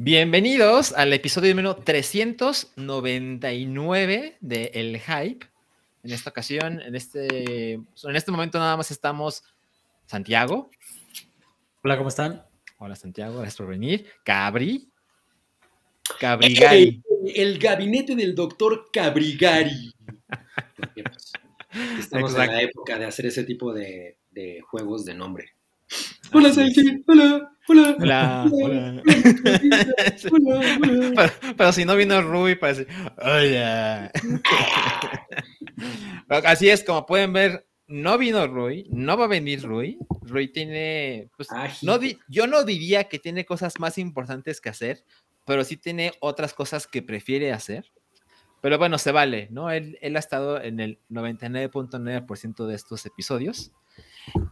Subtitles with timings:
[0.00, 5.44] Bienvenidos al episodio número 399 de El Hype.
[6.04, 9.42] En esta ocasión, en este, en este momento nada más estamos
[10.06, 10.70] Santiago.
[11.82, 12.44] Hola, ¿cómo están?
[12.78, 14.06] Hola Santiago, gracias por venir.
[14.22, 14.88] Cabri.
[16.20, 17.02] Cabrigari.
[17.34, 19.92] El, gabinete del doctor Cabrigari.
[21.98, 25.54] Estamos en la época de hacer ese tipo de, de juegos de nombre.
[26.32, 27.02] Hola, Santi.
[27.08, 27.57] Hola.
[27.68, 27.96] Hola.
[28.00, 28.48] Hola.
[28.50, 29.02] Hola.
[31.14, 32.86] Pero, pero, si no vino Rui, parece.
[33.18, 34.10] Hola.
[36.44, 39.98] Así es, como pueden ver, no vino Rui, no va a venir Rui.
[40.22, 41.30] Rui tiene.
[41.36, 41.48] Pues,
[41.82, 45.04] no yo no diría que tiene cosas más importantes que hacer,
[45.44, 47.92] pero sí tiene otras cosas que prefiere hacer.
[48.60, 49.70] Pero bueno, se vale, ¿no?
[49.70, 53.72] Él, él ha estado en el 99.9% de estos episodios.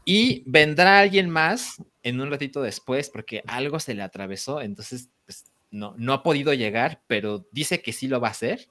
[0.05, 5.45] Y vendrá alguien más en un ratito después porque algo se le atravesó, entonces pues,
[5.71, 8.69] no, no ha podido llegar, pero dice que sí lo va a hacer.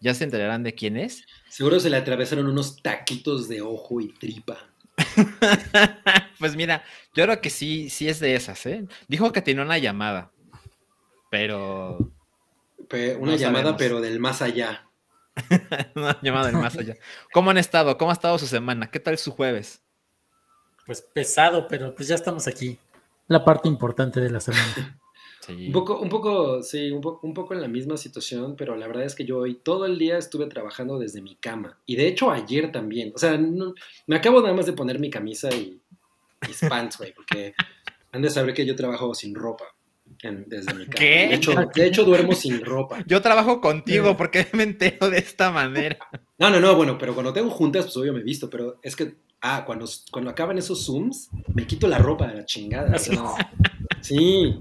[0.00, 1.24] Ya se enterarán de quién es.
[1.48, 4.58] Seguro se le atravesaron unos taquitos de ojo y tripa.
[6.38, 8.84] pues mira, yo creo que sí, sí es de esas, ¿eh?
[9.08, 10.30] Dijo que tiene una llamada,
[11.30, 12.12] pero...
[13.18, 14.88] una llamada, pero del más allá.
[15.94, 16.96] una llamada del más allá.
[17.32, 17.96] ¿Cómo han estado?
[17.96, 18.90] ¿Cómo ha estado su semana?
[18.90, 19.83] ¿Qué tal su jueves?
[20.86, 22.78] Pues pesado, pero pues ya estamos aquí.
[23.28, 25.00] La parte importante de la semana.
[25.48, 29.04] Un poco, un poco, sí, un, un, poco en la misma situación, pero la verdad
[29.04, 31.78] es que yo hoy todo el día estuve trabajando desde mi cama.
[31.84, 33.12] Y de hecho ayer también.
[33.14, 33.38] O sea,
[34.06, 35.80] me acabo nada más de poner mi camisa y
[36.48, 37.54] mis pants, güey, porque
[38.12, 39.64] han de saber que yo trabajo sin ropa.
[40.22, 40.96] desde mi cama.
[40.96, 41.28] ¿Qué?
[41.28, 43.04] De hecho, de hecho, duermo sin ropa.
[43.06, 45.98] Yo trabajo contigo porque me entero de esta manera.
[46.38, 49.16] No, no, no, bueno, pero cuando tengo juntas, pues obvio me visto, pero es que
[49.46, 52.96] Ah, cuando, cuando acaban esos Zooms, me quito la ropa de la chingada.
[54.00, 54.54] sí.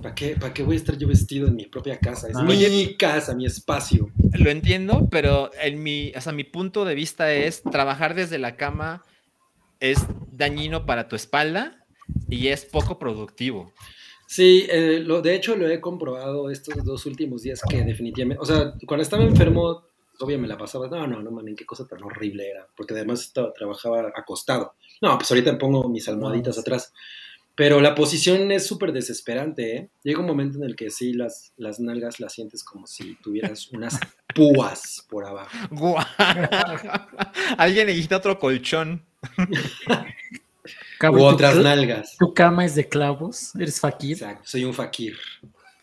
[0.00, 2.28] ¿Para qué, ¿Para qué voy a estar yo vestido en mi propia casa?
[2.28, 4.12] Es mi casa, mi espacio.
[4.38, 8.54] Lo entiendo, pero en mi, o sea, mi punto de vista es trabajar desde la
[8.54, 9.02] cama
[9.80, 9.98] es
[10.30, 11.84] dañino para tu espalda
[12.28, 13.72] y es poco productivo.
[14.28, 18.46] Sí, eh, lo, de hecho lo he comprobado estos dos últimos días que definitivamente, o
[18.46, 19.82] sea, cuando estaba enfermo
[20.20, 23.22] obvio me la pasaba, no, no, no mames, qué cosa tan horrible era, porque además
[23.22, 24.74] estaba, trabajaba acostado.
[25.00, 26.92] No, pues ahorita pongo mis almohaditas atrás.
[27.56, 29.88] Pero la posición es súper desesperante, ¿eh?
[30.02, 33.68] Llega un momento en el que sí, las, las nalgas las sientes como si tuvieras
[33.72, 33.98] unas
[34.34, 35.96] púas por abajo.
[37.56, 39.04] Alguien necesita otro colchón.
[41.02, 42.16] U otras nalgas.
[42.18, 43.54] ¿Tu cama es de clavos?
[43.56, 44.12] ¿Eres fakir?
[44.12, 45.16] Exacto, soy un fakir.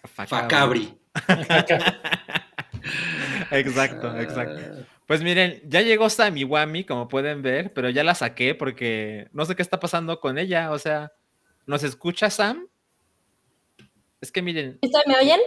[0.04, 0.98] Facabri.
[3.52, 4.22] exacto, ah.
[4.22, 4.86] exacto.
[5.08, 9.46] Pues miren, ya llegó Sammy Wami, como pueden ver, pero ya la saqué porque no
[9.46, 10.72] sé qué está pasando con ella.
[10.72, 11.12] O sea,
[11.66, 12.68] ¿nos escucha Sam?
[14.22, 14.80] Es que miren.
[15.08, 15.40] ¿Me oyen?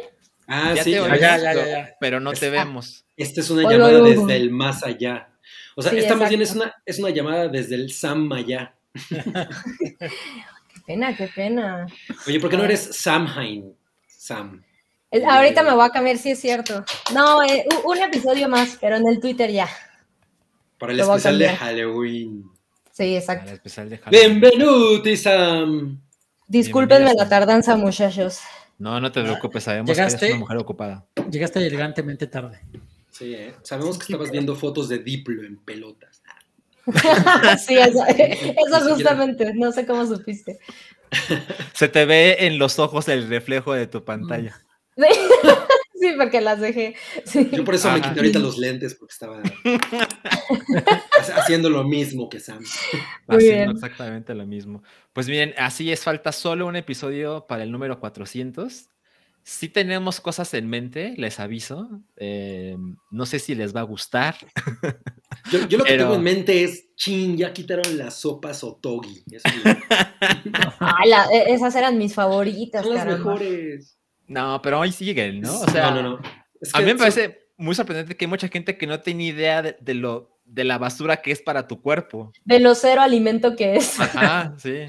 [0.46, 3.06] Ah, sí, ya, ya, ya, pero no te vemos.
[3.16, 5.30] Esta es una llamada desde el más allá.
[5.76, 8.74] O sea, esta más bien es una, es una llamada desde el Sam allá.
[9.08, 11.86] qué pena, qué pena.
[12.26, 13.74] Oye, ¿por qué no eres Samhain?
[14.06, 14.62] Sam.
[15.22, 16.84] Ahorita me voy a cambiar, sí es cierto.
[17.12, 19.68] No, eh, un episodio más, pero en el Twitter ya.
[20.78, 22.44] Para el especial de Halloween.
[22.92, 23.52] Sí, exacto.
[24.10, 26.00] Bienvenuti, Sam.
[26.46, 28.40] Discúlpenme la tardanza, muchachos.
[28.78, 31.06] No, no te preocupes, sabemos que eres una mujer ocupada.
[31.30, 32.60] Llegaste elegantemente tarde.
[33.10, 33.54] Sí, ¿eh?
[33.62, 36.22] sabemos que estabas viendo fotos de Diplo en pelotas.
[37.64, 40.58] sí, eso, eso justamente, no sé cómo supiste.
[41.72, 44.60] Se te ve en los ojos el reflejo de tu pantalla.
[44.96, 46.94] Sí, porque las dejé.
[47.52, 49.42] Yo por eso me quité ahorita los lentes, porque estaba
[51.36, 52.62] haciendo lo mismo que Sam.
[53.28, 54.82] haciendo exactamente lo mismo.
[55.12, 58.88] Pues bien, así es, falta solo un episodio para el número 400.
[59.46, 62.02] Si tenemos cosas en mente, les aviso.
[62.16, 62.76] Eh,
[63.10, 64.36] no sé si les va a gustar.
[65.68, 69.22] Yo, lo que tengo en mente es, chin, ya quitaron las sopas Otogi.
[71.30, 72.84] E, esas eran mis favoritas.
[72.84, 73.98] Son las mejores.
[74.26, 75.60] No, pero hoy siguen, ¿no?
[75.60, 76.22] O sea, no, no, no.
[76.72, 79.94] a mí me parece muy sorprendente que hay mucha gente que no tiene idea de,
[79.94, 82.32] lo de la basura que es para tu cuerpo.
[82.44, 84.00] De lo cero alimento que es.
[84.00, 84.86] Ajá, sí.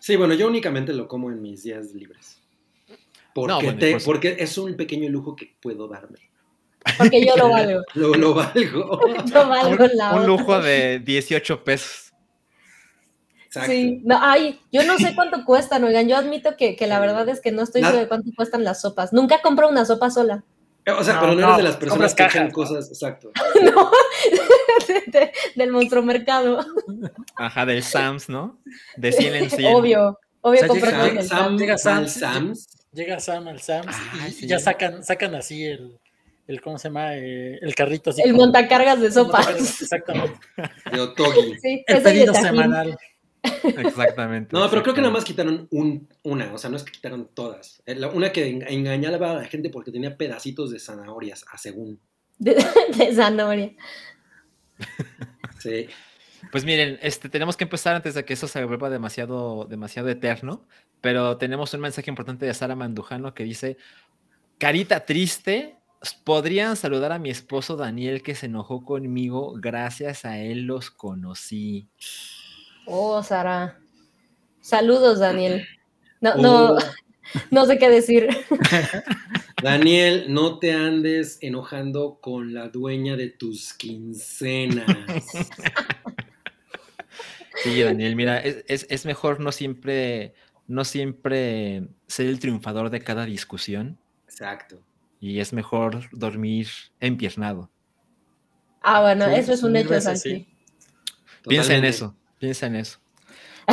[0.00, 2.40] Sí, bueno, yo únicamente lo como en mis días libres.
[3.34, 6.30] Porque, porque es un pequeño lujo que puedo darme.
[6.96, 7.82] Porque yo lo valgo.
[7.94, 9.00] lo, lo valgo.
[9.26, 12.05] yo valgo un, un lujo de 18 pesos.
[13.64, 17.40] Sí, no, ay, yo no sé cuánto cuestan, oigan, yo admito que, la verdad es
[17.40, 19.12] que no estoy seguro de cuánto cuestan las sopas.
[19.12, 20.44] Nunca compro una sopa sola.
[20.86, 23.32] O sea, pero no, eres de las personas que echan cosas, exacto.
[23.62, 23.90] no,
[25.56, 26.64] del monstruo mercado.
[27.34, 28.58] Ajá, del Sams, ¿no?
[28.96, 29.74] De 100 en 100.
[29.74, 30.90] Obvio, obvio compro
[31.22, 32.68] Sam, Sam, Sam's.
[32.92, 35.98] Llega Sam al Sam's ah, y ya sacan, sacan así el,
[36.46, 37.16] el ¿cómo se llama?
[37.16, 38.22] Eh, el carrito así.
[38.22, 39.48] El montacargas de sopas.
[39.80, 40.38] Exactamente.
[40.92, 41.58] De Otogi.
[41.60, 42.96] Sí, el pedido semanal.
[43.62, 44.56] Exactamente.
[44.56, 47.28] No, pero creo que nada más quitaron un, una, o sea, no es que quitaron
[47.34, 47.82] todas.
[47.86, 52.00] Eh, una que engañaba a la gente porque tenía pedacitos de zanahorias, a según.
[52.38, 52.54] De,
[52.96, 53.72] de zanahoria.
[55.58, 55.88] Sí.
[56.52, 60.66] Pues miren, este, tenemos que empezar antes de que eso se vuelva demasiado, demasiado eterno,
[61.00, 63.78] pero tenemos un mensaje importante de Sara Mandujano que dice,
[64.58, 65.76] carita triste,
[66.24, 71.88] podrían saludar a mi esposo Daniel que se enojó conmigo, gracias a él los conocí.
[72.86, 73.78] Oh, Sara.
[74.60, 75.66] Saludos, Daniel.
[76.20, 76.78] No, no, oh.
[77.50, 78.28] no sé qué decir.
[79.62, 84.86] Daniel, no te andes enojando con la dueña de tus quincenas.
[87.62, 90.34] Sí, Daniel, mira, es, mejor no siempre,
[90.68, 93.98] no siempre ser el triunfador de cada discusión.
[94.28, 94.78] Exacto.
[95.20, 96.68] Y es mejor dormir
[97.00, 97.70] empiernado.
[98.82, 100.46] Ah, bueno, eso es un hecho, así.
[101.48, 102.98] Piensa en eso, piensa en eso.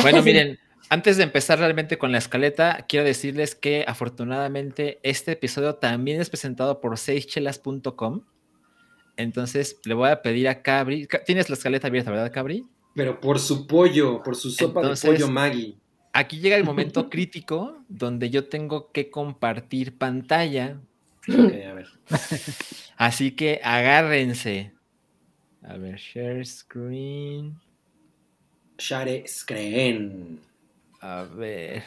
[0.00, 0.58] Bueno, miren,
[0.90, 6.30] antes de empezar realmente con la escaleta, quiero decirles que afortunadamente este episodio también es
[6.30, 8.22] presentado por seischelas.com.
[9.16, 11.08] Entonces le voy a pedir a Cabri.
[11.24, 12.66] Tienes la escaleta abierta, ¿verdad, Cabri?
[12.94, 15.76] Pero por su pollo, por su sopa de pollo Maggie.
[16.12, 20.80] Aquí llega el momento crítico donde yo tengo que compartir pantalla.
[21.28, 21.88] Ok, a ver.
[22.96, 24.72] Así que agárrense.
[25.62, 27.58] A ver, share screen.
[28.78, 30.40] Share screen.
[31.00, 31.82] A ver.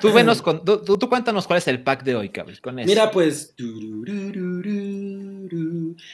[0.00, 2.56] Tú, venos con, tú, cuéntanos cuál es el pack de hoy, cabrón.
[2.86, 3.54] Mira, pues.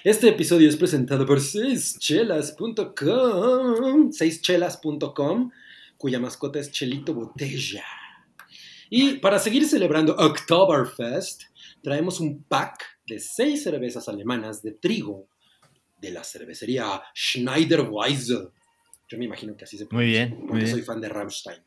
[0.03, 4.13] Este episodio es presentado por seischelas.com.
[4.13, 5.51] Seischelas.com,
[5.99, 7.85] cuya mascota es Chelito Botella.
[8.89, 11.43] Y para seguir celebrando Oktoberfest,
[11.83, 15.29] traemos un pack de seis cervezas alemanas de trigo
[16.01, 18.49] de la cervecería Schneiderweise.
[19.11, 20.27] Yo me imagino que así se pronuncia.
[20.27, 20.39] Muy bien.
[20.39, 21.59] Muy porque soy fan de Rammstein.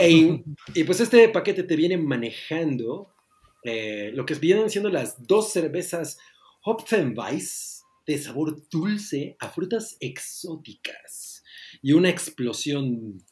[0.74, 3.14] y pues este paquete te viene manejando
[3.62, 6.18] eh, lo que vienen siendo las dos cervezas
[6.64, 11.42] Hopfenweiss de sabor dulce a frutas exóticas
[11.80, 13.22] y una explosión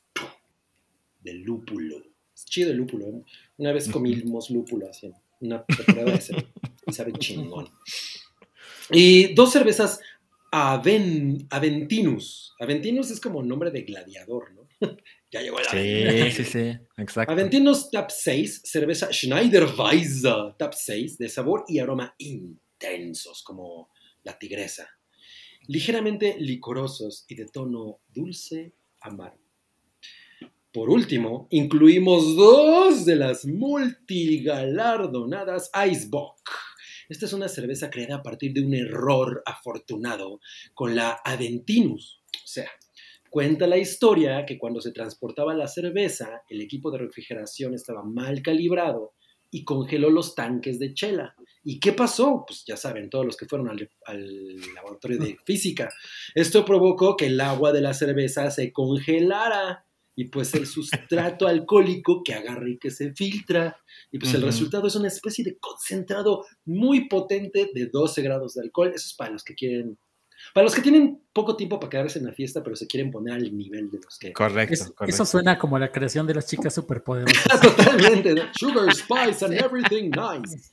[1.20, 1.98] de lúpulo.
[2.34, 3.06] Es chido el lúpulo.
[3.08, 3.22] ¿eh?
[3.58, 6.46] Una vez comimos lúpulo así, una temporada de
[6.86, 7.68] y sabe chingón.
[8.90, 10.00] Y dos cervezas
[10.52, 12.54] Aventinus.
[12.60, 14.69] Aventinus es como nombre de gladiador, ¿no?
[15.32, 17.32] Ya llegó la Sí, sí, sí, exacto.
[17.32, 20.28] Aventinos Tap 6, cerveza Schneiderweise
[20.58, 23.88] Tap 6, de sabor y aroma intensos, como
[24.25, 24.90] la tigresa.
[25.69, 29.41] Ligeramente licorosos y de tono dulce amargo.
[30.70, 36.43] Por último, incluimos dos de las multigalardonadas Icebox.
[37.12, 40.40] Esta es una cerveza creada a partir de un error afortunado
[40.74, 42.22] con la Aventinus.
[42.34, 42.70] O sea,
[43.32, 48.42] Cuenta la historia que cuando se transportaba la cerveza, el equipo de refrigeración estaba mal
[48.42, 49.14] calibrado
[49.50, 51.34] y congeló los tanques de chela.
[51.64, 52.44] ¿Y qué pasó?
[52.46, 53.90] Pues ya saben, todos los que fueron al,
[54.74, 55.88] laboratorio de física.
[56.34, 62.22] Esto provocó que el agua de la cerveza se congelara y pues el sustrato alcohólico
[62.22, 63.76] que agarra y que se filtra.
[64.10, 68.62] Y pues el resultado es una especie de concentrado muy potente de 12 grados de
[68.62, 68.92] alcohol.
[68.94, 69.98] Eso es para los que quieren
[70.54, 73.34] para los que tienen poco tiempo para quedarse en la fiesta, pero se quieren poner
[73.34, 74.32] al nivel de los que.
[74.32, 74.94] Correcto.
[75.06, 77.60] Eso suena como la creación de las chicas superpoderosas.
[77.62, 78.34] Totalmente.
[78.58, 80.70] Sugar, spice and everything nice.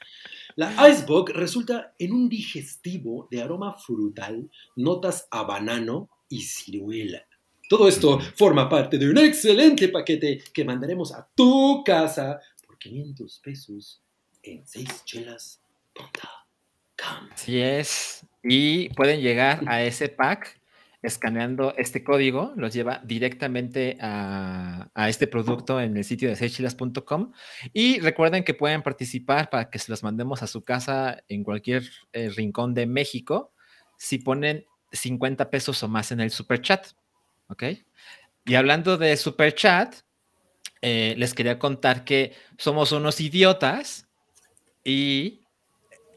[0.56, 7.29] La Icebox resulta en un digestivo de aroma frutal, notas a banano y ciruela.
[7.70, 13.40] Todo esto forma parte de un excelente paquete que mandaremos a tu casa por 500
[13.44, 14.02] pesos
[14.42, 15.62] en 6 chelas.
[17.32, 18.26] Así es.
[18.42, 20.60] Y pueden llegar a ese pack
[21.04, 27.34] escaneando este código, los lleva directamente a, este producto en el sitio de sechilas.com.
[27.72, 31.84] Y recuerden que pueden participar para que se los mandemos a su casa en cualquier
[32.14, 33.54] eh, rincón de México
[33.96, 36.88] si ponen 50 pesos o más en el super chat.
[37.50, 37.64] ¿Ok?
[38.46, 39.96] Y hablando de super chat,
[40.82, 44.08] eh, les quería contar que somos unos idiotas
[44.84, 45.42] y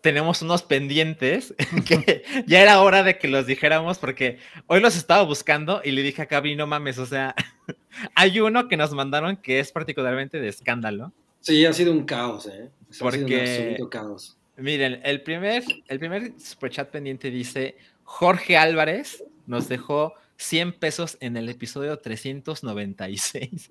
[0.03, 1.55] tenemos unos pendientes
[1.87, 6.03] que ya era hora de que los dijéramos porque hoy los estaba buscando y le
[6.03, 7.35] dije a Cabri, no mames, o sea,
[8.15, 11.13] hay uno que nos mandaron que es particularmente de escándalo.
[11.41, 12.71] Sí, ha sido un caos, ¿eh?
[13.01, 14.39] porque, ha sido un absoluto caos.
[14.57, 21.37] Miren, el primer, el primer superchat pendiente dice, Jorge Álvarez nos dejó 100 pesos en
[21.37, 23.71] el episodio 396.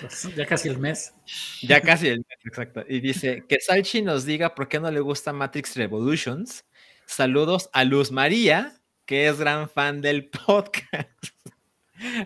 [0.00, 1.14] Pues, ya casi el mes.
[1.62, 2.84] Ya casi el mes, exacto.
[2.88, 6.64] Y dice que Salchi nos diga por qué no le gusta Matrix Revolutions.
[7.06, 11.10] Saludos a Luz María, que es gran fan del podcast.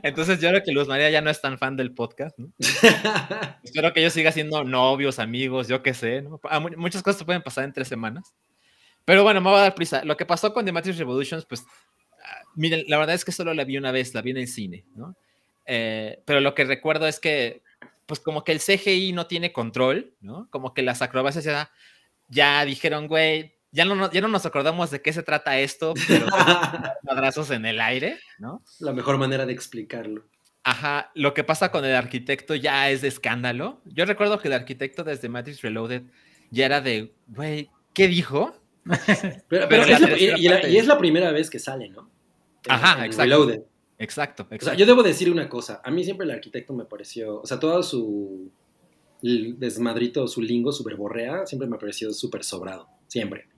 [0.03, 2.53] Entonces yo creo que Luz María ya no es tan fan del podcast, ¿no?
[3.63, 6.41] Espero que yo siga siendo novios, amigos, yo qué sé, ¿no?
[6.45, 8.35] Ah, muchas cosas pueden pasar en tres semanas.
[9.05, 10.05] Pero bueno, me voy a dar prisa.
[10.05, 11.65] Lo que pasó con The Matrix Revolutions, pues,
[12.59, 14.85] miren, la verdad es que solo la vi una vez, la vi en el cine,
[14.95, 15.17] ¿no?
[15.65, 17.63] Eh, pero lo que recuerdo es que,
[18.07, 20.49] pues como que el CGI no tiene control, ¿no?
[20.51, 21.71] Como que las acrobacias ya,
[22.29, 26.27] ya dijeron, güey, ya no, ya no nos acordamos de qué se trata esto, pero
[27.05, 28.63] cuadrazos en el aire, ¿no?
[28.81, 30.25] La mejor manera de explicarlo.
[30.65, 33.81] Ajá, lo que pasa con el arquitecto ya es de escándalo.
[33.85, 36.03] Yo recuerdo que el arquitecto desde Matrix Reloaded
[36.51, 38.55] ya era de, güey, ¿qué dijo?
[39.49, 39.87] pero,
[40.17, 42.11] y, es la primera vez que sale, ¿no?
[42.69, 43.23] Ajá, exacto.
[43.23, 43.63] Reloaded.
[43.99, 44.67] Exacto, exacto.
[44.67, 45.81] O sea, yo debo decir una cosa.
[45.85, 48.51] A mí siempre el arquitecto me pareció, o sea, todo su
[49.21, 52.89] desmadrito, su lingo, su verborrea, siempre me pareció súper sobrado.
[53.09, 53.49] Siempre.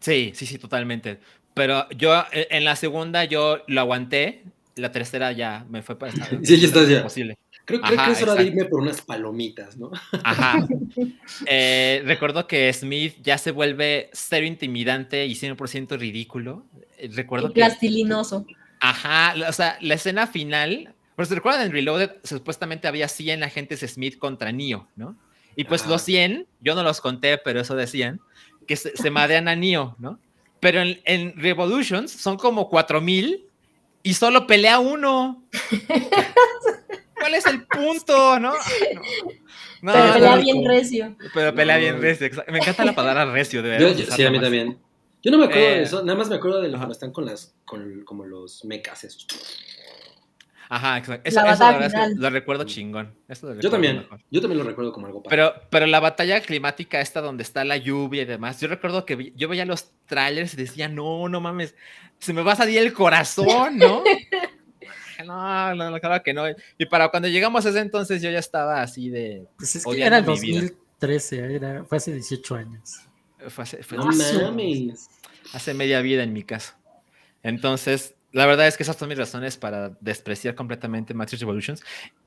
[0.00, 1.20] Sí, sí, sí, totalmente.
[1.54, 4.42] Pero yo e, en la segunda yo lo aguanté,
[4.76, 6.12] la tercera ya me fue para
[6.42, 7.02] Sí, ya está ya.
[7.02, 7.36] Posible.
[7.64, 9.90] Creo, que es hora de irme por unas palomitas, ¿no?
[10.24, 10.66] Ajá.
[11.46, 16.66] Eh, recuerdo que Smith ya se vuelve cero intimidante y 100% ridículo.
[16.98, 18.44] Eh, recuerdo y plastilinoso.
[18.80, 23.80] Ajá, o sea, la escena final, pero se recuerdan en Reloaded, supuestamente había 100 agentes
[23.80, 25.16] Smith contra Neo, ¿no?
[25.56, 28.20] Y pues los 100, yo no los conté, pero eso decían,
[28.66, 30.18] que se, se madrean a Neo, ¿no?
[30.62, 33.44] Pero en, Revolutions son como 4000
[34.04, 35.42] y solo pelea uno.
[37.22, 38.52] ¿Cuál es el punto, no?
[39.80, 41.16] pero pelea bien recio.
[41.32, 42.28] Pero pelea bien recio.
[42.48, 43.94] Me encanta la palabra recio, de verdad.
[43.94, 44.76] sí, a mí también.
[45.22, 47.12] Yo no me acuerdo de eh, eso, nada más me acuerdo de los que están
[47.12, 49.24] con las, con como los mechas esos.
[50.68, 51.28] Ajá, exacto.
[51.28, 53.14] Eso, eso lo recuerdo chingón.
[53.60, 57.44] yo también, yo también lo recuerdo como algo Pero, pero la batalla climática esta donde
[57.44, 61.28] está la lluvia y demás, yo recuerdo que yo veía los trailers y decía, no,
[61.28, 61.76] no mames,
[62.18, 64.02] se me va a salir el corazón, ¿no?
[65.24, 66.44] no, no, claro que no.
[66.78, 69.46] Y para cuando llegamos a ese entonces yo ya estaba así de...
[69.56, 73.00] Pues es que era el 2013, era, fue hace 18 años.
[73.48, 75.08] Fue hace, no mames.
[75.52, 76.74] Hace media vida en mi caso.
[77.42, 81.82] Entonces, la verdad es que esas son mis razones para despreciar completamente Matrix Revolutions.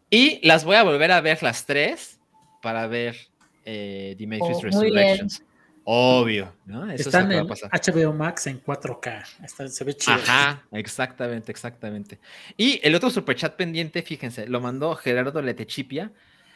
[0.09, 2.19] Y las voy a volver a ver las tres
[2.61, 3.15] para ver
[3.63, 5.43] eh, The Matrix oh, Resurrections.
[5.87, 6.91] Obvio, ¿no?
[6.91, 9.69] Eso Están en HBO Max en 4K.
[9.69, 10.15] se ve chido.
[10.15, 12.19] Ajá, exactamente, exactamente.
[12.57, 16.11] Y el otro superchat pendiente, fíjense, lo mandó Gerardo Letechipia,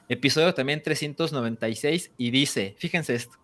[0.10, 3.38] episodio también 396, y dice, fíjense esto,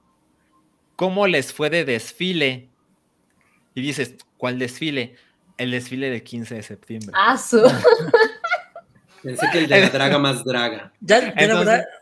[0.96, 2.68] ¿cómo les fue de desfile?
[3.75, 5.15] Y dices, ¿cuál desfile?
[5.60, 7.12] El desfile del 15 de septiembre.
[7.13, 7.62] Ah, su.
[9.25, 10.94] Pensé que el de la draga más draga.
[11.01, 11.34] Ya,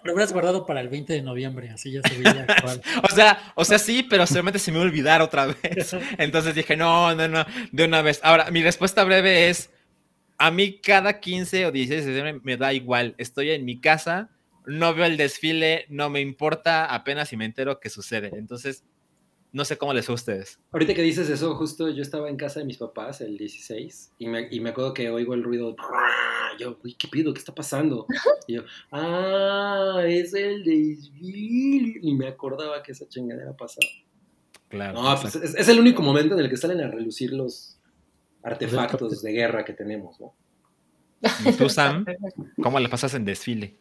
[0.04, 2.82] lo hubieras guardado para el 20 de noviembre, así ya se veía actual.
[3.02, 5.96] o sea, o sea, sí, pero solamente se me va a olvidar otra vez.
[6.18, 8.20] Entonces dije, no, no, no, de una vez.
[8.24, 9.70] Ahora, mi respuesta breve es,
[10.38, 13.16] a mí cada 15 o 16 de septiembre me da igual.
[13.18, 14.30] Estoy en mi casa,
[14.66, 18.32] no veo el desfile, no me importa, apenas si me entero qué sucede.
[18.34, 18.84] Entonces,
[19.54, 20.60] no sé cómo les fue a ustedes.
[20.72, 24.28] Ahorita que dices eso, justo yo estaba en casa de mis papás el 16 y
[24.28, 25.76] me, y me acuerdo que oigo el ruido.
[26.60, 27.34] Yo, uy, ¿qué pido?
[27.34, 28.08] ¿Qué está pasando?
[28.48, 32.00] Y yo, ah, es el desfile.
[32.02, 33.88] Y me acordaba que esa chingadera pasaba.
[34.68, 35.02] Claro.
[35.02, 37.80] No, pues es, es, el único momento en el que salen a relucir los
[38.42, 40.34] artefactos de guerra que tenemos, ¿no?
[41.46, 42.06] ¿Y tú, Sam?
[42.62, 43.78] ¿Cómo le pasas en desfile?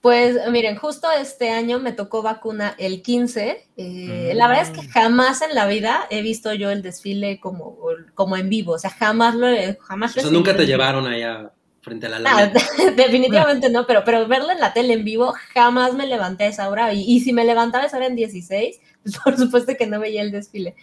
[0.00, 3.68] Pues miren, justo este año me tocó vacuna el 15.
[3.76, 4.90] Eh, la verdad es que mm.
[4.90, 7.78] jamás en la vida he visto yo el desfile como,
[8.14, 8.72] como en vivo.
[8.74, 9.76] O sea, jamás lo he...
[9.80, 11.50] Jamás o sea, nunca te llevaron allá
[11.80, 12.52] frente a la luna.
[12.96, 16.68] definitivamente no, pero, pero verlo en la tele en vivo, jamás me levanté a esa
[16.68, 16.92] hora.
[16.92, 20.00] Y, y si me levantaba a esa hora en 16, pues por supuesto que no
[20.00, 20.74] veía el desfile.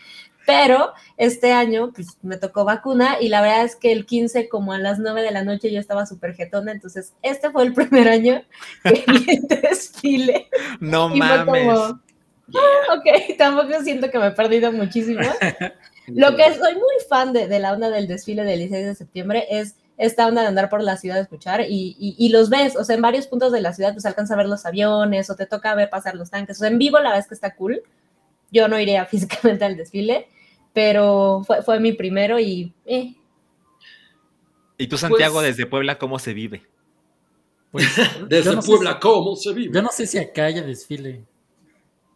[0.45, 4.73] Pero este año pues, me tocó vacuna y la verdad es que el 15 como
[4.73, 8.09] a las 9 de la noche yo estaba súper jetona, entonces este fue el primer
[8.09, 8.43] año
[8.83, 10.47] que vi desfile.
[10.79, 11.95] No mames.
[12.55, 15.21] Ah, ok, tampoco siento que me he perdido muchísimo.
[16.07, 19.45] Lo que soy muy fan de, de, la onda del desfile del 16 de septiembre
[19.50, 22.83] es esta onda de andar por la ciudad a escuchar y, y, los ves, o
[22.83, 25.45] sea, en varios puntos de la ciudad pues alcanza a ver los aviones o te
[25.45, 27.83] toca ver pasar los tanques, o sea, en vivo la verdad es que está cool.
[28.51, 30.27] Yo no iría físicamente al desfile,
[30.73, 32.73] pero fue, fue mi primero y...
[32.85, 33.13] Eh.
[34.77, 36.63] ¿Y tú, Santiago, pues desde Puebla, cómo se vive?
[37.71, 37.87] Pues,
[38.27, 39.73] desde Puebla, ¿cómo se vive?
[39.73, 41.23] Yo no sé si acá haya desfile,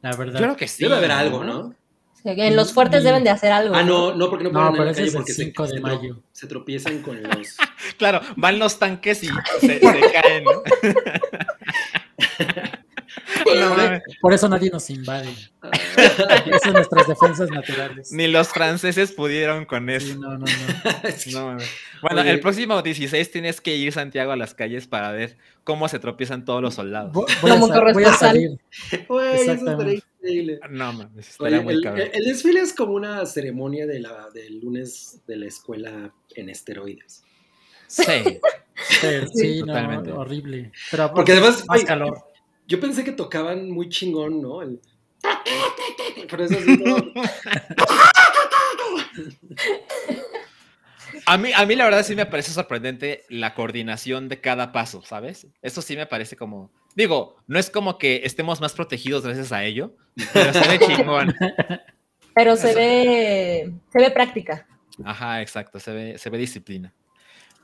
[0.01, 0.39] la verdad.
[0.39, 0.83] Yo creo que sí.
[0.83, 1.75] Debe haber algo, ¿no?
[2.23, 3.75] en los fuertes deben de hacer algo.
[3.75, 6.23] Ah, no, no, porque no pueden no, porque el 5 de mayo.
[6.31, 7.57] Se, tropiezan con los...
[7.97, 9.27] claro, van los tanques y
[9.61, 10.45] se, caen.
[14.21, 15.29] Por eso nadie nos invade.
[16.45, 18.11] Esas son nuestras defensas naturales.
[18.11, 20.15] Ni los franceses pudieron con eso.
[20.15, 21.57] no, no, no.
[22.01, 25.97] Bueno, el próximo 16 tienes que ir, Santiago, a las calles para ver cómo se
[25.97, 27.11] tropiezan todos los soldados.
[27.11, 27.25] Voy,
[28.05, 28.59] a, salir.
[30.69, 35.21] No, mames, estaría muy el, el, desfile es como una ceremonia de la, del lunes
[35.25, 37.23] de la escuela en esteroides.
[37.87, 38.39] Sí.
[39.33, 40.11] sí, totalmente.
[40.11, 40.71] horrible.
[40.91, 42.17] Pero Porque además, más calor.
[42.67, 44.59] Yo pensé que tocaban muy chingón, ¿no?
[46.29, 46.57] Pero eso
[51.25, 55.01] A mí, a mí la verdad sí me parece sorprendente la coordinación de cada paso,
[55.03, 55.47] ¿sabes?
[55.61, 56.71] Eso sí me parece como...
[56.95, 59.95] Digo, no es como que estemos más protegidos gracias a ello,
[60.33, 61.33] pero se ve chingón.
[62.33, 64.67] Pero se ve, se ve práctica.
[65.03, 66.93] Ajá, exacto, se ve, se ve disciplina.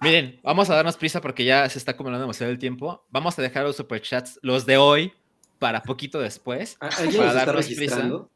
[0.04, 3.06] Miren, vamos a darnos prisa porque ya se está acumulando demasiado el tiempo.
[3.10, 5.14] Vamos a dejar los superchats, los de hoy,
[5.60, 6.78] para poquito después.
[6.78, 8.28] para darnos prisa.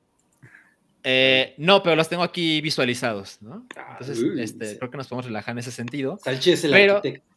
[1.04, 3.66] Eh, no, pero los tengo aquí visualizados, ¿no?
[3.76, 6.20] Ah, Entonces, este, creo que nos podemos relajar en ese sentido.
[6.24, 7.28] Sánchez el arquitecto.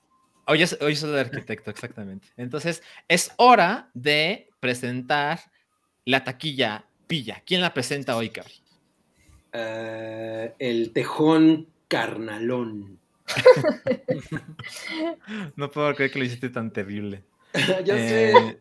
[0.46, 2.28] Hoy, es, hoy soy el arquitecto, exactamente.
[2.37, 5.40] Entonces, es hora de presentar
[6.04, 7.42] la taquilla pilla.
[7.44, 8.54] ¿Quién la presenta hoy, Cabri?
[9.52, 13.00] Eh, el tejón carnalón.
[15.56, 17.22] no puedo creer que lo hiciste tan terrible.
[17.84, 18.33] ya sé.
[18.33, 18.59] Eh,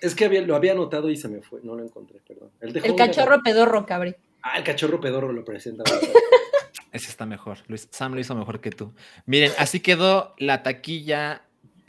[0.00, 1.60] es que lo había anotado y se me fue.
[1.62, 2.50] No lo encontré, perdón.
[2.60, 4.14] El, cachorro pedorro, cabri.
[4.42, 5.84] Ah, el cachorro pedorro lo presenta.
[6.92, 7.58] Ese está mejor.
[7.90, 8.92] Sam lo hizo mejor que tú.
[9.26, 11.44] Miren, así quedó la taquilla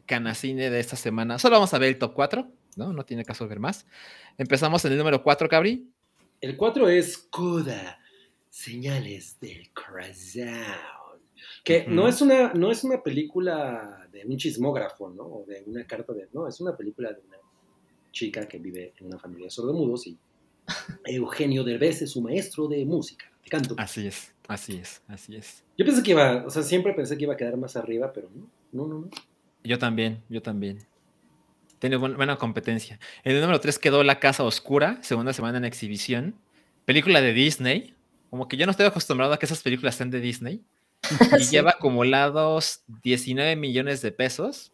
[0.05, 1.39] canacine de esta semana.
[1.39, 2.93] Solo vamos a ver el top 4, ¿no?
[2.93, 3.85] No tiene caso ver más.
[4.37, 5.89] Empezamos en el número 4, Cabri.
[6.41, 7.99] El 4 es Coda,
[8.49, 11.00] señales del corazón.
[11.63, 15.23] Que no, es una, no es una película de un chismógrafo, ¿no?
[15.23, 16.27] O de una carta de...
[16.33, 17.37] No, es una película de una
[18.11, 20.17] chica que vive en una familia de sordomudos y
[21.05, 23.75] Eugenio Derbez es su maestro de música, de canto.
[23.77, 25.63] Así es, así es, así es.
[25.77, 28.29] Yo pensé que iba, o sea, siempre pensé que iba a quedar más arriba, pero
[28.33, 29.01] no, no, no.
[29.01, 29.09] no.
[29.63, 30.79] Yo también, yo también.
[31.79, 32.99] Tiene buena competencia.
[33.23, 36.35] En el número 3 quedó La Casa Oscura, segunda semana en exhibición.
[36.85, 37.95] Película de Disney.
[38.29, 40.61] Como que yo no estoy acostumbrado a que esas películas sean de Disney.
[41.39, 44.71] y lleva acumulados 19 millones de pesos.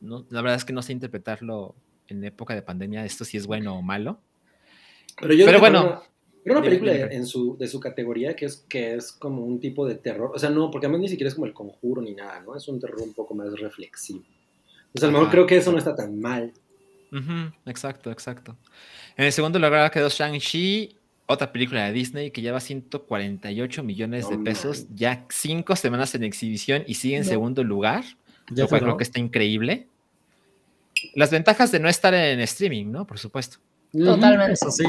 [0.00, 1.74] No, la verdad es que no sé interpretarlo
[2.08, 4.20] en época de pandemia, esto si es bueno o malo.
[5.20, 6.02] Pero, yo Pero bueno.
[6.44, 9.86] Era una película en su, de su categoría que es, que es como un tipo
[9.86, 10.30] de terror.
[10.34, 12.56] O sea, no, porque además ni siquiera es como el conjuro ni nada, ¿no?
[12.56, 14.24] Es un terror un poco más reflexivo.
[14.94, 16.52] O sea, a lo mejor creo que eso no está tan mal.
[17.66, 18.56] exacto, exacto.
[19.16, 20.96] En el segundo lugar quedó Shang-Chi
[21.28, 26.84] otra película de Disney que lleva 148 millones de pesos, ya cinco semanas en exhibición
[26.86, 28.02] y sigue en segundo lugar,
[28.48, 29.88] lo cual creo que está increíble.
[31.14, 33.06] Las ventajas de no estar en streaming, ¿no?
[33.06, 33.58] Por supuesto.
[33.92, 34.54] Totalmente.
[34.54, 34.84] Eso sí.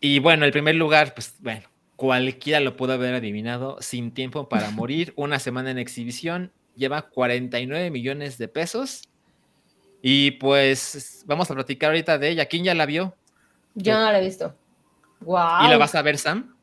[0.00, 4.70] Y bueno, el primer lugar, pues bueno, cualquiera lo pudo haber adivinado, Sin Tiempo para
[4.72, 9.08] Morir, una semana en exhibición, lleva 49 millones de pesos.
[10.02, 12.46] Y pues vamos a platicar ahorita de ella.
[12.46, 13.14] ¿Quién ya la vio?
[13.76, 14.54] Yo no la he visto.
[15.20, 16.54] ¿Y la vas a ver, Sam?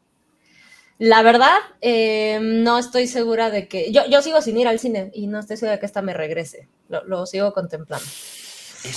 [0.97, 3.91] La verdad, eh, no estoy segura de que.
[3.91, 6.13] Yo, yo sigo sin ir al cine y no estoy segura de que esta me
[6.13, 6.69] regrese.
[6.87, 8.05] Lo, sigo contemplando.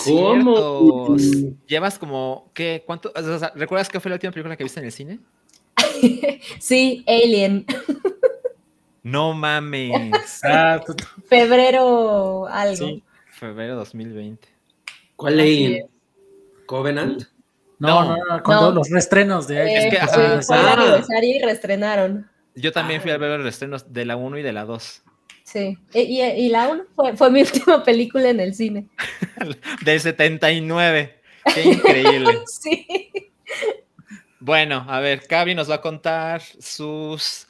[0.05, 1.17] ¿Cómo?
[1.67, 2.51] Llevas como.
[2.55, 2.85] ¿qué?
[2.87, 3.13] ¿Cuánto?
[3.55, 5.21] ¿Recuerdas qué fue la última película que viste en el cine?
[6.61, 7.67] sí, Alien.
[9.03, 10.41] No mames.
[10.45, 10.81] Ah,
[11.27, 12.77] febrero algo.
[12.77, 14.47] Sí, febrero 2020.
[15.17, 15.87] ¿Cuál Alien?
[16.67, 17.25] ¿Covenant?
[17.79, 21.43] No, no, no, con todos los restrenos de eh, es que, fue, el aniversario y
[21.43, 22.29] restrenaron.
[22.55, 25.03] Yo también fui a ver los restrenos de la 1 y de la 2.
[25.45, 28.89] Sí, y, y, la 1 fue, fue, mi última película en el cine.
[29.85, 31.21] Del 79.
[31.55, 32.41] Qué increíble.
[32.47, 32.87] sí.
[34.41, 37.47] Bueno, a ver, Cavi nos va a contar sus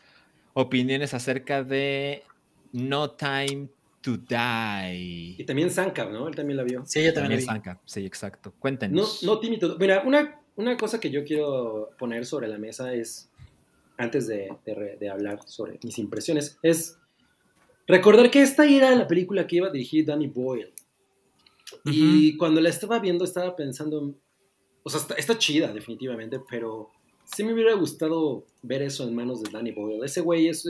[0.52, 2.22] opiniones acerca de
[2.72, 3.68] No Time
[4.00, 5.36] to Die.
[5.38, 6.28] Y también Sankar, ¿no?
[6.28, 6.84] Él también la vio.
[6.86, 7.70] Sí, yo también, la vi.
[7.84, 8.54] sí, exacto.
[8.58, 9.22] Cuéntenos.
[9.22, 9.76] No, no tímido.
[9.78, 13.30] Mira, una, una cosa que yo quiero poner sobre la mesa es,
[13.96, 16.98] antes de, de, hablar sobre mis impresiones, es
[17.86, 20.72] recordar que esta era la película que iba a dirigir Danny Boyle.
[21.84, 24.14] Y cuando la estaba viendo estaba pensando,
[24.82, 26.90] o sea, está, está, chida definitivamente, pero
[27.24, 30.04] sí me hubiera gustado ver eso en manos de Danny Boyle.
[30.04, 30.66] Ese güey es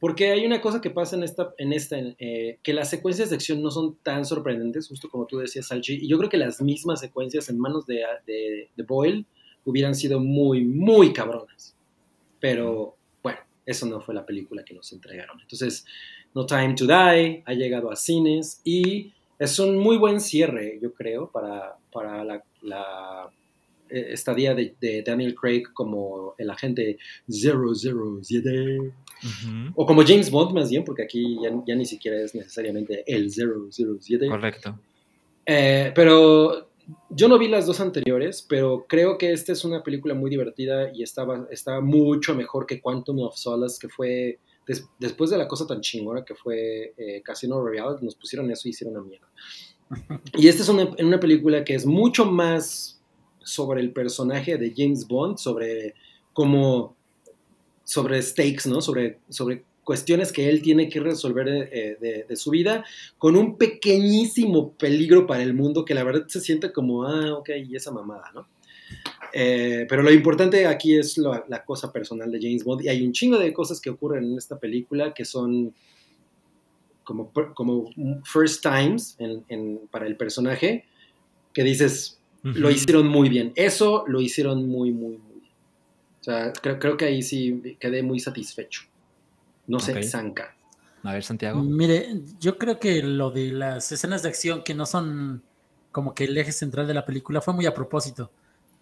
[0.00, 3.36] porque hay una cosa que pasa en esta, en esta eh, que las secuencias de
[3.36, 6.60] acción no son tan sorprendentes, justo como tú decías, Salchi, y yo creo que las
[6.62, 9.26] mismas secuencias en manos de, de, de Boyle
[9.64, 11.76] hubieran sido muy, muy cabronas.
[12.40, 15.40] Pero bueno, eso no fue la película que nos entregaron.
[15.40, 15.84] Entonces,
[16.34, 20.92] No Time to Die ha llegado a cines y es un muy buen cierre, yo
[20.92, 23.30] creo, para, para la, la
[23.90, 28.92] eh, estadía de, de, Daniel Craig como el agente 007.
[29.74, 34.28] O como James Bond más bien, porque aquí ya, ni siquiera es necesariamente el 007.
[34.28, 34.78] Correcto.
[35.44, 36.68] Eh, pero
[37.10, 40.92] yo no vi las dos anteriores, pero creo que esta es una película muy divertida
[40.94, 44.38] y estaba, está mucho mejor que Quantum of Solace, que fue
[44.98, 48.70] después de la cosa tan chingona que fue eh, Casino Royale, nos pusieron eso y
[48.70, 49.28] hicieron una mierda.
[50.34, 53.02] Y esta es una, una película que es mucho más
[53.42, 55.94] sobre el personaje de James Bond, sobre
[56.34, 56.97] cómo,
[57.88, 58.82] sobre stakes, ¿no?
[58.82, 62.84] Sobre, sobre cuestiones que él tiene que resolver eh, de, su vida,
[63.16, 67.48] con un pequeñísimo peligro para el mundo que la verdad se siente como, ah, ok,
[67.66, 68.46] y esa mamada, ¿no?
[69.32, 73.12] Eh, pero lo importante aquí es la cosa personal de James Bond y hay un
[73.12, 75.74] chingo de cosas que ocurren en esta película que son
[77.04, 77.90] como, como
[78.24, 79.16] first times
[79.90, 80.84] para el personaje,
[81.54, 83.52] que dices, lo hicieron muy bien.
[83.56, 85.27] Eso lo hicieron muy, muy, muy.
[86.20, 88.82] O sea, creo, que ahí sí quedé muy satisfecho.
[89.66, 90.56] No sé, Zanca.
[91.02, 91.62] A ver, Santiago.
[91.62, 95.42] Mire, yo creo que lo de las escenas de acción que no son
[95.92, 98.30] como que el eje central de la película fue muy a propósito.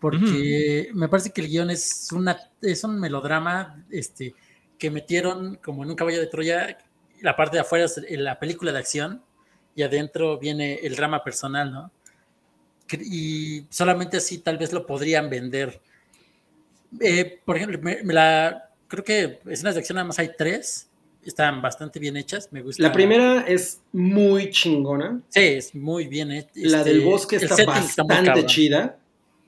[0.01, 4.35] Porque me parece que el guion es, una, es un melodrama este,
[4.79, 6.79] que metieron como en un caballo de Troya.
[7.22, 9.22] La parte de afuera es la película de acción
[9.75, 11.90] y adentro viene el drama personal, ¿no?
[12.92, 15.81] y solamente así tal vez lo podrían vender.
[17.00, 20.88] Eh, por ejemplo, me, la, creo que escenas de acción nada más hay tres,
[21.24, 22.82] están bastante bien hechas, me gusta.
[22.82, 25.20] La primera es muy chingona.
[25.28, 26.50] Sí, es muy bien hecha.
[26.54, 28.98] la del este, bosque está bastante chida.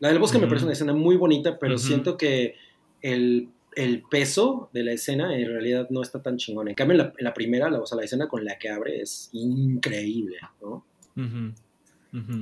[0.01, 2.55] La del bosque me parece una escena muy bonita, pero siento que
[3.03, 6.71] el, el, peso de la escena en realidad no está tan chingona.
[6.71, 10.37] En cambio, la, primera, la, o sea, la escena con la que abre es increíble,
[10.61, 10.85] ¿no?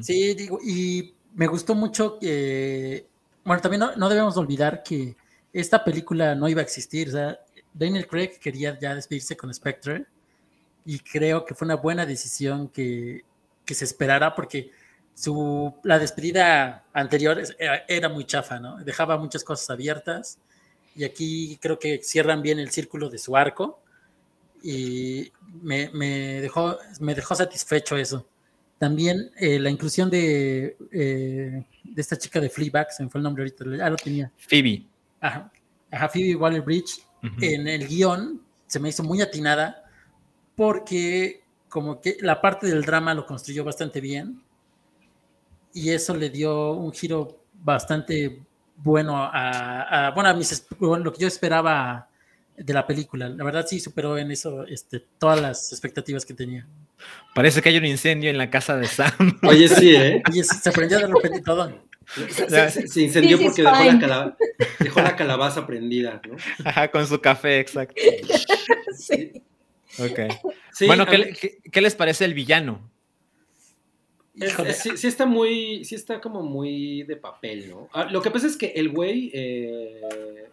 [0.02, 3.06] Sí, digo, y me gustó mucho que,
[3.46, 5.16] bueno, también no, debemos olvidar que
[5.52, 7.12] esta película no iba a existir,
[7.72, 10.04] Daniel Craig quería ya despedirse con Spectre
[10.84, 13.24] y creo que fue una buena decisión que,
[13.64, 14.70] se esperara porque
[15.14, 17.40] su, la despedida anterior
[17.88, 18.78] era, muy chafa, ¿no?
[18.78, 20.38] Dejaba muchas cosas abiertas
[20.96, 23.80] y aquí creo que cierran bien el círculo de su arco
[24.60, 25.32] y
[25.62, 28.26] me, me, dejó, me dejó satisfecho eso.
[28.78, 33.24] También eh, la inclusión de, eh, de esta chica de Fleabag, se me fue el
[33.24, 34.32] nombre ahorita, ya lo tenía.
[34.36, 34.86] Phoebe.
[35.20, 35.50] Ajá,
[36.08, 37.02] Phoebe Waller-Bridge.
[37.40, 39.84] En el guion se me hizo muy atinada
[40.54, 44.42] porque como que la parte del drama lo construyó bastante bien
[45.72, 48.42] y eso le dio un giro bastante
[48.76, 52.08] bueno a, bueno, a mis, lo que yo esperaba
[52.56, 53.28] de la película.
[53.28, 56.66] La verdad sí superó en eso este, todas las expectativas que tenía.
[57.34, 59.38] Parece que hay un incendio en la casa de Sam.
[59.42, 60.22] Oye, sí, ¿eh?
[60.30, 61.86] Oye, se prendió de repente todo.
[62.06, 63.62] Se, incendió porque
[64.78, 66.36] dejó la, calabaza prendida, ¿no?
[66.64, 68.00] Ajá, con su café, exacto.
[68.96, 69.32] sí.
[69.98, 70.20] Ok.
[70.86, 72.90] bueno, ¿qué, les parece el villano?
[74.34, 77.88] sí, está muy, sí está como muy de papel, ¿no?
[77.92, 80.00] Ah, lo que pasa es que el güey, eh,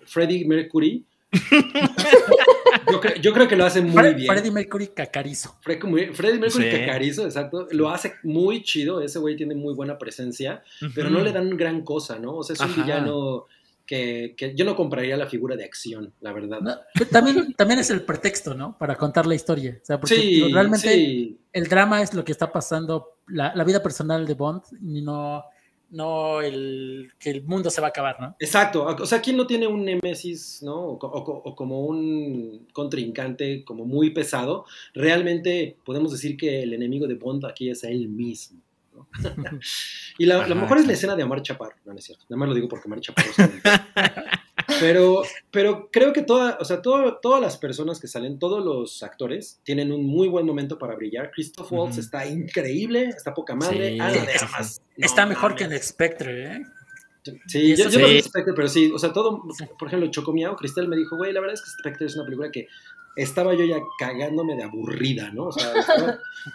[0.06, 1.06] Freddie Mercury,
[3.22, 4.28] yo, creo, que lo hace muy bien.
[4.28, 5.58] Freddie Mercury cacarizo.
[5.62, 7.68] Freddie Mercury cacarizo, exacto.
[7.72, 9.02] Lo hace muy chido.
[9.02, 12.38] Ese güey tiene muy buena presencia, pero no le dan gran cosa, ¿no?
[12.38, 13.46] O sea, es un villano
[13.86, 16.60] que, yo no compraría la figura de acción, la verdad.
[17.12, 18.78] también, también es el pretexto, ¿no?
[18.78, 19.78] Para contar la historia.
[19.82, 24.26] O sea, porque realmente el drama es lo que está pasando, la, la vida personal
[24.26, 25.44] de Bond, y no
[25.94, 28.36] no el que el mundo se va a acabar, ¿no?
[28.40, 30.76] Exacto, o sea, ¿quién no tiene un némesis, ¿no?
[30.76, 34.66] O, como un contrincante como muy pesado?
[34.94, 38.60] Realmente podemos decir que el enemigo de Bond aquí es él mismo.
[38.94, 39.08] ¿no?
[40.18, 42.50] y la, mejor es la escena de Amar Chaparro, no, no es cierto, nada más
[42.50, 43.38] lo digo porque Amar Chaparro es
[44.84, 49.62] Pero, pero creo que toda, o sea, todas las personas que salen, todos los actores,
[49.64, 51.32] tienen un muy buen momento para brillar.
[51.32, 53.98] Christoph Waltz está increíble, está poca madre.
[54.98, 56.62] está mejor que en Spectre, ¿eh?
[57.48, 59.44] Sí, yo, no Spectre, pero sí, o sea, todo,
[59.80, 62.52] por ejemplo, Chocomiao, Cristel me dijo, güey, la verdad es que Spectre es una película
[62.52, 62.68] que
[63.16, 65.46] estaba yo ya cagándome de aburrida, ¿no?
[65.46, 65.72] O sea,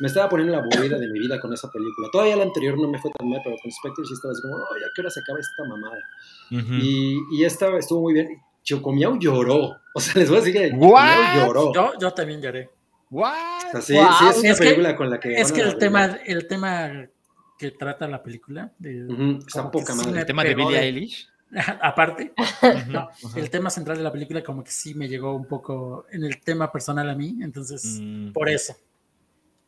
[0.01, 2.09] me estaba poniendo la aburrida de mi vida con esa película.
[2.11, 4.57] Todavía la anterior no me fue tan mal, pero con Spectre sí estaba así como,
[4.57, 6.83] oh, ya qué hora se acaba esta mamada.
[6.83, 8.41] y, y, esta estuvo muy bien.
[8.63, 9.77] Chocomiao lloró.
[9.95, 11.75] O sea, les voy a decir que Chocomiao lloró.
[11.75, 12.71] Yo, yo también lloré.
[13.11, 13.35] ¿What?
[13.75, 15.35] O sea, sí, sí, es una película con la que.
[15.35, 17.09] Es que el tema, el tema
[17.59, 18.73] que trata la película.
[18.79, 19.07] De,
[19.47, 20.21] Está poca madre.
[20.21, 21.29] El tema de Billie Eilish.
[21.83, 22.33] aparte,
[23.37, 26.41] el tema central de la película como que sí me llegó un poco en el
[26.41, 28.33] tema personal a mí, entonces mm.
[28.33, 28.75] por eso.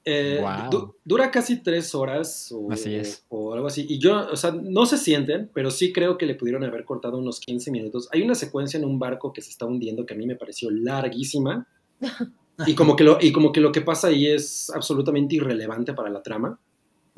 [0.02, 0.42] Eh,
[1.04, 2.68] dura casi tres horas o,
[3.28, 3.84] o, algo así.
[3.88, 7.18] Y yo, o sea, no se sienten, pero sí creo que le pudieron haber cortado
[7.18, 8.08] unos 15 minutos.
[8.12, 10.70] Hay una secuencia en un barco que se está hundiendo que a mí me pareció
[10.70, 11.66] larguísima.
[12.66, 16.08] y, como que lo, y como que lo que pasa ahí es absolutamente irrelevante para
[16.08, 16.58] la trama.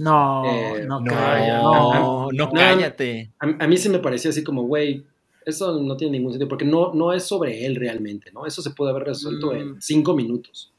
[0.02, 3.30] No, eh, no, no, no, cállate.
[3.38, 5.04] A, mí sí me parecía así como, güey,
[5.46, 8.44] eso no tiene ningún sentido, porque no, no es sobre él realmente, ¿no?
[8.44, 9.80] Eso se puede haber resuelto en mm.
[9.80, 10.72] cinco minutos.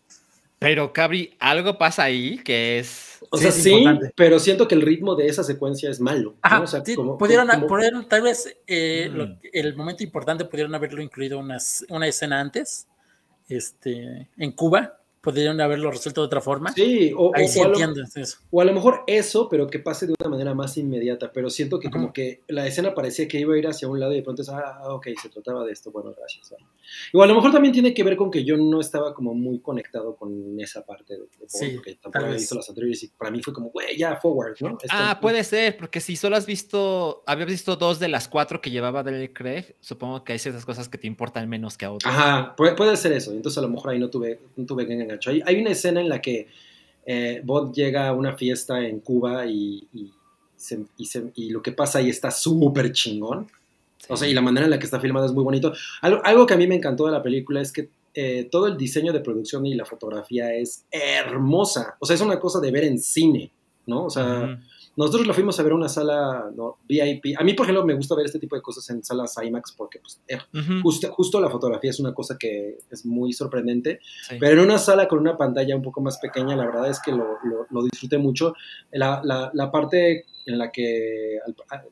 [0.59, 3.19] Pero, Cabri, algo pasa ahí que es.
[3.29, 6.35] O sea, sí, pero siento que el ritmo de esa secuencia es malo.
[6.61, 6.83] O sea,
[7.17, 7.47] pudieron,
[8.09, 9.47] tal vez eh, mm.
[9.53, 12.87] el momento importante pudieron haberlo incluido unas, una escena antes,
[13.47, 16.73] este, en Cuba, podrían haberlo resuelto de otra forma.
[16.73, 18.39] Sí, o, Ahí sí o, a lo, eso.
[18.51, 21.31] o a lo mejor eso, pero que pase de una manera más inmediata.
[21.31, 24.11] Pero siento que como que la escena parecía que iba a ir hacia un lado
[24.11, 26.53] y de pronto es, ah, ok, se trataba de esto, bueno, gracias.
[27.13, 29.59] Igual a lo mejor también tiene que ver con que yo no estaba como muy
[29.59, 33.31] conectado con esa parte de, de sí, porque tampoco había visto las anteriores y para
[33.31, 34.77] mí fue como, güey, ya, forward, ¿no?
[34.89, 38.71] ah, puede ser, porque si solo has visto, habías visto dos de las cuatro que
[38.71, 42.13] llevaba Daniel Craig, supongo que hay ciertas cosas que te importan menos que a otras.
[42.13, 43.31] Ajá, puede, puede ser eso.
[43.31, 45.12] Entonces a lo mejor ahí no tuve, no tuve que
[45.45, 46.47] hay, una escena en la que
[47.05, 52.31] eh, Bond llega a una fiesta en Cuba y, y, lo que pasa ahí está
[52.31, 53.47] súper chingón.
[54.09, 55.73] O sea, y la manera en la que está filmada es muy bonito.
[56.01, 59.13] Algo, que a mí me encantó de la película es que eh, todo el diseño
[59.13, 61.95] de producción y la fotografía es hermosa.
[61.99, 63.51] O sea, es una cosa de ver en cine,
[63.85, 64.05] ¿no?
[64.05, 64.59] O sea,
[64.95, 66.51] nosotros lo fuimos a ver a una sala
[66.87, 67.35] VIP.
[67.37, 69.99] A mí, por ejemplo, me gusta ver este tipo de cosas en salas IMAX porque
[69.99, 70.37] pues, eh,
[70.81, 73.99] justo, la fotografía es una cosa que es muy sorprendente.
[74.39, 77.11] Pero en una sala con una pantalla un poco más pequeña, la verdad es que
[77.11, 77.37] lo,
[77.69, 78.53] lo, disfruté mucho.
[78.91, 81.39] La, la, la, parte en la que,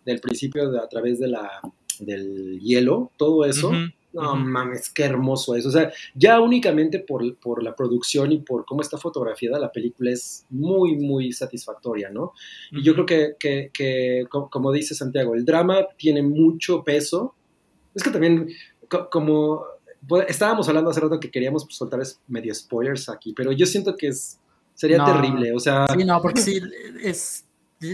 [0.05, 1.59] del principio, de, a través de la,
[1.99, 3.71] del hielo, todo eso.
[4.13, 5.65] No mames, qué hermoso es.
[5.65, 10.11] O sea, ya únicamente por, por, la producción y por cómo está fotografiada la película
[10.11, 12.33] es muy, muy satisfactoria, ¿no?
[12.71, 17.35] Y yo creo que, que, que, como dice Santiago, el drama tiene mucho peso.
[17.93, 18.49] Es que también,
[19.09, 19.63] como
[20.07, 24.07] pues, estábamos hablando hace rato que queríamos soltar medio spoilers aquí, pero yo siento que
[24.07, 24.39] es,
[24.73, 25.85] sería terrible, o sea...
[25.95, 26.61] Sí, no, porque sí,
[27.03, 27.45] es,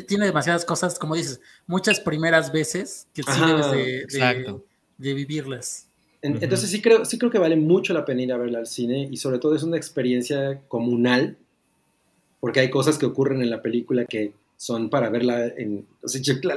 [0.08, 4.62] tiene demasiadas cosas, como dices, muchas primeras veces que sí debes de,
[4.97, 5.89] de vivirlas.
[6.21, 9.08] Entonces sí creo, sí creo que vale mucho la pena ir a verla al cine
[9.12, 11.38] y sobre todo es una experiencia comunal,
[12.39, 15.86] porque hay cosas que ocurren en la película que son para verla en...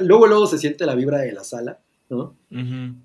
[0.01, 2.35] luego, luego se siente la vibra de la sala, ¿no?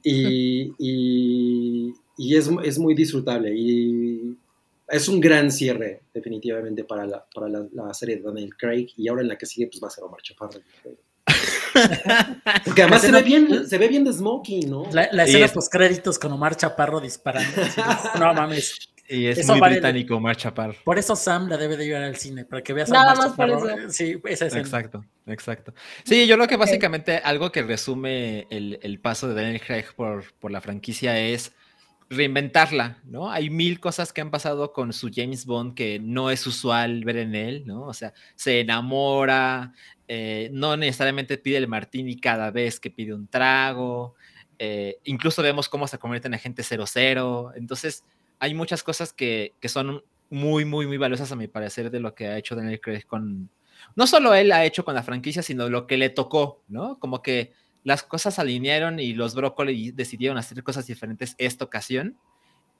[0.04, 4.38] y, y, es, es, muy disfrutable y
[4.88, 9.22] es un gran cierre definitivamente para la, para la, serie de Daniel Craig y ahora
[9.22, 10.62] en la que sigue pues va a ser Omar Chaparro.
[12.66, 14.84] Porque además se ve, bien, se ve bien de Smokey, ¿no?
[14.92, 17.62] La, escena post créditos con Omar Chaparro disparando.
[18.20, 18.90] no mames.
[19.08, 20.76] Y es muy británico Omar Chaparro.
[20.84, 23.92] Por eso Sam la debe de llevar al cine, para que veas a Omar Chaparro.
[23.92, 24.62] Sí, esa escena.
[24.62, 25.74] Exacto, exacto.
[26.04, 30.24] Sí, yo creo que básicamente algo que resume el, el paso de Daniel Craig por,
[30.40, 31.52] por la franquicia es
[32.10, 33.32] reinventarla, ¿no?
[33.32, 37.18] Hay mil cosas que han pasado con su James Bond que no es usual ver
[37.18, 37.84] en él, ¿no?
[37.84, 39.74] O sea, se enamora,
[40.08, 44.15] eh, no necesariamente pide el martini cada vez que pide un trago,
[44.60, 48.04] eh, incluso vemos cómo se convierte en agente 00, entonces
[48.39, 52.13] hay muchas cosas que, que, son muy, muy, muy valiosas a mi parecer de lo
[52.13, 53.50] que ha hecho Daniel Craig con,
[53.96, 57.00] no solo él ha hecho con la franquicia, sino lo que le tocó, ¿no?
[57.00, 57.54] Como que
[57.86, 62.17] las cosas alinearon y los Brócoli decidieron hacer cosas diferentes esta ocasión.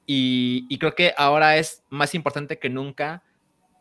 [0.08, 3.24] Y, creo que ahora es más importante que nunca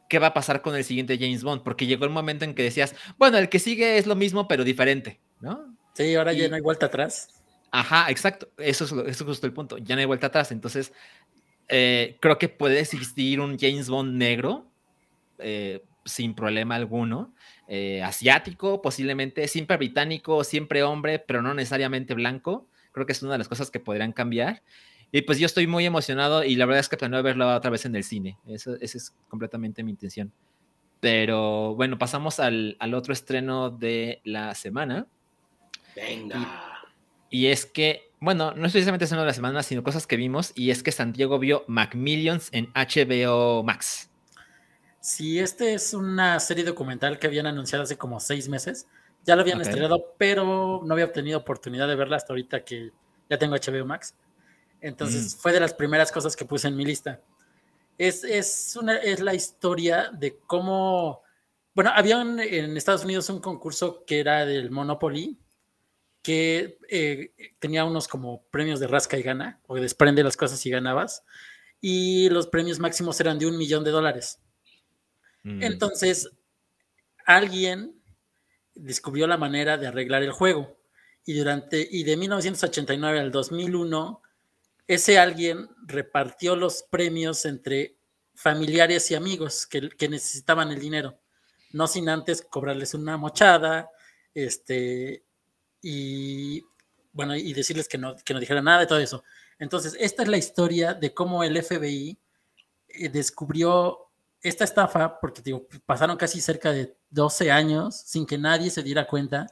[0.09, 2.63] qué va a pasar con el siguiente James Bond, porque llegó el momento en que
[2.63, 5.75] decías, bueno, el que sigue es lo mismo, pero diferente, ¿no?
[5.95, 7.43] Sí, ahora ya no hay vuelta atrás.
[7.71, 10.93] Ajá, exacto, eso es, eso es justo el punto, ya no hay vuelta atrás, entonces
[11.69, 14.67] eh, creo que puede existir un James Bond negro
[15.39, 17.35] eh, sin problema alguno,
[17.69, 22.69] eh, asiático, posiblemente, siempre británico, siempre hombre, pero no necesariamente blanco.
[22.93, 24.63] Creo que es una de las cosas que podrían cambiar.
[25.11, 27.87] Y pues yo estoy muy emocionado y la verdad es que planeo verlo otra vez
[27.87, 28.37] en el cine.
[28.47, 30.33] Eso, esa es completamente mi intención.
[31.01, 35.07] Pero bueno, pasamos al, al otro estreno de la semana.
[35.95, 36.83] Venga.
[37.31, 40.53] Y, es que, bueno, no es precisamente estreno de la semana, sino cosas que vimos.
[40.55, 44.11] Y es que Santiago vio Macmillions en HBO Max.
[45.05, 48.87] Sí, este es una serie documental que habían anunciado hace como seis meses.
[49.27, 52.91] Ya lo habían estrenado, pero no había obtenido oportunidad de verla hasta ahorita que
[53.29, 54.15] ya tengo HBO Max.
[54.81, 55.39] Entonces mm.
[55.41, 57.21] fue de las primeras cosas que puse en mi lista.
[57.99, 61.21] Es, es, una, es la historia de cómo,
[61.75, 65.39] bueno, había en Estados Unidos un concurso que era del Monopoly,
[66.23, 70.71] que eh, tenía unos como premios de rasca y gana, o desprende las cosas y
[70.71, 71.25] ganabas,
[71.79, 74.41] y los premios máximos eran de un millón de dólares.
[75.45, 75.63] Mm.
[75.63, 76.29] Entonces,
[77.25, 78.03] alguien
[78.75, 80.77] descubrió la manera de arreglar el juego.
[81.25, 84.21] Y durante, y de 1989 al 2001,
[84.87, 87.97] ese alguien repartió los premios entre
[88.35, 91.19] familiares y amigos que, que necesitaban el dinero,
[91.73, 93.89] no sin antes cobrarles una mochada,
[94.35, 95.25] este,
[95.81, 96.63] y
[97.13, 99.23] bueno, y decirles que no, que no dijeran nada de todo eso.
[99.59, 102.19] Entonces, esta es la historia de cómo el FBI
[102.89, 104.04] eh, descubrió
[104.45, 109.07] esta estafa, porque digo, pasaron casi cerca de 12 años sin que nadie se diera
[109.07, 109.47] cuenta,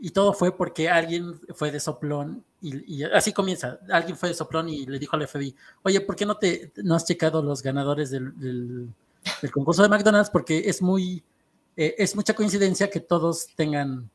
[0.00, 4.68] y todo fue porque alguien fue de soplón, y, así comienza, alguien fue de soplón
[4.70, 8.10] y le dijo al FBI, oye, ¿por qué no, te, no has checado los ganadores
[8.10, 10.30] del, del, concurso de McDonald's?
[10.30, 11.22] Porque es muy,
[11.76, 14.10] eh, es mucha coincidencia que todos tengan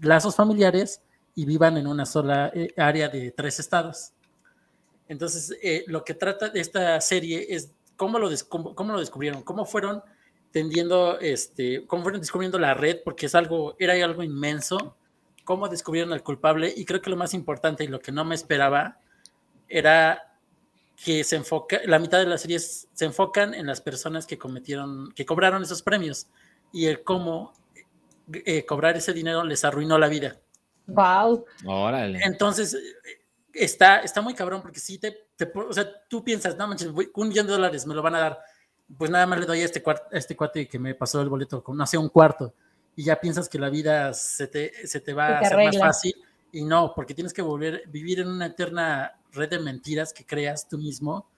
[0.00, 1.00] lazos familiares
[1.34, 4.12] y vivan en una sola eh, área de tres estados.
[5.08, 9.64] Entonces, eh, lo que trata de esta serie es cómo lo, cómo, lo descubrieron, cómo
[9.64, 10.02] fueron
[10.50, 14.96] tendiendo, este, cómo fueron descubriendo la red, porque es algo, era algo inmenso,
[15.44, 18.34] cómo descubrieron al culpable, y creo que lo más importante y lo que no me
[18.34, 18.98] esperaba
[19.68, 20.38] era
[21.02, 25.12] que se enfoca, la mitad de las series se enfocan en las personas que cometieron,
[25.12, 26.28] que cobraron esos premios,
[26.72, 27.52] y el cómo
[28.32, 30.36] eh, cobrar ese dinero les arruinó la vida.
[30.86, 31.46] Wow.
[31.66, 32.20] Órale.
[32.22, 32.76] Entonces,
[33.54, 37.46] está, está muy cabrón porque si te, o sea, tú piensas, no manches, un millón
[37.46, 38.40] de dólares me lo van a dar,
[38.98, 41.76] pues nada más le doy a este, este cuate que me pasó el boleto con,
[41.76, 42.54] no sé, un cuarto,
[42.96, 46.14] y ya piensas que la vida se te, se te va a hacer más fácil,
[46.52, 50.68] y no, porque tienes que volver, vivir en una eterna red de mentiras que creas
[50.68, 51.28] tú mismo,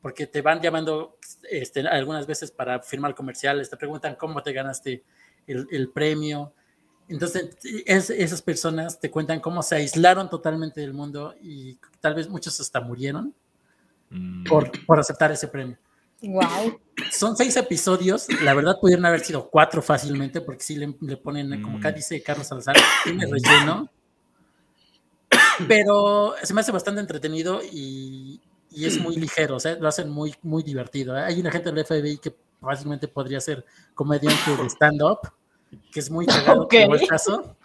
[0.00, 1.16] porque te van llamando
[1.48, 5.04] este, algunas veces para firmar comerciales, te preguntan cómo te ganaste
[5.46, 6.54] el, el premio,
[7.08, 12.58] entonces, esas personas te cuentan cómo se aislaron totalmente del mundo y tal vez muchos
[12.60, 13.34] hasta murieron
[14.10, 14.44] mm.
[14.44, 15.76] por, por, aceptar ese premio.
[16.22, 16.80] Wow.
[17.10, 21.78] Son seis episodios, la verdad pudieron haber sido cuatro fácilmente, porque sí le, ponen, como
[21.78, 21.94] acá mm.
[21.94, 23.90] dice Carlos Salazar, tiene relleno.
[25.66, 30.08] Pero se me hace bastante entretenido y, y es muy ligero, o sea, lo hacen
[30.10, 31.14] muy, muy divertido.
[31.14, 35.18] Hay una gente del FBI que fácilmente podría ser comediante de stand-up
[35.92, 36.82] que es muy cagado okay.
[36.82, 37.56] el caso.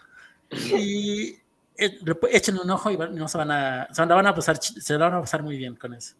[0.52, 1.38] Y
[1.78, 2.00] eh,
[2.32, 5.22] echen un ojo y no se van a, se van a pasar, se van a
[5.22, 6.15] pasar muy bien con eso.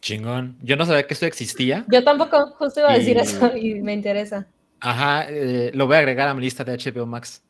[0.00, 0.58] Chingón.
[0.60, 1.84] Yo no sabía que esto existía.
[1.88, 4.46] Yo tampoco, justo iba a decir eso y me interesa.
[4.80, 7.40] Ajá, eh, lo voy a agregar a mi lista de HBO Max.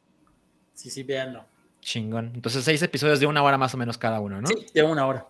[0.74, 1.46] Sí, sí, véanlo.
[1.80, 2.30] Chingón.
[2.34, 4.46] Entonces, seis episodios de una hora más o menos cada uno, ¿no?
[4.46, 5.26] Sí, de una hora.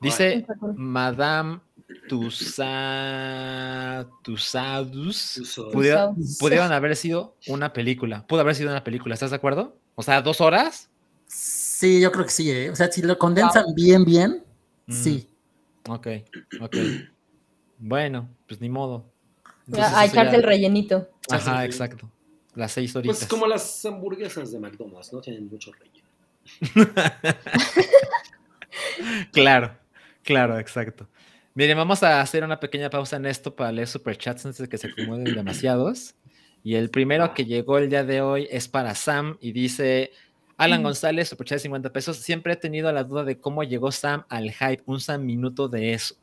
[0.00, 0.46] Dice
[0.76, 1.60] Madame
[2.08, 5.40] Tusa, Tusadus
[5.72, 8.26] pudieron, haber sido una película.
[8.26, 9.76] Pudo haber sido una película, ¿estás de acuerdo?
[9.94, 10.88] O sea, dos horas.
[11.26, 12.50] Sí, yo creo que sí.
[12.50, 12.70] ¿eh?
[12.70, 14.44] O sea, si lo condensan bien, bien,
[14.86, 14.92] mm.
[14.92, 15.28] sí.
[15.88, 16.08] Ok,
[16.60, 16.76] ok.
[17.78, 19.06] Bueno, pues ni modo.
[19.72, 21.08] Hay echarte el rellenito.
[21.30, 22.10] Ajá, exacto.
[22.54, 23.18] Las seis horitas.
[23.18, 25.20] Pues como las hamburguesas de McDonald's, ¿no?
[25.20, 26.08] Tienen mucho relleno.
[29.32, 29.76] claro,
[30.22, 31.08] claro, exacto.
[31.54, 34.78] Miren, vamos a hacer una pequeña pausa en esto para leer superchats antes de que
[34.78, 36.14] se acumulen demasiados.
[36.62, 40.12] Y el primero que llegó el día de hoy es para Sam y dice,
[40.56, 40.82] Alan.
[40.82, 44.50] González, superchat de 50 pesos, siempre he tenido la duda de cómo llegó Sam al
[44.52, 46.14] hype, un Sam minuto de eso.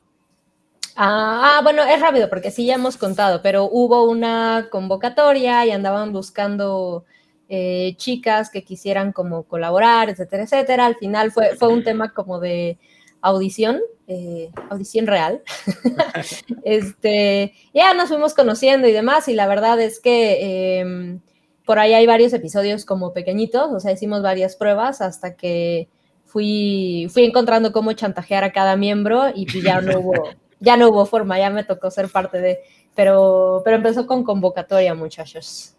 [0.95, 6.13] Ah, bueno, es rápido porque sí ya hemos contado, pero hubo una convocatoria y andaban
[6.13, 7.05] buscando
[7.49, 10.85] eh, chicas que quisieran como colaborar, etcétera, etcétera.
[10.85, 12.77] Al final fue, fue un tema como de
[13.21, 15.41] audición, eh, audición real.
[16.63, 21.19] este, ya nos fuimos conociendo y demás, y la verdad es que em,
[21.65, 25.89] por ahí hay varios episodios como pequeñitos, o sea, hicimos varias pruebas hasta que
[26.25, 30.13] fui, fui encontrando cómo chantajear a cada miembro y pues ya no hubo,
[30.59, 32.59] ya no hubo forma, ya me tocó ser parte de,
[32.95, 35.75] pero, pero empezó con convocatoria, muchachos.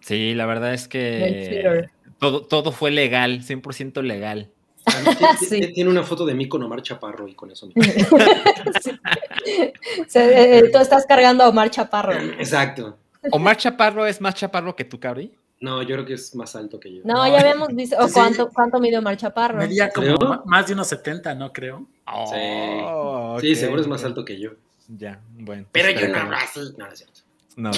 [0.00, 1.86] Sí, la verdad es que
[2.18, 4.50] todo, todo fue legal, 100% legal.
[5.74, 7.68] Tiene una foto de mí con Omar Chaparro y con eso.
[9.44, 9.72] Eh,
[10.14, 12.12] eh, tú estás cargando a Omar Chaparro.
[12.12, 12.96] Exacto.
[13.32, 15.32] ¿Omar Chaparro es más chaparro que tú, Cabri?
[15.60, 17.02] No, yo creo que es más alto que yo.
[17.04, 17.96] No, ya habíamos visto.
[18.12, 19.58] cuánto, cuánto mide Omar Chaparro?
[19.58, 21.52] Medía como más de unos 70, ¿no?
[21.52, 21.86] Creo.
[22.06, 23.54] Oh, sí.
[23.54, 24.52] seguro es más alto que yo.
[24.88, 25.66] Ya, bueno.
[25.72, 26.60] Pero yo no hablo así.
[26.76, 27.20] No, es cierto.
[27.56, 27.70] No,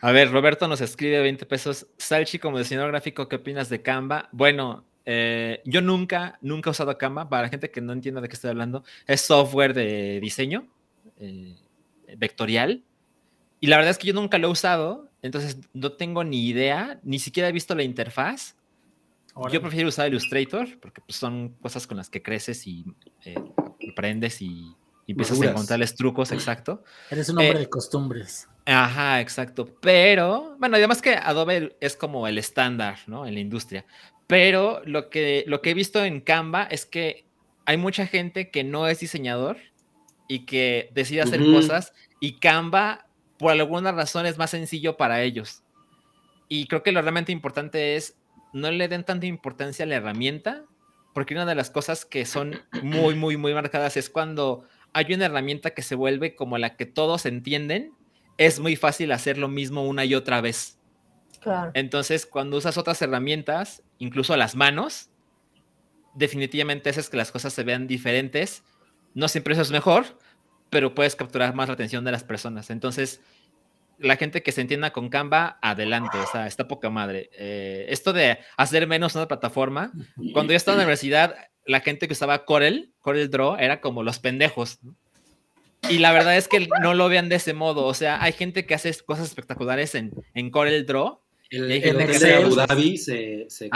[0.00, 1.86] A ver, Roberto nos escribe 20 pesos.
[1.98, 4.28] Salchi, como diseñador gráfico, ¿qué opinas de Canva?
[4.32, 7.30] Bueno, eh, yo nunca, nunca he usado Canva.
[7.30, 10.68] Para la gente que no entienda de qué estoy hablando, es software de diseño
[11.16, 11.56] eh,
[12.18, 12.84] vectorial.
[13.58, 17.00] Y la verdad es que yo nunca lo he usado, entonces no tengo ni idea,
[17.02, 18.54] ni siquiera he visto la interfaz.
[19.50, 22.84] Yo prefiero usar Illustrator porque pues, son cosas con las que creces y
[23.24, 23.36] eh,
[23.90, 24.74] aprendes y,
[25.06, 26.84] y empiezas a encontrarles trucos, exacto.
[27.10, 28.46] Eres un hombre eh, de costumbres.
[28.66, 29.74] Ajá, exacto.
[29.80, 33.26] Pero, bueno, además que Adobe es como el estándar, ¿no?
[33.26, 33.86] En la industria.
[34.28, 37.24] Pero lo que, lo que he visto en Canva es que
[37.64, 39.56] hay mucha gente que no es diseñador
[40.28, 43.06] y que decide hacer cosas y Canva,
[43.38, 45.62] por alguna razón, es más sencillo para ellos.
[46.48, 48.16] Y creo que lo realmente importante es
[48.52, 50.64] no le den tanta importancia a la herramienta,
[51.14, 55.26] porque una de las cosas que son muy, muy, muy marcadas es cuando hay una
[55.26, 57.92] herramienta que se vuelve como la que todos entienden,
[58.36, 60.77] es muy fácil hacer lo mismo una y otra vez.
[61.40, 61.70] Claro.
[61.74, 65.10] Entonces, cuando usas otras herramientas, incluso las manos,
[66.14, 68.64] definitivamente haces que las cosas se vean diferentes.
[69.14, 70.04] No siempre eso es mejor,
[70.70, 72.70] pero puedes capturar más la atención de las personas.
[72.70, 73.20] Entonces,
[73.98, 77.30] la gente que se entienda con Canva, adelante, o sea, está poca madre.
[77.32, 79.92] Eh, esto de hacer menos una plataforma,
[80.32, 81.34] cuando yo estaba en la universidad,
[81.64, 84.78] la gente que usaba Corel, Corel Draw, era como los pendejos.
[85.88, 88.66] Y la verdad es que no lo vean de ese modo, o sea, hay gente
[88.66, 91.20] que hace cosas espectaculares en, en Corel Draw.
[91.50, 93.70] El, el de Abu Dhabi se, se,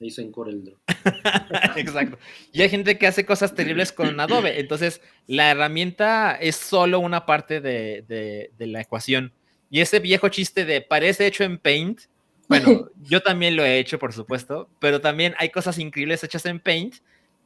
[0.00, 0.76] hizo en Corel Draw.
[1.76, 2.18] Exacto.
[2.52, 7.24] Y hay gente que hace cosas terribles con Adobe, entonces la herramienta es solo una
[7.24, 9.32] parte de, de, de la ecuación.
[9.70, 12.02] Y ese viejo chiste de parece hecho en Paint,
[12.48, 16.60] bueno, yo también lo he hecho, por supuesto, pero también hay cosas increíbles hechas en
[16.60, 16.96] Paint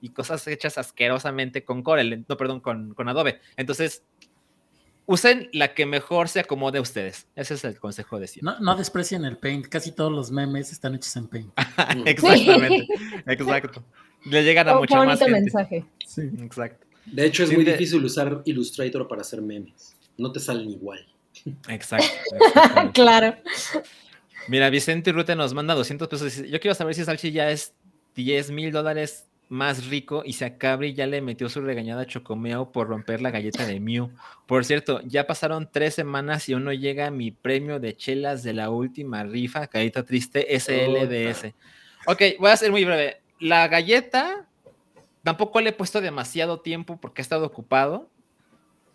[0.01, 3.41] y cosas hechas asquerosamente con Corel, no, perdón, con, con Adobe.
[3.57, 4.03] Entonces,
[5.11, 7.27] usen la que mejor se acomode a ustedes.
[7.35, 8.55] Ese es el consejo de siempre.
[8.55, 11.53] No, no desprecien el Paint, casi todos los memes están hechos en Paint.
[12.07, 12.87] Exactamente,
[13.27, 13.85] exacto.
[14.25, 15.33] Le llegan a mucha más gente.
[15.33, 15.85] mensaje.
[16.07, 16.23] Sí.
[16.41, 16.87] Exacto.
[17.07, 19.97] De hecho, es muy difícil usar Illustrator para hacer memes.
[20.17, 21.05] No te salen igual.
[21.67, 22.07] Exacto.
[22.95, 23.35] claro.
[24.47, 26.37] Mira, Vicente Rute nos manda 200 pesos.
[26.49, 27.75] Yo quiero saber si Salchi ya es
[28.15, 32.07] 10 mil dólares más rico y si a Cabri ya le metió su regañada a
[32.07, 34.11] Chocomeo por romper la galleta de Mew.
[34.47, 38.53] Por cierto, ya pasaron tres semanas y aún no llega mi premio de chelas de
[38.53, 41.53] la última rifa, carita triste, SLDS.
[42.07, 43.21] Ok, voy a ser muy breve.
[43.41, 44.47] La galleta
[45.25, 48.09] tampoco le he puesto demasiado tiempo porque ha estado ocupado.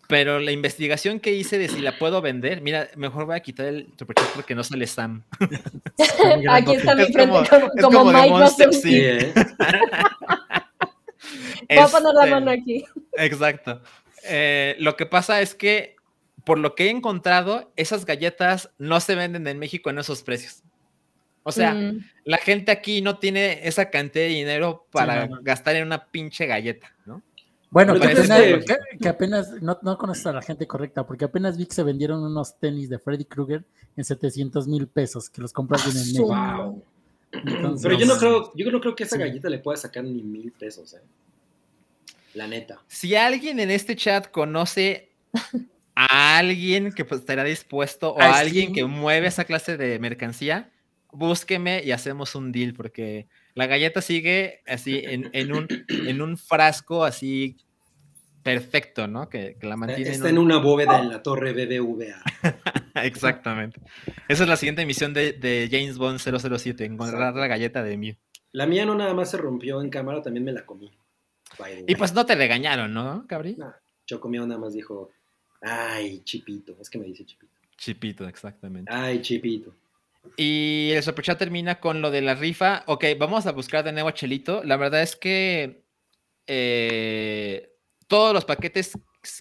[0.08, 3.66] Pero la investigación que hice de si la puedo vender, mira, mejor voy a quitar
[3.66, 5.24] el superchat porque no sale Sam.
[6.50, 7.50] Aquí está mi frente
[7.80, 9.34] como, Mike sí, ¿eh?
[11.68, 12.84] Voy a poner la este, mano aquí.
[13.14, 13.82] Exacto.
[14.24, 15.96] Eh, lo que pasa es que,
[16.44, 20.62] por lo que he encontrado, esas galletas no se venden en México en esos precios.
[21.42, 22.04] O sea, mm.
[22.24, 26.94] la gente aquí no tiene esa cantidad de dinero para gastar en una pinche galleta,
[27.04, 27.22] ¿no?
[27.70, 31.82] Bueno, que apenas, no, no conoces a la gente correcta, porque apenas vi que se
[31.82, 33.64] vendieron unos tenis de Freddy Krueger
[33.96, 36.82] en 700 mil pesos, que los compras en México.
[37.82, 40.52] Pero yo no creo, yo no creo que esa galleta le pueda sacar ni mil
[40.52, 41.02] pesos, ¿eh?
[42.34, 42.80] La neta.
[42.86, 45.10] Si alguien en este chat conoce
[45.94, 50.70] a alguien que pues, estará dispuesto o a alguien que mueve esa clase de mercancía,
[51.10, 57.04] búsqueme y hacemos un deal, porque la galleta sigue así en, un, en un frasco
[57.04, 57.56] así
[58.42, 59.30] perfecto, ¿no?
[59.30, 60.10] Que, la mantiene.
[60.10, 62.22] Está en, una bóveda en la torre BBVA.
[63.02, 63.80] Exactamente.
[64.28, 68.14] Esa es la siguiente misión de, James Bond 007, encontrar la galleta de Mew.
[68.52, 70.92] La mía no nada más se rompió en cámara, también me la comí.
[71.86, 73.56] Y pues no te regañaron, ¿no, Cabri?
[73.56, 73.72] No,
[74.04, 75.10] Chocomio nada más dijo,
[75.62, 77.52] ay, Chipito, es que me dice Chipito.
[77.78, 78.92] Chipito, exactamente.
[78.92, 79.74] Ay, Chipito.
[80.36, 82.84] Y el superchat termina con lo de la rifa.
[82.86, 84.62] Ok, vamos a buscar de nuevo a Chelito.
[84.64, 85.84] La verdad es que
[86.46, 87.70] eh,
[88.06, 88.92] todos los paquetes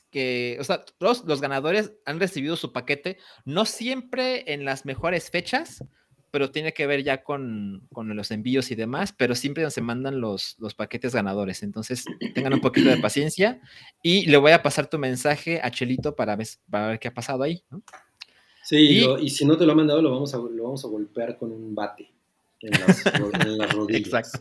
[0.09, 5.29] que, o sea, todos los ganadores han recibido su paquete, no siempre en las mejores
[5.29, 5.83] fechas,
[6.31, 10.55] pero tiene que ver ya con, los envíos y demás, pero siempre se mandan los,
[10.59, 11.63] los paquetes ganadores.
[11.63, 13.61] Entonces, tengan un poquito de paciencia
[14.01, 17.13] y le voy a pasar tu mensaje a Chelito para ver, para ver qué ha
[17.13, 17.63] pasado ahí.
[18.65, 21.37] Sí, y, si no te lo ha mandado, lo vamos a, lo vamos a golpear
[21.37, 22.11] con un bate
[22.61, 23.03] en las,
[23.75, 24.01] rodillas.
[24.01, 24.39] Exacto.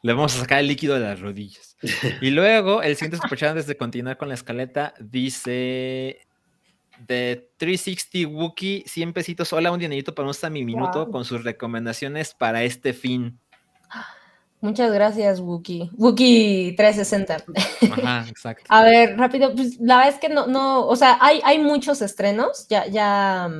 [0.00, 1.76] Le vamos a sacar el líquido de las rodillas.
[2.22, 6.26] Y luego, el siguiente superchat antes de continuar con la escaleta, dice
[7.06, 9.52] de 360 Wookie, 100 pesitos.
[9.52, 13.38] Hola, un dinerito para un mi minuto con sus recomendaciones para este fin.
[14.64, 15.90] Muchas gracias, Wookie.
[15.94, 17.44] Wookie 360.
[17.92, 18.64] Ajá, exacto.
[18.70, 22.00] A ver, rápido, pues la verdad es que no, no, o sea, hay, hay muchos
[22.00, 23.50] estrenos, ya, ya,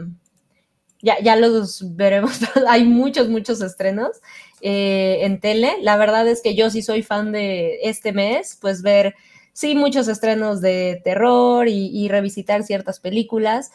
[1.03, 4.23] ya, ya los veremos, hay muchos, muchos estrenos
[4.63, 5.77] eh, en tele.
[5.83, 9.15] La verdad es que yo sí soy fan de este mes, pues ver,
[9.53, 13.73] sí, muchos estrenos de terror y, y revisitar ciertas películas,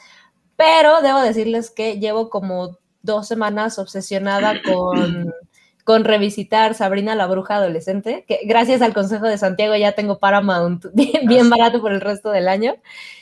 [0.55, 5.31] pero debo decirles que llevo como dos semanas obsesionada con
[5.89, 10.85] con revisitar Sabrina la bruja adolescente, que gracias al consejo de Santiago ya tengo Paramount
[10.93, 12.75] bien, bien barato por el resto del año.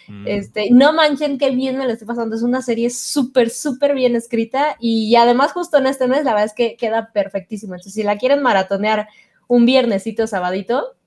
[0.09, 0.27] Mm.
[0.27, 4.17] Este, no manchen qué bien me lo estoy pasando, es una serie súper, súper bien
[4.17, 7.73] escrita y además justo en este mes la verdad es que queda perfectísimo.
[7.73, 9.07] Entonces, si la quieren maratonear
[9.47, 10.97] un viernesito, sabadito,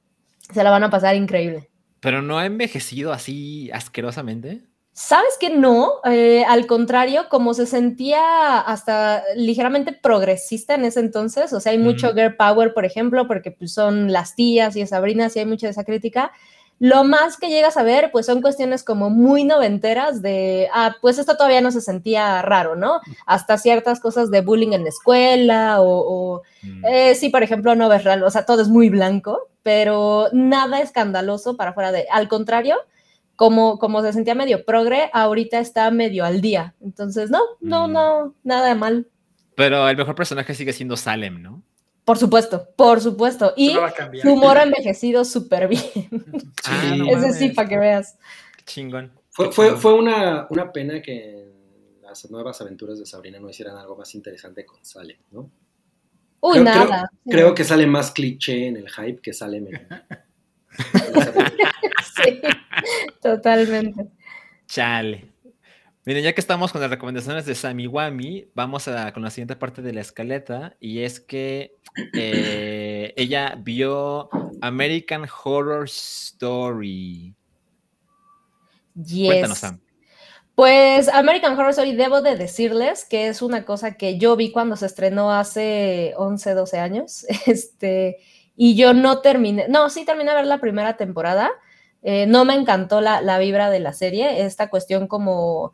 [0.54, 1.68] se la van a pasar increíble.
[2.00, 4.62] Pero no ha envejecido así asquerosamente.
[5.02, 5.94] ¿Sabes que no?
[6.04, 11.78] Eh, al contrario, como se sentía hasta ligeramente progresista en ese entonces, o sea, hay
[11.78, 15.66] mucho girl power, por ejemplo, porque pues, son las tías y Sabrina, y hay mucha
[15.66, 16.32] de esa crítica.
[16.78, 21.18] Lo más que llegas a ver, pues son cuestiones como muy noventeras de, ah, pues
[21.18, 23.00] esto todavía no se sentía raro, ¿no?
[23.24, 26.84] Hasta ciertas cosas de bullying en la escuela o, mm.
[26.84, 30.82] eh, sí, por ejemplo, no ves real, o sea, todo es muy blanco, pero nada
[30.82, 32.76] escandaloso para fuera de, al contrario,
[33.40, 36.74] como, como se sentía medio progre, ahorita está medio al día.
[36.82, 37.92] Entonces, no, no, mm.
[37.92, 39.08] no, nada de mal.
[39.54, 41.62] Pero el mejor personaje sigue siendo Salem, ¿no?
[42.04, 43.54] Por supuesto, por supuesto.
[43.56, 43.78] Y
[44.20, 45.82] su humor ha envejecido súper bien.
[46.66, 48.18] Ah, Ese sí, para que veas.
[48.66, 49.10] Chingón.
[49.30, 51.48] Fue, fue, fue una, una, pena que
[52.02, 55.50] las nuevas aventuras de Sabrina no hicieran algo más interesante con Salem, ¿no?
[56.40, 57.10] Uy, nada.
[57.26, 59.70] Creo, que sale más cliché en el hype que sale en,
[62.16, 62.40] sí,
[63.20, 64.06] totalmente.
[64.66, 65.30] Chale.
[66.04, 69.54] Miren, ya que estamos con las recomendaciones de Sammy Wami, vamos a, con la siguiente
[69.54, 71.76] parte de la escaleta y es que
[72.14, 74.30] eh, ella vio
[74.62, 77.34] American Horror Story.
[78.94, 79.80] Cuéntanos, Sam.
[80.54, 84.76] Pues American Horror Story, debo de decirles que es una cosa que yo vi cuando
[84.76, 87.26] se estrenó hace 11, 12 años.
[87.46, 88.18] Este,
[88.56, 91.50] y yo no terminé, no, sí terminé de ver la primera temporada.
[92.02, 95.72] Eh, no me encantó la, la, vibra de la serie, esta cuestión como,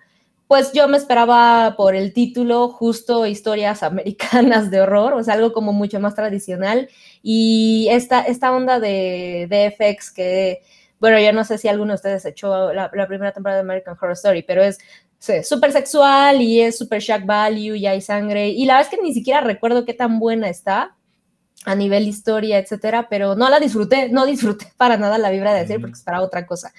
[0.48, 5.52] pues yo me esperaba por el título justo historias americanas de horror, o sea, algo
[5.52, 6.88] como mucho más tradicional.
[7.22, 10.62] Y esta, esta onda de, de FX que,
[11.00, 13.96] bueno, yo no sé si alguno de ustedes echó la, la primera temporada de American
[14.00, 14.78] Horror Story, pero es
[15.44, 18.48] súper sexual y es súper shock value y hay sangre.
[18.48, 20.95] Y la verdad es que ni siquiera recuerdo qué tan buena está
[21.66, 25.60] a nivel historia, etcétera, pero no la disfruté, no disfruté para nada la vibra de
[25.60, 26.72] decir porque esperaba otra cosa.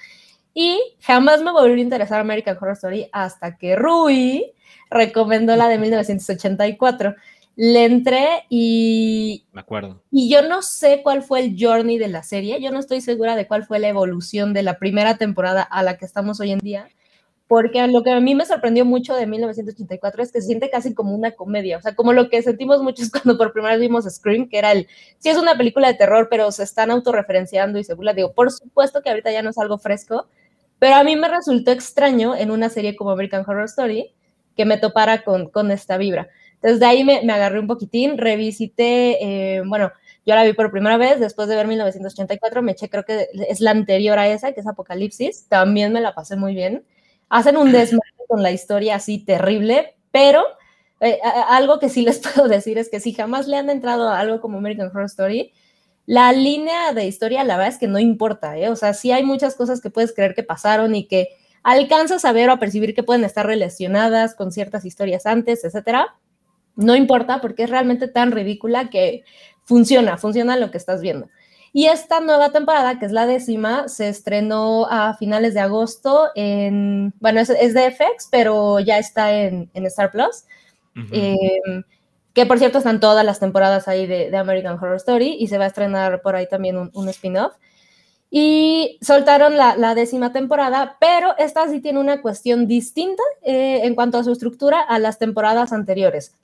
[0.54, 4.52] Y jamás me volvió a interesar American Horror Story hasta que Rui
[4.90, 7.14] recomendó la de 1984.
[7.54, 9.44] Le entré y...
[9.52, 10.02] Me acuerdo.
[10.10, 13.36] Y yo no sé cuál fue el journey de la serie, yo no estoy segura
[13.36, 16.60] de cuál fue la evolución de la primera temporada a la que estamos hoy en
[16.60, 16.88] día,
[17.48, 20.94] porque lo que a mí me sorprendió mucho de 1984 es que se siente casi
[20.94, 24.04] como una comedia, o sea, como lo que sentimos muchos cuando por primera vez vimos
[24.04, 24.86] Scream, que era el,
[25.18, 28.52] sí es una película de terror, pero se están autorreferenciando y se burla, digo, por
[28.52, 30.28] supuesto que ahorita ya no es algo fresco,
[30.78, 34.14] pero a mí me resultó extraño en una serie como American Horror Story
[34.54, 36.28] que me topara con, con esta vibra.
[36.56, 39.90] Entonces de ahí me, me agarré un poquitín, revisité, eh, bueno,
[40.26, 43.60] yo la vi por primera vez después de ver 1984, me eché, creo que es
[43.60, 46.84] la anterior a esa, que es Apocalipsis, también me la pasé muy bien
[47.28, 50.44] hacen un desmadre con la historia así terrible, pero
[51.00, 51.18] eh,
[51.48, 54.40] algo que sí les puedo decir es que si jamás le han entrado a algo
[54.40, 55.52] como American Horror Story,
[56.06, 58.70] la línea de historia la verdad es que no importa, ¿eh?
[58.70, 61.28] O sea, sí hay muchas cosas que puedes creer que pasaron y que
[61.62, 66.16] alcanzas a ver o a percibir que pueden estar relacionadas con ciertas historias antes, etcétera.
[66.76, 69.24] No importa porque es realmente tan ridícula que
[69.64, 71.28] funciona, funciona lo que estás viendo.
[71.72, 77.12] Y esta nueva temporada, que es la décima, se estrenó a finales de agosto en,
[77.20, 80.44] bueno, es, de FX, pero ya está en, Star Plus.
[81.12, 81.84] Em,
[82.32, 85.64] que por cierto están todas las temporadas ahí de, American Horror Story y se va
[85.64, 87.54] a estrenar por ahí también un, spin-off.
[88.30, 94.18] Y soltaron la, décima temporada, pero esta sí tiene una cuestión distinta eh, en cuanto
[94.18, 96.34] a su estructura a las temporadas anteriores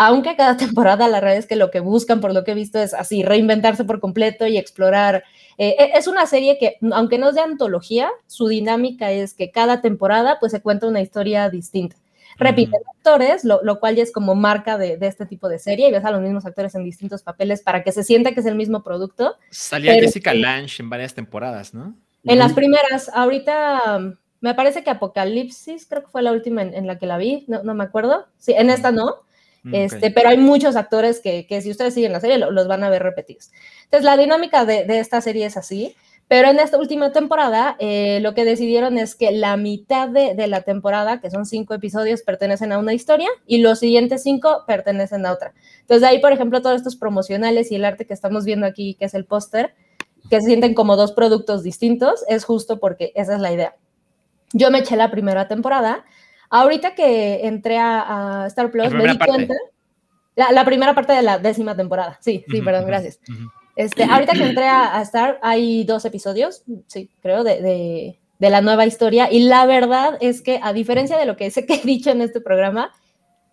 [0.00, 2.78] aunque cada temporada la realidad es que lo que buscan, por lo que he visto,
[2.78, 5.24] es así, reinventarse por completo y explorar.
[5.58, 9.50] Eh, e, es una serie que, aunque no es de antología, su dinámica es que
[9.50, 11.96] cada temporada pues se cuenta una historia distinta.
[12.38, 16.06] Repiten actores, lo, cual ya es como marca de, este tipo de serie, y ves
[16.06, 18.82] a los mismos actores en distintos papeles para que se sienta que es el mismo
[18.82, 19.36] producto.
[19.50, 21.94] Salía Jessica Lange en varias temporadas, ¿no?
[22.24, 26.98] En las primeras, ahorita me parece que Apocalipsis, creo que fue la última en, la
[26.98, 28.26] que la vi, no, no, me acuerdo.
[28.38, 29.16] Sí, en esta no.
[29.62, 32.82] Mm, este, Pero hay muchos actores que, que, si ustedes siguen la serie los van
[32.84, 33.50] a ver repetidos.
[33.84, 35.94] Entonces, la dinámica de, de esta serie es así,
[36.28, 40.46] pero en esta última temporada eh, lo que decidieron es que la mitad de, de,
[40.46, 45.26] la temporada, que son cinco episodios, pertenecen a una historia y los siguientes cinco pertenecen
[45.26, 45.52] a otra.
[45.80, 48.94] Entonces, de ahí, por ejemplo, todos estos promocionales y el arte que estamos viendo aquí,
[48.94, 49.74] que es el póster,
[50.30, 53.74] que se sienten como dos productos distintos, es justo porque esa es la idea.
[54.52, 56.04] Yo me eché la primera temporada
[56.50, 59.54] Ahorita que entré a, Star Plus, me di cuenta.
[60.34, 62.18] La, primera parte de la décima temporada.
[62.20, 63.20] Sí, sí, perdón, gracias.
[63.76, 68.84] Este, ahorita que entré a, Star, hay dos episodios, sí, creo, de, de, la nueva
[68.84, 69.30] historia.
[69.30, 72.20] Y la verdad es que, a diferencia de lo que sé que he dicho en
[72.20, 72.92] este programa,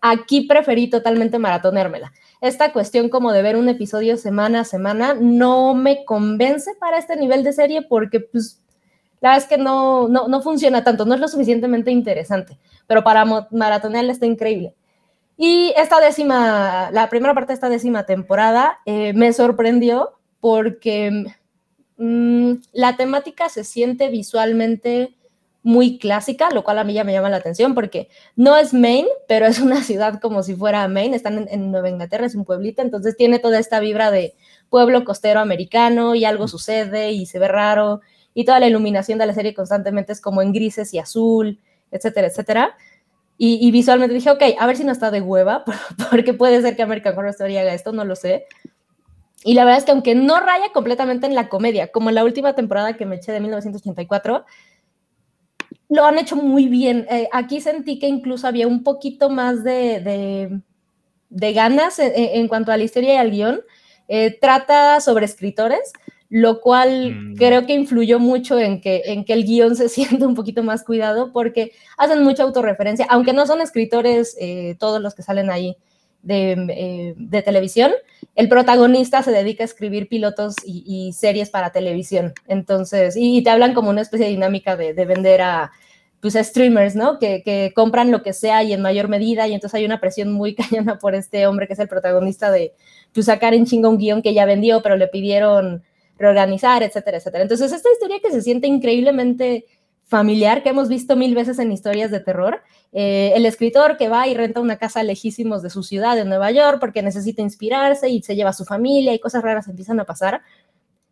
[0.02, 2.12] aquí preferí totalmente maratonérmela.
[2.42, 7.16] Esta cuestión como de ver un episodio semana a semana no me convence para este
[7.16, 8.64] nivel de serie porque, pues,
[9.22, 12.58] la verdad es que no, no, no funciona tanto, no es lo suficientemente interesante.
[12.88, 14.74] Pero para maratonearla está increíble.
[15.38, 21.26] Y esta décima, la primera parte de esta décima temporada eh, me sorprendió porque
[21.98, 25.18] mm, la temática se siente visualmente
[25.68, 28.08] muy clásica, lo cual a mí ya me llama la atención porque
[28.38, 32.26] no es Maine, pero es una ciudad como si fuera Maine, están en, Nueva Inglaterra,
[32.26, 34.34] es un pueblito, entonces tiene toda esta vibra de
[34.70, 38.00] pueblo costero americano y algo sucede y se ve raro
[38.34, 41.60] y toda la iluminación de la serie constantemente es como en grises y azul,
[41.92, 42.78] etcétera, etcétera.
[43.40, 45.64] Y, visualmente dije, ok, a ver si no está de hueva,
[46.10, 48.46] porque puede ser que American Horror Story haga esto, no lo sé.
[49.44, 52.24] Y la verdad es que aunque no raya completamente en la comedia, como en la
[52.24, 54.44] última temporada que me eché de 1984,
[55.90, 57.06] lo han hecho muy bien.
[57.10, 60.60] Eh, aquí sentí que incluso había un poquito más de,
[61.30, 63.62] de, ganas en, cuanto a la historia y al guion.
[64.08, 65.94] Eh, trata sobre escritores,
[66.30, 67.36] lo cual mm.
[67.36, 70.84] creo que influyó mucho en que, en que el guion se sienta un poquito más
[70.84, 75.78] cuidado porque hacen mucha autorreferencia, aunque no son escritores eh, todos los que salen ahí
[76.24, 77.92] de, eh, televisión,
[78.36, 83.74] el protagonista se dedica a escribir pilotos y, series para televisión, entonces, y, te hablan
[83.74, 85.72] como una especie de dinámica de, vender a,
[86.20, 87.18] pues, streamers, ¿no?
[87.20, 90.34] Que, que, compran lo que sea y en mayor medida, y entonces hay una presión
[90.34, 92.74] muy cañona por este hombre que es el protagonista de,
[93.14, 95.84] pues, sacar en chinga un guion que ya vendió, pero le pidieron
[96.18, 97.44] reorganizar, etcétera, etcétera.
[97.44, 99.66] Entonces, esta historia que se siente increíblemente
[100.08, 102.62] familiar, que hemos visto mil veces en historias de terror,
[102.94, 106.50] eh, el escritor que va y renta una casa lejísimos de su ciudad, en Nueva
[106.52, 110.06] York, porque necesita inspirarse y se lleva a su familia y cosas raras empiezan a
[110.06, 110.42] pasar,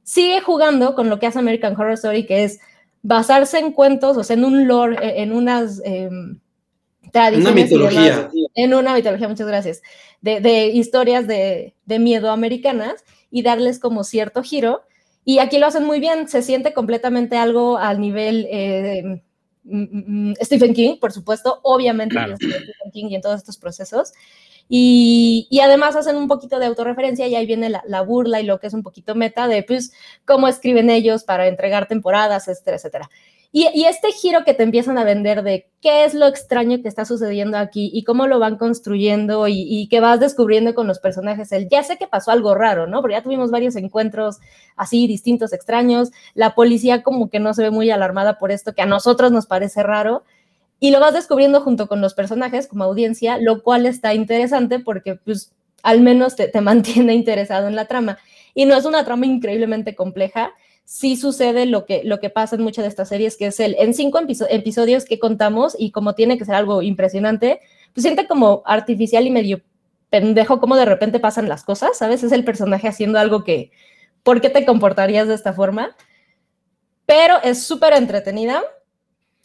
[0.04, 2.60] sigue jugando con lo que hace American Horror Story, que es
[3.02, 5.82] basarse en cuentos, o sea, en un lore, eh, en unas...
[5.84, 6.10] Eh,
[7.12, 7.52] tradiciones.
[7.52, 8.30] Una mitología.
[8.56, 9.82] en una mitología, muchas gracias.
[10.22, 14.84] De, historias de, de miedo americanas y darles como cierto giro
[15.26, 19.24] y aquí lo hacen muy bien, se siente completamente algo al nivel eh,
[19.64, 24.14] mm, mm, Stephen King, por supuesto, obviamente Stephen King y en todos estos procesos.
[24.70, 28.46] Y, y, además hacen un poquito de autorreferencia y ahí viene la, la, burla y
[28.46, 29.94] lo que es un poquito meta de, pues,
[30.26, 33.10] cómo escriben ellos para entregar temporadas, etcétera, etcétera.
[33.58, 37.06] Y, este giro que te empiezan a vender de qué es lo extraño que está
[37.06, 41.54] sucediendo aquí y cómo lo van construyendo y, y que vas descubriendo con los personajes,
[41.54, 43.00] el ya sé que pasó algo raro, ¿no?
[43.00, 44.40] Porque ya tuvimos varios encuentros
[44.76, 48.82] así distintos, extraños, la policía como que no se ve muy alarmada por esto, que
[48.82, 50.26] a nosotros nos parece raro,
[50.82, 55.16] y lo vas descubriendo junto con los personajes como audiencia, lo cual está interesante porque
[55.16, 58.18] pues al menos te, te mantiene interesado en la trama.
[58.54, 60.52] Y no es una trama increíblemente compleja,
[60.86, 63.76] sí sucede lo que, lo que pasa en muchas de estas series, que es el,
[63.80, 67.60] en cinco episodios que contamos y como tiene que ser algo impresionante,
[67.94, 69.62] pues siente como artificial y medio
[70.10, 72.24] pendejo como de repente pasan las cosas, ¿sabes?
[72.24, 73.72] Es el personaje haciendo algo que,
[74.24, 75.96] ¿por qué te comportarías de esta forma?
[77.06, 78.64] Pero es súper entretenida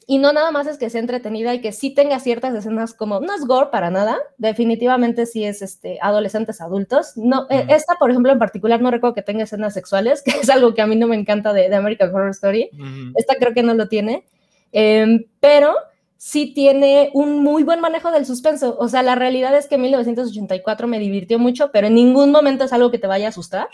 [0.07, 3.21] y no nada más es que sea entretenida y que sí tenga ciertas escenas como,
[3.21, 7.13] no es gore para nada, definitivamente sí es este, adolescentes adultos.
[7.17, 10.51] No, e, esta, por ejemplo, en particular no recuerdo que tenga escenas sexuales, que es
[10.51, 12.71] algo que a mí no me encanta de, American Horror Story.
[13.15, 14.25] Esta creo que no lo tiene,
[14.73, 15.75] em, pero
[16.17, 18.77] sí tiene un muy buen manejo del suspenso.
[18.79, 22.73] O sea, la realidad es que 1984 me divirtió mucho, pero en ningún momento es
[22.73, 23.69] algo que te vaya a asustar.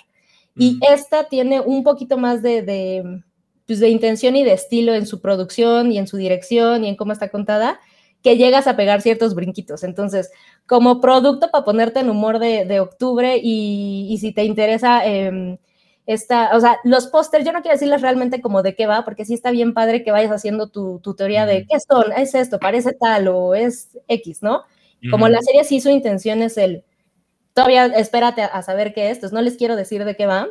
[0.58, 3.22] Y esta tiene un poquito más de
[3.66, 6.96] pues, de intención y de estilo en su producción y en su dirección y en
[6.96, 7.80] cómo está contada,
[8.22, 9.84] que llegas a pegar ciertos brinquitos.
[9.84, 10.30] Entonces,
[10.66, 15.58] como producto para ponerte en humor de, octubre y, si te interesa eh,
[16.06, 19.24] esta, o sea, los pósters, yo no quiero decirles realmente como de qué va, porque
[19.24, 22.92] sí está bien padre que vayas haciendo tu, teoría de qué son, es esto, parece
[22.92, 24.62] tal o es X, ¿no?
[25.10, 26.84] Como la serie sí su intención es el,
[27.54, 30.48] todavía espérate a, a saber qué es, entonces no les quiero decir de qué va,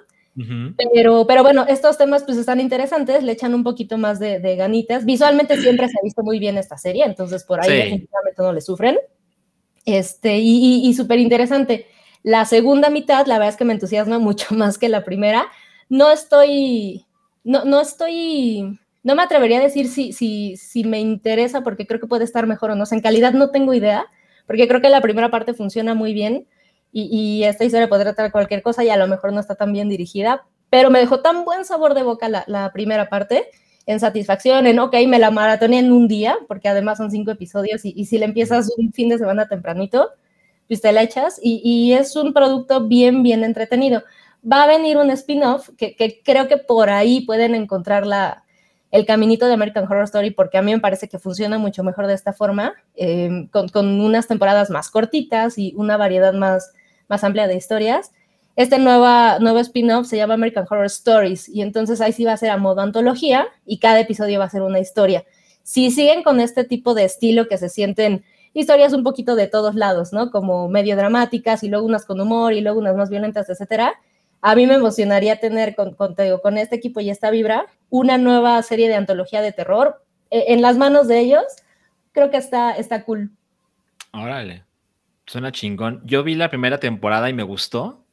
[0.93, 5.05] pero, pero bueno, estos temas pues están interesantes, le echan un poquito más de, ganitas.
[5.05, 8.61] Visualmente siempre se ha visto muy bien esta serie, entonces por ahí definitivamente no le
[8.61, 8.97] sufren.
[9.85, 11.87] Este, y, y, súper interesante.
[12.23, 15.45] La segunda mitad, la verdad es que me entusiasma mucho más que la primera.
[15.89, 17.05] No estoy,
[17.43, 21.99] no, no estoy, no me atrevería a decir si, si, si me interesa porque creo
[21.99, 22.83] que puede estar mejor o no.
[22.89, 24.07] en calidad no tengo idea,
[24.47, 26.47] porque creo que la primera parte funciona muy bien
[26.97, 29.89] y, esta historia podría tratar cualquier cosa y a lo mejor no está tan bien
[29.89, 33.49] dirigida, pero me dejó tan buen sabor de boca la, primera parte,
[33.85, 37.83] en satisfacción, en, ok, me la maratoné en un día, porque además son cinco episodios
[37.83, 40.11] y, si le empiezas un fin de semana tempranito,
[40.67, 44.01] pistelechas y, y es un producto bien, bien entretenido.
[44.49, 48.45] Va a venir un spin-off que, que, creo que por ahí pueden encontrar la,
[48.91, 52.07] el caminito de American Horror Story porque a mí me parece que funciona mucho mejor
[52.07, 56.73] de esta forma, eh, con, con, unas temporadas más cortitas y una variedad más,
[57.07, 58.11] más amplia de historias.
[58.55, 62.37] Este nueva, nuevo spin-off se llama American Horror Stories y entonces ahí sí va a
[62.37, 65.25] ser a modo antología y cada episodio va a ser una historia.
[65.63, 69.75] Si siguen con este tipo de estilo que se sienten historias un poquito de todos
[69.75, 70.31] lados, ¿no?
[70.31, 73.95] Como medio dramáticas y luego unas con humor y luego unas más violentas, etcétera.
[74.41, 78.61] A mí me emocionaría tener con, con, con este equipo y esta vibra una nueva
[78.63, 80.01] serie de antología de terror
[80.31, 81.43] eh, en las manos de ellos.
[82.13, 83.31] Creo que está, está cool.
[84.13, 84.63] Órale,
[85.25, 86.01] suena chingón.
[86.05, 88.03] Yo vi la primera temporada y me gustó.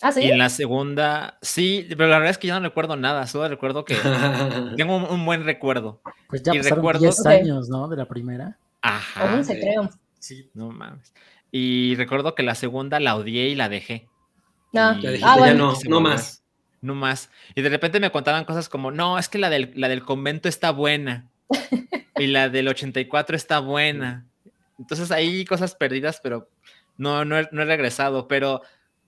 [0.00, 0.20] ¿Ah, sí?
[0.22, 3.48] Y en la segunda, sí, pero la verdad es que ya no recuerdo nada, solo
[3.48, 3.96] recuerdo que
[4.76, 6.00] tengo un, un, buen recuerdo.
[6.28, 7.00] Pues ya y pasaron recuerdo...
[7.00, 7.88] 10 años, ¿no?
[7.88, 8.56] De la primera.
[8.80, 9.34] Ajá.
[9.34, 9.90] 11, creo.
[10.20, 11.12] Sí, no mames.
[11.50, 14.06] Y recuerdo que la segunda la odié y la dejé.
[14.72, 14.92] No.
[14.98, 15.72] Y- Ya dijiste, Ah, ya bueno.
[15.72, 16.44] no, no más.
[16.80, 17.30] No más.
[17.56, 20.48] Y de repente me contaban cosas como, no, es que la del, la del convento
[20.48, 21.28] está buena.
[22.16, 24.27] y la del 84 está buena.
[24.78, 26.48] Entonces hay cosas perdidas, pero
[26.96, 28.28] no, no he, no he regresado.
[28.28, 28.62] Pero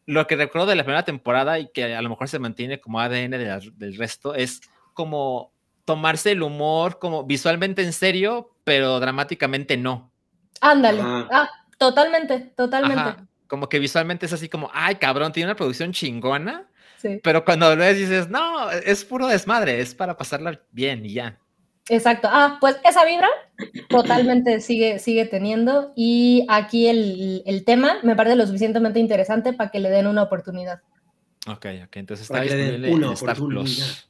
[0.07, 3.01] lo que recuerdo de la primera temporada y que a lo mejor se mantiene como
[3.01, 4.61] ADN de la- del resto es
[4.95, 5.53] como
[5.85, 10.13] tomarse el humor como visualmente en serio, pero dramáticamente no.
[10.61, 11.01] Ándale.
[11.03, 11.49] Ah,
[11.79, 13.01] totalmente, totalmente.
[13.01, 13.27] Ajá.
[13.49, 16.67] Como que visualmente es así como, ay, cabrón, tiene una producción chingona,
[16.99, 21.15] Sí, pero cuando lo ves dices, no, es puro desmadre, es para pasarla bien y
[21.15, 21.40] ya.
[21.91, 22.29] Exacto.
[22.31, 23.29] Ah, pues esa vibra
[23.89, 29.71] totalmente sigue, sigue teniendo y aquí el, el tema me parece lo suficientemente interesante para
[29.71, 30.81] que le den una oportunidad.
[31.47, 33.37] Ok, ok, entonces está disponible en Star.
[33.37, 34.09] Plus.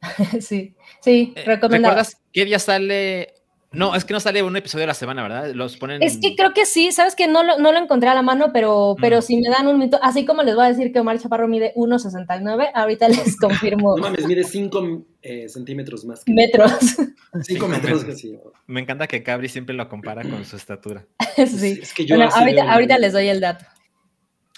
[0.40, 1.94] sí, sí, Eh, recomendado.
[1.94, 3.34] ¿Recuerdas qué día sale?
[3.72, 5.50] No, es que no sale un episodio a la semana, ¿verdad?
[5.52, 6.02] Los ponen.
[6.02, 8.50] Es que creo que sí, sabes que no lo, no lo encontré a la mano,
[8.52, 9.22] pero, pero Mm.
[9.22, 11.72] si me dan un minuto, así como les voy a decir que Omar Chaparro mide
[11.74, 15.04] 1,69, ahorita les confirmo No mames, mide 5
[15.48, 16.72] centímetros más que metros.
[17.42, 18.38] 5 metros que sí.
[18.66, 21.04] Me encanta que Cabri siempre lo compara con su estatura.
[21.36, 21.80] sí.
[21.82, 23.64] Es que yo Bueno, ahorita, veo- ahorita les doy el dato.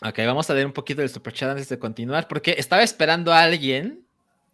[0.02, 3.40] Ok, vamos a leer un poquito del superchat antes de continuar, porque estaba esperando a
[3.42, 4.04] alguien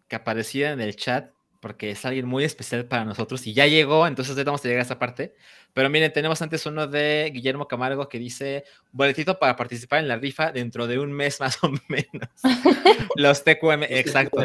[0.08, 1.30] que apareciera en el chat,
[1.64, 4.84] porque es alguien muy especial para nosotros y ya llegó, entonces vamos a llegar a
[4.84, 5.34] esa parte.
[5.72, 10.18] Pero miren, tenemos antes uno de Guillermo Camargo que dice: boletito para participar en la
[10.18, 12.28] rifa dentro de un mes más o menos.
[13.16, 14.42] Los TQM, exacto.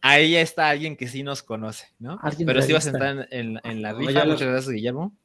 [0.00, 2.18] Ahí está alguien que sí nos conoce, ¿no?
[2.44, 4.24] Pero sí vas a entrar en, en- en la rifa.
[4.24, 5.16] Muchas gracias, Guillermo.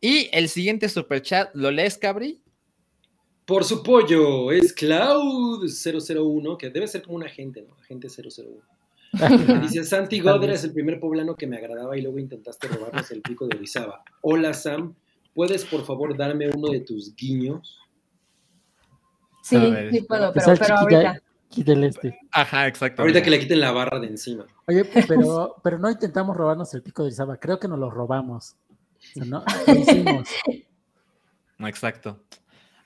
[0.00, 2.42] Y el siguiente superchat, ¿lo lees, Cabri?
[3.44, 7.76] Por su pollo, es Cloud001, que debe ser como un agente, ¿no?
[7.80, 8.62] Agente 001.
[9.12, 10.50] Dice, Santi vez.
[10.50, 14.04] es el primer poblano que me agradaba y luego intentaste robarnos el pico de Orizaba.
[14.22, 14.94] Hola, Sam.
[15.34, 17.78] ¿Puedes, por favor, darme uno de tus guiños?
[19.42, 19.56] Sí,
[19.90, 21.22] sí puedo, pero, pero ahorita.
[21.56, 22.16] Del este.
[22.30, 23.02] Ajá, exacto.
[23.02, 24.46] Ahorita que le quiten la barra de encima.
[24.68, 28.56] Oye, pero, pero no intentamos robarnos el pico de Orizaba, creo que nos lo robamos.
[28.96, 30.28] O sea, no, lo hicimos.
[31.58, 32.22] Exacto.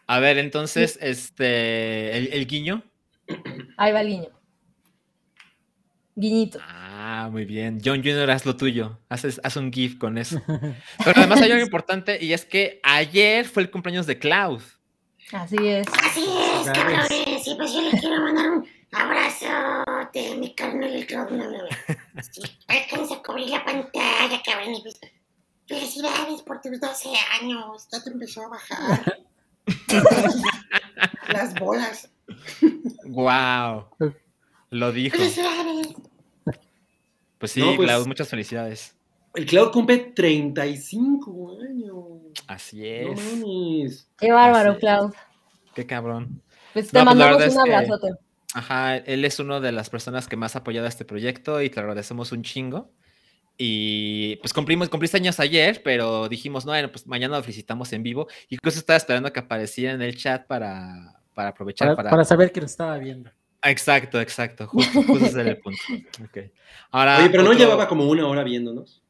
[0.06, 2.82] A ver, entonces, este, el, el guiño.
[3.76, 4.28] Ahí va el guiño.
[6.16, 6.58] Guiñito.
[6.62, 7.80] Ah, muy bien.
[7.84, 9.00] John Jr., haz lo tuyo.
[9.08, 10.40] Haz, haz un GIF con eso.
[11.04, 14.62] Pero además hay algo importante y es que ayer fue el cumpleaños de Cloud.
[15.32, 15.86] Así es.
[15.88, 17.46] Así es, cabrones.
[17.48, 19.46] Y pues yo les quiero mandar un abrazo
[20.12, 21.30] de mi carnal el Cloud.
[21.30, 22.22] No, no, no.
[22.30, 24.74] Sí, Alcanza a cubrir la pantalla, cabrón.
[24.74, 25.00] y pues,
[25.66, 27.08] Felicidades por tus 12
[27.40, 27.88] años.
[27.90, 29.18] Ya te empezó a bajar.
[31.28, 32.10] Las bolas.
[33.06, 33.88] ¡Wow!
[34.74, 35.16] Lo dijo.
[37.38, 38.96] Pues sí, No, pues- Cloud, muchas felicidades.
[39.34, 41.96] El Cloud cumple 35 años.
[42.48, 43.40] Así No es.
[43.42, 44.10] mames.
[44.18, 44.80] Qué bárbaro, Así es.
[44.80, 45.12] Cloud.
[45.74, 46.42] Qué cabrón.
[46.72, 48.08] Pues te No, pues mandamos verdad un es que- abrazote.
[48.54, 51.70] Ajá, él es una de las personas que más ha apoyado a este proyecto y
[51.70, 52.90] te lo agradecemos un chingo.
[53.56, 58.02] Y pues cumplimos, cumpliste años ayer, pero dijimos, no, bueno, pues mañana lo felicitamos en
[58.02, 58.26] vivo.
[58.48, 62.10] Y incluso estaba esperando que apareciera en el chat para, para aprovechar Para, para...
[62.10, 63.30] para saber que nos estaba viendo.
[63.64, 64.66] Exacto, exacto.
[64.66, 65.80] Justo, justo ese era el punto.
[66.90, 69.02] Ahora, Oye, pero no llevaba como una hora viéndonos.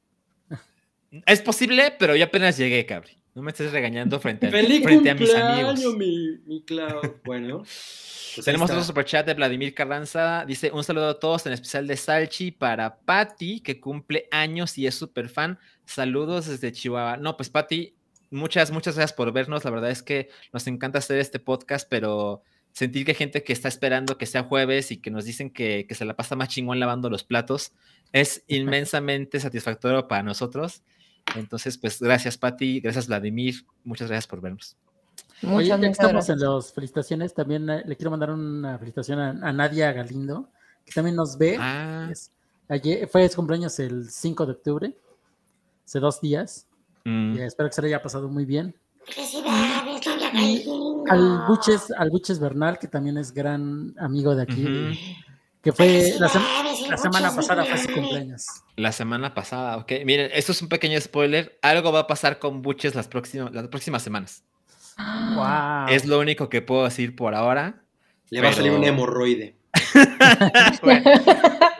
[1.27, 3.19] Es posible, pero yo apenas llegué, Cabri.
[3.35, 5.97] No me estés regañando frente a, ¡Feliz frente a mis amigos.
[5.97, 7.17] mi, mi Cloud!
[7.25, 7.59] Bueno,
[8.35, 10.45] pues Tenemos otro superchat de Vladimir Carranza.
[10.47, 14.87] Dice: Un saludo a todos, en especial de Salchi para Patty, que cumple años y
[14.87, 15.59] es súper fan.
[15.85, 17.17] Saludos desde Chihuahua.
[17.17, 17.95] No, pues Patty,
[18.31, 19.65] muchas, muchas gracias por vernos.
[19.65, 22.43] La verdad es que nos encanta hacer este podcast, pero
[22.75, 25.87] sentir que hay gente que está esperando que sea jueves y que nos dicen que,
[25.89, 27.73] que se la pasa más chingón lavando los platos
[28.15, 30.83] es inmensamente satisfactorio para nosotros.
[31.35, 32.81] Entonces, pues gracias, Patty.
[32.81, 33.67] Gracias, Vladimir.
[33.83, 34.77] Muchas gracias por vernos.
[35.43, 39.93] Muchas, Oye, estamos en las felicitaciones, también eh, le quiero mandar una felicitación a, Nadia
[39.93, 40.49] Galindo,
[40.87, 41.57] que también nos ve.
[41.59, 42.09] Ah.
[42.69, 44.97] ayer, fue su cumpleaños el 5 de octubre,
[45.85, 46.69] hace dos días.
[47.05, 47.37] Mm.
[47.41, 48.75] espero que se le haya pasado muy bien.
[49.17, 49.84] Y
[51.09, 55.19] al Buches, al Buches Bernal, que también es gran amigo de aquí,
[55.63, 58.45] que fue la, semana pasada fue su cumpleaños.
[58.77, 59.93] La semana pasada, ok.
[60.05, 61.59] Miren, esto es un pequeño spoiler.
[61.63, 64.45] Algo va a pasar con Buches las próximas, las próximas semanas.
[64.99, 65.89] Wow.
[65.89, 67.83] Es lo único que puedo decir por ahora.
[68.31, 69.57] Le va a salir un hemorroide.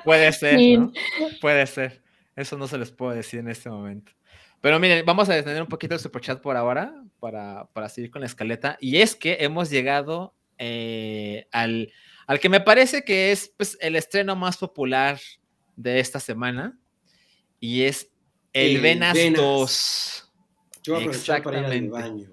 [0.05, 0.93] puede, ser, ¿no?
[1.41, 2.03] Puede ser.
[2.37, 4.13] Eso no se les puedo decir en este momento.
[4.61, 6.95] Pero miren, vamos a detener un poquito el superchat por ahora
[7.25, 8.77] para, para seguir con la escaleta.
[8.83, 11.91] Y es que hemos llegado eh, al,
[12.27, 15.19] al, que me parece que es pues, el estreno más popular
[15.75, 16.79] de esta semana.
[17.61, 18.11] Y es
[18.53, 20.33] el, Venas, 2.
[20.83, 22.29] Yo voy a para ir al baño.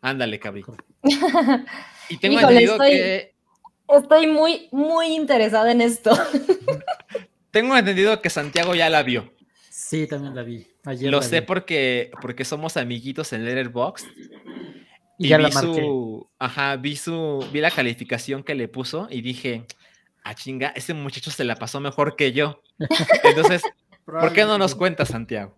[0.00, 0.76] Ándale, cabrón.
[2.08, 3.34] Y tengo entendido estoy, que.
[3.86, 6.18] Estoy muy, muy interesada en esto.
[7.52, 9.32] tengo entendido que Santiago ya la vio.
[9.86, 10.66] Sí, también la vi.
[11.02, 14.04] Lo sé porque, porque somos amiguitos en Letterboxd.
[15.16, 16.28] Y, ya vi la su.
[16.40, 17.46] Ajá, vi su.
[17.52, 19.64] Vi la calificación que le puso y dije.
[20.24, 22.62] Ah, chinga, ese muchacho se la pasó mejor que yo.
[23.22, 23.62] Entonces,
[24.04, 25.54] ¿por qué no nos cuenta, Santiago?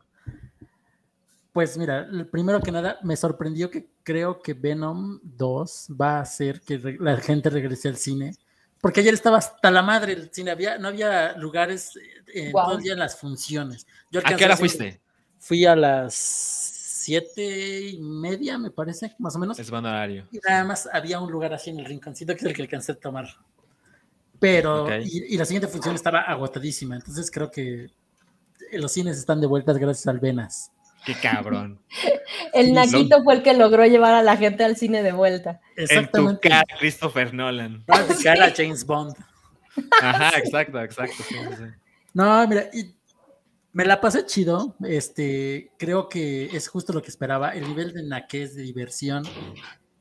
[1.54, 6.60] Pues mira, primero que nada, me sorprendió que creo que Venom 2 va a hacer
[6.60, 8.34] que la gente regrese al cine.
[8.80, 11.98] Porque ayer estaba hasta la madre el cine, había, no había lugares
[12.32, 13.86] eh, todo el día en las funciones.
[14.24, 15.00] ¿A qué hora fuiste?
[15.38, 19.58] Fui a las siete y media, me parece, más o menos.
[19.58, 20.28] Es horario.
[20.30, 22.92] Y nada más había un lugar así en el rinconcito que es el que alcancé
[22.92, 23.26] a tomar.
[24.38, 27.90] Pero, y, la siguiente función estaba agotadísima, entonces creo que
[28.72, 30.70] los cines están de vueltas gracias al Venas.
[31.04, 31.80] Qué cabrón.
[32.52, 35.60] el Naquito fue el que logró llevar a la gente al cine de vuelta.
[35.76, 36.48] Exactamente.
[36.48, 37.84] En tu Christopher Nolan.
[38.22, 39.14] cara James Bond.
[40.02, 41.22] Ajá, exacto, exacto.
[42.14, 42.68] No, mira,
[43.72, 44.76] me la pasé chido.
[44.84, 47.50] Este, creo que es justo lo que esperaba.
[47.50, 49.24] El nivel de naquez, de diversión.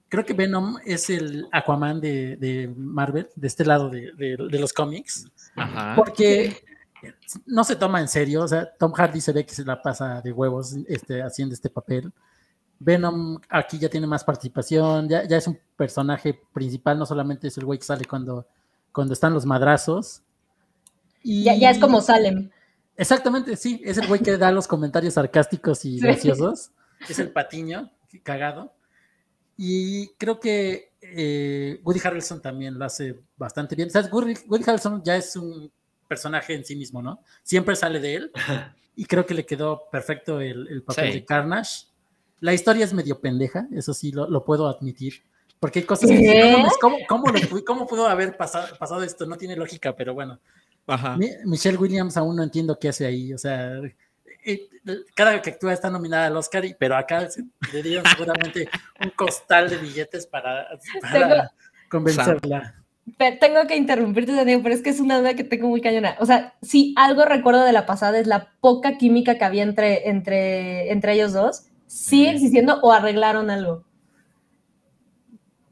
[0.10, 5.28] Creo que Venom es el Aquaman de, Marvel, de este lado de, de los cómics.
[5.56, 5.96] Ajá.
[5.96, 6.64] Porque
[7.46, 10.22] no se toma en serio, o sea, Tom Hardy se ve que se la pasa
[10.22, 12.12] de huevos este, haciendo este papel.
[12.80, 17.58] Venom aquí ya tiene más participación, ya, ya es un personaje principal, no solamente es
[17.58, 18.48] el güey que sale cuando,
[18.92, 20.22] cuando están los madrazos.
[21.24, 21.44] Y...
[21.44, 22.50] Ya, es como Salem.
[22.96, 26.72] Exactamente, sí, es el güey que da los comentarios sarcásticos y graciosos.
[27.08, 27.92] Es el patiño,
[28.24, 28.74] cagado.
[29.56, 33.92] Y creo que eh, Woody Harrelson también lo hace bastante bien.
[33.92, 34.12] ¿Sabes?
[34.12, 35.72] Woody Harrelson ya es un
[36.08, 37.22] personaje en sí mismo, ¿no?
[37.44, 38.32] Siempre sale de él.
[39.00, 41.86] Y creo que le quedó perfecto el, papel de Carnage.
[42.40, 45.22] La historia es medio pendeja, eso sí lo, puedo admitir.
[45.60, 46.66] Porque hay cosas que...
[46.82, 46.98] ¿Cómo,
[47.64, 49.28] cómo, pudo haber pasado, pasado, esto?
[49.28, 50.40] No tiene lógica, pero bueno.
[51.46, 53.32] Michelle Williams aún no entiendo qué hace ahí.
[53.34, 53.80] O sea,
[54.44, 54.68] eh,
[55.14, 57.28] cada vez que actúa está nominada al Oscar, pero acá
[57.72, 58.68] le dieron seguramente
[59.00, 60.68] un costal de billetes para,
[61.02, 61.52] para
[61.88, 62.77] convencerla
[63.16, 66.16] tengo que interrumpirte, Daniel, pero es que es una duda que tengo muy cañona.
[66.20, 70.10] O sea, si algo recuerdo de la pasada es la poca química que había entre,
[70.10, 73.86] entre, entre ellos dos, ¿sigue existiendo o arreglaron algo?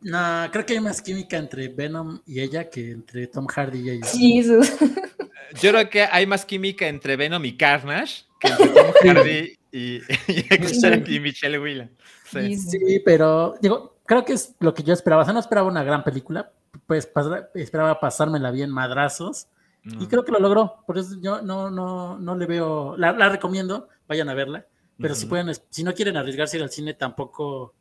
[0.01, 3.89] No, creo que hay más química entre Venom y ella que entre Tom Hardy y
[3.89, 4.05] ella.
[4.05, 4.71] Jesus.
[5.61, 9.95] Yo creo que hay más química entre Venom y Carnage que entre Tom Hardy y,
[9.95, 11.91] y, Michelle Williams.
[12.31, 12.55] Sí.
[12.55, 13.01] sí.
[13.03, 15.21] pero digo, creo que es lo que yo esperaba.
[15.23, 16.51] O sea, no esperaba una gran película,
[16.87, 17.09] pues
[17.53, 19.47] esperaba pasármela bien madrazos
[19.83, 20.83] y creo que lo logró.
[20.87, 24.65] Por eso yo no, no, no le veo, la, recomiendo, vayan a verla,
[24.97, 27.75] pero si pueden, si no quieren arriesgarse ir al cine, tampoco.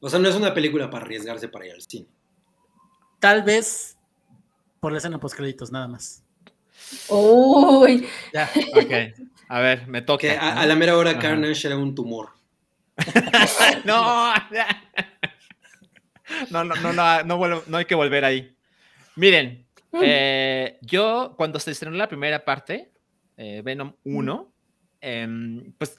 [0.00, 2.08] O sea, no es una película para arriesgarse para ir al cine.
[3.18, 3.98] Tal vez
[4.80, 6.24] por la escena post créditos, nada más.
[7.08, 8.08] Uy.
[8.32, 8.50] Ya.
[8.74, 9.28] Ok.
[9.48, 10.26] A ver, me toca.
[10.40, 12.30] a, la mera hora Carnage era un tumor.
[13.84, 14.32] no.
[16.50, 18.56] No, no, no, no, no, hay que volver ahí.
[19.16, 19.66] Miren,
[20.02, 22.92] eh, yo cuando se estrenó la primera parte,
[23.36, 24.52] eh, Venom 1,
[25.00, 25.98] em, pues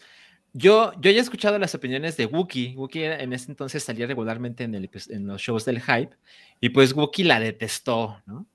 [0.54, 2.76] yo, yo ya he escuchado las opiniones de Wookie.
[2.76, 6.16] Wookie en ese entonces salía regularmente en, el, en los shows del hype
[6.60, 8.46] y pues Wookie la detestó, ¿no?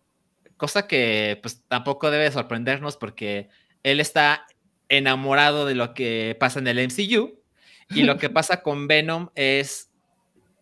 [0.57, 3.49] Cosa que pues tampoco debe sorprendernos porque
[3.83, 4.47] él está
[4.89, 7.41] enamorado de lo que pasa en el MCU
[7.91, 9.91] y lo que pasa con Venom es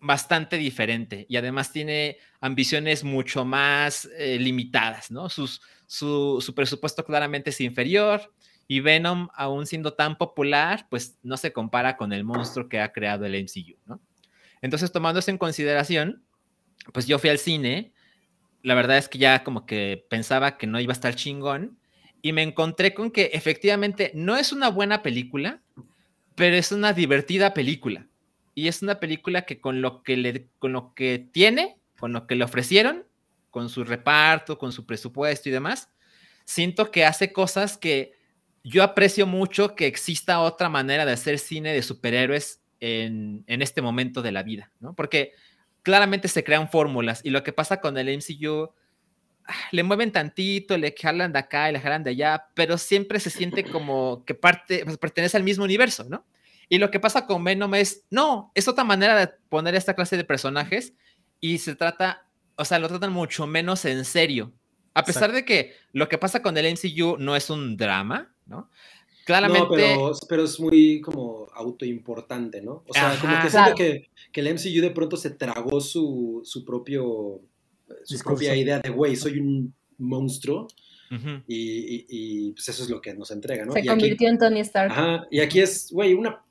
[0.05, 5.29] bastante diferente y además tiene ambiciones mucho más eh, limitadas, ¿no?
[5.29, 8.33] Sus, su, su, presupuesto claramente es inferior
[8.67, 12.93] y Venom, aún siendo tan popular, pues no se compara con el monstruo que ha
[12.93, 14.01] creado el MCU, ¿no?
[14.63, 16.25] Entonces, tomando eso en consideración,
[16.93, 17.93] pues yo fui al cine.
[18.63, 21.79] La verdad es que ya como que pensaba que no iba a estar chingón.
[22.23, 25.63] Y me encontré con que efectivamente no es una buena película,
[26.35, 28.09] pero es una divertida película.
[28.55, 32.27] Y es una película que con lo que, le, con lo que tiene, con lo
[32.27, 33.05] que le ofrecieron,
[33.51, 35.91] con su reparto, con su presupuesto y demás,
[36.45, 38.13] siento que hace cosas que
[38.63, 44.23] yo aprecio mucho que exista otra manera de hacer cine de superhéroes en, este momento
[44.23, 44.95] de la vida, ¿no?
[44.95, 45.33] Porque
[45.83, 48.71] claramente se crean fórmulas y lo que pasa con el MCU,
[49.47, 53.21] ah, le mueven tantito, le jalan de acá y le jalan de allá, pero siempre
[53.21, 56.27] se siente como que parte, pues, pertenece al mismo universo, ¿no?
[56.69, 60.17] Y lo que pasa con Venom es, no, es otra manera de poner esta clase
[60.17, 60.95] de personajes
[61.41, 64.53] y se trata, o sea, lo tratan mucho menos en serio.
[64.95, 68.71] A pesar de que lo que pasa con el MCU no es un drama, ¿no?
[69.25, 69.97] Claramente.
[69.97, 72.85] No, pero, es muy como autoimportante, ¿no?
[72.87, 76.65] O sea, como que siento que, que, el MCU de pronto se tragó su, su
[76.65, 77.41] propio.
[78.05, 80.69] su propia idea de, güey, soy un monstruo.
[81.47, 83.73] y, y, pues eso es lo que nos entrega, ¿no?
[83.73, 84.93] Se convirtió en Tony Stark.
[84.93, 86.43] Ajá, y aquí es, güey, una.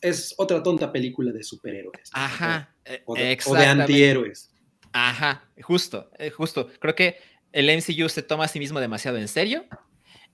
[0.00, 2.10] Es otra tonta película de superhéroes.
[2.12, 2.74] Ajá.
[3.04, 4.50] O, de, o de antihéroes.
[4.92, 6.68] Ajá, justo, eh, justo.
[6.80, 7.18] Creo que
[7.52, 9.64] el MCU se toma a sí mismo demasiado en serio.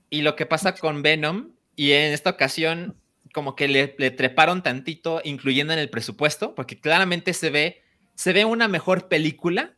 [0.09, 2.95] Y lo que pasa con Venom, y en esta ocasión
[3.33, 7.83] como que le, treparon tantito, incluyendo en el presupuesto, porque claramente se ve,
[8.15, 9.75] se ve una mejor película,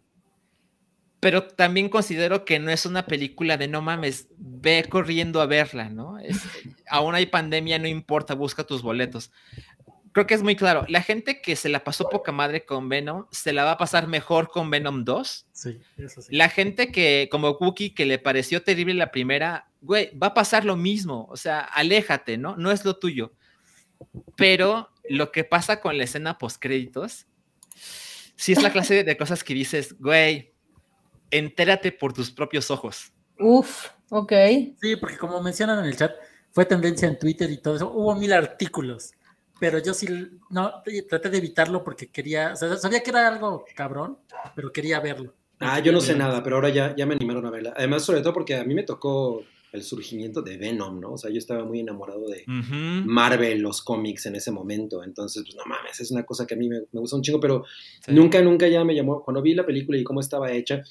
[1.20, 5.90] pero también considero que no es una película de no mames, ve corriendo a verla,
[5.90, 6.18] ¿no?
[6.88, 9.32] aún hay pandemia, no importa, busca tus boletos
[10.12, 10.86] creo que es muy claro.
[10.88, 14.08] La gente que se la pasó poca madre con Venom, se la va a pasar
[14.08, 15.48] mejor con Venom 2.
[15.52, 16.36] Sí, eso sí.
[16.36, 20.66] La gente que, como Cookie, que le pareció terrible la primera, güey, va a pasar
[20.66, 21.28] lo mismo.
[21.30, 22.56] O sea, aléjate, ¿no?
[22.56, 23.34] No es lo tuyo.
[24.36, 27.28] Pero lo que pasa con la escena post-créditos,
[28.36, 30.54] sí es la clase de cosas que dices, güey,
[31.32, 33.12] entérate por tus propios ojos.
[33.38, 34.34] Uf, ok.
[34.82, 36.12] Sí, porque como mencionan en el chat,
[36.52, 37.92] fue tendencia en Twitter y todo eso.
[37.92, 39.14] Hubo mil artículos
[39.60, 40.08] pero yo sí,
[40.50, 40.72] no,
[41.10, 44.18] traté de evitarlo porque quería, o sea, sabía que era algo cabrón,
[44.56, 45.34] pero quería verlo.
[45.60, 47.74] Ah, yo no sé nada, pero ahora ya, ya me animaron a verla.
[47.76, 51.14] Además, sobre todo porque a mí me tocó el surgimiento de Venom, ¿no?
[51.14, 55.04] O sea, yo estaba muy enamorado de Marvel, los cómics en ese momento.
[55.04, 57.66] Entonces, pues no mames, es una cosa que a mí me, gusta un chingo, pero
[58.08, 59.22] nunca, nunca ya me llamó.
[59.24, 60.82] Cuando vi la película y cómo estaba hecha,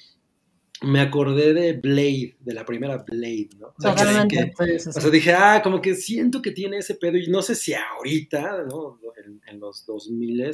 [0.83, 3.69] me acordé de Blade, de la primera Blade, ¿no?
[3.69, 7.75] O sea, dije, ah, como que siento que tiene ese pedo y no sé si
[7.75, 9.01] ahorita, ¿no?
[9.47, 10.51] En, los 2000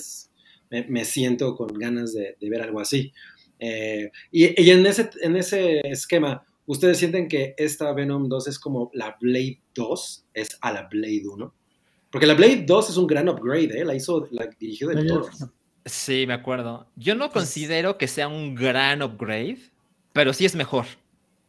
[0.70, 3.12] me, me siento con ganas de, ver algo así.
[3.58, 8.90] Eh, y, en, ese, en ese esquema, ¿ustedes sienten que esta Venom 2 es como
[8.94, 11.54] la Blade 2 es a la Blade 1?
[12.10, 13.84] Porque la Blade 2 es un gran upgrade, ¿eh?
[13.84, 15.28] La hizo, la dirigió del Toro.
[15.84, 16.86] Sí, me acuerdo.
[16.96, 19.73] Yo no considero que sea un gran upgrade
[20.14, 20.86] pero sí es mejor.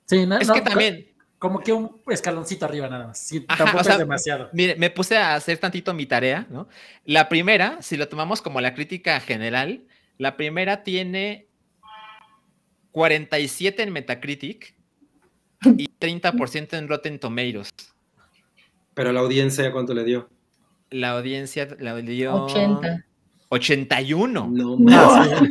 [0.06, 1.08] Sí, no, es que también.
[1.38, 3.20] Como que un escaloncito arriba nada más.
[3.20, 4.50] Sí, tampoco es demasiado.
[4.52, 6.68] Mire, me puse a hacer tantito mi tarea, ¿no?
[7.06, 9.84] La primera, si lo tomamos como la crítica general,
[10.18, 11.48] la primera tiene
[12.92, 14.74] 47 en Metacritic
[15.78, 17.70] y 30% en Rotten Tomatoes.
[18.96, 20.30] Pero la audiencia, ¿cuánto le dio?
[20.90, 23.06] La audiencia le dio 80.
[23.50, 24.50] 81.
[24.52, 25.42] No, más.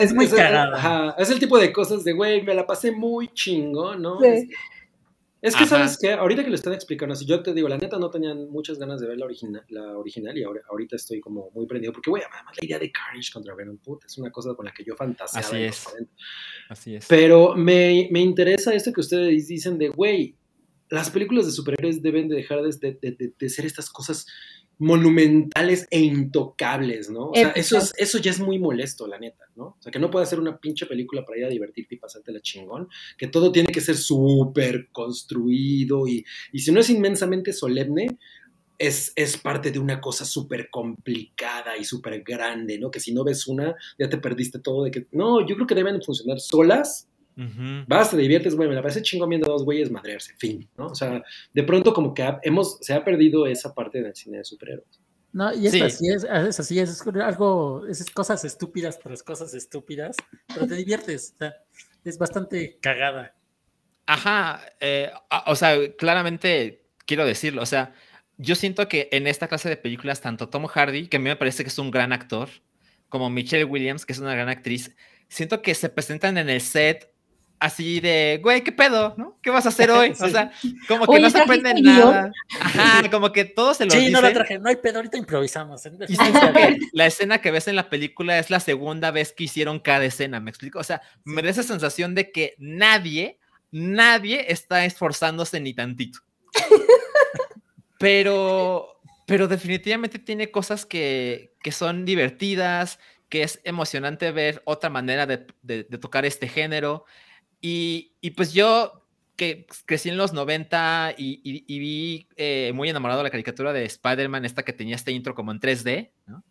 [0.00, 1.14] Es, muy cagada.
[1.18, 4.18] Es el tipo de cosas de, güey, me la pasé muy chingo, ¿no?
[5.40, 6.12] Es, que, ¿sabes qué?
[6.12, 8.98] Ahorita que lo están explicando, así yo te digo, la neta no tenían muchas ganas
[8.98, 12.22] de ver la original, la original y ahora, ahorita estoy como muy prendido, porque, güey,
[12.22, 14.96] además la idea de Carnage contra Venom, puta, es una cosa con la que yo
[14.96, 15.46] fantaseaba.
[15.46, 15.86] Así es.
[16.70, 17.06] Así es.
[17.08, 20.34] Pero me, me interesa esto que ustedes dicen de, güey,
[20.88, 24.26] las películas de superhéroes deben de dejar de, de, de ser estas cosas
[24.78, 27.30] monumentales e intocables, ¿no?
[27.30, 29.64] O sea, eso, es, eso ya es muy molesto, la neta, ¿no?
[29.64, 32.32] O sea, que no puede ser una pinche película para ir a divertirte y pasarte
[32.32, 37.52] la chingón, que todo tiene que ser súper construido y, y, si no es inmensamente
[37.52, 38.18] solemne,
[38.78, 42.90] es, es parte de una cosa súper complicada y súper grande, ¿no?
[42.90, 45.74] Que si no ves una, ya te perdiste todo de que, no, yo creo que
[45.74, 47.08] deben funcionar solas
[47.86, 50.86] Vas, te diviertes, güey, me la parece chingón viendo dos güeyes madrearse, fin, ¿no?
[50.86, 51.22] O sea,
[51.52, 55.00] de pronto como que hemos, se ha perdido esa parte del cine de superhéroes.
[55.32, 60.16] No, y es así, es, es así, es, algo, es cosas estúpidas tras cosas estúpidas,
[60.46, 61.54] pero te diviertes, o sea,
[62.04, 63.34] es bastante cagada.
[64.06, 65.10] Ajá, eh,
[65.46, 67.94] o sea, claramente quiero decirlo, o sea,
[68.36, 71.36] yo siento que en esta clase de películas, tanto Tom Hardy, que a mí me
[71.36, 72.48] parece que es un gran actor,
[73.08, 74.94] como Michelle Williams, que es una gran actriz,
[75.28, 77.13] siento que se presentan en el set
[77.58, 79.14] así de, güey, ¿qué pedo?
[79.16, 79.38] ¿No?
[79.42, 80.10] ¿Qué vas a hacer hoy?
[80.10, 80.52] O sea,
[80.88, 82.32] como que no se aprende nada.
[82.60, 85.82] Ajá, como que todo se lo Sí, no lo traje, no hay pedo, ahorita improvisamos.
[86.92, 90.40] la escena que ves en la película es la segunda vez que hicieron cada escena,
[90.40, 90.78] ¿me explico?
[90.78, 93.38] O sea, me da esa sensación de que nadie,
[93.70, 96.20] nadie está esforzándose ni tantito.
[97.98, 102.98] pero, pero definitivamente tiene cosas que, que son divertidas,
[103.28, 107.04] que es emocionante ver otra manera de, de, de tocar este género.
[107.66, 109.06] Y, y, pues yo
[109.36, 113.86] que crecí en los 90 y, y, vi eh, muy enamorado de la caricatura de
[113.86, 116.44] Spider-Man, esta que tenía este intro como en 3D, ¿no?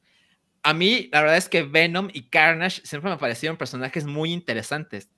[0.63, 5.11] A mí, la verdad es que Venom y Carnage siempre me parecieron personajes muy interesantes.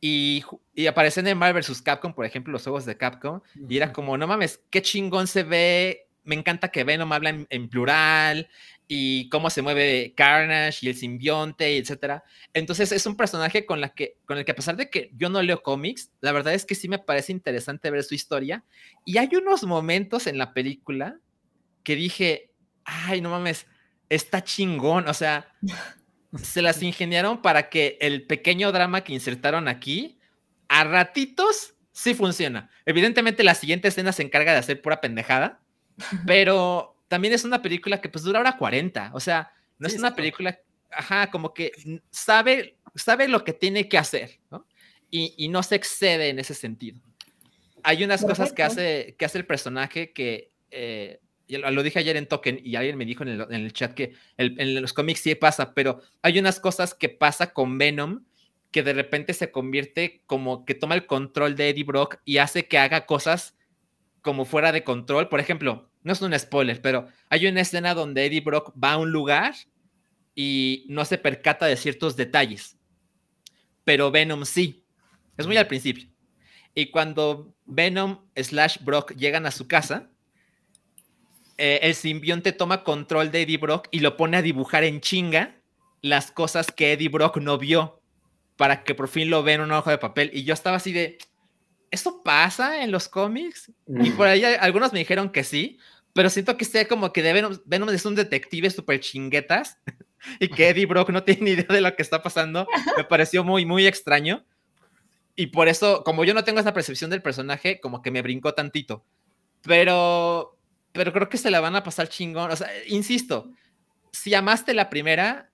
[0.00, 1.82] Y, y aparecen en Marvel vs.
[1.82, 5.42] Capcom, por ejemplo, los juegos de Capcom, y era como, no mames, qué chingón se
[5.42, 6.03] ve.
[6.24, 8.48] Me encanta que Venom habla en, en plural,
[8.86, 12.24] y cómo se mueve Carnage y el simbionte, etcétera.
[12.52, 15.28] Entonces es un personaje con, la que, con el que a pesar de que yo
[15.30, 18.64] no leo cómics, la verdad es que sí me parece interesante ver su historia.
[19.04, 21.18] Y hay unos momentos en la película
[21.82, 22.50] que dije,
[22.84, 23.66] ay, no mames,
[24.10, 25.08] está chingón.
[25.08, 25.48] O sea,
[26.42, 30.18] se las ingeniaron para que el pequeño drama que insertaron aquí,
[30.68, 32.70] a ratitos, sí funciona.
[32.84, 35.63] Evidentemente la siguiente escena se encarga de hacer pura pendejada,
[36.26, 40.00] pero también es una película que pues dura hora 40, o sea, no sí, es
[40.00, 40.58] una película,
[40.90, 41.72] ajá, como que
[42.10, 44.66] sabe, sabe lo que tiene que hacer, ¿no?
[45.10, 47.00] Y, y no se excede en ese sentido.
[47.82, 48.42] Hay unas Perfecto.
[48.42, 52.76] cosas que hace, que hace el personaje que, eh, lo dije ayer en Token y
[52.76, 55.74] alguien me dijo en el, en el chat que el, en los cómics sí pasa,
[55.74, 58.24] pero hay unas cosas que pasa con Venom
[58.70, 62.66] que de repente se convierte como que toma el control de Eddie Brock y hace
[62.66, 63.54] que haga cosas
[64.24, 65.28] como fuera de control.
[65.28, 68.96] Por ejemplo, no es un spoiler, pero hay una escena donde Eddie Brock va a
[68.96, 69.54] un lugar
[70.34, 72.76] y no se percata de ciertos detalles,
[73.84, 74.84] pero Venom sí.
[75.36, 76.08] Es muy al principio.
[76.74, 80.10] Y cuando Venom slash Brock llegan a su casa,
[81.58, 85.60] eh, el simbionte toma control de Eddie Brock y lo pone a dibujar en chinga
[86.00, 88.00] las cosas que Eddie Brock no vio
[88.56, 90.30] para que por fin lo vea en una hoja de papel.
[90.32, 91.18] Y yo estaba así de,
[91.94, 93.72] ¿eso pasa en los cómics?
[93.86, 94.04] Mm.
[94.04, 95.78] Y por ahí algunos me dijeron que sí,
[96.12, 99.78] pero siento que sea como que de Venom, Venom es un detective súper chinguetas
[100.40, 102.66] y que Eddie Brock no tiene ni idea de lo que está pasando.
[102.96, 104.44] Me pareció muy, muy extraño.
[105.36, 108.54] Y por eso, como yo no tengo esa percepción del personaje, como que me brincó
[108.54, 109.04] tantito.
[109.62, 110.56] Pero,
[110.92, 112.52] pero creo que se la van a pasar chingón.
[112.52, 113.50] O sea, insisto,
[114.12, 115.50] si amaste la primera,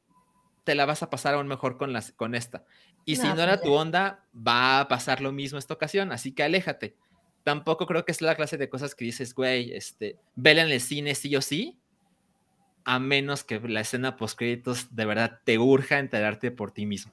[0.65, 2.65] te la vas a pasar aún mejor con, las, con esta.
[3.05, 6.13] Y no, si no era tu onda, va a pasar lo mismo esta ocasión.
[6.13, 6.97] Así que aléjate
[7.43, 10.81] tampoco creo que es la clase de cosas que dices, güey, este, vela en el
[10.81, 11.79] cine sí o sí,
[12.85, 17.13] a menos que la escena post créditos de verdad te urja enterarte por ti mismo.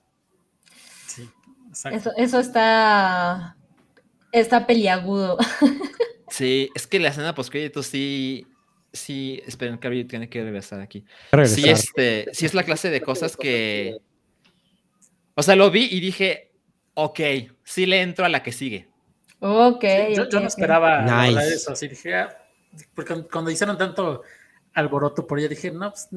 [1.07, 1.29] Sí,
[1.67, 1.97] exacto.
[1.97, 3.57] Eso, eso está,
[4.31, 5.38] está peliagudo.
[6.29, 8.45] Sí, es que la escena post créditos sí,
[8.91, 11.05] sí, esperen, que tiene que regresar aquí.
[11.31, 11.57] Regresar.
[11.57, 14.01] Sí, este, sí es la clase de cosas que,
[15.39, 16.51] o sea, lo vi y dije,
[16.96, 17.20] ok,
[17.64, 18.89] sí le entro a la que sigue.
[19.39, 19.84] Ok.
[19.84, 21.54] Sí, yo, okay, yo, no esperaba nice.
[21.54, 22.36] eso, así dije, ah,
[22.96, 24.24] porque cuando hicieron tanto
[24.74, 26.09] alboroto por ella, dije, no, pues,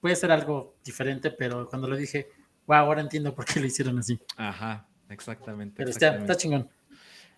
[0.00, 2.28] puede ser algo diferente, pero cuando lo dije,
[2.68, 4.20] wow, ahora entiendo por qué lo hicieron así.
[4.36, 5.74] Ajá, exactamente.
[5.78, 6.22] Pero exactamente.
[6.22, 6.70] Está, está chingón.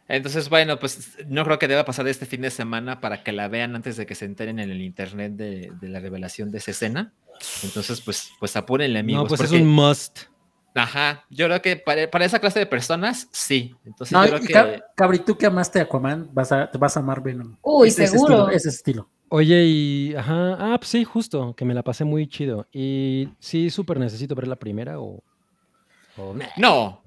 [0.07, 3.49] Entonces, bueno, pues no creo que deba pasar este fin de semana para que la
[3.49, 6.73] vean antes de que se enteren en el internet de, de la revelación de esa
[6.73, 7.15] escena.
[7.63, 9.23] Entonces, pues, pues apúrenle, amigos.
[9.23, 9.57] No, pues porque...
[9.57, 10.34] es un must.
[10.75, 13.77] Ajá, yo creo que para, para, esa clase de personas, sí.
[13.85, 14.83] Entonces, no, yo creo que.
[14.97, 17.57] Cabri, tú que amaste a Aquaman, vas a, te vas a amar Venom.
[17.63, 18.09] Uy, seguro.
[18.09, 19.09] Ese estilo, ese estilo.
[19.29, 20.15] Oye, y.
[20.17, 20.57] Ajá.
[20.59, 22.67] Ah, pues sí, justo, que me la pasé muy chido.
[22.73, 25.23] Y sí, súper necesito ver la primera o.
[26.17, 26.35] o...
[26.57, 27.03] No.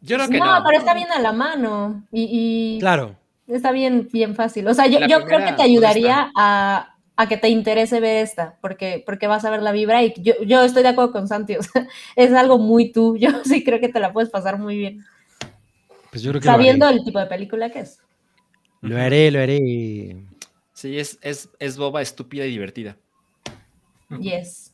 [0.00, 0.58] Yo creo que no.
[0.60, 2.04] No, pero está bien a la mano.
[2.12, 2.76] Y.
[2.76, 3.16] y claro.
[3.48, 4.68] Está bien, bien fácil.
[4.68, 8.56] O sea, yo, yo creo que te ayudaría a a que te interese ver esta,
[8.60, 11.56] porque, porque vas a ver la vibra y yo, yo estoy de acuerdo con Santi,
[11.58, 11.86] o sea,
[12.16, 15.04] es algo muy tú, yo sí creo que te la puedes pasar muy bien.
[16.10, 18.00] Pues yo creo que Sabiendo el tipo de película que es.
[18.80, 20.16] Lo haré, lo haré.
[20.72, 22.96] Sí, es, es, es boba, estúpida y divertida.
[24.20, 24.72] Yes.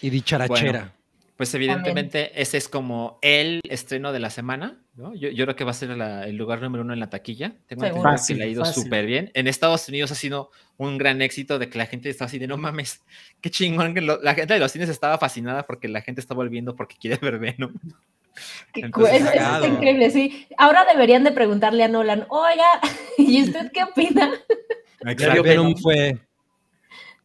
[0.00, 0.70] Y dicharachera.
[0.80, 0.92] Bueno,
[1.36, 2.42] pues evidentemente También.
[2.42, 4.81] ese es como el estreno de la semana.
[4.94, 5.14] ¿No?
[5.14, 7.54] Yo, yo, creo que va a ser la, el lugar número uno en la taquilla.
[7.66, 9.30] Tengo entendido fácil, que le ha ido súper bien.
[9.34, 12.46] En Estados Unidos ha sido un gran éxito de que la gente está así de
[12.46, 13.02] no mames,
[13.40, 13.94] qué chingón.
[13.94, 16.96] Que lo, la gente de los cines estaba fascinada porque la gente está volviendo porque
[17.00, 17.72] quiere ver Venom.
[18.74, 20.46] Entonces, es, es, increíble, sí.
[20.56, 22.80] Ahora deberían de preguntarle a Nolan, oiga,
[23.18, 24.32] ¿y usted qué opina?
[25.06, 25.42] Exacto.
[25.42, 26.18] Venom fue.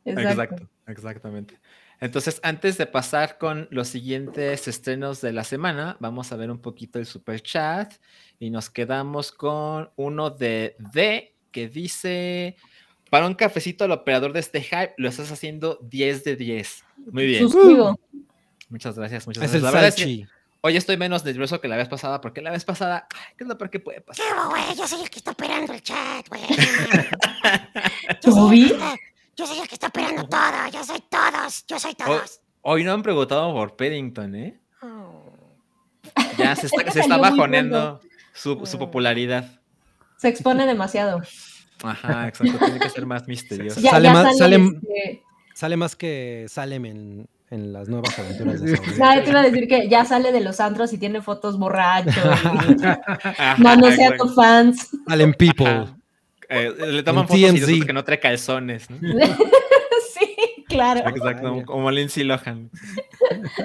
[0.06, 1.60] Exacto, exactamente.
[2.00, 6.60] Entonces, antes de pasar con los siguientes estrenos de la semana, vamos a ver un
[6.60, 7.94] poquito el super chat
[8.40, 12.56] y nos quedamos con uno de D que dice,
[13.10, 16.84] para un cafecito al operador de este hype, lo estás haciendo 10 de 10.
[17.12, 17.48] Muy bien.
[18.70, 19.64] Muchas gracias, muchas gracias.
[19.64, 20.28] La verdad es que
[20.62, 23.58] hoy estoy menos nervioso que la vez pasada, porque la vez pasada, ¿qué es lo
[23.58, 24.24] peor que puede pasar?
[24.50, 26.42] güey, yo soy el que está operando el chat, güey.
[29.38, 32.42] Yo soy el que está operando todo, yo soy todos, yo soy todos.
[32.62, 34.60] Hoy, no han preguntado por Paddington, ¿eh?
[34.82, 35.26] Oh.
[36.40, 38.02] Ya se está, se está bajoneando
[38.34, 39.62] su, su, popularidad.
[40.18, 41.22] Se expone demasiado.
[41.84, 43.80] Ajá, exacto, tiene que ser más misterioso.
[43.80, 45.24] sale, más, sale, este
[45.54, 49.24] sale, más que Salem en, en las nuevas aventuras de Sabrina.
[49.24, 52.10] te iba a decir que ya sale de los antros y tiene fotos borracho.
[53.60, 54.90] no, no sea tu fans.
[55.08, 55.97] Salem People.
[56.50, 58.90] Eh, le toman fotos y que no trae calzones.
[58.90, 58.98] ¿no?
[60.14, 61.08] sí, claro.
[61.08, 62.70] Exacto, como Lindsay Lohan.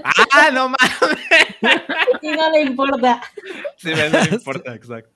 [0.05, 1.43] ¡Ah, no mames!
[2.23, 3.21] Y no le importa.
[3.77, 5.11] Sí, no le importa, exacto.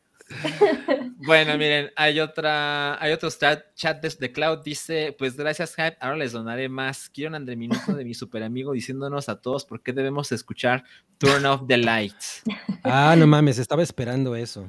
[1.18, 6.16] Bueno, miren, hay otra, hay otro chat, chat desde Cloud, dice, pues gracias Hype, ahora
[6.16, 7.08] les donaré más.
[7.08, 10.82] Quiero un Minuto de mi super amigo diciéndonos a todos por qué debemos escuchar
[11.18, 12.42] Turn Off the Lights.
[12.82, 14.68] Ah, no mames, estaba esperando eso.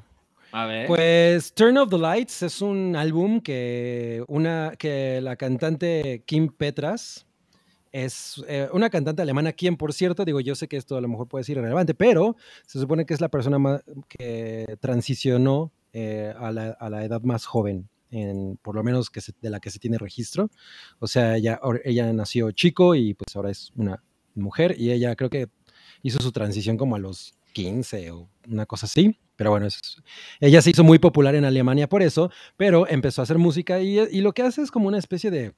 [0.87, 7.25] Pues Turn of the Lights es un álbum que, una, que la cantante Kim Petras
[7.91, 11.07] es eh, una cantante alemana, quien por cierto, digo, yo sé que esto a lo
[11.07, 16.51] mejor puede ser irrelevante, pero se supone que es la persona que transicionó eh, a,
[16.51, 20.49] la, edad más joven, en, por lo menos que de la que se tiene registro.
[20.99, 24.03] O sea, ella, ella nació chico y pues ahora es una
[24.35, 25.47] mujer y ella creo que
[26.03, 29.17] hizo su transición como a los 15 o una cosa así.
[29.35, 29.67] Pero bueno,
[30.39, 33.99] ella se hizo muy popular en Alemania por eso, pero empezó a hacer música y,
[33.99, 35.53] y lo que hace es como una especie de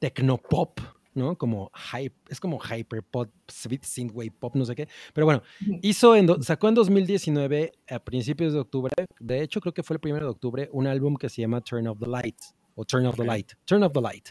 [0.00, 0.80] tecnopop,
[1.14, 1.38] ¿no?
[1.38, 4.88] Como hype, es como hyperpop, synthwave pop, no sé qué.
[5.12, 5.42] Pero bueno,
[5.82, 10.00] hizo en sacó en 2019, a principios de octubre, de hecho creo que fue el
[10.00, 12.38] primero de octubre, un álbum que se llama Turn of the Light,
[12.74, 14.30] o Turn of the Light, Turn of the Light,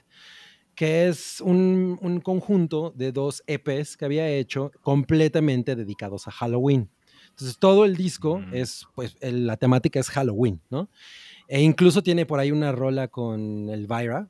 [0.75, 6.89] que es un, un conjunto de dos EPs que había hecho completamente dedicados a Halloween.
[7.29, 8.53] Entonces todo el disco mm.
[8.53, 10.89] es, pues la temática es Halloween, ¿no?
[11.47, 14.29] E incluso tiene por ahí una rola con Elvira.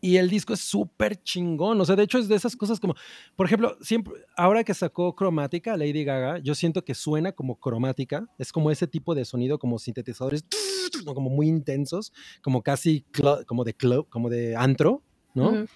[0.00, 1.80] Y el disco es súper chingón.
[1.80, 2.94] O sea, de hecho es de esas cosas como,
[3.34, 8.28] por ejemplo, siempre, ahora que sacó Cromática, Lady Gaga, yo siento que suena como cromática.
[8.38, 10.44] Es como ese tipo de sonido, como sintetizadores,
[11.04, 13.04] como muy intensos, como casi
[13.46, 15.02] como de club, como de antro,
[15.38, 15.66] ¿no?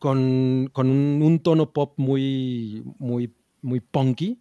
[0.00, 4.40] Con, con un, un, tono pop muy, muy, muy punky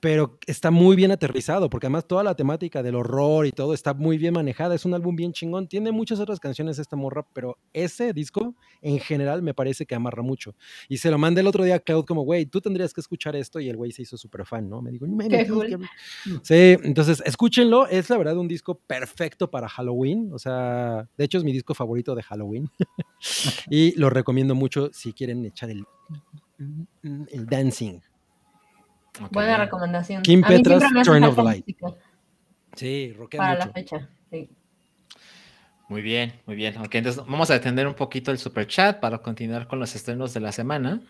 [0.00, 3.94] pero está muy bien aterrizado, porque además toda la temática del horror y todo está
[3.94, 4.74] muy bien manejada.
[4.74, 5.66] Es un álbum bien chingón.
[5.66, 10.22] Tiene muchas otras canciones esta morra, pero ese disco en general me parece que amarra
[10.22, 10.54] mucho.
[10.88, 13.34] Y se lo mandé el otro día a Cloud como, güey, tú tendrías que escuchar
[13.34, 13.58] esto.
[13.58, 14.82] Y el güey se hizo súper fan, ¿no?
[14.82, 15.06] Me dijo,
[16.42, 17.88] sí, entonces escúchenlo.
[17.88, 20.30] Es la verdad un disco perfecto para Halloween.
[20.32, 22.70] O sea, de hecho es mi disco favorito de Halloween.
[23.70, 25.84] y lo recomiendo mucho si quieren echar el,
[27.32, 28.00] el dancing.
[29.30, 30.22] Buena recomendación.
[30.22, 31.66] Kim Petras, Turn of Light.
[32.74, 34.08] Sí, rockea Para la fecha,
[35.88, 36.76] Muy bien, muy bien.
[36.78, 40.34] Ok, entonces vamos a atender un poquito el super chat para continuar con los estrenos
[40.34, 41.00] de la semana.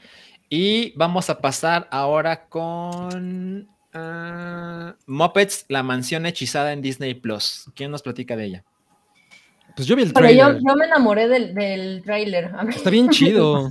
[0.49, 7.71] Y vamos a pasar ahora con uh, Muppets, la mansión hechizada en Disney Plus.
[7.75, 8.65] ¿Quién nos platica de ella?
[9.77, 10.55] Pues yo vi el trailer.
[10.55, 12.51] Yo, yo, me enamoré del, del trailer.
[12.71, 13.71] Está bien chido.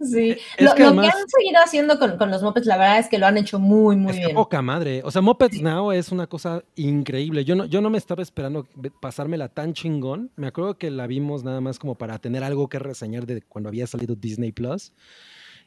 [0.00, 3.36] Sí, lo, que, han seguido haciendo con, los Muppets, la verdad es que lo han
[3.38, 4.34] hecho muy, muy bien.
[4.34, 5.02] poca madre.
[5.04, 7.44] O sea, Muppets Now es una cosa increíble.
[7.44, 8.66] Yo no, yo no me estaba esperando
[9.00, 10.30] pasármela tan chingón.
[10.36, 13.68] Me acuerdo que la vimos nada más como para tener algo que reseñar de cuando
[13.68, 14.92] había salido Disney Plus.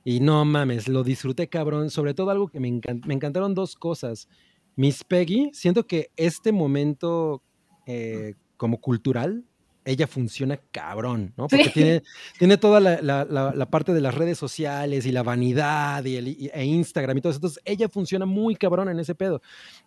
[0.03, 1.89] Y no mames, lo disfruté cabrón.
[1.89, 4.27] Sobre todo algo que me, me encantaron dos cosas.
[4.75, 7.41] Miss Peggy, siento que este momento
[7.85, 9.43] eh, como cultural
[9.85, 11.47] ella funciona cabrón, ¿no?
[11.47, 12.01] Porque tiene,
[12.39, 17.17] tiene toda la, parte de las redes sociales y la vanidad y el, e Instagram
[17.17, 17.37] y todo eso.
[17.37, 19.41] Entonces, ella funciona muy cabrón en ese pedo.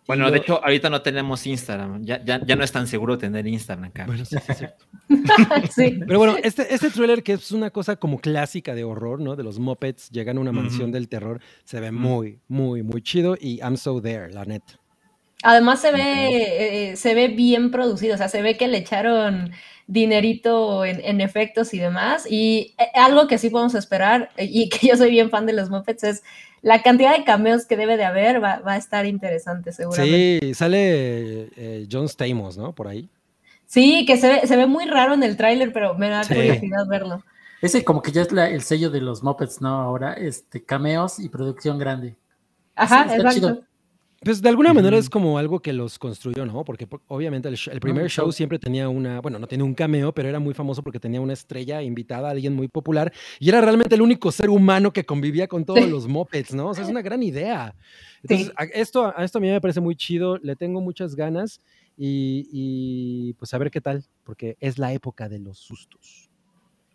[0.07, 2.03] Bueno, de hecho, ahorita no tenemos Instagram.
[2.03, 4.05] Ya, ya, ya, no es tan seguro tener Instagram, acá.
[4.05, 4.85] Bueno, sí, sí, cierto.
[5.75, 5.99] sí.
[6.07, 9.35] Pero bueno, este, este thriller que es una cosa como clásica de horror, ¿no?
[9.35, 13.37] De los Muppets, llegan a una mansión del terror, se ve muy, muy, muy chido
[13.39, 14.79] y I'm so there, la neta.
[15.41, 19.51] Además se ve, eh, se ve bien producido, o sea, se ve que le echaron
[19.89, 22.25] dinerito en, efectos y demás.
[22.29, 25.53] Y eh, algo que sí podemos esperar, eh, y que yo soy bien fan de
[25.53, 26.23] los Muppets, es
[26.61, 30.39] la cantidad de cameos que debe de haber, va, a estar interesante seguramente.
[30.41, 32.73] Sí, sale John Stamos, ¿no?
[32.73, 33.09] Por ahí.
[33.65, 36.87] Sí, que se ve, se ve muy raro en el tráiler, pero me da curiosidad
[36.87, 37.23] verlo.
[37.61, 39.81] Ese como que ya es el sello de los Muppets, ¿no?
[39.81, 42.15] Ahora, este, cameos y producción grande.
[42.75, 43.63] Ajá, exacto.
[44.21, 46.65] Pues de alguna manera es como algo que los construyó, ¿no?
[46.65, 50.39] Porque obviamente el, primer show siempre tenía una, bueno, no tenía un cameo, pero era
[50.39, 54.31] muy famoso porque tenía una estrella invitada, alguien muy popular, y era realmente el único
[54.31, 56.67] ser humano que convivía con todos los mopeds, ¿no?
[56.67, 57.73] O sea, es una gran idea.
[58.21, 61.61] Entonces, a, esto, a esto a mí me parece muy chido, le tengo muchas ganas
[61.97, 66.29] y, pues a ver qué tal, porque es la época de los sustos.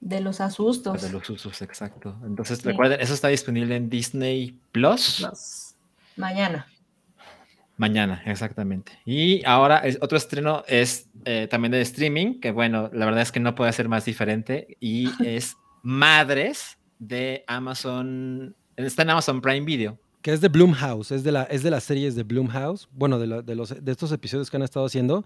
[0.00, 1.00] De los asustos.
[1.00, 2.18] De los sustos, exacto.
[2.26, 5.26] Entonces, recuerden, eso está disponible en Disney Plus.
[6.16, 6.66] Mañana.
[7.76, 8.92] Mañana, exactamente.
[9.04, 13.40] Y ahora otro estreno es eh, también de streaming, que bueno, la verdad es que
[13.40, 19.98] no puede ser más diferente, y es Madres de Amazon, está en Amazon Prime Video.
[20.22, 23.42] Que es de Bloomhouse, es de, la, es de las series de Bloomhouse, bueno, de,
[23.42, 25.24] de, los, de estos episodios que han estado haciendo.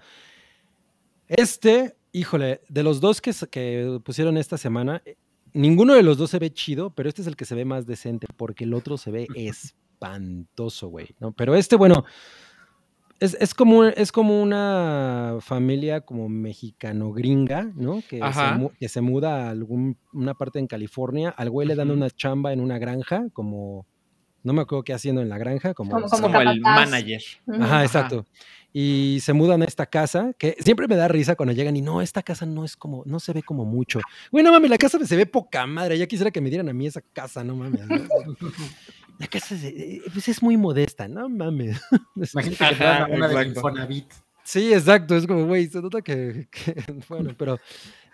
[1.28, 5.02] Este, híjole, de los dos que, que pusieron esta semana,
[5.52, 7.86] ninguno de los dos se ve chido, pero este es el que se ve más
[7.86, 11.08] decente, porque el otro se ve es espantoso, güey.
[11.18, 11.32] ¿no?
[11.32, 12.04] Pero este, bueno,
[13.20, 18.02] es, como, es como una familia como mexicano-gringa, ¿no?
[18.08, 21.30] Que se, que se, muda a alguna parte en California.
[21.30, 23.86] Al güey le dan una chamba en una granja, como...
[24.44, 27.20] No me acuerdo qué haciendo en la granja, como, como, el manager.
[27.60, 28.24] Ajá, exacto.
[28.72, 32.00] Y se mudan a esta casa, que siempre me da risa cuando llegan y no,
[32.00, 33.98] esta casa no es como, no se ve como mucho.
[34.30, 35.98] Bueno, mami, la casa se ve poca madre.
[35.98, 37.80] Ya quisiera que me dieran a mí esa casa, no mames.
[39.18, 41.80] La casa es, eh, pues es muy modesta, no mames.
[42.14, 44.12] Imagínate que una de Infonavit.
[44.44, 46.48] Sí, exacto, es como, güey, se nota que,
[47.08, 47.58] bueno, pero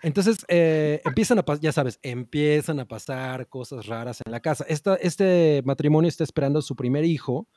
[0.01, 4.65] entonces eh, empiezan a pasar, ya sabes, empiezan a pasar cosas raras en la casa.
[4.67, 7.47] Esta, este matrimonio está esperando a su primer hijo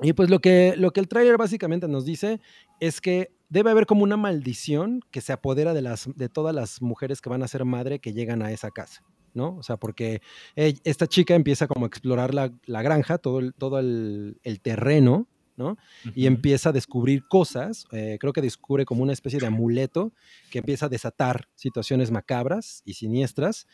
[0.00, 2.40] y pues lo que, lo que el tráiler básicamente nos dice
[2.80, 6.82] es que debe haber como una maldición que se apodera de, las, de todas las
[6.82, 9.02] mujeres que van a ser madre que llegan a esa casa.
[9.36, 9.56] ¿No?
[9.56, 10.22] O sea, porque
[10.56, 12.50] esta chica empieza como a explorar la,
[12.82, 15.76] granja, todo el, todo el, terreno, ¿no?
[16.14, 20.12] Y empieza a descubrir cosas, eh, creo que descubre como una especie de amuleto
[20.50, 23.66] que empieza a desatar situaciones macabras y siniestras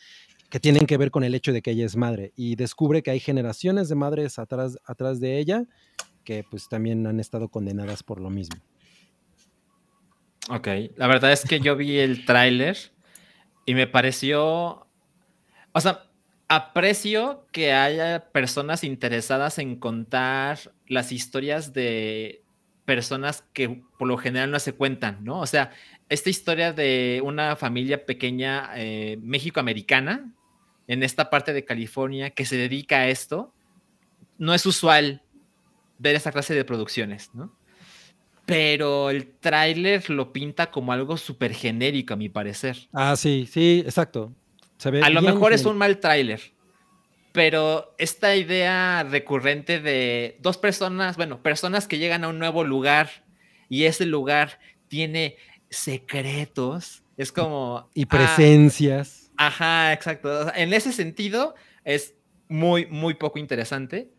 [0.49, 3.11] que tienen que ver con el hecho de que ella es madre y descubre que
[3.11, 5.65] hay generaciones de madres atrás, atrás de ella
[6.23, 8.61] que pues también han estado condenadas por lo mismo.
[10.49, 12.77] Ok, la verdad es que yo vi el tráiler
[13.65, 14.87] y me pareció
[15.73, 16.05] o sea,
[16.47, 22.43] aprecio que haya personas interesadas en contar las historias de
[22.85, 25.39] personas que por lo general no se cuentan, ¿no?
[25.39, 25.71] O sea,
[26.09, 29.17] esta historia de una familia pequeña eh,
[30.87, 33.53] en esta parte de California que se dedica a esto,
[34.37, 35.23] no es usual
[35.97, 37.57] ver esta clase de producciones, ¿no?
[38.45, 42.89] Pero el tráiler lo pinta como algo súper genérico, a mi parecer.
[42.91, 44.33] Ah, sí, sí, exacto
[45.01, 46.53] a lo mejor es un mal tráiler,
[47.31, 53.25] pero esta idea recurrente de dos personas, bueno, personas que llegan a un nuevo lugar
[53.69, 55.37] y ese lugar tiene
[55.69, 57.89] secretos, es como...
[57.93, 59.31] Y ah, presencias.
[59.37, 60.53] ajá, exacto.
[60.55, 62.15] En ese sentido es
[62.49, 64.11] muy, muy poco interesante.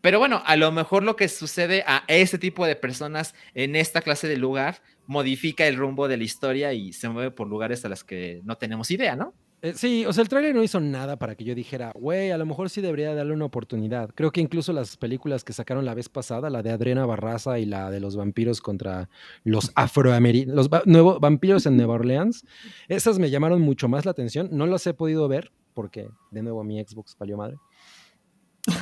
[0.00, 4.00] Pero bueno, a lo mejor lo que sucede a ese tipo de personas en esta
[4.00, 7.88] clase de lugar modifica el rumbo de la historia y se mueve por lugares a
[7.88, 9.34] los que no tenemos idea, ¿no?
[9.60, 12.38] Eh, sí, o sea, el tráiler no hizo nada para que yo dijera, güey, a
[12.38, 14.10] lo mejor sí debería darle una oportunidad.
[14.14, 17.64] Creo que incluso las películas que sacaron la vez pasada, la de Adriana Barraza y
[17.64, 19.08] la de los vampiros contra
[19.42, 22.44] los afroamericanos, los nuevos vampiros en Nueva Orleans,
[22.86, 24.48] esas me llamaron mucho más la atención.
[24.52, 27.56] No las he podido ver porque, de nuevo, mi Xbox valió madre.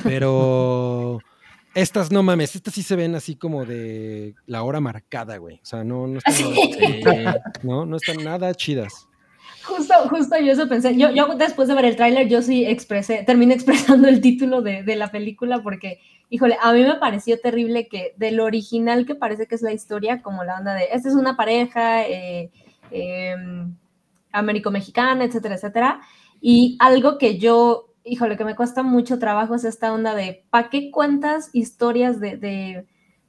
[0.03, 1.19] Pero
[1.73, 5.55] estas no mames, estas sí se ven así como de la hora marcada, güey.
[5.55, 9.07] O sea, no, no están, no, no están nada chidas.
[9.67, 10.95] Justo, justo yo eso pensé.
[10.97, 14.83] Yo, yo después de ver el tráiler, yo sí expresé, terminé expresando el título de,
[14.83, 15.99] de, la película porque,
[16.29, 19.73] híjole, a mí me pareció terrible que de lo original que parece que es la
[19.73, 22.49] historia, como la onda de, esta es una pareja eh,
[22.91, 23.75] em,
[24.31, 26.01] américo-mexicana, etcétera, etcétera.
[26.39, 30.69] Y algo que yo, híjole, que me cuesta mucho trabajo es esta onda de, ¿para
[30.69, 32.85] qué cuentas historias de, de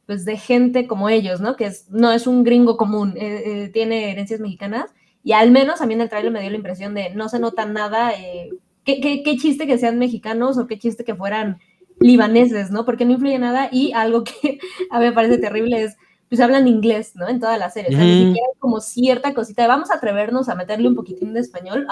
[0.06, 1.56] pues de gente como ellos, ¿no?
[1.56, 4.90] Que es, no es un gringo común, eh, eh, tiene herencias mexicanas
[5.22, 7.38] y al menos a mí en el trailer me dio la impresión de no se
[7.38, 8.12] nota nada.
[8.12, 8.50] Eh,
[8.84, 11.58] ¿qué, qué, chiste que sean mexicanos o qué chiste que fueran
[12.00, 12.84] libaneses, ¿no?
[12.84, 13.68] Porque no influye nada.
[13.70, 14.58] Y algo que
[14.90, 15.96] a mí me parece terrible es,
[16.28, 17.28] pues hablan inglés, ¿no?
[17.28, 17.90] En toda la serie.
[17.90, 21.32] O sea, ni siquiera como cierta cosita de vamos a atrevernos a meterle un poquitín
[21.32, 21.86] de español.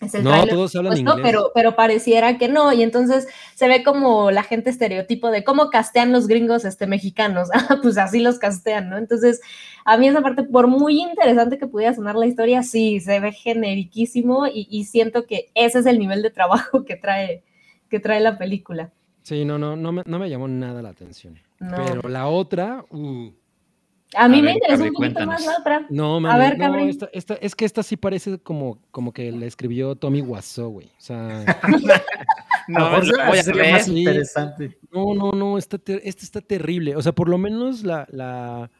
[0.00, 1.16] Es el no, todos hablan inglés.
[1.22, 5.68] Pero, pero pareciera que no, y entonces se ve como la gente estereotipo de cómo
[5.68, 8.96] castean los gringos este, mexicanos, ah, pues así los castean, ¿no?
[8.96, 9.40] Entonces,
[9.84, 13.32] a mí esa parte, por muy interesante que pudiera sonar la historia, sí, se ve
[13.32, 17.44] generiquísimo y, siento que ese es el nivel de trabajo que trae,
[17.88, 18.90] que trae la película.
[19.22, 21.38] Sí, no, no, no me, no me llamó nada la atención.
[21.58, 23.30] Pero la otra, uh,
[24.16, 25.86] a mí me interesa un poquito más la otra.
[25.90, 29.94] No, a ver, no, esta, es que esta sí parece como, como que la escribió
[29.94, 30.86] Tommy Wiseau, güey.
[30.86, 31.44] O sea.
[32.68, 34.78] no, no sería más interesante.
[34.92, 36.96] No, no, no, esta, está terrible.
[36.96, 38.70] O sea, por lo menos la, la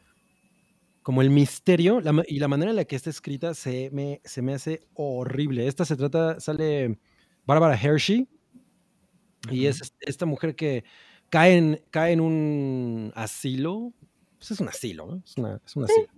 [1.02, 4.54] como el misterio y la manera en la que está escrita se me, se me
[4.54, 5.66] hace horrible.
[5.66, 6.98] Esta se trata, sale
[7.46, 8.28] Bárbara Hershey
[9.50, 10.84] y es esta mujer que
[11.30, 13.92] cae en, cae en un asilo
[14.40, 15.22] pues es un asilo, ¿no?
[15.22, 16.08] Es, una, es un asilo.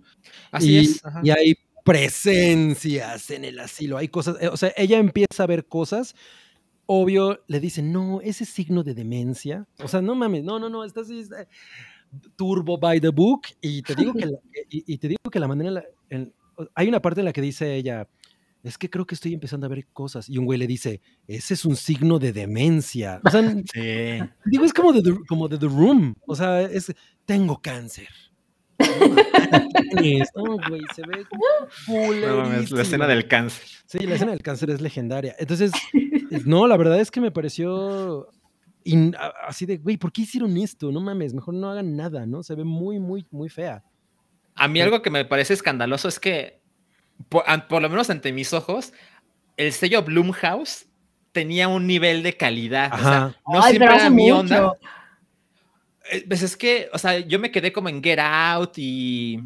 [0.49, 1.01] Así y, es.
[1.23, 5.67] Y hay presencias en el asilo, hay cosas, eh, o sea, ella empieza a ver
[5.67, 6.15] cosas,
[6.85, 10.85] obvio, le dicen, no, ese signo de demencia, o sea, no mames, no, no, no,
[10.85, 11.09] estás
[12.37, 14.37] turbo by the book, y te digo que la,
[14.69, 15.83] y, te digo que la manera,
[16.73, 18.07] hay una parte en la que dice ella,
[18.63, 20.29] es que creo que estoy empezando a ver cosas.
[20.29, 23.21] Y un güey le dice, ese es un signo de demencia.
[23.23, 23.41] O sea,
[24.45, 26.15] digo, es como de, the, como de The Room.
[26.25, 26.93] O sea, es,
[27.25, 28.07] tengo cáncer.
[28.79, 31.25] no, güey, se ve
[31.87, 33.65] no, es la escena del cáncer.
[33.85, 35.35] Sí, la escena del cáncer es legendaria.
[35.37, 35.71] Entonces,
[36.45, 38.29] no, la verdad es que me pareció
[39.45, 40.91] así de, güey, ¿por qué hicieron esto?
[40.91, 42.43] No mames, mejor no hagan nada, ¿no?
[42.43, 43.83] Se ve muy, muy, muy fea.
[44.55, 46.62] A mí algo que me parece escandaloso es que
[47.29, 48.93] por, lo menos ante mis ojos,
[49.57, 50.87] el sello Bloomhouse
[51.31, 52.93] tenía un nivel de calidad.
[52.93, 54.73] O sea, no siempre era mi onda.
[56.11, 59.39] Eh, pues es que, o sea, yo me quedé como en Get Out y.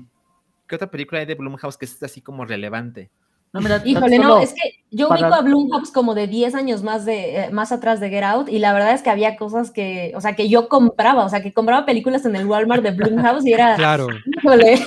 [0.67, 3.09] ¿Qué otra película hay de Bloomhouse que es así como relevante?
[3.53, 7.45] No, Híjole, no, es que yo ubico a Bloomhouse como de 10 años más, de,
[7.45, 10.21] eh, más atrás de Get Out y la verdad es que había cosas que, o
[10.21, 13.53] sea, que yo compraba, o sea, que compraba películas en el Walmart de Bloomhouse y
[13.53, 13.75] era...
[13.87, 14.07] Claro.
[14.25, 14.79] Híjole.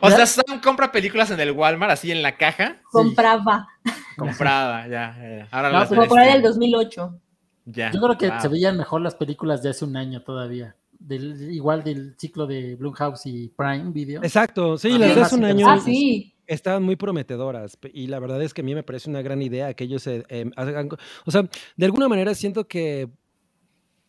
[0.00, 2.80] O sea, Sam compra películas en el Walmart así en la caja.
[2.90, 3.68] Compraba.
[4.16, 5.48] Compraba, ya.
[5.50, 7.20] Ahora no, como por ahí del 2008.
[7.66, 7.90] Ya.
[7.90, 10.76] Yo creo que se veían mejor las películas de hace un año todavía.
[10.98, 14.22] Del, igual del ciclo de Blumhouse y Prime Video.
[14.22, 15.68] Exacto, sí, las de hace un año.
[15.68, 16.31] Ah, sí.
[16.46, 19.74] Estaban muy prometedoras y la verdad es que a mí me parece una gran idea
[19.74, 20.88] que ellos se em, hagan.
[21.24, 23.08] O sea, de alguna manera siento que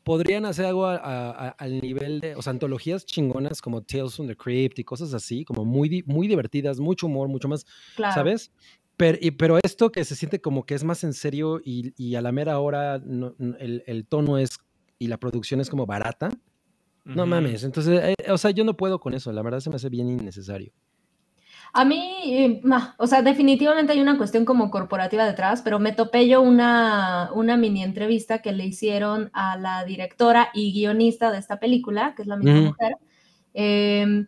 [0.04, 4.80] podrían hacer algo al nivel de, o sea, antologías chingonas como Tales from the Crypt
[4.80, 7.66] y cosas así, como muy, muy divertidas, mucho humor, mucho más,
[8.14, 8.52] ¿sabes?
[8.98, 12.32] Pero, pero esto que se siente como que es más en serio y, a la
[12.32, 14.60] mera hora el, tono es
[15.00, 16.30] y la producción es como barata,
[17.06, 17.64] no mames.
[17.64, 20.10] Entonces, eh, o sea, yo no puedo con eso, la verdad se me hace bien
[20.10, 20.74] innecesario.
[21.76, 22.62] A mí, eh,
[22.98, 27.58] o sea, definitivamente hay una cuestión como corporativa detrás, pero me topé yo una, una
[27.58, 32.28] mini entrevista que le hicieron a la directora y guionista de esta película, que es
[32.28, 32.98] la misma mujer.
[33.56, 34.28] Em,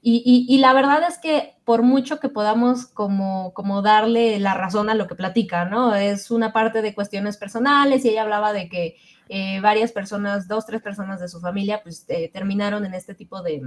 [0.00, 4.88] y, y, la verdad es que por mucho que podamos como, como darle la razón
[4.88, 5.94] a lo que platica, ¿no?
[5.94, 8.96] Es una parte de cuestiones personales y ella hablaba de que
[9.28, 13.42] eh, varias personas, dos, tres personas de su familia, pues eh, terminaron en este tipo
[13.42, 13.62] de,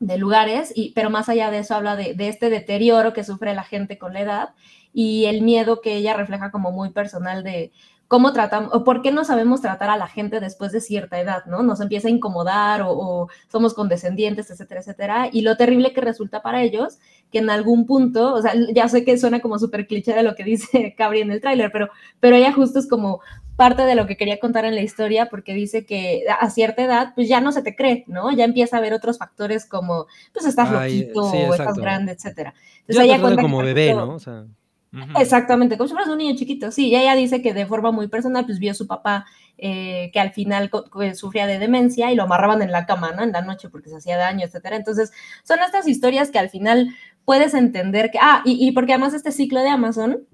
[0.00, 3.64] de lugares, y, pero más allá de eso habla de, este deterioro que sufre la
[3.64, 4.54] gente con la edad
[4.92, 7.72] y el miedo que ella refleja como muy personal de
[8.08, 11.44] cómo tratamos, o por qué no sabemos tratar a la gente después de cierta edad,
[11.44, 11.62] ¿no?
[11.62, 15.28] Nos empieza a incomodar o, somos condescendientes, etcétera, etcétera.
[15.30, 16.98] Y lo terrible que resulta para ellos,
[17.30, 20.34] que en algún punto, o sea, ya sé que suena como súper cliché de lo
[20.34, 23.20] que dice Cabri en el tráiler, pero, pero ella justo es como
[23.56, 27.12] parte de lo que quería contar en la historia, porque dice que a cierta edad,
[27.14, 28.32] pues ya no se te cree, ¿no?
[28.32, 32.54] Ya empieza a haber otros factores como, pues estás loquito, o estás grande, etcétera.
[32.86, 34.14] Entonces ella cuenta como bebé, ¿no?
[34.14, 34.46] O sea...
[35.18, 38.08] Exactamente, como si fueras un niño chiquito, sí, y ella dice que de forma muy
[38.08, 39.26] personal, pues vio a su papá
[39.58, 40.70] eh, que al final
[41.14, 43.22] sufría de demencia y lo amarraban en la cama, ¿no?
[43.22, 44.76] En la noche porque se hacía daño, etcétera.
[44.76, 45.12] Entonces,
[45.44, 46.94] son estas historias que al final
[47.24, 50.26] puedes entender que, ah, y, porque además este ciclo de Amazon,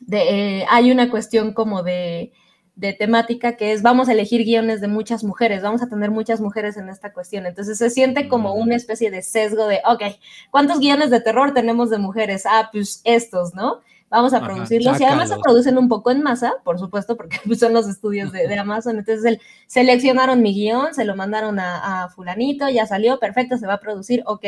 [0.00, 2.32] de, eh, hay una cuestión como de,
[2.80, 6.40] de temática que es vamos a elegir guiones de muchas mujeres, vamos a tener muchas
[6.40, 7.44] mujeres en esta cuestión.
[7.44, 10.02] Entonces se siente como una especie de sesgo de, ok,
[10.50, 12.44] ¿cuántos guiones de terror tenemos de mujeres?
[12.46, 13.82] Ah, pues estos, ¿no?
[14.08, 17.74] Vamos a producirlos y además se producen un poco en masa, por supuesto, porque son
[17.74, 18.98] los estudios de, Amazon.
[18.98, 23.74] Entonces el, seleccionaron mi guion, se lo mandaron a, fulanito, ya salió, perfecto, se va
[23.74, 24.46] a producir, ok.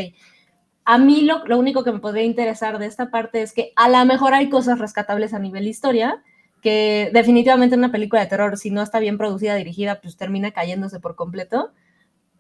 [0.87, 3.91] A mí lo, lo único que me podría interesar de esta parte es que a
[3.91, 6.23] lo mejor hay cosas rescatables a nivel historia,
[6.63, 11.01] que definitivamente una película de terror, si no está bien producida, dirigida, pues termina cayéndose
[11.01, 11.73] por completo.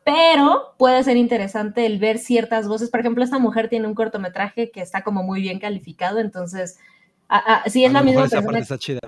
[0.04, 2.88] Pero puede ser interesante el ver ciertas voces.
[2.88, 6.78] Por ejemplo, esta mujer tiene un cortometraje que está como muy bien calificado, entonces
[7.34, 8.58] Ah, sí, es la misma persona.
[8.58, 9.00] Está chida.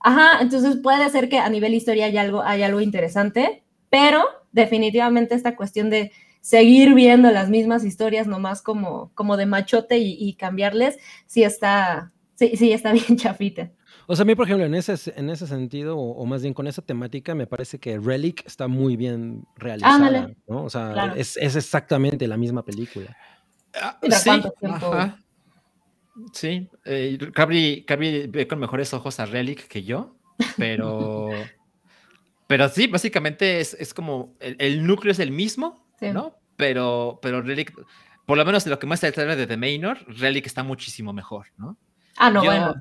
[0.00, 5.36] Ajá, entonces puede ser que a nivel historia hay algo, hay algo interesante, pero definitivamente
[5.36, 6.10] esta cuestión de
[6.40, 12.56] seguir viendo las mismas historias nomás como, como de machote y, cambiarles, sí está, sí,
[12.56, 13.70] sí está bien chafita.
[14.06, 16.66] O sea, a mí, por ejemplo, en ese, en ese sentido, o, más bien con
[16.66, 20.64] esa temática, me parece que Relic está muy bien realizada, ¿no?
[20.64, 23.16] O sea, es, exactamente la misma película.
[23.74, 24.30] Ah, sí,
[26.32, 27.84] Sí, eh, Cabri,
[28.28, 30.16] ve con mejores ojos a Relic que yo,
[30.56, 31.28] pero...
[32.46, 36.36] pero sí, básicamente es, es como, el, núcleo es el mismo, ¿no?
[36.56, 37.74] Pero, pero Relic,
[38.26, 41.12] por lo menos de lo que muestra el trailer de The Manor, Relic está muchísimo
[41.12, 41.76] mejor, ¿no?
[42.16, 42.74] Ah, no, bueno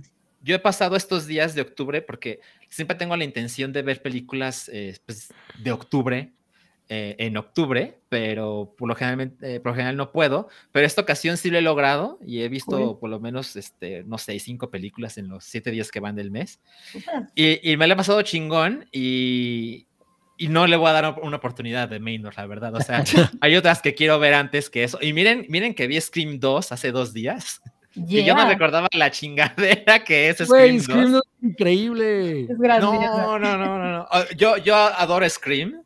[0.44, 4.70] yo he pasado estos días de octubre porque siempre tengo la intención de ver películas
[4.72, 6.34] eh, pues, de octubre
[6.90, 10.50] eh, en octubre, pero por lo, general, eh, por general no puedo.
[10.74, 14.18] Pero esta ocasión sí lo he logrado y he visto por lo menos, este, no
[14.18, 16.60] sé, cinco películas en los siete días que van del mes.
[17.36, 19.88] Y, me lo he pasado chingón y,
[20.38, 22.76] y no le voy a dar una oportunidad de Maynor, la verdad.
[22.76, 23.02] O sea,
[23.40, 25.00] hay otras que quiero ver antes que eso.
[25.02, 27.62] Y miren, miren que vi Scream 2 hace dos días.
[27.96, 31.22] Y yo no recordaba la chingadera que es Scream, Scream 2.
[31.22, 32.42] es increíble.
[32.42, 34.08] Es no, no, no, no, no.
[34.12, 35.84] Ah, yo, yo adoro Scream.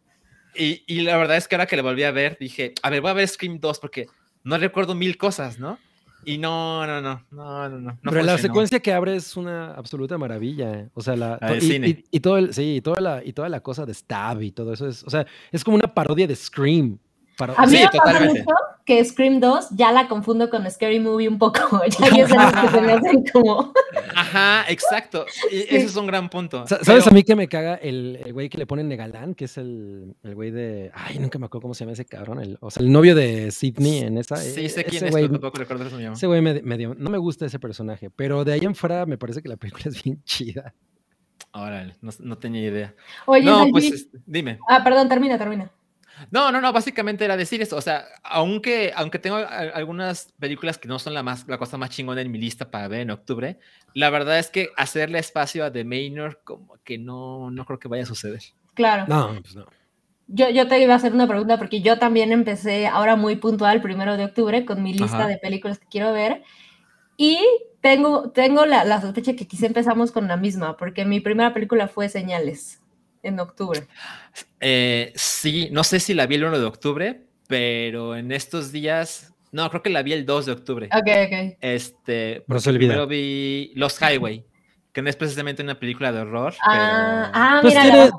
[0.55, 3.01] Y, y, la verdad es que ahora que le volví a ver, dije, a ver,
[3.01, 4.07] voy a ver Scream 2 porque
[4.43, 5.77] no recuerdo mil cosas, ¿no?
[6.25, 7.97] Y no, no, no, no, no, no.
[8.03, 10.73] Pero la secuencia que abre es una absoluta maravilla.
[10.73, 10.89] ¿eh?
[10.93, 13.85] O sea, la, y, y, todo el, sí, y toda la, y toda la cosa
[13.85, 16.97] de Stab y todo eso es, o sea, es como una parodia de Scream.
[17.39, 18.43] A mí sí, me pasa mucho
[18.87, 21.59] que Scream 2 ya la confundo con Scary Movie un poco.
[21.99, 23.73] Ya escenas que se me hacen como.
[24.15, 25.25] Ajá, exacto.
[25.51, 26.65] Y Ese es un gran punto.
[26.67, 29.35] ¿Sabes a mí que me caga el, güey que le ponen Negalán?
[29.35, 30.91] Que es el, el güey de.
[30.93, 32.39] Ay, nunca me acuerdo cómo se llama ese cabrón.
[32.39, 34.37] El, o sea, el novio de Sidney en esa.
[34.37, 36.15] Sí, sé quién es, pero tampoco recuerdo se llama.
[36.15, 39.49] Ese güey no me gusta ese personaje, pero de ahí en fuera me parece que
[39.49, 40.73] la película es bien chida.
[41.51, 42.95] Órale, no, no tenía idea.
[43.25, 44.59] Oye, no, pues este, dime.
[44.69, 45.71] Ah, perdón, termina, termina.
[46.31, 47.77] No, no, no, básicamente era decir eso.
[47.77, 51.89] O sea, aunque, aunque tengo algunas películas que no son la, más, la cosa más
[51.89, 53.59] chingona en mi lista para ver en octubre,
[53.93, 57.87] la verdad es que hacerle espacio a The Manor como que no, no creo que
[57.87, 58.41] vaya a suceder.
[58.73, 59.05] Claro.
[59.07, 59.65] No, pues no.
[60.27, 63.81] Yo, yo te iba a hacer una pregunta porque yo también empecé ahora muy puntual,
[63.81, 66.43] primero de octubre, con mi lista de películas que quiero ver.
[67.15, 67.39] Y
[67.81, 71.87] tengo, tengo la, la sospecha que quizá empezamos con la misma, porque mi primera película
[71.87, 72.81] fue Señales
[73.23, 73.87] en octubre.
[74.59, 79.33] Eh, sí, no sé si la vi el 1 de octubre, pero en estos días,
[79.51, 80.87] no, creo que la vi el 2 de octubre.
[80.87, 81.57] Ok, ok.
[81.61, 84.45] Este, no se primero vi Los Highway,
[84.91, 86.53] que no es precisamente una película de horror.
[86.63, 88.09] Ah, ah pues mira,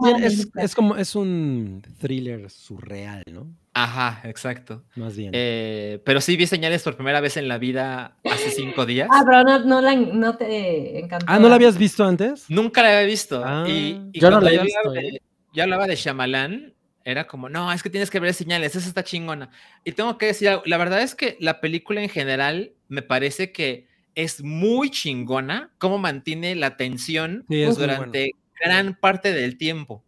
[0.57, 3.49] es, como, es un thriller surreal, ¿no?
[3.81, 4.83] Ajá, exacto.
[4.97, 5.31] Más bien.
[5.33, 9.09] Eh, pero sí vi señales por primera vez en la vida hace cinco días.
[9.09, 11.27] Ah, pero no, no, la, no te encantó.
[11.29, 12.47] Ah, ¿no la habías visto antes?
[12.49, 13.41] Nunca la había visto.
[13.45, 14.95] Ah, y, yo no la había visto.
[14.97, 15.23] ¿eh?
[15.53, 16.75] Yo hablaba de Shyamalan,
[17.05, 19.51] era como, no, es que tienes que ver señales, esa está chingona.
[19.85, 23.87] Y tengo que decir, la verdad es que la película en general me parece que
[24.17, 30.03] es muy chingona, cómo mantiene la tensión durante gran parte del tiempo.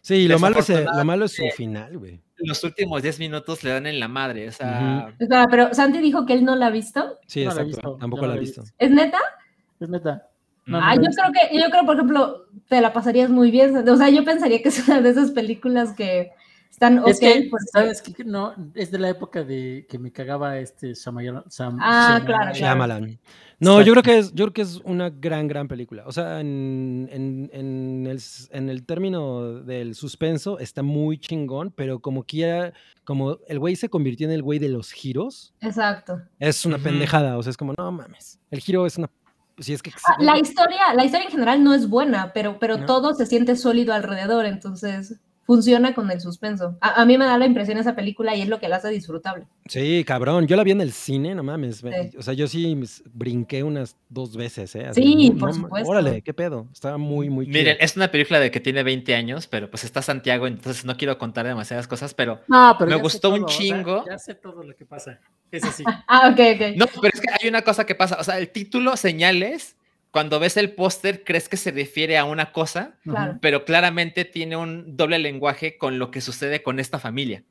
[0.00, 3.70] Sí, lo malo, es, lo malo es su final, güey los últimos 10 minutos le
[3.70, 4.48] dan en la madre.
[4.48, 5.14] O sea...
[5.50, 7.18] pero Santi dijo que él no la ha visto.
[7.26, 7.96] Sí, exacto.
[8.00, 8.62] Tampoco la ha visto.
[8.78, 9.18] ¿Es neta?
[9.78, 10.26] Es neta.
[10.72, 13.76] ah, yo creo que, yo creo, por ejemplo, te la pasarías muy bien.
[13.88, 16.32] O sea, yo pensaría que es una de esas películas que
[16.70, 18.24] están es que, ¿sabes qué?
[18.24, 21.44] No, es de la época de que me cagaba este Shyamalan.
[21.80, 23.18] ah, claro, Shyamalan.
[23.60, 26.04] No, yo creo que es, yo creo que es una gran, gran película.
[26.06, 28.20] O sea, en, en, en, el,
[28.50, 32.72] en el término del suspenso está muy chingón, pero como quiera,
[33.04, 35.52] como el güey se convirtió en el güey de los giros.
[35.60, 36.22] Exacto.
[36.38, 37.36] Es una pendejada.
[37.36, 38.40] O sea, es como, no mames.
[38.50, 39.10] El giro es una
[39.58, 39.92] si es que...
[40.06, 43.56] Ah, la historia, la historia en general no es buena, pero, pero todo se siente
[43.56, 45.20] sólido alrededor, entonces
[45.50, 46.78] funciona con el suspenso.
[46.80, 49.48] A, mí me da la impresión esa película y es lo que la hace disfrutable.
[49.66, 50.46] Sí, cabrón.
[50.46, 51.82] Yo la vi en el cine, no mames.
[52.16, 52.80] O sea, yo sí
[53.12, 54.90] brinqué unas dos veces, ¿eh?
[54.94, 55.90] sí, por supuesto.
[55.90, 56.68] Órale, qué pedo.
[56.72, 60.02] Estaba muy, muy Miren, es una película de que tiene 20 años, pero pues está
[60.02, 62.38] Santiago, entonces no quiero contar demasiadas cosas, pero,
[62.86, 64.04] me gustó un chingo.
[64.08, 65.18] ya sé todo lo que pasa.
[65.50, 65.82] Es así.
[66.06, 66.76] ah, ok, ok.
[66.76, 68.18] No, pero es que hay una cosa que pasa.
[68.20, 69.74] O sea, el título, señales,
[70.10, 72.98] cuando ves el póster crees que se refiere a una cosa,
[73.40, 77.44] pero claramente tiene un doble lenguaje con lo que sucede con esta familia.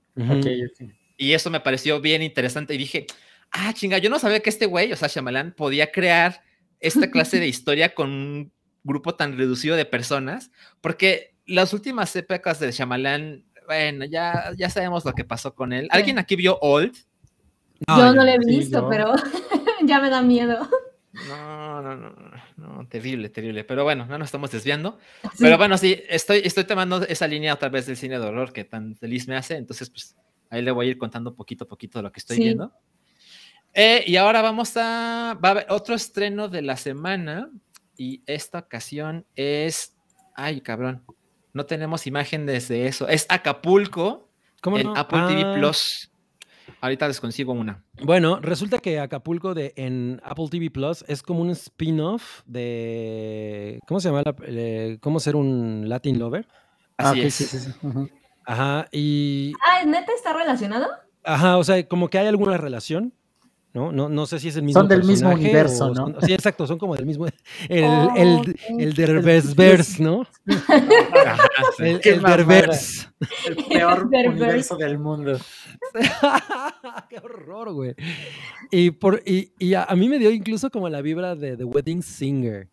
[1.18, 2.74] Y eso me pareció bien interesante.
[2.74, 3.08] Y dije,
[3.52, 6.42] ah, chinga, yo no sabía que este güey, o sea, Shyamalan, podía crear
[6.80, 8.52] esta clase de historia con un
[8.84, 15.06] grupo tan reducido de personas, porque las últimas épocas de Shyamalan, bueno, ya, ya sabemos
[15.06, 15.88] lo que pasó con él.
[15.92, 16.96] ¿Alguien aquí vio Old?
[17.88, 19.14] yo no lo he visto, pero
[19.86, 20.68] ya me da miedo.
[21.28, 23.64] No, no, no, no, terrible, terrible.
[23.64, 25.00] Pero bueno, no nos estamos desviando.
[25.40, 28.64] Pero bueno, sí, estoy, estoy tomando esa línea otra vez del cine de horror que
[28.64, 29.56] tan feliz me hace.
[29.56, 30.16] Entonces, pues
[30.50, 32.74] ahí le voy a ir contando poquito a poquito lo que estoy viendo.
[33.74, 37.50] Eh, y ahora vamos a, va a haber otro estreno de la semana.
[37.98, 39.98] Y esta ocasión es,
[40.36, 41.04] ay, cabrón,
[41.54, 43.08] no tenemos imágenes de eso.
[43.08, 44.30] Es Acapulco
[44.62, 45.54] ¿Cómo en Apple TV ah.
[45.56, 46.09] Plus.
[46.82, 47.84] Ahorita les consigo una.
[48.02, 53.80] Bueno, resulta que Acapulco de, en Apple TV Plus es como un spin-off de.
[53.88, 54.24] ¿Cómo se llama?
[55.02, 56.48] ¿Cómo ser un Latin Lover?
[56.98, 57.34] Así ah, es.
[57.34, 57.72] Sí, sí, sí.
[58.46, 59.54] Ajá, y.
[59.68, 60.88] Ah, ¿neta está relacionado?
[61.24, 63.14] Ajá, o sea, como que hay alguna relación.
[63.74, 63.92] ¿No?
[63.92, 64.82] No, no sé si es el mismo.
[64.82, 66.20] Son del mismo universo, ¿no?
[66.22, 67.28] sí, exacto, son como del mismo.
[67.68, 70.26] El, oh, el, el Derbez ¿no?
[71.80, 73.10] el, el Derbez.
[73.48, 75.38] El peor universo del mundo.
[77.10, 77.96] Qué horror, güey.
[78.72, 82.02] Y, por, y, y a, mí me dio incluso como la vibra de The Wedding
[82.02, 82.68] Singer.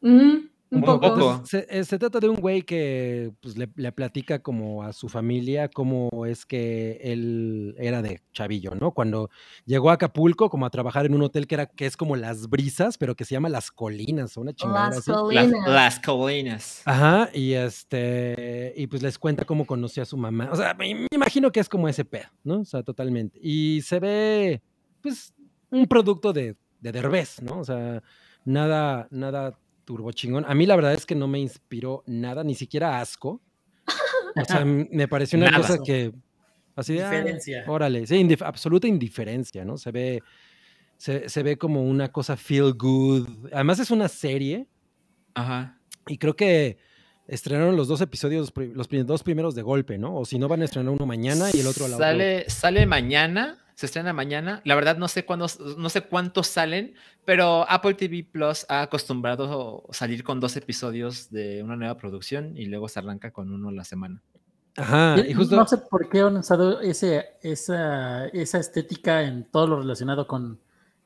[0.00, 0.48] Mm.
[0.76, 1.42] Un, poco.
[1.52, 6.26] Eh, se, trata de un güey que pues, le, platica como a su familia cómo
[6.26, 8.92] es que él era de chavillo, ¿no?
[8.92, 9.30] Cuando
[9.64, 12.48] llegó a Acapulco como a trabajar en un hotel que era que es como Las
[12.48, 15.68] Brisas, pero que se llama Las Colinas, una chingada Las Colinas.
[15.68, 16.82] Las, Colinas.
[16.84, 20.48] Ajá, y este y pues les cuenta cómo conoció a su mamá.
[20.52, 22.60] O sea, me, imagino que es como ese pedo, ¿no?
[22.60, 23.38] O sea, totalmente.
[23.42, 24.62] Y se ve
[25.00, 25.34] pues
[25.70, 27.58] un producto de de Derbez, ¿no?
[27.58, 28.02] O sea,
[28.44, 30.44] nada nada turbo chingón.
[30.46, 33.40] A mí la verdad es que no me inspiró nada, ni siquiera asco.
[34.34, 36.12] O sea, me pareció una cosa que...
[36.74, 37.64] Así de, Indiferencia.
[37.68, 39.78] órale, sí, absoluta indiferencia, ¿no?
[39.78, 40.22] Se ve,
[40.98, 43.26] se, ve como una cosa feel good.
[43.50, 44.66] Además es una serie.
[45.32, 45.78] Ajá.
[46.06, 46.76] Y creo que
[47.28, 50.16] estrenaron los dos episodios, los dos primeros de golpe, ¿no?
[50.16, 52.84] O si no, van a estrenar uno mañana y el otro a la sale, Sale
[52.84, 54.62] mañana se estrena mañana.
[54.64, 55.46] La verdad no sé cuándo,
[55.76, 56.94] no sé cuántos salen,
[57.26, 62.64] pero Apple TV Plus ha acostumbrado salir con dos episodios de una nueva producción y
[62.66, 64.22] luego se arranca con uno a la semana.
[64.78, 65.56] Ajá, y justo...
[65.56, 70.58] No sé por qué han usado ese, esa, esa estética en todo lo relacionado con,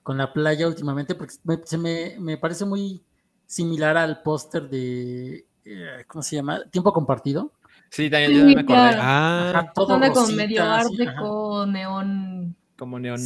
[0.05, 3.03] con la playa últimamente, porque me, se me, me parece muy
[3.47, 6.63] similar al póster de, eh, ¿cómo se llama?
[6.71, 7.53] Tiempo compartido.
[7.91, 8.97] Sí, también me acordé.
[9.01, 12.40] Ah, todo con medio arte con neón
[12.81, 13.21] como neón.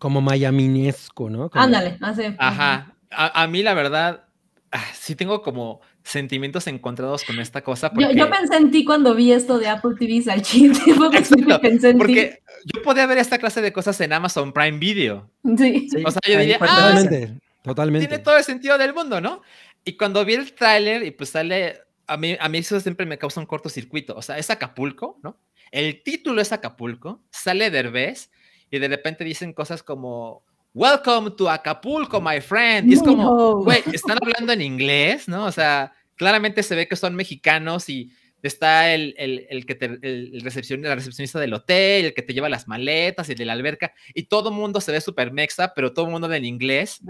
[0.00, 1.48] Como mayaminesco, ¿no?
[1.54, 2.34] Ándale, hace.
[2.38, 2.92] Ajá.
[3.10, 4.24] A, mí, la verdad,
[4.72, 7.92] ah, sí tengo como sentimientos encontrados con esta cosa.
[7.96, 10.72] Yo, pensé en ti cuando vi esto de Apple TV Salchín.
[11.62, 15.30] pensé en porque yo podía ver esta clase de cosas en Amazon Prime Video.
[15.56, 15.88] Sí.
[16.04, 18.08] O sea, yo diría, ah, totalmente, totalmente.
[18.08, 19.42] Tiene todo el sentido del mundo, ¿no?
[19.84, 21.78] Y cuando vi el tráiler y pues sale,
[22.08, 24.16] a mí, a mí eso siempre me causa un cortocircuito.
[24.16, 25.38] O sea, es Acapulco, ¿no?
[25.70, 28.30] El título es Acapulco, sale Derbez
[28.70, 30.42] y de repente dicen cosas como
[30.74, 32.90] Welcome to Acapulco, my friend.
[32.90, 35.46] Y es como, güey, están hablando en inglés, ¿no?
[35.46, 38.10] O sea, claramente se ve que son mexicanos y
[38.42, 42.32] está el, el, el que te, el recepción, la recepcionista del hotel, el que te
[42.32, 45.74] lleva las maletas y de la alberca, y todo el mundo se ve súper mexa,
[45.74, 47.00] pero todo el mundo en inglés.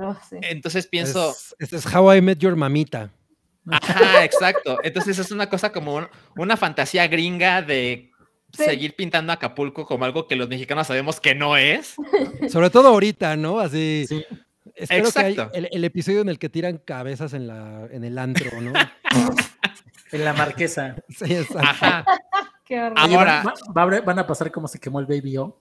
[0.41, 1.35] Entonces pienso.
[1.59, 3.11] Este es, How I Met Your Mamita.
[3.71, 4.79] Ajá, exacto.
[4.83, 8.11] Entonces es una cosa como una fantasía gringa de
[8.53, 11.95] seguir pintando Acapulco como algo que los mexicanos sabemos que no es.
[12.51, 13.61] Sobre todo ahorita, ¿no?
[13.61, 14.07] Así.
[14.75, 15.51] Espero Exacto.
[15.51, 18.73] que el, episodio en el que tiran cabezas en, la, en el antro, ¿no?
[20.13, 20.97] en la marquesa.
[21.09, 21.59] Sí, exacto.
[21.59, 22.05] Ajá.
[22.65, 23.43] Qué Ahora.
[23.75, 25.59] van a pasar como se quemó el Baby O.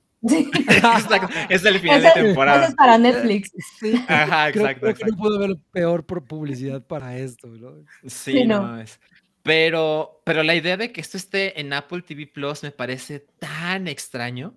[1.50, 2.64] es el final de temporada.
[2.64, 3.52] Eso es para Netflix.
[3.80, 3.94] Sí.
[4.10, 4.82] Ajá, exacto.
[4.82, 7.76] Creo, que no puedo haber peor por publicidad para esto, ¿no?
[8.08, 8.82] Sí, no.
[8.82, 9.00] es.
[9.48, 13.88] Pero, pero la idea de que esto esté en Apple TV Plus me parece tan
[13.88, 14.54] extraño.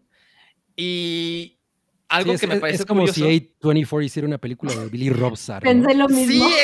[0.75, 1.61] Y
[2.09, 5.61] algo que me parece es como si A24 hiciera una película de Billy Robson.
[5.61, 6.45] Pensé lo mismo.
[6.49, 6.55] Sí,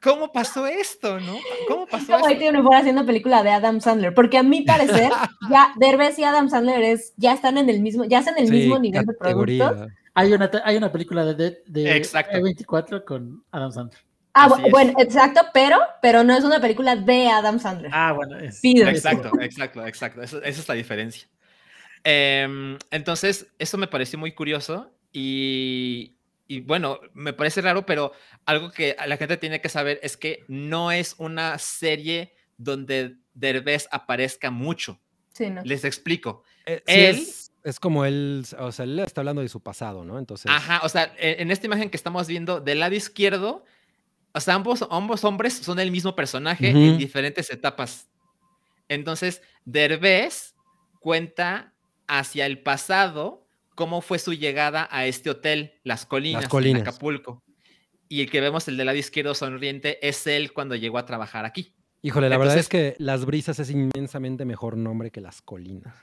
[0.00, 1.36] ¿cómo, pasó esto, no?
[1.66, 2.52] ¿Cómo pasó como esto?
[2.52, 5.10] Como haciendo película de Adam Sandler, porque a mi parecer
[5.50, 8.52] ya Derbez y Adam Sandler es, ya están en el mismo, ya están en el
[8.52, 9.88] mismo nivel de producto.
[10.14, 14.00] Hay una, hay una película de, de, de A24 con Adam Sandler.
[14.34, 17.90] Ah, bueno, exacto, pero, pero no es una película de Adam Sandler.
[17.94, 18.60] Ah, bueno, es.
[18.64, 20.22] Exacto, exacto, exacto.
[20.22, 21.28] Esa es la diferencia.
[22.02, 26.16] Em, entonces, eso me pareció muy curioso y,
[26.48, 28.12] y, bueno, me parece raro, pero
[28.44, 33.88] algo que la gente tiene que saber es que no es una serie donde Derbez
[33.92, 35.00] aparezca mucho.
[35.32, 35.62] Sí, no.
[35.62, 36.42] Les explico.
[36.66, 40.18] Eh, él, es, es, como él, o sea, él está hablando de su pasado, ¿no?
[40.18, 40.50] Entonces.
[40.50, 43.64] Ajá, o sea, en esta imagen que estamos viendo, del lado izquierdo
[44.34, 48.08] o sea, ambos, ambos hombres son el mismo personaje en diferentes etapas.
[48.88, 50.54] Entonces, Derbez
[50.98, 51.72] cuenta
[52.08, 56.82] hacia el pasado cómo fue su llegada a este hotel, Las Colinas, Las Colinas.
[56.82, 57.42] en Acapulco.
[58.08, 61.44] Y el que vemos, el del lado izquierdo sonriente, es él cuando llegó a trabajar
[61.44, 61.72] aquí.
[62.02, 65.94] Híjole, la verdad es que Las Brisas es inmensamente mejor nombre que Las Colinas.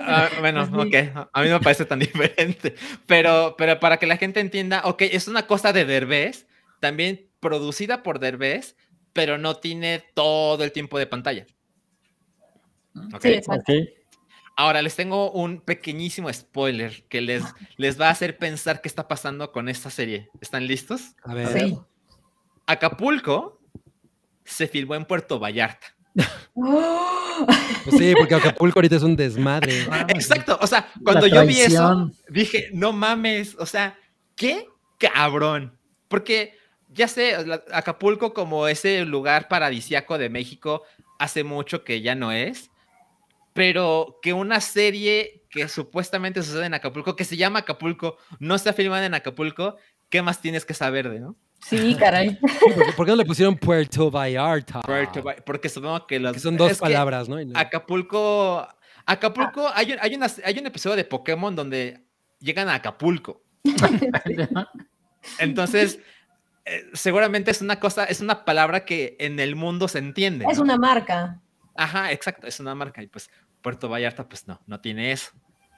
[0.00, 0.94] Ah, bueno, ok,
[1.32, 2.74] a mí no me parece tan diferente,
[3.06, 6.46] pero, pero para que la gente entienda, ok, es una cosa de Derbez,
[6.80, 8.76] también producida por Derbez,
[9.12, 11.46] pero no tiene todo el tiempo de pantalla.
[13.20, 13.72] Sí, exacto.
[14.56, 17.42] Ahora les tengo un pequeñísimo spoiler que les,
[17.76, 20.28] les va a hacer pensar qué está pasando con esta serie.
[20.40, 21.16] ¿Están listos?
[21.24, 21.48] A ver.
[21.48, 21.78] Sí.
[22.66, 23.60] Acapulco
[24.44, 25.94] se filmó en Puerto Vallarta.
[26.54, 29.82] Pues sí, porque Acapulco ahorita es un desmadre.
[30.08, 33.98] Exacto, o sea, cuando yo vi eso, dije, no mames, o sea,
[34.36, 34.68] qué
[34.98, 35.76] cabrón.
[36.08, 36.56] Porque
[36.94, 37.36] ya sé,
[37.72, 40.82] Acapulco como ese lugar paradisiaco de México
[41.18, 42.70] hace mucho que ya no es,
[43.52, 48.72] pero que una serie que supuestamente sucede en Acapulco, que se llama Acapulco, no está
[48.72, 49.76] filmada en Acapulco,
[50.08, 51.36] ¿qué más tienes que saber de, no?
[51.60, 52.36] Sí, caray.
[52.40, 54.80] ¿Por qué, por qué no le pusieron Puerto Vallarta?
[54.80, 56.20] Puerto Porque supongo que.
[56.20, 57.38] Que son dos palabras, ¿no?
[57.54, 58.66] Acapulco...
[59.06, 62.00] Acapulco, hay, un, hay, una- hay un episodio de Pokémon donde
[62.40, 63.42] llegan a Acapulco.
[65.38, 65.98] Entonces,
[66.64, 70.46] eh, seguramente es una cosa, es una palabra que en el mundo se entiende.
[70.50, 70.64] Es ¿no?
[70.64, 71.40] una marca.
[71.76, 73.02] Ajá, exacto, es una marca.
[73.02, 73.30] Y pues
[73.62, 75.32] Puerto Vallarta, pues no, no tiene eso.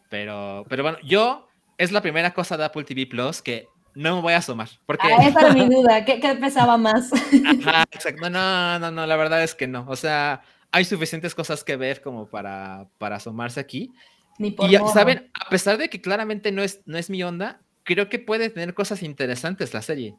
[0.08, 1.48] Pero, pero bueno, yo
[1.78, 4.68] es la primera cosa de Apple TV Plus que no me voy a asomar.
[4.86, 6.04] Porque, Ah, esa era mi duda.
[6.04, 7.10] ¿Qué, qué pesaba más?
[7.12, 9.84] ajá, exacto, no, no, no, la verdad es que no.
[9.88, 13.90] O sea, hay suficientes cosas que ver como para, para asomarse aquí.
[14.38, 14.92] Ni por Y morbo.
[14.92, 18.50] saben, a pesar de que claramente no es, no es mi onda, creo que puede
[18.50, 20.14] tener cosas interesantes la serie.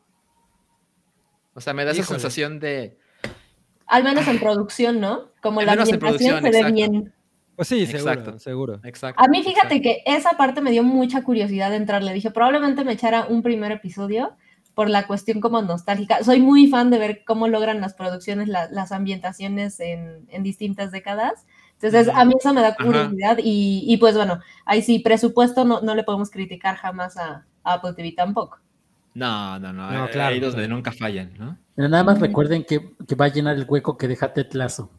[1.57, 2.99] O sea, me da esa sensación de.
[3.88, 5.31] Al menos en producción, ¿no?
[5.41, 6.73] Como Al la ambientación se ve exacto.
[6.75, 7.13] bien.
[7.55, 8.39] Pues sí, seguro, Exacto.
[8.39, 8.79] seguro.
[8.84, 9.19] Exacto.
[9.23, 9.81] A mí fíjate exacto.
[9.81, 12.13] que esa parte me dio mucha curiosidad de entrarle.
[12.13, 14.35] Dije, probablemente me echara un primer episodio
[14.75, 16.23] por la cuestión como nostálgica.
[16.23, 20.91] Soy muy fan de ver cómo logran las producciones, la- las ambientaciones en, en distintas
[20.91, 21.47] décadas.
[21.81, 25.81] Entonces, a mí eso me da curiosidad y, y pues bueno, ahí sí, presupuesto no,
[25.81, 28.59] no le podemos criticar jamás a, a Apple TV tampoco.
[29.18, 29.91] No, no, no.
[29.91, 30.76] No, eh, claro, Ahí donde claro.
[30.76, 31.57] nunca fallan, ¿no?
[31.76, 34.91] Pero nada más recuerden que, que va a llenar el hueco que deja Ted Lasso.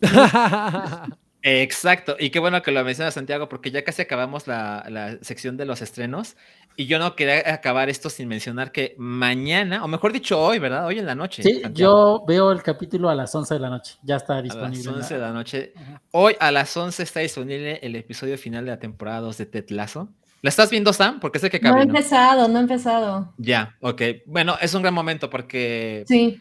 [1.42, 2.16] Exacto.
[2.18, 5.64] Y qué bueno que lo menciona Santiago, porque ya casi acabamos la, la sección de
[5.66, 6.36] los estrenos.
[6.76, 10.86] Y yo no quería acabar esto sin mencionar que mañana, o mejor dicho, hoy, ¿verdad?
[10.86, 11.42] Hoy en la noche.
[11.42, 12.20] Sí, Santiago.
[12.20, 13.96] yo veo el capítulo a las 11 de la noche.
[14.02, 14.76] Ya está A disponible.
[14.78, 15.72] las en la- 11 de la noche.
[16.12, 19.70] Hoy a las 11 está disponible el episodio final de la temporada 2 de Ted
[19.70, 20.08] Lasso.
[20.42, 21.18] ¿La estás viendo, Sam?
[21.20, 21.96] Porque sé que No he Cabri, ¿no?
[21.96, 23.34] empezado, no he empezado.
[23.38, 24.02] Ya, ok.
[24.26, 26.40] Bueno, es un gran momento porque Sí,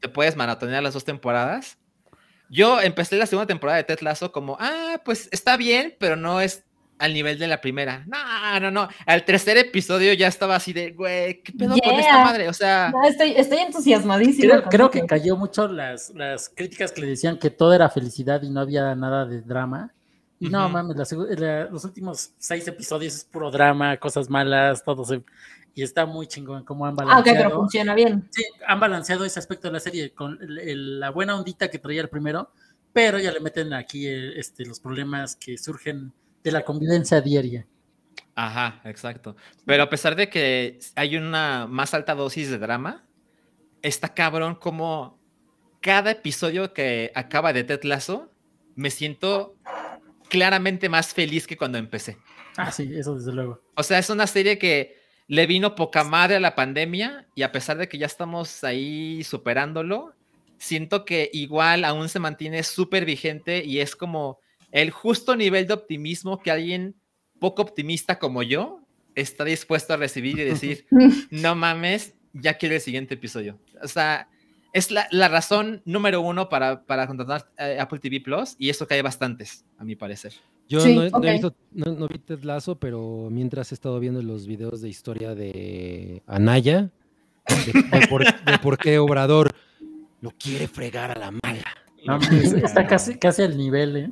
[0.00, 1.78] te puedes maratonear las dos temporadas.
[2.48, 6.40] Yo empecé la segunda temporada de Ted Lasso como, ah, pues está bien, pero no
[6.40, 6.64] es
[6.98, 8.04] al nivel de la primera.
[8.06, 8.88] No, no, no.
[9.04, 12.24] Al tercer episodio ya estaba así de, güey, ¿qué pedo con esta Yeah.
[12.24, 12.48] madre?
[12.48, 14.54] O sea, no, estoy, estoy entusiasmadísima.
[14.60, 18.42] Creo, creo que cayó mucho las, las críticas que le decían que todo era felicidad
[18.42, 19.92] y no había nada de drama.
[20.38, 24.84] Y no mames, la segu- la- los últimos seis episodios es puro drama, cosas malas,
[24.84, 25.22] todo se-
[25.74, 27.38] y está muy chingón cómo han Ah, ok, balanceado.
[27.38, 28.28] pero funciona bien.
[28.30, 31.78] Sí, han balanceado ese aspecto de la serie con el- el- la buena ondita que
[31.78, 32.50] traía el primero,
[32.92, 36.12] pero ya le meten aquí eh, este, los problemas que surgen
[36.44, 37.66] de la convivencia diaria.
[38.38, 39.34] ajá, exacto.
[39.64, 43.04] Pero a pesar de que hay una más alta dosis de drama,
[43.80, 45.18] está cabrón como
[45.80, 48.30] cada episodio que acaba de Ted Lasso,
[48.74, 49.54] me siento
[50.36, 52.18] claramente más feliz que cuando empecé.
[52.58, 53.62] Ah, sí, eso desde luego.
[53.74, 54.98] O sea, es una serie que
[55.28, 59.24] le vino poca madre a la pandemia y a pesar de que ya estamos ahí
[59.24, 60.12] superándolo,
[60.58, 64.40] siento que igual aún se mantiene súper vigente y es como
[64.72, 66.96] el justo nivel de optimismo que alguien
[67.40, 68.82] poco optimista como yo
[69.14, 70.86] está dispuesto a recibir y decir,
[71.30, 73.58] no mames, ya quiero el siguiente episodio.
[73.82, 74.28] O sea,
[74.72, 78.86] es la, la razón número uno para, para contratar eh, Apple TV Plus y eso
[78.86, 80.32] que hay bastantes, a mi parecer.
[80.68, 81.32] Yo Sí, no, he- no he ok.
[81.32, 85.34] visto, no, no vi Ted Lasso, pero mientras he estado viendo los videos de historia
[85.34, 86.90] de Anaya,
[87.48, 89.50] de, de por, de por qué Obrador
[90.20, 91.62] lo quiere fregar a la mala.
[92.64, 94.10] Está casi, casi al nivel, ¿eh?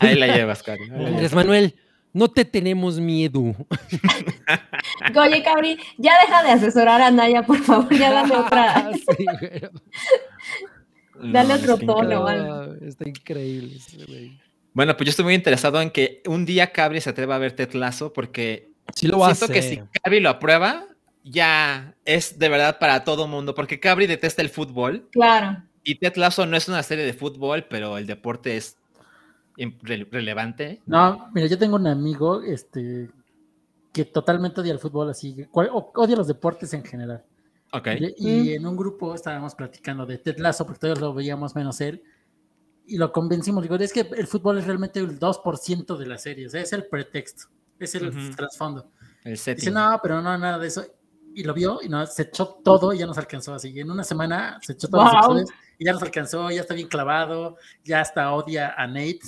[0.00, 1.06] Ahí la llevas, llevas.
[1.06, 1.74] Andrés Manuel,
[2.12, 3.42] no te tenemos miedo.
[5.20, 8.90] Oye, Cabri, ya deja de asesorar a Naya, por favor, ya dale otra.
[8.92, 9.26] Sí.
[11.32, 12.74] Dale No, otro tono.
[12.82, 14.32] Está increíble ese.
[14.72, 17.52] Bueno, pues yo estoy muy interesado en que un día Cabri se atreva a ver
[17.52, 20.84] Ted Lasso porque Sí lo va a siento que si Cabri lo aprueba,
[21.22, 25.62] ya es de verdad para todo mundo, porque Cabri detesta el fútbol Claro.
[25.84, 28.76] y Ted Lasso no es una serie de fútbol, pero el deporte es
[30.10, 30.80] relevante.
[30.86, 33.10] No, mira, yo tengo un amigo este,
[33.92, 37.24] que totalmente odia el fútbol, así, odia los deportes en general.
[37.72, 38.14] Okay.
[38.18, 38.48] Y, mm.
[38.56, 42.02] en un grupo estábamos platicando de Ted Lasso, porque todos lo veíamos menos él,
[42.86, 43.62] y lo convencimos.
[43.62, 46.72] Digo, es que el fútbol es realmente el 2% de la serie, o sea, es
[46.72, 47.46] el pretexto,
[47.78, 48.90] es el trasfondo.
[49.24, 50.84] Dice, no, pero no, nada de eso.
[51.34, 53.78] Y lo vio y no, se echó todo y ya nos alcanzó así.
[53.78, 55.42] en una semana se echó todo
[55.78, 59.20] y ya nos alcanzó, ya está bien clavado, ya hasta odia a Nate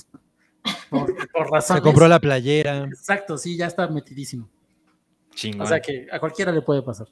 [0.91, 1.83] por, por razones.
[1.83, 2.85] Se compró la playera.
[2.85, 4.51] Exacto, sí, ya está metidísimo.
[5.35, 5.63] Chingón.
[5.63, 7.09] O sea que a cualquiera le puede pasar.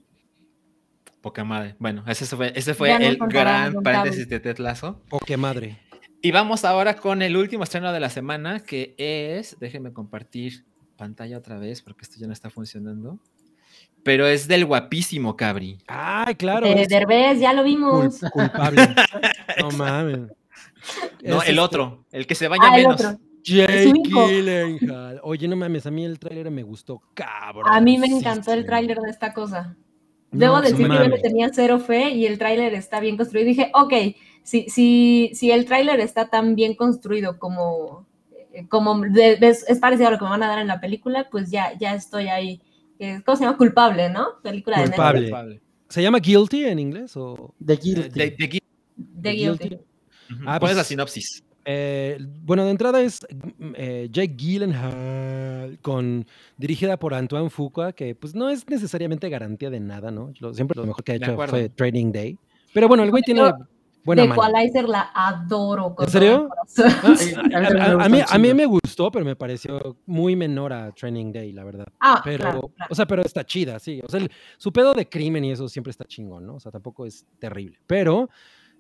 [1.21, 1.77] Poca madre.
[1.79, 5.01] Bueno, ese fue, ese fue el gran paréntesis de Tetlazo.
[5.09, 5.79] Poca madre.
[6.21, 10.65] Y vamos ahora con el último estreno de la semana, que es, déjenme compartir
[10.97, 13.19] pantalla otra vez, porque esto ya no está funcionando.
[14.05, 15.79] Pero es del guapísimo Cabri.
[15.87, 16.67] Ay, claro.
[16.67, 18.21] De Derbez, ya lo vimos.
[18.33, 18.83] culpable.
[19.61, 20.19] no mames.
[21.23, 23.01] No, el este otro, el que se vaya ah, menos.
[23.45, 25.21] Jake Gyllenhaal.
[25.23, 27.65] Oye, no mames, a mí el tráiler me gustó, cabrón.
[27.67, 29.77] A mí me encantó el tráiler de esta cosa.
[30.31, 33.47] Debo decir que yo le tenía cero fe y el tráiler está bien construido.
[33.47, 33.93] dije, ok,
[34.43, 38.07] si, si, si el tráiler está tan bien construido como,
[38.69, 41.77] como es, parecido a lo que me van a dar en la película, pues ya,
[41.79, 42.63] ya estoy ahí.
[43.27, 43.59] ¿Cómo se llama?
[43.59, 44.41] Culpable, ¿no?
[44.43, 45.61] Película de Culpable.
[45.89, 47.17] ¿Se llama Guilty en inglés?
[47.17, 47.55] O?
[47.65, 48.11] The Guilty.
[49.21, 49.79] The, Guilty.
[50.47, 51.45] Ah, pues, la sinopsis.
[51.65, 53.21] Eh, bueno, de entrada es
[53.75, 56.27] eh, Jake Gyllenhaal, con,
[56.57, 60.33] dirigida por Antoine Fuqua, que pues no es necesariamente garantía de nada, ¿no?
[60.53, 62.39] siempre lo mejor que ha hecho fue Training Day.
[62.75, 63.53] Pero bueno, el güey tiene
[64.05, 65.95] buena De Equalizer la adoro.
[65.99, 66.49] ¿En serio?
[67.55, 71.53] Ah, a, mí, a mí me gustó, pero me pareció muy menor a Training Day,
[71.53, 71.87] la verdad.
[72.01, 74.01] Ah, pero, O sea, pero está chida, sí.
[74.05, 74.21] O sea,
[74.57, 76.55] su pedo de crimen y eso siempre está chingón, ¿no?
[76.57, 77.79] O sea, tampoco es terrible.
[77.87, 78.31] Pero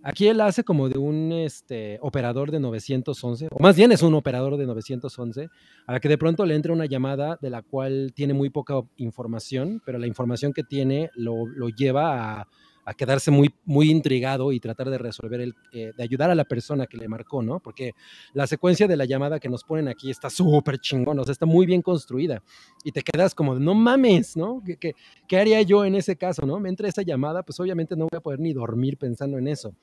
[0.04, 4.14] Aquí él hace como de un este, operador de 911, o más bien es un
[4.14, 5.48] operador de 911,
[5.86, 8.80] a la que de pronto le entra una llamada de la cual tiene muy poca
[8.96, 12.48] información, pero la información que tiene lo, lleva a,
[12.94, 16.86] quedarse muy, muy intrigado y tratar de resolver, el, eh, de ayudar a la persona
[16.86, 17.60] que le marcó, ¿no?
[17.60, 17.92] Porque
[18.34, 21.46] la secuencia de la llamada que nos ponen aquí está súper chingón, o sea, está
[21.46, 22.42] muy bien construida
[22.84, 24.62] y te quedas como, no mames, ¿no?
[24.64, 24.94] ¿Qué,
[25.28, 26.58] qué haría yo en ese caso, ¿no?
[26.58, 29.74] Me entra esa llamada, pues obviamente no voy a poder ni dormir pensando en eso.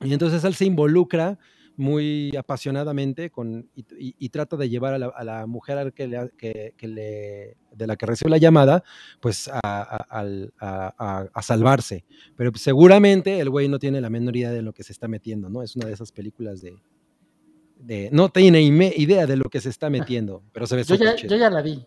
[0.00, 1.38] Y entonces él se involucra
[1.76, 7.86] muy apasionadamente con, y, trata de llevar a la, mujer que le, que, le, de
[7.86, 8.82] la que recibe la llamada,
[9.20, 12.04] pues a, salvarse.
[12.36, 15.48] Pero seguramente el güey no tiene la menor idea de lo que se está metiendo,
[15.48, 15.62] ¿no?
[15.62, 16.76] Es una de esas películas de...
[17.78, 21.16] de no tiene idea de lo que se está metiendo, pero se ve yo ya,
[21.16, 21.86] yo ya la vi.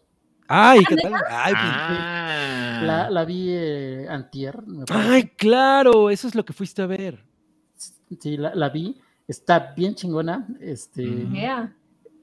[0.51, 1.13] Ay, ¿qué tal?
[1.13, 3.07] Ay, pues, ah.
[3.11, 4.57] la, vi eh, antier.
[4.89, 7.23] Ay, claro, eso es lo que fuiste a ver.
[8.19, 8.99] Sí, la, vi.
[9.29, 10.47] Está bien chingona.
[10.59, 11.03] Este,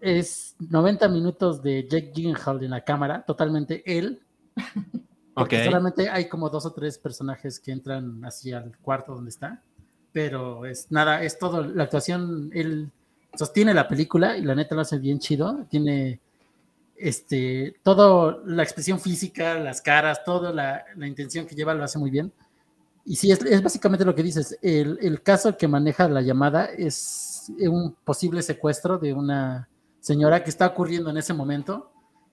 [0.00, 4.20] Es 90 minutos de Jake Gyllenhaal en la cámara, totalmente él.
[5.34, 9.62] Porque solamente hay como dos o tres personajes que entran hacia el cuarto donde está.
[10.10, 11.62] Pero es nada, es todo.
[11.62, 12.90] La actuación, él
[13.34, 15.64] sostiene la película y la neta lo hace bien chido.
[15.70, 16.18] Tiene
[16.96, 22.00] este, todo la expresión física, las caras, toda la, la intención que lleva lo hace
[22.00, 22.32] muy bien.
[23.08, 24.58] Y sí, es, básicamente lo que dices.
[24.60, 29.68] El, caso que maneja la llamada es un posible secuestro de una
[30.00, 31.92] señora que está ocurriendo en ese momento.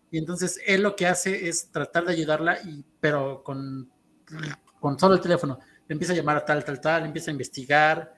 [0.09, 3.87] Y entonces él lo que hace es tratar de ayudarla, y, pero con,
[4.79, 5.59] con solo el teléfono.
[5.87, 8.15] Le empieza a llamar a tal, tal, tal, empieza a investigar.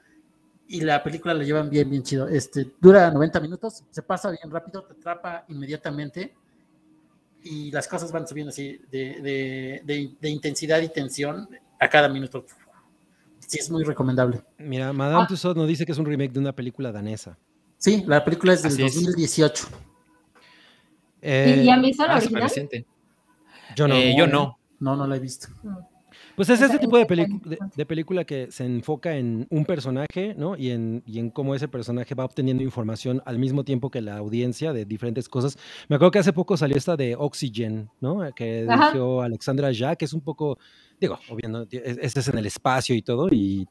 [0.70, 2.26] Y la película la llevan bien, bien chido.
[2.30, 6.34] Este, dura 90 minutos, se pasa bien rápido, te atrapa inmediatamente.
[7.44, 11.50] Y las cosas van subiendo así de, de, de intensidad y tensión
[11.80, 12.46] a cada minuto.
[13.40, 14.42] Sí, es muy recomendable.
[14.58, 15.28] Mira, Madame ah.
[15.28, 17.38] Tussauds nos dice que es un remake de una película danesa.
[17.78, 19.68] Sí, la película es del 2018.
[21.22, 22.52] Eh, ¿Y ya visto la ah, original?
[23.76, 23.96] Yo no.
[23.96, 24.60] Eh, yo no.
[24.80, 25.48] No, no la he visto.
[26.36, 27.06] Pues es ese tipo de,
[27.76, 30.58] de, película que se enfoca en un personaje, ¿no?
[30.58, 34.18] Y en, y en cómo ese personaje va obteniendo información al mismo tiempo que la
[34.18, 35.58] audiencia de diferentes cosas.
[35.88, 38.20] Me acuerdo que hace poco salió esta de Oxygen, ¿no?
[38.36, 40.58] Que dirigió Alexandra Ya, que es un poco
[41.00, 43.68] Digo, obviamente, este es en el espacio y todo, y,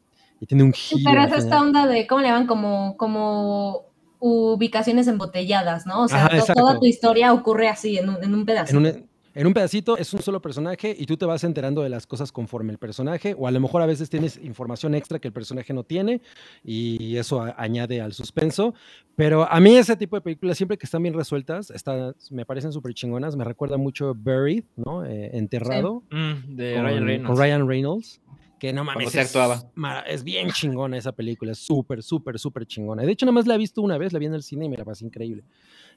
[0.46, 1.10] tiene un giro.
[1.10, 2.46] pero es esta onda de, ¿cómo le llaman?
[2.46, 3.86] Como, como
[4.18, 6.02] ubicaciones embotelladas, ¿no?
[6.02, 8.78] O sea, toda tu historia ocurre así, en un, en un pedacito.
[8.78, 12.31] En un pedacito es un solo personaje y tú te vas enterando de las cosas
[12.31, 15.73] conforme el personaje, o a lo mejor a veces tienes información extra que el personaje
[15.74, 16.20] no tiene
[16.62, 18.74] y eso añade al suspenso.
[19.16, 22.73] Pero a mí ese tipo de películas, siempre que están bien resueltas, está, me parecen
[22.73, 23.36] súper chingonas.
[23.36, 25.05] Me recuerda mucho Buried, ¿no?
[25.05, 26.02] Eh, enterrado.
[26.11, 27.27] Mm, de Ryan Reynolds.
[27.27, 28.20] Con Ryan Reynolds
[28.59, 29.11] Que no mames.
[29.11, 29.62] se actuaba.
[30.06, 33.02] Es, es bien chingona esa película, es súper, súper, súper chingona.
[33.02, 34.69] De hecho, nada más la he visto una vez, la vi en el cine y
[34.69, 35.44] me la pasé increíble.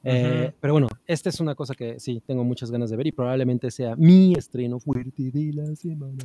[0.04, 3.12] Eh, pero bueno, esta es una cosa que sí, tengo muchas ganas de ver y
[3.12, 6.24] probablemente sea mi estreno fuerte de la semana.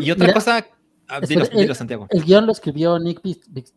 [0.00, 0.66] Y otra cosa,
[1.08, 2.06] ah, el, Santiago.
[2.10, 3.20] El guion lo escribió Nick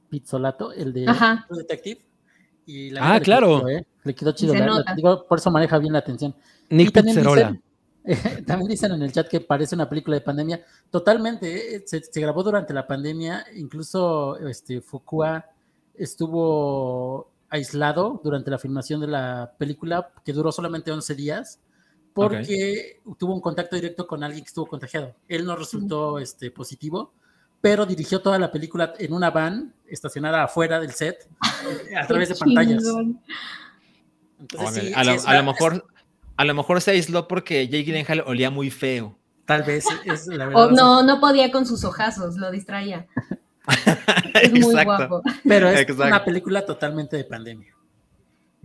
[0.09, 1.07] Pizzolato, el de
[1.49, 2.01] Detective.
[2.65, 3.67] Y la ah, claro.
[3.67, 3.85] ¿eh?
[4.03, 4.53] Le quedó chido.
[5.27, 6.35] por eso maneja bien la atención.
[6.69, 7.59] Nick Pizzola.
[8.47, 10.63] también dicen en el chat que parece una película de pandemia.
[10.89, 11.83] Totalmente, ¿eh?
[11.85, 13.45] se, se, grabó durante la pandemia.
[13.55, 15.45] Incluso este, Fukua
[15.95, 21.59] estuvo aislado durante la filmación de la película, que duró solamente 11 días,
[22.13, 25.15] porque tuvo un contacto directo con alguien que estuvo contagiado.
[25.27, 27.13] Él no resultó este, positivo,
[27.61, 31.29] pero dirigió toda la película en una van estacionada afuera del set
[31.97, 32.83] a través de pantallas.
[34.39, 35.85] Entonces, a, lo, mejor,
[36.37, 39.17] a lo mejor se aisló porque Jake Gyllenhaal olía muy feo.
[39.45, 40.65] Tal vez es la verdad.
[40.67, 43.07] O no, no podía con sus ojazos, lo distraía.
[44.41, 45.21] es muy guapo.
[45.47, 47.73] Pero es una película totalmente de pandemia.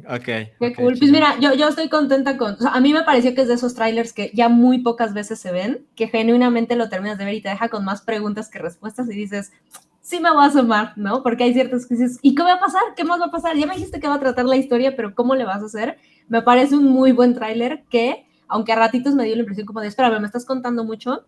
[0.08, 0.24] Ok.
[0.24, 0.96] Qué cool.
[0.98, 2.56] Pues mira, yo, yo estoy contenta con.
[2.66, 5.52] a mí me pareció que es de esos trailers que ya muy pocas veces se
[5.52, 9.08] ven, que genuinamente lo terminas de ver y te deja con más preguntas que respuestas
[9.08, 9.52] y dices,
[10.00, 11.22] sí me voy a asomar, ¿no?
[11.22, 12.82] Porque hay ciertas que dices, ¿y qué va a pasar?
[12.96, 13.56] ¿Qué más va a pasar?
[13.56, 15.98] Ya me dijiste que va a tratar la historia, pero ¿cómo le vas a hacer?
[16.28, 19.80] Me parece un muy buen tráiler que, aunque a ratitos me dio la impresión como
[19.80, 21.24] de, espérame, me estás contando mucho.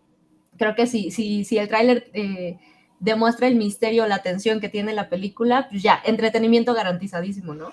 [0.57, 2.09] Creo que sí, sí, sí, el tráiler.
[2.13, 2.59] Eh,
[2.99, 7.71] demuestra el misterio, la tensión que tiene la película, pues ya, entretenimiento garantizadísimo, ¿no?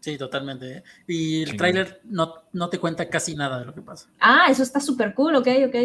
[0.00, 0.82] Sí, totalmente.
[1.06, 4.08] Y el tráiler no, no te cuenta casi nada de lo que pasa.
[4.20, 5.76] Ah, eso está súper cool, ok, ok.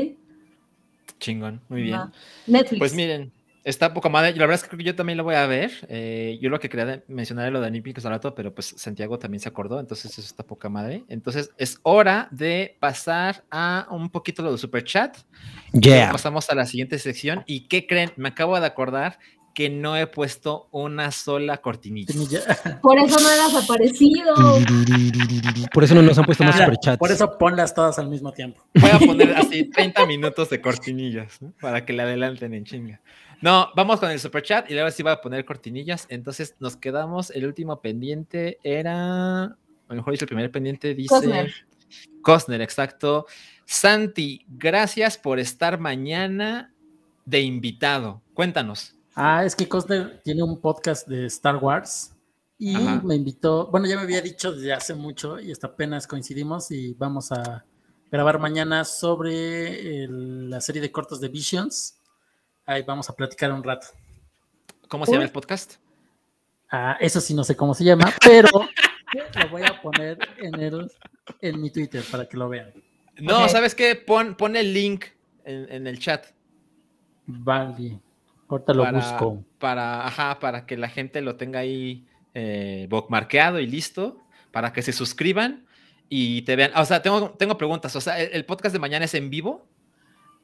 [1.20, 2.02] Chingón, muy bien.
[2.46, 2.80] Netflix.
[2.80, 3.32] Pues miren,
[3.70, 4.32] Está poca madre.
[4.32, 5.70] La verdad es que yo también lo voy a ver.
[5.90, 9.42] Eh, yo lo que quería mencionar era lo de Nippy rato, pero pues Santiago también
[9.42, 11.04] se acordó, entonces eso está poca madre.
[11.08, 15.18] Entonces es hora de pasar a un poquito lo de Super Chat.
[15.72, 16.12] Ya.
[16.12, 17.44] Pasamos a la siguiente sección.
[17.46, 18.12] ¿Y qué creen?
[18.16, 19.20] Me acabo de acordar
[19.54, 22.16] que no he puesto una sola cortinilla.
[22.82, 24.34] Por eso no has aparecido.
[25.74, 26.98] Por eso no nos han puesto más superchats.
[26.98, 28.64] Por eso ponlas todas al mismo tiempo.
[28.74, 33.02] Voy a poner así 30 minutos de cortinillas para que le adelanten en chinga.
[33.42, 36.06] No, vamos con el super chat y luego sí va a poner cortinillas.
[36.10, 37.32] Entonces nos quedamos.
[37.32, 39.44] El último pendiente era.
[39.44, 39.58] A
[39.88, 41.10] lo mejor dice el primer pendiente, dice.
[41.10, 41.54] Cosner.
[42.22, 43.26] Cosner, exacto.
[43.66, 46.74] Santi, gracias por estar mañana
[47.26, 48.22] de invitado.
[48.34, 48.96] Cuéntanos.
[49.16, 52.16] Ah, es que Cosner tiene un podcast de Star Wars
[52.58, 53.68] y me invitó.
[53.68, 57.64] Bueno, ya me había dicho desde hace mucho y hasta apenas coincidimos y vamos a
[58.12, 61.99] grabar mañana sobre la serie de cortos de Visions
[62.70, 63.88] Ahí vamos a platicar un rato.
[64.90, 65.78] ¿Cómo se llama el podcast?
[66.70, 68.48] Ah, eso sí no sé cómo se llama, pero
[69.42, 70.92] lo voy a poner en, el,
[71.42, 72.72] en mi Twitter para que lo vean.
[73.18, 73.96] No, ¿sabes qué?
[73.96, 75.06] Pon, pon el link
[75.46, 76.28] en, el chat.
[77.26, 78.00] Vale.
[78.48, 79.44] Ahorita lo busco.
[79.58, 82.06] Para, ajá, para que la gente lo tenga ahí
[82.36, 84.22] eh, bookmarkeado y listo,
[84.52, 85.66] para que se suscriban
[86.08, 86.74] y te vean.
[86.76, 87.96] O sea, tengo, tengo preguntas.
[87.96, 89.68] O sea, ¿el podcast de mañana es en vivo?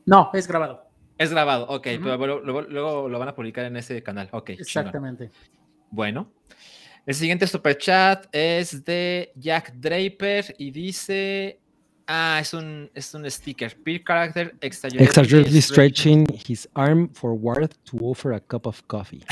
[0.08, 0.85] No, es grabado.
[1.18, 4.30] Es grabado, ok, pero luego, lo van a publicar en ese canal.
[4.32, 4.52] Ok.
[4.52, 5.32] Exactamente.
[5.90, 6.32] Bueno.
[7.06, 11.60] El siguiente super chat es de Jack Draper y dice.
[12.08, 13.76] Ah, es un, es un sticker.
[13.84, 19.24] Peer character exaggeratedly stretching his arm forward to offer a cup of coffee.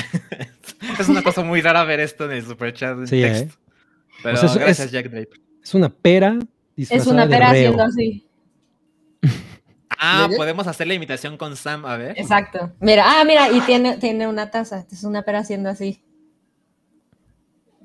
[1.00, 2.98] es una cosa muy rara ver esto en el super chat.
[2.98, 3.48] En sí, ¿eh?
[4.24, 5.40] Pero gracias, Jack Draper.
[5.64, 6.40] Es una pera.
[6.76, 8.26] Es una pera haciendo así.
[9.98, 12.20] Ah, podemos hacer la imitación con Sam, a ver.
[12.20, 12.72] Exacto.
[12.80, 14.86] Mira, ah, mira, y tiene, tiene una taza.
[14.92, 16.04] Es una pera haciendo así.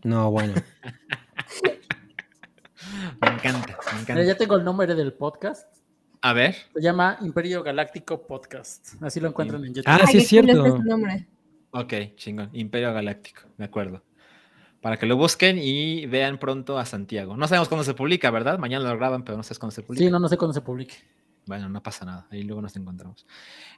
[0.04, 0.54] No, bueno.
[3.20, 4.22] me encanta, me encanta.
[4.22, 5.66] ya tengo el nombre del podcast.
[6.20, 6.56] A ver.
[6.74, 9.00] Se llama Imperio Galáctico Podcast.
[9.02, 9.90] Así lo encuentran en YouTube.
[9.90, 10.80] Ah, sí, es cierto.
[11.70, 12.50] Ok, chingón.
[12.52, 14.02] Imperio Galáctico, de acuerdo.
[14.80, 17.36] Para que lo busquen y vean pronto a Santiago.
[17.36, 18.58] No sabemos cuándo se publica, ¿verdad?
[18.58, 20.04] Mañana lo graban, pero no sé cuándo se publica.
[20.04, 20.94] Sí, no, no sé cuándo se publique.
[21.48, 22.26] Bueno, no pasa nada.
[22.30, 23.26] Ahí luego nos encontramos.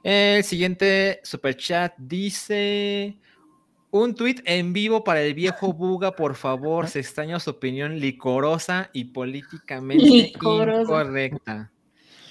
[0.03, 3.17] El siguiente super chat dice.
[3.91, 6.87] Un tweet en vivo para el viejo Buga, por favor.
[6.87, 11.71] Se extraña su opinión licorosa y políticamente incorrecta.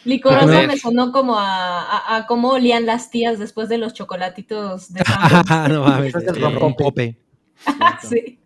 [0.05, 5.03] Licorosa me sonó como a, cómo olían las tías después de los chocolatitos de
[5.69, 6.15] No mames,
[6.77, 7.19] pope.
[8.09, 8.39] sí.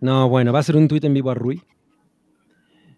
[0.00, 1.62] No, bueno, va a ser un tweet en vivo a Rui.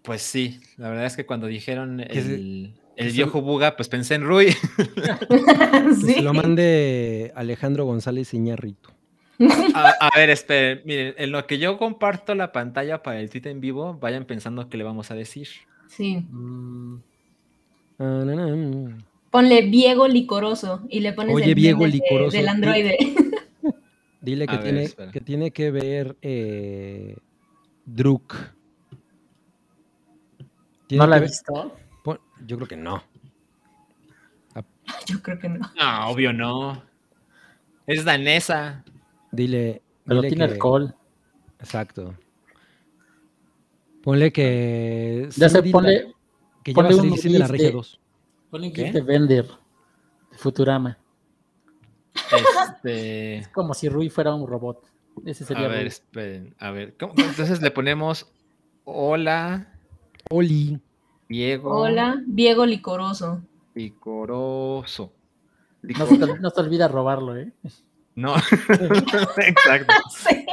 [0.03, 4.23] Pues sí, la verdad es que cuando dijeron el, el viejo Buga, pues pensé en
[4.25, 4.51] Rui.
[6.05, 8.89] Se lo mande Alejandro González Iñarrito.
[9.73, 13.49] A, a, ver, esperen, miren, en lo que yo comparto la pantalla para el tweet
[13.49, 15.47] en vivo, vayan pensando qué le vamos a decir.
[15.87, 16.17] Sí.
[16.29, 16.97] Mm.
[19.29, 22.37] Ponle Viego Licoroso y le pones Oye, el Viego meme de- Licoroso.
[22.37, 22.97] del androide.
[24.21, 27.15] Dile que, A tiene, que tiene que ver eh,
[27.85, 28.35] Druk.
[30.87, 31.75] Tiene ¿No la he visto?
[32.45, 33.03] Yo creo que no.
[35.07, 35.59] Yo creo que no.
[35.77, 36.83] No, obvio no.
[37.87, 38.83] Es danesa.
[39.31, 39.81] Dile.
[40.05, 40.95] Pero dile tiene que- alcohol.
[41.59, 42.15] Exacto.
[44.03, 45.29] Ponle que.
[45.35, 46.13] Ya ponle, la-
[46.63, 47.99] que ya va a ponle salir un Cindy la Regia de- 2.
[48.49, 49.45] ponle gif de Bender,
[50.31, 50.97] de Futurama.
[52.65, 53.37] Este.
[53.37, 54.83] Es como si Rui fuera un robot.
[55.25, 56.55] Ese sería A ver, esperen.
[56.59, 56.95] A ver.
[56.97, 57.13] ¿cómo?
[57.17, 58.31] Entonces le ponemos
[58.85, 59.71] hola,
[60.29, 60.79] Oli.
[61.35, 61.71] Diego.
[61.79, 63.41] Hola, Viego Licoroso.
[63.73, 65.13] Licoroso.
[65.81, 67.53] No se, te, no se te olvida robarlo, ¿eh?
[68.15, 68.35] No,
[69.37, 69.93] exacto.
[70.09, 70.45] Sí.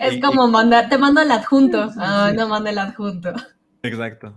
[0.00, 1.90] Es Y- como mandar, te mando el adjunto.
[1.98, 3.32] Ah, no manda el adjunto.
[3.82, 4.32] Exacto.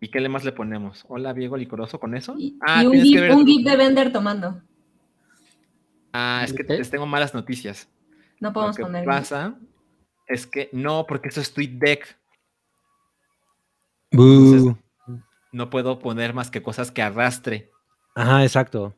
[0.00, 1.04] ¿Y qué le más le ponemos?
[1.08, 2.34] Hola, Diego Licoroso, ¿con eso?
[2.38, 4.62] Y, Ah, y un, gif, que ver- un gif de Bender tomando.
[6.14, 7.88] Ah, es que les tengo malas noticias.
[8.40, 9.04] No Lo podemos que poner.
[9.04, 9.54] pasa
[10.26, 12.16] es que no, porque eso es TweetDeck.
[15.52, 17.70] No puedo poner más que cosas que arrastre.
[18.14, 18.94] Ajá, exacto.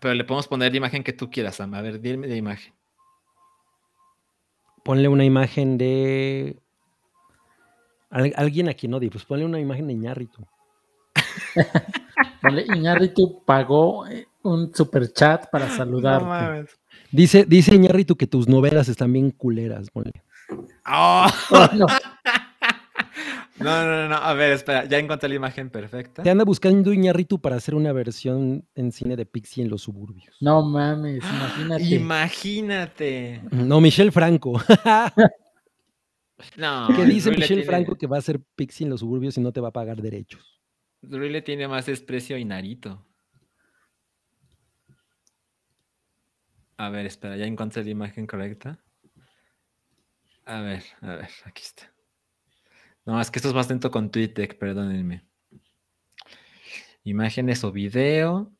[0.00, 1.74] Pero le podemos poner la imagen que tú quieras, Sam.
[1.74, 2.72] A ver, dime la imagen.
[4.82, 6.58] Ponle una imagen de.
[8.10, 9.94] Al- alguien aquí no di, pues ponle una imagen de.
[12.42, 16.72] Ponle, Iñárritu pagó eh, un super chat para saludarte.
[17.12, 17.74] Dice, dice
[18.16, 20.22] que tus novelas están bien culeras, ponle.
[20.86, 21.26] ¡Oh!
[21.50, 21.86] Oh, no.
[23.60, 24.16] No, no, no, no.
[24.16, 24.84] A ver, espera.
[24.86, 26.22] Ya encontré la imagen perfecta.
[26.22, 30.34] Te anda buscando Iñárritu para hacer una versión en cine de Pixie en los suburbios.
[30.40, 31.84] No mames, imagínate.
[31.94, 33.42] Imagínate.
[33.50, 34.60] No, Michelle Franco.
[36.56, 36.88] No.
[36.96, 39.42] que dice Rui Michelle tiene- Franco que va a hacer Pixie en los suburbios y
[39.42, 40.58] no te va a pagar derechos.
[41.02, 43.06] Rui le tiene más desprecio a Inarito.
[46.78, 48.78] A ver, espera, ya encontré la imagen correcta.
[50.46, 51.92] A ver, a ver, aquí está.
[53.10, 55.24] No, es que esto es más lento con TweetDeck, perdónenme.
[57.02, 58.52] Imágenes o video.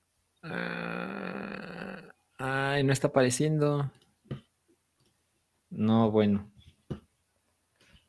[0.43, 2.03] Ah,
[2.37, 3.93] Ay, no está apareciendo.
[5.69, 6.51] No, bueno.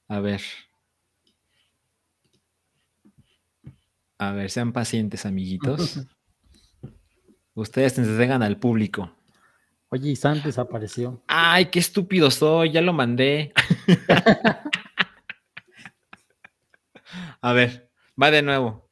[0.07, 0.41] A ver.
[4.17, 5.99] A ver, sean pacientes, amiguitos.
[7.53, 9.15] Ustedes entregan al público.
[9.89, 11.21] Oye, y Sam desapareció.
[11.27, 13.53] Ay, qué estúpido soy, ya lo mandé.
[17.41, 17.89] A ver,
[18.21, 18.89] va de nuevo.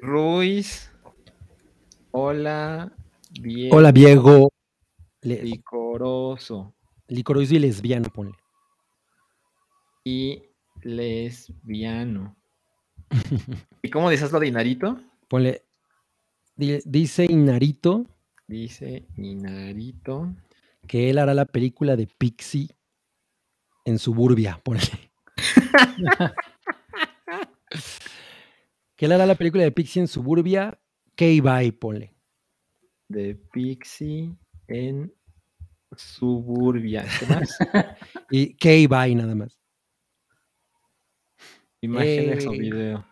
[0.00, 0.90] Ruiz.
[2.10, 2.92] Hola.
[3.30, 4.52] Diego Hola, Diego.
[5.22, 6.74] Le- Licoroso.
[7.08, 8.34] licoroso y lesbiano, ponle.
[10.04, 10.42] Y
[10.82, 12.36] lesbiano.
[13.82, 15.00] ¿Y cómo dices lo de Inarito?
[15.28, 15.62] Ponle.
[16.56, 18.06] di- Dice Inarito
[18.46, 20.34] Dice Inarito.
[20.86, 22.68] que él hará la película de Pixie
[23.84, 24.82] en Suburbia, ponle.
[28.96, 30.78] que él hará la película de Pixie en Suburbia,
[31.16, 32.14] K-Bye, ponle.
[33.08, 34.34] De Pixie
[34.68, 35.12] en
[35.96, 37.04] Suburbia.
[37.18, 37.58] ¿Qué más?
[38.30, 39.58] Y K-Bye nada más.
[41.82, 42.58] Imágenes o Eh.
[42.58, 43.04] video.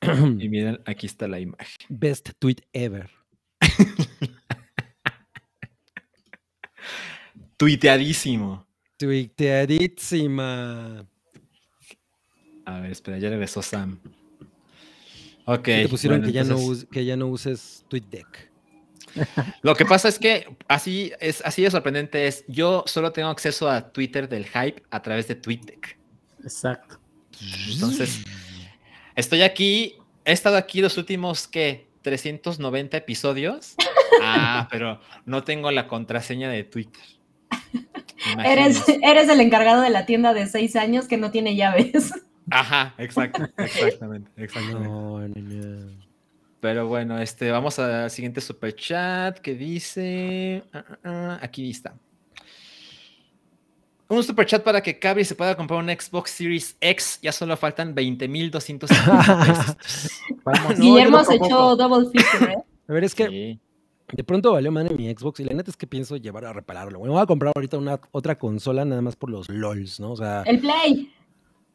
[0.40, 1.66] Y miren, aquí está la imagen.
[1.88, 3.08] Best tweet ever.
[7.56, 8.66] Tuiteadísimo.
[8.98, 10.46] Tuiteadísima.
[12.66, 13.98] A ver, espera, ya regresó Sam.
[15.46, 15.66] Ok.
[15.66, 18.50] Sí te pusieron bueno, que, ya no entonces, us- que ya no uses TweetDeck.
[19.62, 22.44] Lo que pasa es que así es así de sorprendente es.
[22.48, 25.96] Yo solo tengo acceso a Twitter del hype a través de TweetDeck.
[26.42, 26.98] Exacto.
[27.70, 28.22] Entonces,
[29.14, 31.86] estoy aquí, he estado aquí los últimos, ¿qué?
[32.02, 33.74] 390 episodios.
[34.22, 37.02] Ah, pero no tengo la contraseña de Twitter.
[38.44, 42.12] Eres, eres el encargado de la tienda de seis años que no tiene llaves.
[42.50, 44.88] Ajá, exacto, exactamente, exactamente.
[44.88, 46.04] No, no, no.
[46.60, 50.62] Pero bueno, este, vamos al siguiente super chat que dice.
[50.72, 51.94] ah, ah, ah, aquí está.
[54.08, 57.18] Un super chat para que Cabri se pueda comprar un Xbox Series X.
[57.22, 59.76] Ya solo faltan 20.250 pesos.
[60.44, 60.78] Vamos.
[60.78, 62.56] No, Guillermo se echó double feature, ¿eh?
[62.88, 63.60] A ver, es que Sí.
[64.12, 66.98] de pronto valió madre mi Xbox y la neta es que pienso llevar a repararlo.
[66.98, 70.12] Bueno, voy a comprar ahorita una otra consola nada más por los LOLs, ¿no?
[70.12, 71.10] O sea, El Play.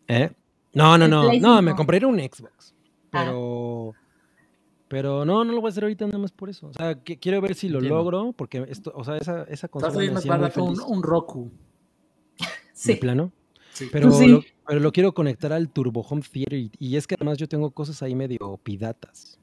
[0.07, 0.29] ¿eh?
[0.73, 1.75] No, no, no, no, me 5.
[1.77, 2.73] compraré un Xbox.
[3.11, 3.23] Ah.
[3.25, 3.93] Pero
[4.87, 6.67] pero no, no lo voy a hacer ahorita nada más por eso.
[6.67, 7.97] O sea, que- quiero ver si lo Entiendo.
[7.99, 10.63] logro porque esto, o sea, esa esa Estás consola me bien más hacía muy barato
[10.63, 11.51] un, un Roku.
[12.39, 12.95] de Sí.
[12.95, 13.31] plano.
[13.71, 13.87] Sí.
[13.91, 14.27] Pero, Sí.
[14.27, 17.47] lo, pero lo quiero conectar al Turbo Home Theater y, y es que además yo
[17.47, 19.39] tengo cosas ahí medio piratas.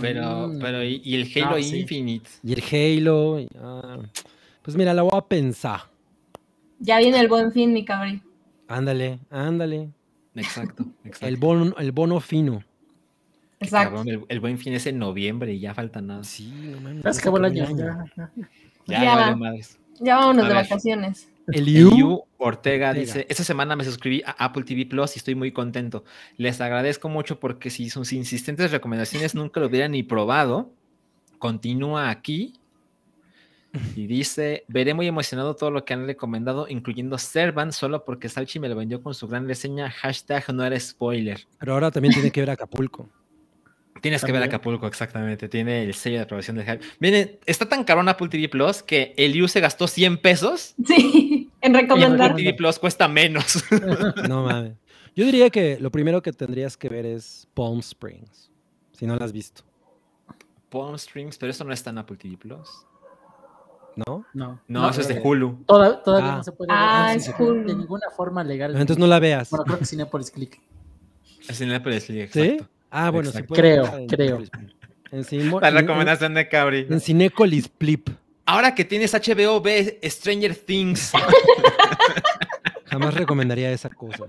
[0.00, 0.58] Pero, Mm.
[0.60, 1.80] pero, y, y el Halo sí.
[1.80, 2.28] Infinite.
[2.42, 2.62] Y el
[3.00, 3.40] Halo.
[3.40, 3.98] y- ah,
[4.62, 5.80] pues mira, la voy a pensar.
[6.78, 8.20] Ya viene el buen fin, mi cabri.
[8.68, 9.90] Ándale, ándale.
[10.38, 11.26] Exacto, exacto.
[11.26, 12.62] El bono, el bono fino.
[13.60, 13.96] Exacto.
[13.96, 16.22] Cabrón, el, el buen fin es en noviembre y ya falta nada.
[16.24, 17.04] Sí, no mames.
[17.04, 17.54] El acabó año.
[17.54, 18.08] ya, ya.
[18.16, 18.30] Ya,
[18.86, 19.02] Ya.
[19.04, 19.78] ya valió madres.
[20.00, 20.62] Ya vámonos A de ver.
[20.64, 21.28] vacaciones.
[21.48, 21.96] El El Yu.
[21.96, 22.92] Yu Ortega, Ortega.
[22.92, 26.04] dice, esta semana me suscribí a Apple TV Plus y estoy muy contento.
[26.36, 30.70] Les agradezco mucho porque si sus insistentes recomendaciones nunca lo hubieran ni probado,
[31.38, 32.52] continúa aquí
[33.94, 38.58] y dice, veré muy emocionado todo lo que han recomendado, incluyendo Servant, solo porque Salchi
[38.58, 41.46] me lo vendió con su gran reseña, hashtag no era spoiler.
[41.58, 43.08] Pero ahora también tiene que ver Acapulco.
[44.00, 44.42] Tienes que ver.
[44.42, 45.48] Acapulco, exactamente.
[45.48, 46.84] Tiene el sello de aprobación de Jaime.
[47.00, 50.74] Miren, está tan caro en Apple TV Plus que el Yu se gastó 100 pesos
[50.86, 52.36] Sí, en y Apple recomendar.
[52.36, 53.64] TV Plus cuesta menos.
[54.28, 54.74] No mames.
[55.16, 58.52] Yo diría que lo primero que tendrías que ver es Palm Springs.
[58.92, 59.62] Si no la has visto,
[60.70, 62.86] Palm Springs, pero eso no está en Apple TV Plus.
[64.06, 64.24] ¿No?
[64.34, 65.64] No, No, eso es de eh, Hulu.
[65.66, 66.36] Toda- todavía Ah.
[66.38, 67.62] no se puede ver Ah, de- es de, Hulu.
[67.64, 68.70] ninguna forma legal.
[68.72, 69.50] Entonces no la veas.
[69.50, 70.60] Bueno, creo que Cinepolis Click.
[71.74, 72.56] Apple TV, ¿Sí?
[72.90, 73.54] Ah, bueno, se Exacto.
[73.54, 74.38] puede Creo, creo.
[75.10, 76.86] En, Cimo- La en- recomendación de Cabri.
[76.88, 78.10] en, Cinécolis Plip.
[78.44, 81.12] Ahora que tienes HBO, ve Stranger Things.
[82.86, 84.24] Jamás recomendaría esa cosa.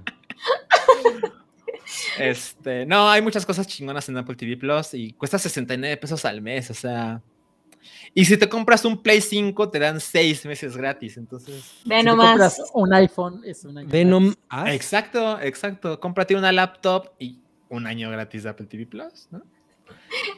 [2.18, 6.42] Este, no, hay muchas cosas chingonas en Apple TV Plus y cuesta 69 pesos al
[6.42, 7.22] mes, o sea.
[8.14, 11.18] Y si te compras un Play 5, te dan 6 meses gratis.
[11.18, 14.40] Entonces, Ve Si te compras un iPhone, es un año Venom gratis.
[14.50, 14.74] As.
[14.74, 16.00] exacto, exacto.
[16.00, 17.40] Cómprate una laptop y
[17.70, 19.42] un año gratis de Apple TV Plus, ¿no?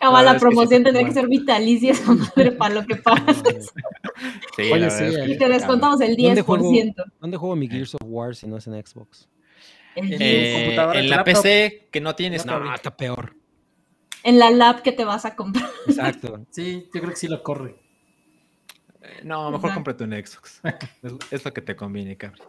[0.02, 3.42] Ahora La promoción tendría que ser vitalicia esa madre para lo que pagas.
[4.56, 5.36] Sí, Oye, la sí, verdad es que eh.
[5.36, 6.72] Y te descontamos el ¿Dónde juego?
[6.72, 6.94] 10%.
[7.20, 9.28] ¿Dónde juego mi Gears of War si no es en Xbox?
[9.96, 10.22] 10.
[10.22, 11.26] Eh, en la laptop.
[11.26, 12.74] PC que no tienes, No, no.
[12.74, 13.36] está peor.
[14.24, 15.70] En la lab que te vas a comprar.
[15.88, 16.46] Exacto.
[16.52, 17.76] Sí, yo creo que sí lo corre.
[19.02, 19.76] Eh, No, mejor Ajá.
[19.76, 20.62] cómprate un Xbox.
[21.02, 22.48] Es, es lo que te conviene, cabrón.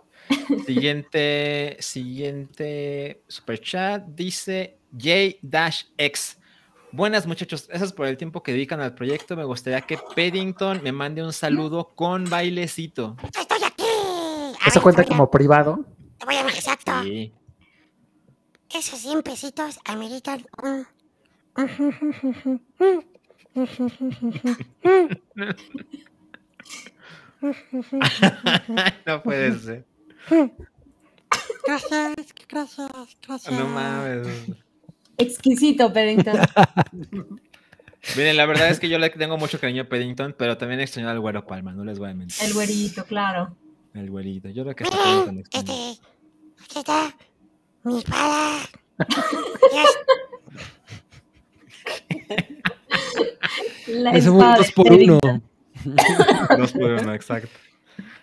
[0.67, 6.39] Siguiente, siguiente super chat dice J-X.
[6.93, 9.35] Buenas muchachos, gracias por el tiempo que dedican al proyecto.
[9.35, 13.17] Me gustaría que Paddington me mande un saludo con bailecito.
[13.25, 13.85] Estoy aquí.
[14.61, 15.85] A Eso ver, cuenta a- como privado.
[16.19, 16.93] Te voy a exacto.
[17.03, 17.33] Sí.
[18.75, 20.87] Esos 100 pesitos ameritan un.
[29.07, 29.85] no puede ser.
[31.67, 32.15] Gracias,
[32.49, 32.91] gracias,
[33.27, 33.59] gracias.
[33.59, 34.29] No mames.
[35.19, 36.37] Exquisito, Paddington.
[38.17, 41.09] Miren, la verdad es que yo le tengo mucho cariño a Paddington, pero también extraño
[41.09, 42.45] al güero Palma, no les voy a mentir.
[42.45, 43.57] El güerito, claro.
[43.95, 44.49] El güerito.
[44.49, 45.59] Yo creo que está Miren, este.
[45.59, 47.15] Aquí está.
[47.85, 48.59] Mi espada.
[49.73, 49.89] Yes.
[53.89, 55.19] La Ese espada dos de por uno.
[56.59, 57.49] Dos por uno, exacto.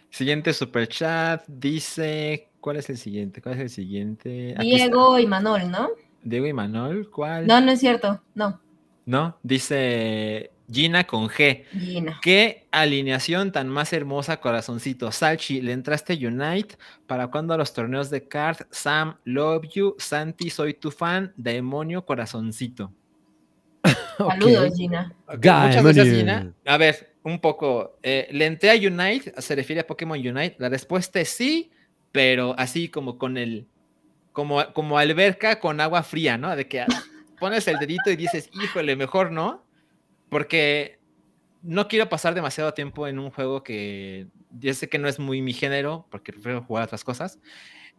[0.10, 2.50] Siguiente super chat dice.
[2.60, 3.42] ¿Cuál es el siguiente?
[3.42, 4.54] ¿Cuál es el siguiente?
[4.58, 4.86] Aquí está.
[4.86, 5.90] Diego y Manol, ¿no?
[6.24, 7.48] Diego y Manuel, ¿cuál?
[7.48, 8.22] No, no es cierto.
[8.36, 8.60] No.
[9.06, 11.66] No, dice Gina con G.
[11.72, 12.20] Gina.
[12.22, 15.12] Qué alineación tan más hermosa, corazoncito.
[15.12, 16.78] Salchi, le entraste a Unite.
[17.08, 18.58] ¿Para cuándo a los torneos de card?
[18.70, 19.96] Sam, love you.
[19.98, 21.34] Santi, soy tu fan.
[21.38, 22.94] Demonio, corazoncito.
[24.18, 24.74] Saludos.
[24.76, 25.14] Gina.
[25.28, 26.08] Muchas gracias.
[26.08, 26.54] Gina.
[26.66, 27.98] A ver, un poco.
[28.04, 29.34] eh, ¿Le entré a Unite?
[29.42, 30.56] ¿Se refiere a Pokémon Unite?
[30.60, 31.72] La respuesta es sí,
[32.12, 33.68] pero así como con el.
[34.32, 36.56] Como, como alberca con agua fría, ¿no?
[36.56, 36.86] De que
[37.40, 39.64] pones el dedito y dices, híjole, mejor no.
[40.30, 41.00] Porque
[41.62, 45.42] no quiero pasar demasiado tiempo en un juego que yo sé que no es muy
[45.42, 47.40] mi género, porque prefiero jugar otras cosas.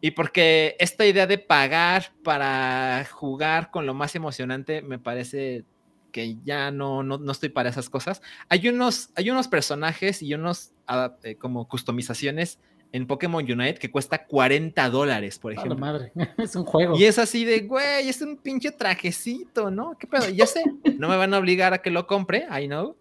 [0.01, 5.63] Y porque esta idea de pagar para jugar con lo más emocionante me parece
[6.11, 8.21] que ya no, no, no estoy para esas cosas.
[8.49, 12.59] Hay unos, hay unos personajes y unos ah, eh, como customizaciones
[12.91, 15.77] en Pokémon Unite que cuesta 40 dólares, por ejemplo.
[15.77, 16.11] madre.
[16.37, 16.97] Es un juego.
[16.97, 19.97] Y es así de, güey, es un pinche trajecito, ¿no?
[19.97, 20.27] ¿Qué pedo?
[20.29, 20.63] Ya sé,
[20.97, 22.97] no me van a obligar a que lo compre, I know,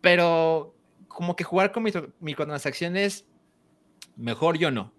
[0.00, 0.74] pero
[1.08, 3.26] como que jugar con micro- microtransacciones,
[4.16, 4.92] mejor yo no,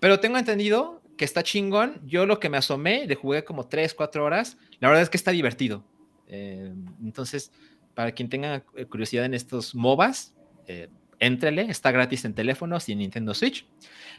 [0.00, 2.00] Pero tengo entendido que está chingón.
[2.04, 5.16] Yo lo que me asomé, le jugué como 3, 4 horas, la verdad es que
[5.16, 5.84] está divertido.
[6.28, 6.72] Eh,
[7.02, 7.52] entonces,
[7.94, 10.34] para quien tenga eh, curiosidad en estos MOBAs,
[10.66, 10.88] eh,
[11.20, 13.66] está gratis en teléfonos y en Nintendo Switch.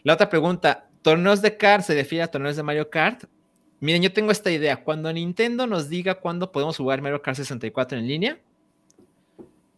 [0.03, 3.25] La otra pregunta, ¿torneos de kart se refiere a torneos de Mario Kart?
[3.79, 4.77] Miren, yo tengo esta idea.
[4.83, 8.39] Cuando Nintendo nos diga cuándo podemos jugar Mario Kart 64 en línea,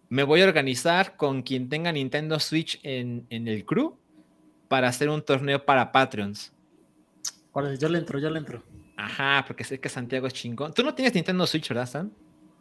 [0.07, 3.98] me voy a organizar con quien tenga Nintendo Switch en, en el crew
[4.68, 6.52] para hacer un torneo para Patreons.
[7.52, 8.64] Órale, yo le entro, yo le entro.
[8.95, 10.73] Ajá, porque sé que Santiago es chingón.
[10.73, 12.11] Tú no tienes Nintendo Switch, ¿verdad, Sam?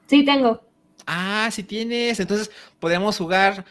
[0.07, 0.63] Sí, tengo.
[1.07, 2.21] Ah, sí tienes.
[2.21, 3.65] Entonces podríamos jugar.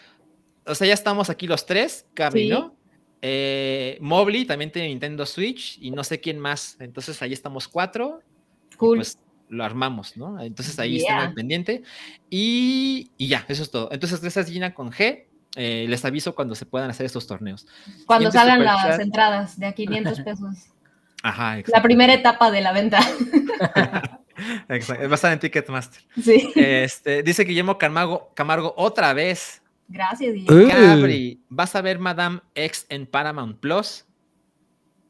[0.65, 2.75] O sea, ya estamos aquí los tres, Cabri, ¿no?
[3.21, 6.77] Eh, Mobley también tiene Nintendo Switch y no sé quién más.
[6.79, 8.21] Entonces ahí estamos cuatro.
[8.77, 8.97] Cool.
[8.97, 10.41] Pues lo armamos, ¿no?
[10.41, 11.83] Entonces ahí está el pendiente.
[12.29, 13.89] Y, y, ya, eso es todo.
[13.91, 15.25] Entonces, gracias Gina con G.
[15.56, 17.68] Eh, les aviso cuando se puedan hacer estos torneos.
[18.06, 20.56] Cuando salgan las entradas de a 500 pesos.
[21.23, 21.77] Ajá, exacto.
[21.77, 22.99] La primera etapa de la venta.
[24.69, 25.07] exacto.
[25.07, 26.03] Va a estar en Ticketmaster.
[26.22, 26.52] Sí.
[26.56, 29.61] Este, dice Guillermo Camargo, Camargo otra vez.
[29.88, 30.69] Gracias, Guillermo.
[30.69, 34.06] Cabri, ¿vas a ver Madame X en Paramount Plus?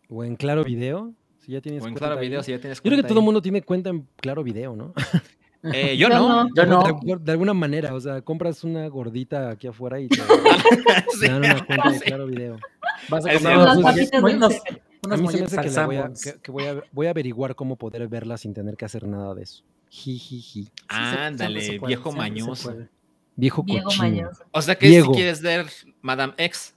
[0.10, 1.14] ¿O en Claro Video?
[1.40, 3.26] Si ya tienes o en Claro Video, si ya tienes Yo creo que todo el
[3.26, 4.94] mundo tiene cuenta en Claro Video, ¿no?
[5.74, 6.48] Eh, yo, no.
[6.56, 6.84] Yo no.
[7.20, 10.18] De, alguna manera, o sea, compras una gordita aquí afuera y te,
[11.20, 12.58] sí, dan una cuenta de Claro Video.
[13.10, 14.54] Vas a Es comprar unos, unos- unos
[15.04, 16.24] A mí se me molletes hace que, la voy, a, Sanborns.
[16.24, 19.34] que- que voy, a, voy a averiguar cómo poder verla sin tener que hacer nada
[19.36, 19.64] de eso.
[19.90, 20.64] Jijiji.
[20.64, 22.76] Sí, Ándale, puede, viejo mañoso.
[23.36, 24.04] Viejo Diego cochino.
[24.04, 24.44] Mañoso.
[24.52, 25.08] O sea que Diego.
[25.08, 25.68] si quieres ver
[26.02, 26.74] Madame X.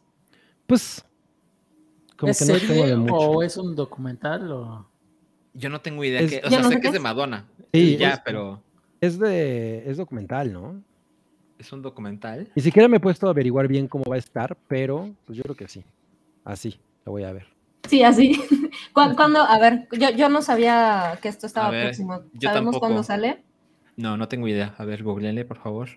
[0.66, 1.05] Pues,
[2.16, 3.15] como ¿Es que no tengo serie de mucho.
[3.15, 4.52] o es un documental?
[4.52, 4.86] O...
[5.55, 6.20] Yo no tengo idea.
[6.20, 7.02] Es- que, o sea, no sé sé que qué es de es.
[7.02, 7.47] Madonna.
[7.73, 8.62] Sí, ya, es- pero
[9.00, 10.82] Es de, es documental, ¿no?
[11.58, 12.48] es un documental.
[12.54, 15.42] Ni siquiera me he puesto a averiguar bien cómo va a estar, pero pues yo
[15.42, 15.82] creo que sí.
[16.44, 17.48] Así, lo voy a ver.
[17.88, 18.32] Sí, así.
[18.92, 19.40] ¿Cu- ¿Cuándo?
[19.40, 22.22] A ver, yo, yo no sabía que esto estaba ver, próximo.
[22.32, 22.78] yo ¿Sabemos tampoco.
[22.78, 23.42] cuándo sale?
[23.96, 24.76] No, no tengo idea.
[24.78, 25.88] A ver, googleenle, por favor.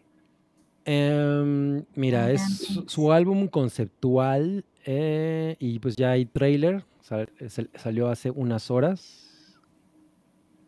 [0.85, 6.83] Em, mira, es su, su álbum conceptual eh, y pues ya hay trailer.
[7.01, 9.59] sal- sal- salió hace unas horas.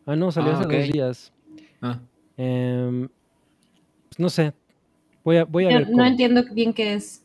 [0.06, 0.72] Ah, no, salió Ah, hace ok.
[0.72, 1.32] dos días.
[1.82, 1.98] Ah,
[2.36, 3.08] Em,
[4.08, 4.52] pues, no sé.
[5.24, 5.86] Voy a, voy a Yo ver.
[5.88, 6.04] no cómo.
[6.04, 7.24] entiendo bien qué es.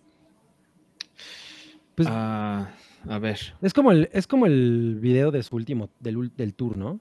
[1.96, 2.70] Pues- ah,
[3.10, 3.40] a ver.
[3.62, 6.92] Es como el, es como el video de su último, del, del tour, ¿no?
[6.92, 7.00] O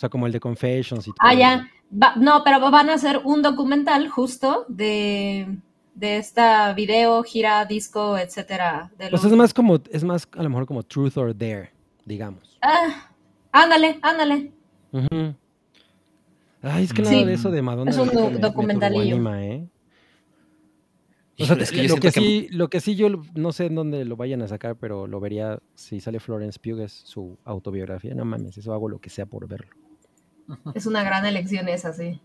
[0.00, 1.16] sea, como el de Confessions y todo.
[1.20, 1.68] Ah, ya.
[1.92, 5.58] Va- no, pero van a hacer un documental justo de,
[5.94, 8.90] de esta video, gira, disco, etcétera.
[8.98, 11.72] de Pues es más como, es más a lo mejor como Truth or Dare,
[12.04, 12.58] digamos.
[12.62, 13.10] Ah,
[13.52, 14.52] ándale, ándale.
[14.92, 15.34] Ujú.
[16.62, 17.10] Ay, es que Sí.
[17.14, 17.90] nada de eso de Madonna.
[17.90, 19.16] Es un me documentalillo.
[19.34, 19.66] ¿eh?
[21.40, 23.52] O sea, Híjole, es que yo lo, que que- sí, lo que sí yo no
[23.52, 26.92] sé en dónde lo vayan a sacar, pero lo vería si sale Florence Pugh, es
[26.92, 28.12] su autobiografía.
[28.14, 29.70] No mames, eso hago lo que sea por verlo.
[30.74, 32.20] Es una gran elección esa, sí.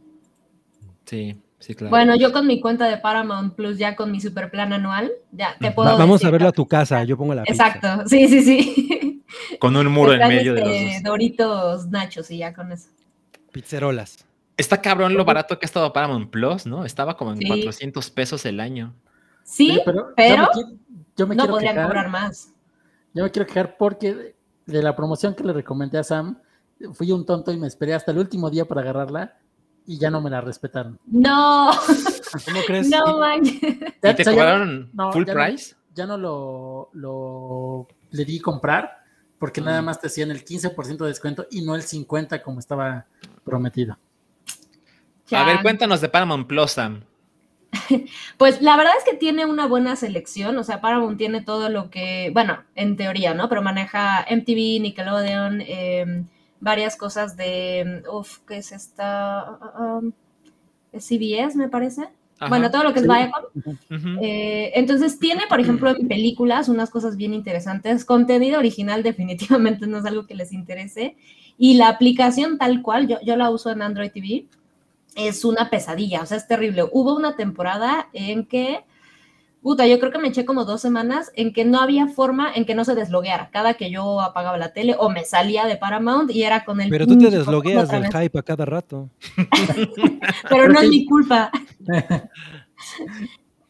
[1.05, 1.91] Sí, sí, claro.
[1.91, 5.57] Bueno, yo con mi cuenta de Paramount Plus, ya con mi super plan anual, ya
[5.59, 7.67] te puedo Va- vamos a verlo a tu casa, yo pongo la pizza.
[7.67, 9.23] Exacto, sí, sí, sí.
[9.59, 11.03] Con un muro en medio de los.
[11.03, 12.89] Doritos Nachos y ya con eso.
[13.53, 14.25] Pizzerolas.
[14.57, 16.83] Está cabrón lo barato que ha estado Paramount Plus, ¿no?
[16.85, 17.47] Estaba como en Sí.
[17.47, 18.93] 400 pesos el año.
[19.43, 20.77] Sí, pero, yo me
[21.15, 22.53] yo me no quiero podrían quejar- cobrar más.
[23.13, 24.35] Yo me quiero quejar porque de,
[24.65, 26.37] de la promoción que le recomendé a Sam,
[26.93, 29.37] fui un tonto y me esperé hasta el último día para agarrarla
[29.85, 30.99] y ya no me la respetaron.
[31.07, 31.71] No,
[32.45, 32.89] ¿Cómo crees?
[32.89, 33.59] no manches.
[34.01, 35.75] Ya- ¿Y te o sea, ya no- cobraron no, full ya no- price?
[35.95, 39.02] ya no lo, lo le di comprar
[39.43, 43.07] porque nada más te hacían el 15% de descuento y no el 50% como estaba
[43.43, 43.97] prometido.
[45.33, 47.03] A ver, cuéntanos de Paramount Plus, Sam.
[48.37, 51.89] Pues la verdad es que tiene una buena selección, o sea, Paramount tiene todo lo
[51.89, 53.49] que, bueno, en teoría, ¿no?
[53.49, 56.23] Pero maneja MTV, Nickelodeon, eh,
[56.61, 59.59] varias cosas de, uff, ¿qué es esta?
[59.77, 60.13] Um,
[60.93, 62.07] ¿es CBS, me parece.
[62.43, 62.49] Ajá.
[62.49, 63.11] Bueno, todo lo que es Sí.
[63.11, 64.19] Viacom.
[64.21, 68.05] Eh, entonces tiene, por ejemplo, en películas unas cosas bien interesantes.
[68.05, 71.15] Contenido original definitivamente no es algo que les interese.
[71.57, 74.45] Y la aplicación tal cual, yo, yo la uso en Android TV,
[75.15, 76.83] es una pesadilla, o sea, es terrible.
[76.91, 78.83] Hubo una temporada en que,
[79.63, 82.65] puta, yo creo que me eché como dos semanas en que no había forma en
[82.65, 83.49] que no se deslogueara.
[83.49, 86.89] Cada que yo apagaba la tele o me salía de Paramount y era con el...
[86.89, 89.09] Pero tú te deslogueas del hype a cada rato.
[90.49, 91.49] Pero no es mi culpa.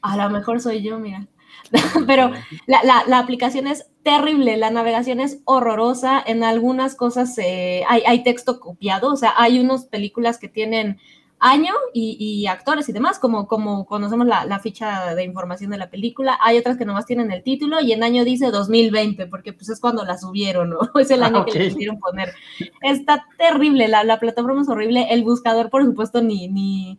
[0.01, 1.27] A lo mejor soy yo, mira.
[2.07, 2.31] Pero
[2.67, 8.01] la, la- la aplicación es terrible, la navegación es horrorosa, en algunas cosas eh, hay,
[8.05, 10.99] hay texto copiado, o sea, hay unas películas que tienen
[11.45, 15.77] año y, y actores y demás, como, como conocemos la, la ficha de información de
[15.77, 19.51] la película, hay otras que nomás tienen el título y en año dice 2020, porque
[19.51, 20.79] pues es cuando la subieron, ¿no?
[20.99, 22.33] Es el Ah, año que le quisieron poner.
[22.81, 26.97] Está terrible, la, la plataforma es horrible, el buscador por supuesto ni, ni,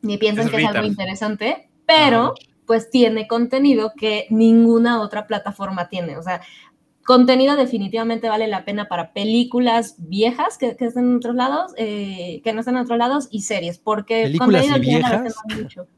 [0.00, 2.32] ni piensan Es que es algo interesante, pero
[2.66, 6.16] pues tiene contenido que ninguna otra plataforma tiene.
[6.16, 6.40] O sea,
[7.04, 12.40] contenido definitivamente vale la pena para películas viejas que, que están en otros lados, eh,
[12.44, 15.36] que no están en otros lados, y series, porque ¿Películas contenido y original a veces
[15.46, 15.46] viejas?
[15.48, 15.88] no hay mucho.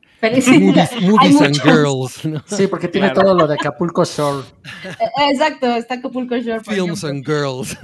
[1.03, 2.23] Movies, and Girls.
[2.47, 4.47] Sí, porque tiene todo lo de Acapulco Shore.
[4.85, 6.61] E, exacto, está Acapulco Shore.
[6.61, 7.77] Films and Girls.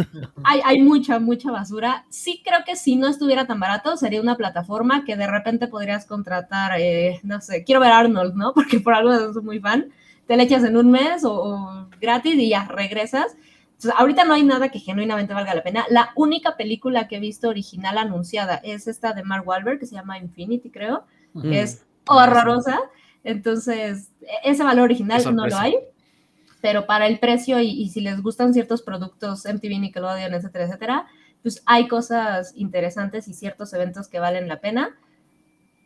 [0.45, 2.05] Hay, hay mucha, mucha basura.
[2.09, 6.07] Sí creo que si no estuviera tan barato, sería una plataforma que de repente podrías
[6.07, 8.53] contratar, eh, no sé, quiero ver Arnold, ¿no?
[8.55, 9.93] Porque por algo soy muy fan.
[10.31, 13.37] Te le echas en un mes o, gratis y ya regresas.
[13.73, 15.85] Entonces, ahorita no hay nada que genuinamente valga la pena.
[15.91, 19.97] La única película que he visto original anunciada es esta de Mark Wahlberg, que se
[19.97, 21.03] llama Infinity, creo,
[21.43, 22.79] que es horrorosa.
[23.25, 25.75] Entonces, e-, ese valor original no lo hay.
[26.61, 31.07] Pero para el precio y, si les gustan ciertos productos, MTV, Nickelodeon, etcétera, etcétera,
[31.43, 34.97] pues hay cosas interesantes y ciertos eventos que valen la pena.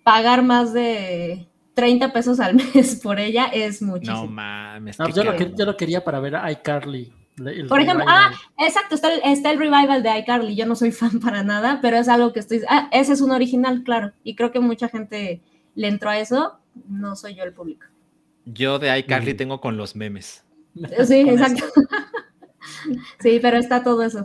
[0.03, 4.25] Pagar más de 30 pesos al mes por ella es muchísimo.
[4.25, 4.97] No mames.
[5.15, 7.13] yo, lo yo, lo quería para ver a iCarly.
[7.69, 10.55] Por ejemplo, ah, exacto, está el, está el, revival de iCarly.
[10.55, 12.63] Yo no soy fan para nada, pero es algo que estoy.
[12.69, 14.13] Ah, ese es un original, claro.
[14.23, 15.43] Y creo que mucha gente
[15.75, 17.87] le entró a eso, no soy yo el público.
[18.45, 20.45] Yo de iCarly tengo con los memes.
[21.05, 21.65] Sí, exacto.
[23.19, 24.25] sí, pero está todo eso.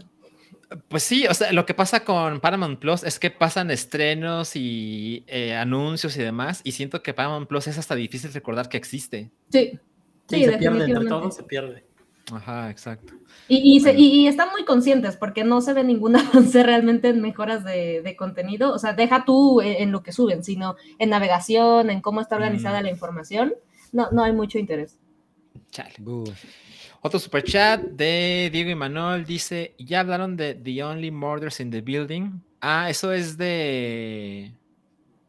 [0.88, 5.24] Pues sí, o sea, lo que pasa con Paramount Plus es que pasan estrenos y
[5.28, 9.32] eh, anuncios y demás, y siento que Paramount Plus es hasta difícil recordar que existe.
[9.50, 9.80] Sí,
[10.28, 11.84] sí, se pierde, entre todo se pierde.
[12.32, 13.14] Ajá, exacto.
[13.48, 18.16] Y, y, están muy conscientes porque no se ve ningún avance realmente en mejoras de,
[18.18, 18.72] contenido.
[18.72, 22.82] O sea, deja tú en, lo que suben, sino en navegación, en cómo está organizada
[22.82, 22.84] mm.
[22.84, 23.54] la información.
[23.91, 25.00] No, no hay mucho interés.
[25.72, 25.96] Chale.
[27.02, 31.72] Otro super chat de Diego y Manuel dice: Ya hablaron de The Only Murders in
[31.72, 32.42] the Building.
[32.62, 34.54] Ah, eso es de.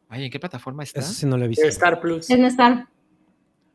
[0.09, 0.99] Ay, ¿en qué plataforma está?
[0.99, 1.65] Eso sí no lo he visto.
[1.67, 2.29] Star Plus.
[2.29, 2.87] En Star.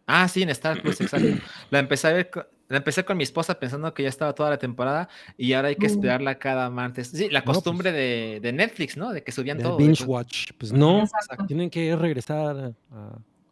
[0.06, 1.28] Ah, sí, en Star Plus, exacto.
[1.70, 2.30] La empecé a ver
[2.68, 5.76] la empecé con mi esposa pensando que ya estaba toda la temporada y ahora hay
[5.76, 5.90] que mm.
[5.90, 7.08] esperarla cada martes.
[7.08, 9.12] Sí, la pues costumbre de, Netflix, ¿no?
[9.12, 9.76] De que subían todo.
[9.76, 10.50] Binge watch.
[10.58, 11.04] Pues no,
[11.46, 12.74] tienen que regresar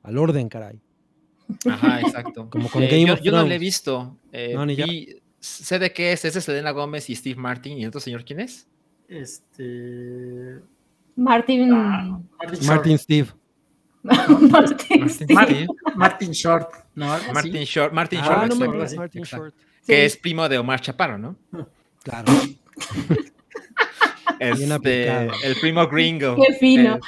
[0.02, 0.80] al orden, caray.
[1.70, 2.48] Ajá, exacto.
[2.50, 4.16] Como con eh, yo, no le he visto.
[4.32, 4.56] Eh,
[5.40, 6.24] sé de qué es.
[6.24, 7.78] Ese es Selena Gómez y Steve Martin.
[7.78, 8.66] ¿Y el otro señor quién es?
[9.08, 10.60] Este.
[11.16, 11.72] Martin.
[11.72, 12.20] Ah,
[12.66, 13.28] Martin Steve.
[15.96, 16.68] Martin, Short.
[16.94, 17.92] Martin Short.
[17.92, 18.48] Martin ah,
[19.24, 19.54] Short.
[19.86, 21.36] Que es primo de Omar Chaparro, ¿no?
[22.02, 22.32] Claro.
[24.40, 25.08] Este,
[25.44, 26.36] el primo gringo.
[26.36, 26.98] Qué fino.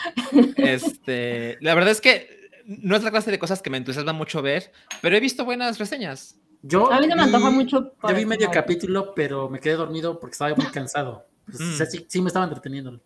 [0.57, 2.36] Este, la verdad es que
[2.67, 5.79] no es la clase de cosas que me entusiasma mucho ver, pero he visto buenas
[5.79, 6.39] reseñas.
[6.63, 7.95] Yo a mí me antoja mucho.
[8.09, 11.27] Yo vi medio capítulo, pero me quedé dormido porque estaba muy cansado.
[11.45, 12.07] Pues, mm.
[12.09, 13.01] sí, me estaba entreteniendo.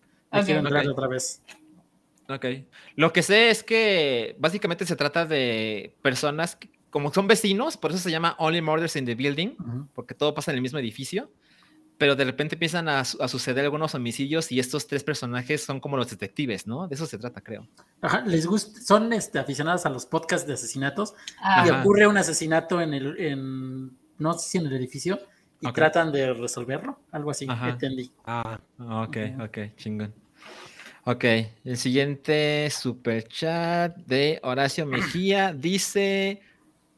[0.45, 1.43] quiero entrar otra vez.
[2.29, 2.47] Ok.
[2.97, 7.91] Lo que sé es que básicamente se trata de personas que, como son vecinos, por
[7.91, 9.57] eso se llama Only Murders in the Building,
[9.95, 11.31] porque todo pasa en el mismo edificio,
[12.01, 16.09] pero de repente empiezan a, suceder algunos homicidios y estos tres personajes son como los
[16.09, 16.89] detectives, ¿no?
[16.89, 17.69] De eso se trata, creo.
[18.01, 21.13] Ajá, les gusta, son este, aficionados a los podcasts de asesinatos
[21.67, 25.21] y ocurre un asesinato en el, en, no sé si en el edificio,
[25.61, 28.11] y tratan de resolverlo, algo así, entendí.
[28.25, 30.15] Ah, ok, ok, chingón.
[31.05, 31.25] Ok,
[31.67, 36.41] el siguiente super chat de Horacio Mejía dice: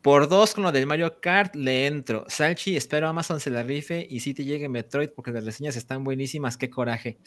[0.02, 2.24] Por dos con lo del Mario Kart le entro.
[2.28, 6.02] Salchi, espero Amazon se la rife y si te llegue Metroid porque las reseñas están
[6.02, 6.56] buenísimas.
[6.56, 7.18] Qué coraje.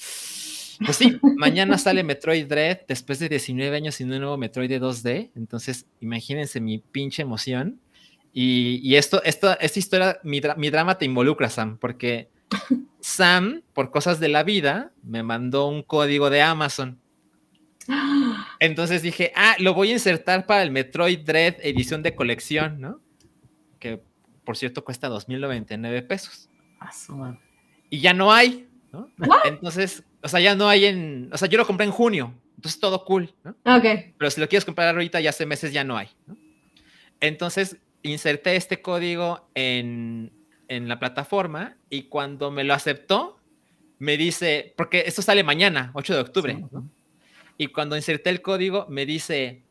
[0.83, 4.81] Pues sí, mañana sale Metroid Dread después de 19 años sin un nuevo Metroid de
[4.81, 5.31] 2D.
[5.35, 7.79] Entonces, imagínense mi pinche emoción.
[8.33, 12.27] Y, esto, esto, esta historia, mi, mi drama te involucra, Sam, porque
[12.99, 16.99] Sam, por cosas de la vida, me mandó un código de Amazon.
[18.59, 23.01] Entonces dije, ah, lo voy a insertar para el Metroid Dread edición de colección, ¿no?
[23.79, 24.01] Que
[24.43, 26.49] por cierto cuesta 2.099 pesos.
[27.89, 29.09] Y ya no hay, ¿no?
[29.45, 32.79] Entonces, o sea, ya no hay en, o sea, yo lo compré en junio, entonces
[32.79, 33.51] todo cool, ¿no?
[33.65, 34.13] Ok.
[34.17, 36.37] Pero si lo quieres comprar ahorita, ya hace meses ya no hay, ¿no?
[37.19, 40.31] Entonces, inserté este código en,
[40.67, 43.39] en la plataforma y cuando me lo aceptó,
[43.99, 46.65] me dice, porque esto sale mañana, 8 de octubre,
[47.57, 49.63] y cuando inserté el código, me dice,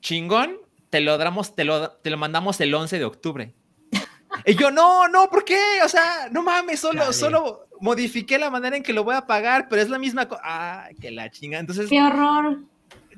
[0.00, 0.58] chingón,
[0.90, 3.54] te lo, damos, te lo, te lo mandamos el 11 de octubre.
[4.46, 5.60] y yo, no, no, ¿por qué?
[5.84, 9.68] O sea, no mames, solo, solo modifiqué la manera en que lo voy a pagar,
[9.68, 10.42] pero es la misma cosa.
[10.44, 11.58] Ah, que la chinga.
[11.58, 11.88] Entonces.
[11.88, 12.60] ¡Qué horror!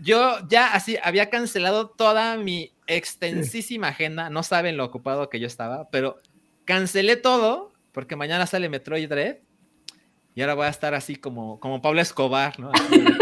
[0.03, 4.31] Yo ya así había cancelado toda mi extensísima agenda.
[4.31, 6.21] No saben lo ocupado que yo estaba, pero
[6.65, 9.39] cancelé todo porque mañana sale Metroid Dread
[10.35, 12.71] y ahora voy a estar así como, como Pablo Escobar, ¿no?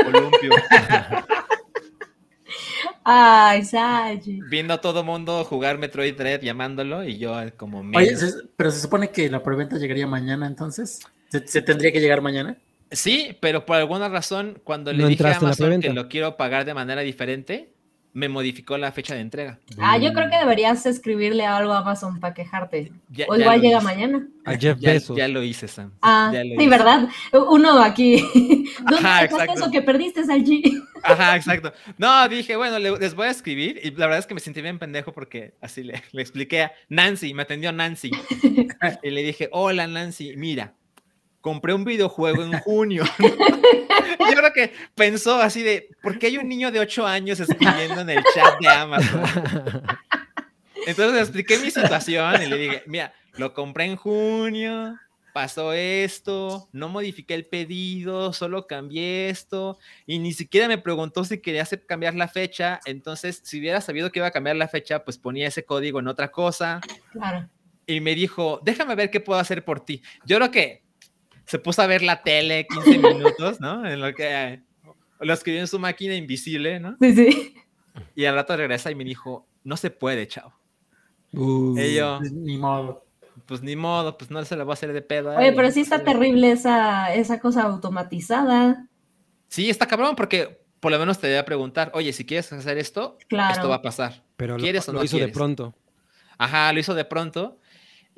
[0.04, 0.50] columpio.
[3.10, 4.40] Ay, Saji.
[4.50, 7.80] Viendo a todo mundo jugar Metroid Dread, llamándolo, y yo como...
[7.96, 8.14] Oye,
[8.56, 11.00] pero se supone que la preventa llegaría mañana, entonces.
[11.28, 12.58] ¿Se, tendría que llegar mañana?
[12.90, 16.74] Sí, pero por alguna razón, cuando le dije a Amazon que lo quiero pagar de
[16.74, 17.72] manera diferente,
[18.18, 19.60] me modificó la fecha de entrega.
[19.78, 22.90] Ah, yo creo que deberías escribirle algo a Amazon para quejarte.
[23.28, 24.26] o igual llega mañana.
[24.44, 25.16] A Jeff Ya, Bezos.
[25.16, 25.92] ya lo hice, Sam.
[26.02, 26.68] Ah, Ya lo sí, hice.
[26.68, 27.08] ¿verdad?
[27.48, 28.16] Uno aquí.
[28.80, 29.52] ¿Dónde Ajá, sacaste exacto.
[29.62, 30.62] eso que perdiste, Salchi?
[31.04, 31.72] Ajá, exacto.
[31.96, 34.62] No, dije, bueno, le- les voy a escribir y la verdad es que me sentí
[34.62, 38.10] bien pendejo porque así le, le expliqué a Nancy, me atendió Nancy.
[39.04, 40.74] y le dije, hola Nancy, mira,
[41.40, 43.04] compré un videojuego en junio.
[43.18, 48.00] Yo creo que pensó así de, ¿por qué hay un niño de 8 años escribiendo
[48.00, 49.22] en el chat de Amazon?
[50.86, 54.96] Entonces le expliqué mi situación y le dije, mira, lo compré en junio,
[55.32, 61.38] pasó esto, no modifiqué el pedido, solo cambié esto y ni siquiera me preguntó si
[61.40, 62.80] quería hacer cambiar la fecha.
[62.86, 66.08] Entonces, si hubiera sabido que iba a cambiar la fecha, pues ponía ese código en
[66.08, 66.80] otra cosa
[67.12, 67.48] Claro.
[67.86, 70.02] y me dijo, déjame ver qué puedo hacer por ti.
[70.24, 70.82] Yo creo que
[71.48, 73.84] se puso a ver la tele 15 minutos, ¿no?
[73.86, 74.62] En lo que eh,
[75.20, 76.96] lo escribió en su máquina invisible, ¿no?
[77.00, 77.54] Sí, sí.
[78.14, 80.52] Y al rato regresa y me dijo, no se puede, chavo.
[81.32, 83.04] Uh, Y yo, Ni modo.
[83.46, 85.30] pues ni modo, pues no se lo voy a hacer de pedo.
[85.36, 85.54] Oye, él".
[85.56, 88.86] pero sí está terrible esa, esa cosa automatizada.
[89.48, 92.78] Sí, está cabrón porque por lo menos te voy a preguntar, oye, si quieres hacer
[92.78, 93.54] esto, Claro.
[93.54, 94.22] esto va a pasar.
[94.36, 95.74] pero lo, ¿Quieres o lo no hizo de pronto.
[96.38, 97.58] Ajá, lo hizo de pronto.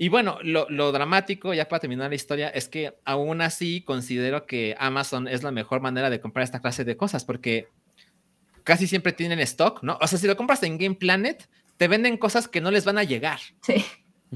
[0.02, 4.47] Y bueno, lo, lo dramático, ya para terminar la historia, es que aún así considero
[4.47, 7.68] que Amazon es la mejor manera de comprar esta clase de cosas, porque
[8.64, 9.98] casi siempre tienen stock, ¿no?
[10.01, 11.47] O sea, si lo compras en Game Planet,
[11.77, 13.40] te venden cosas que no les van a llegar.
[13.60, 13.85] Sí,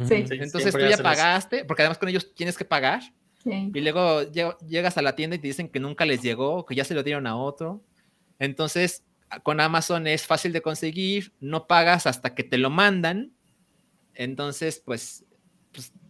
[0.06, 3.00] sí, Entonces tú ya pagaste, porque además con ellos tienes que pagar,
[3.42, 3.70] sí.
[3.72, 6.74] y luego lle- llegas a la tienda y te dicen que nunca les llegó, que
[6.74, 7.80] ya se lo dieron a otro.
[8.38, 9.02] Entonces,
[9.42, 13.32] con Amazon es fácil de conseguir, no pagas hasta que te lo mandan.
[14.14, 15.23] Entonces, pues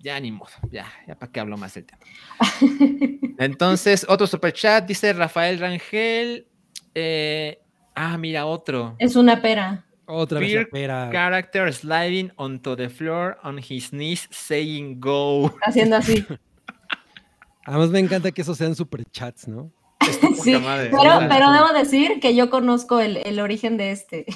[0.05, 2.01] ya ni modo, ya, ya para qué hablo más del tema.
[3.39, 6.47] Entonces, otro super chat, dice Rafael Rangel.
[6.95, 7.59] eh,
[7.95, 8.97] ah, mira, otro.
[8.99, 9.87] Es una pera.
[10.07, 11.09] Otra vez la Beer pera.
[11.11, 15.51] Character sliding onto the floor on his knees saying go.
[15.63, 16.23] Haciendo así.
[17.65, 19.73] Además me encanta que esos sean superchats, ¿no?
[20.43, 20.91] Sí, madre.
[20.91, 24.27] pero, pero debo decir que yo conozco el, el origen de este.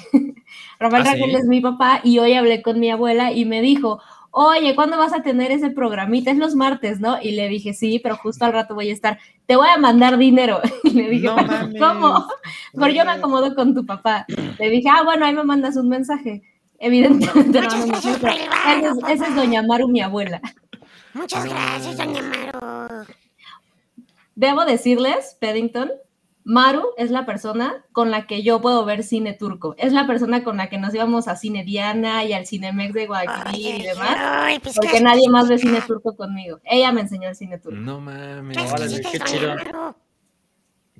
[0.79, 1.35] Rafael ¿Ah, Rangel sí?
[1.35, 4.01] es mi papá y hoy hablé con mi abuela y me dijo,
[4.41, 6.31] oye, ¿cuándo vas a tener ese programita?
[6.31, 7.21] Es los martes, ¿no?
[7.21, 10.17] Y le dije, sí, pero justo al rato voy a estar, te voy a mandar
[10.17, 10.61] dinero.
[10.83, 11.81] Y le dije, No "¿Pero mames.
[11.81, 12.25] ¿cómo?
[12.73, 14.25] Porque yo me acomodo con tu papá.
[14.57, 16.41] Le dije, ah, bueno, ahí me mandas un mensaje.
[16.79, 20.39] Evidentemente, no, no, no, esa es, es Doña Maru, mi abuela.
[21.13, 23.05] Muchas gracias, doña Maru.
[24.35, 25.91] Debo decirles, Paddington,
[26.49, 29.75] Maru es la persona con la que yo puedo ver cine turco.
[29.77, 33.05] Es la persona con la que nos íbamos a Cine Diana y al Cinemex de
[33.05, 34.17] Guadalquivir y demás.
[34.17, 36.59] Ay, pues, Porque ¿qué- nadie más ve cine turco conmigo.
[36.63, 37.77] Ella me enseñó el cine turco.
[37.79, 38.57] No mames.
[38.57, 39.95] qué Órale, chido.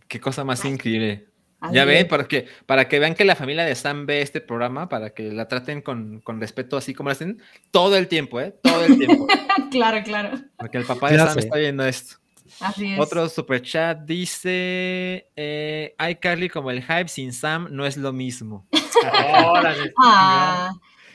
[0.07, 1.25] Qué cosa más increíble.
[1.59, 4.41] Así Ya ven, para que, para que vean que la familia de Sam ve este
[4.41, 8.39] programa, para que la traten con, con respeto, así como lo hacen todo el tiempo,
[8.39, 8.55] ¿eh?
[8.61, 9.25] Todo el tiempo.
[9.71, 10.37] claro, claro.
[10.59, 11.17] Porque el papá de.
[11.17, 12.18] Sam está viendo esto.
[12.61, 12.99] Así es.
[12.99, 18.67] Otro super chat dice: eh, iCarly como el hype sin Sam no es lo mismo.
[19.45, 19.93] Órale.
[20.01, 20.71] Ah,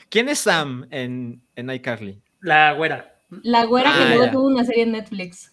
[0.09, 2.21] ¿Quién es Sam en, en iCarly?
[2.41, 3.15] La güera.
[3.29, 4.31] la güera que Ah, luego ya.
[4.31, 5.51] tuvo una serie en Netflix.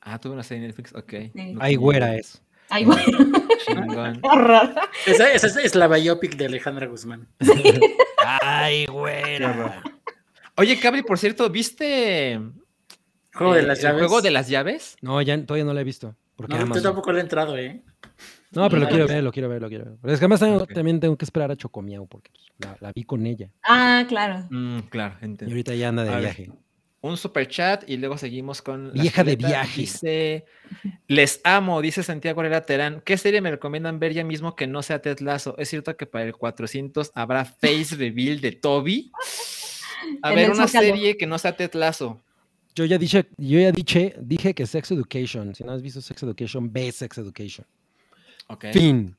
[0.00, 1.12] Ah, tuve una serie en Netflix, ok.
[1.34, 1.52] Sí.
[1.52, 2.42] No Ay, güera es.
[2.68, 2.86] Ay,
[3.66, 4.18] Chingón.
[4.22, 4.74] horror.
[5.06, 7.28] Esa, esa es, es la biopic de Alejandra Guzmán.
[8.40, 9.82] Ay, güera.
[10.56, 12.40] Oye, Cabri, por cierto, ¿viste
[13.36, 13.98] Juego de eh, las el llaves.
[14.00, 14.96] juego de las llaves?
[15.02, 16.16] No, ya todavía no la he visto.
[16.36, 17.82] Porque No, yo tampoco le he entrado, ¿eh?
[18.52, 19.14] No, pero lo No, quiero no.
[19.14, 19.94] ver, lo quiero ver, lo quiero ver.
[20.00, 23.04] Pero es que además también tengo que esperar a Chocomiao porque pues, la, la vi
[23.04, 23.50] con ella.
[23.62, 24.46] Ah, claro.
[24.50, 25.52] Mm, claro, Y entiendo.
[25.52, 26.22] ahorita ya anda de A ver.
[26.22, 26.50] viaje.
[27.02, 28.92] un super chat y luego seguimos con.
[28.92, 29.80] Vieja de viaje.
[29.82, 30.44] Dice:
[31.08, 33.00] Les amo, dice Santiago Herrera Terán.
[33.04, 35.56] ¿Qué serie me recomiendan ver ya mismo que no sea Ted Lasso?
[35.58, 39.10] ¿Es cierto que para el 400 habrá face reveal de Toby?
[40.22, 42.22] A ver, una serie que no sea Ted Lasso.
[42.76, 45.54] Yo ya dije, yo ya dije, dije que Sex Education.
[45.54, 47.66] Si no has visto Sex Education, ve Sex Education.
[48.48, 48.66] Ok.
[48.72, 49.16] Fin.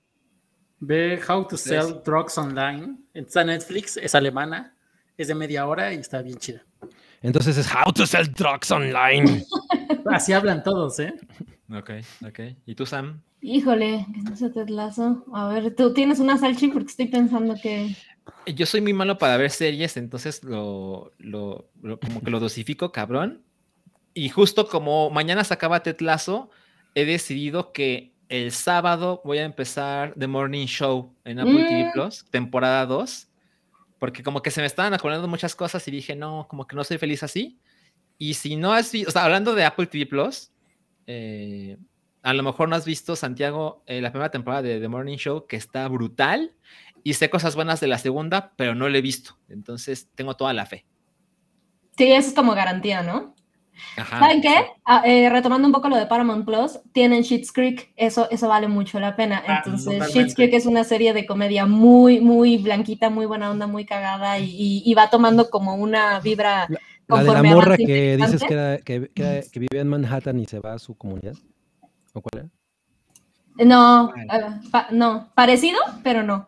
[0.79, 1.61] Ve How to Tres.
[1.63, 2.97] Sell Drugs Online.
[3.13, 4.75] Está en Netflix, es alemana,
[5.17, 6.63] es de media hora y está bien chida.
[7.23, 9.43] Entonces es How to Sell Drugs Online.
[10.05, 11.15] Así hablan todos, ¿eh?
[11.75, 11.89] Ok,
[12.27, 12.39] ok.
[12.67, 13.21] ¿Y tú, Sam?
[13.41, 15.25] Híjole, que no se te lazo.
[15.34, 17.95] A ver, tú tienes una salchi porque estoy pensando que.
[18.55, 22.91] Yo soy muy malo para ver series, entonces lo, lo- lo- como que lo dosifico,
[22.91, 23.41] cabrón.
[24.18, 26.49] Y justo como mañana se acaba Ted Lasso,
[26.95, 31.91] he decidido que el sábado voy a empezar The Morning Show en Apple TV Mm.
[31.91, 33.27] Plus, temporada 2,
[33.99, 36.84] porque como que se me estaban acumulando muchas cosas y dije, no, como que no
[36.84, 37.60] soy feliz así.
[38.18, 40.49] Y si no has visto, o sea, hablando de Apple TV Plus,
[41.06, 41.77] eh,
[42.23, 45.45] a lo mejor no has visto, Santiago, eh, la primera temporada de The Morning Show,
[45.45, 46.56] que está brutal,
[47.03, 49.38] y sé cosas buenas de la segunda, pero no la he visto.
[49.48, 50.88] Entonces, tengo toda la fe.
[51.95, 53.36] Sí, eso es como garantía, ¿no?
[54.09, 54.55] ¿Saben qué?
[54.85, 58.67] Ah, eh, retomando un poco lo de Paramount Plus, tienen Sheets Creek, eso, eso vale
[58.67, 59.43] mucho la pena.
[59.47, 63.67] Ah, Entonces, Sheets Creek es una serie de comedia muy, muy blanquita, muy buena onda,
[63.67, 66.67] muy cagada y, va tomando como una vibra.
[67.07, 70.79] La, de la morra que dices que, que, vive en Manhattan y se va a
[70.79, 71.35] su comunidad.
[72.13, 72.49] ¿O cuál
[73.55, 73.65] era?
[73.65, 74.27] No, eh,
[74.91, 76.47] no, parecido, pero no.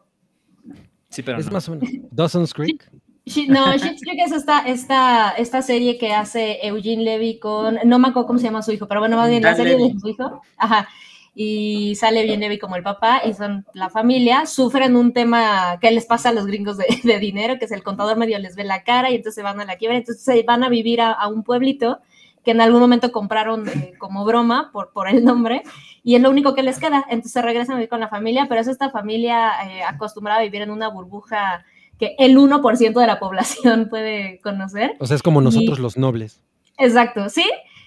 [1.10, 1.89] Sí, pero es más o menos.
[2.11, 2.89] Dawson's Creek
[3.47, 8.27] no, Creek es esta, esta, esta serie que hace Eugene Levy con, no me acuerdo
[8.27, 10.41] cómo se llama su hijo, pero bueno, más bien la serie de su hijo.
[10.57, 10.88] Ajá.
[11.35, 14.45] Y sale Eugene Levy como el papá y son la familia.
[14.45, 18.18] Sufren un tema que les pasa a los gringos de, dinero, que es el contador
[18.18, 19.97] medio les ve la cara y entonces se van a la quiebra.
[19.97, 21.99] Entonces se van a vivir a, un pueblito
[22.43, 25.64] que en algún momento compraron eh, como broma por, por el nombre
[26.03, 27.06] y es lo único que les queda.
[27.10, 30.61] Entonces regresan a vivir con la familia, pero es esta familia eh, acostumbrada a vivir
[30.61, 31.65] en una burbuja
[31.99, 34.95] que el 1% de la población puede conocer.
[34.99, 36.41] O sea, es como nosotros los nobles.
[36.77, 37.43] Exacto, sí,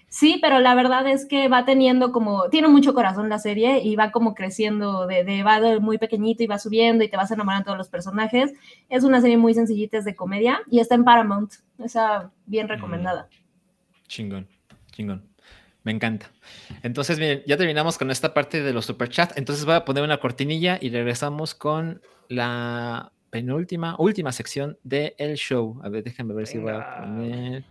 [0.08, 3.96] sí, pero la verdad es que va teniendo como, tiene mucho corazón la serie y
[3.96, 7.62] va como creciendo de, de va muy pequeñito y va subiendo y te vas enamorando
[7.62, 8.52] de todos los personajes.
[8.90, 13.28] Es una serie muy sencillita, es de comedia y está en Paramount, esa bien recomendada.
[14.08, 14.46] Chingón,
[14.92, 15.32] chingón.
[15.84, 16.30] Me encanta.
[16.82, 19.36] Entonces, miren, ya terminamos con esta parte de los superchats.
[19.36, 25.36] Entonces voy a poner una cortinilla y regresamos con la penúltima, última sección del el
[25.36, 25.80] show.
[25.82, 27.64] A ver, déjenme ver si voy a poner.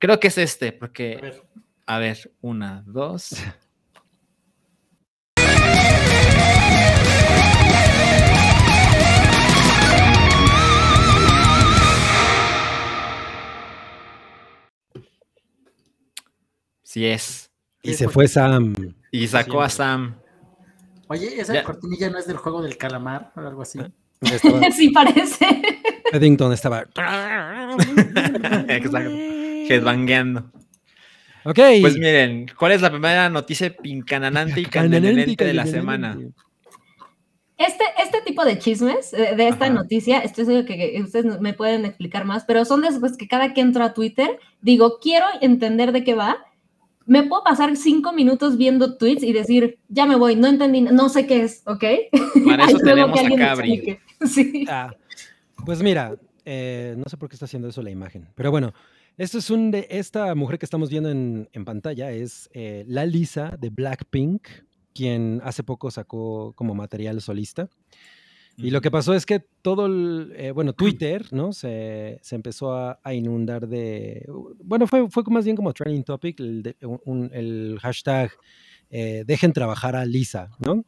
[0.00, 1.40] Creo que es este, porque.
[1.86, 3.36] A ver, una, dos.
[16.82, 17.52] Sí es.
[17.82, 18.74] Y se fue Sam.
[19.12, 20.16] Y sacó a Sam.
[21.06, 23.78] Oye, esa cortinilla no es del juego del calamar o algo así.
[24.72, 25.46] sí, parece.
[26.12, 26.80] Eddington estaba.
[28.68, 29.10] Exacto.
[29.68, 30.50] Headbangueando.
[31.44, 31.60] Ok.
[31.80, 36.18] Pues miren, ¿cuál es la primera noticia pincananante y candelente de la semana?
[37.58, 41.86] Este, este tipo de chismes, eh, de esta noticia, estoy seguro que ustedes me pueden
[41.86, 46.04] explicar más, pero son después que cada que entro a Twitter, digo, quiero entender de
[46.04, 46.36] qué va,
[47.06, 51.08] me puedo pasar cinco minutos viendo tweets y decir, ya me voy, no entendí, no
[51.08, 51.84] sé qué es, ¿ok?
[52.44, 53.98] Para eso tenemos a Cabri.
[54.26, 54.64] Sí.
[54.68, 54.94] Ah,
[55.64, 58.72] pues mira, eh, no sé por qué está haciendo eso la imagen, pero bueno,
[59.16, 63.56] esto es un de esta mujer que estamos viendo en, pantalla es eh, la Lisa
[63.58, 64.46] de Blackpink,
[64.94, 67.68] quien hace poco sacó como material solista.
[68.58, 71.52] Y lo que pasó es que todo el, eh, bueno, Twitter, ¿no?
[71.52, 74.26] Se, se empezó a, inundar de,
[74.64, 76.74] bueno, fue, fue más bien como trending topic, el,
[77.32, 78.30] el hashtag
[78.88, 80.86] dejen trabajar a Lisa, ¿no?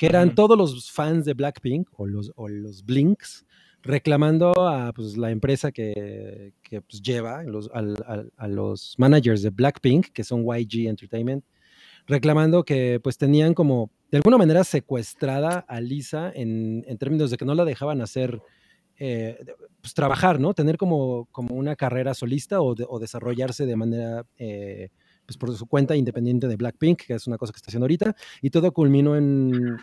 [0.00, 3.44] Que eran todos los fans de Blackpink o los, o los Blinks
[3.82, 10.06] reclamando a pues, la empresa que, que pues, lleva los, a los managers de Blackpink,
[10.06, 11.44] que son YG Entertainment,
[12.06, 17.36] reclamando que pues tenían como de alguna manera secuestrada a Lisa en, en términos de
[17.36, 18.40] que no la dejaban hacer,
[18.98, 19.38] eh,
[19.82, 20.54] pues trabajar, ¿no?
[20.54, 24.88] Tener como, como una carrera solista o, o desarrollarse de manera eh,
[25.30, 28.16] pues por su cuenta independiente de Blackpink, que es una cosa que está haciendo ahorita,
[28.42, 29.78] y todo culminó en,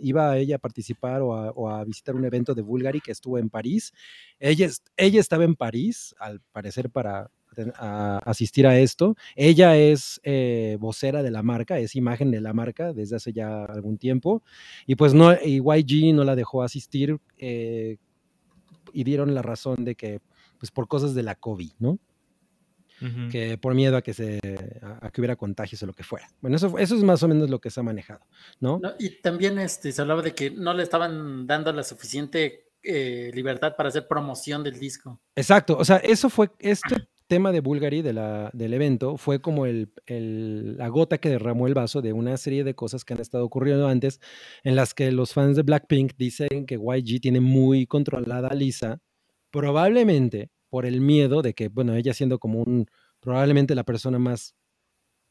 [0.00, 3.92] iba ella a participar o a, visitar un evento de Bulgari que estuvo en París.
[4.38, 7.30] Ella, ella estaba en París, al parecer para
[8.24, 9.16] asistir a esto.
[9.36, 13.66] Ella es eh, vocera de la marca, es imagen de la marca desde hace ya
[13.66, 14.42] algún tiempo,
[14.86, 17.98] y pues no, y YG no la dejó asistir eh,
[18.94, 20.20] y dieron la razón de que,
[20.58, 21.98] pues por cosas de la COVID, ¿no?
[23.30, 24.38] Que por miedo a que se
[24.82, 26.28] a, que hubiera contagios o lo que fuera.
[26.40, 28.20] Bueno, eso, eso es más o menos lo que se ha manejado,
[28.60, 28.80] ¿no?
[28.98, 33.74] y también este, se hablaba de que no le estaban dando la suficiente eh, libertad
[33.76, 35.20] para hacer promoción del disco.
[35.34, 39.64] Exacto, o sea, eso fue, este tema de Bulgari de la, del evento fue como
[39.64, 43.20] el, el, la gota que derramó el vaso de una serie de cosas que han
[43.20, 44.20] estado ocurriendo antes,
[44.64, 49.00] en las que los fans de Blackpink dicen que YG tiene muy controlada a Lisa,
[49.50, 52.86] probablemente por el miedo de que, bueno, ella siendo como un,
[53.20, 54.54] probablemente la persona más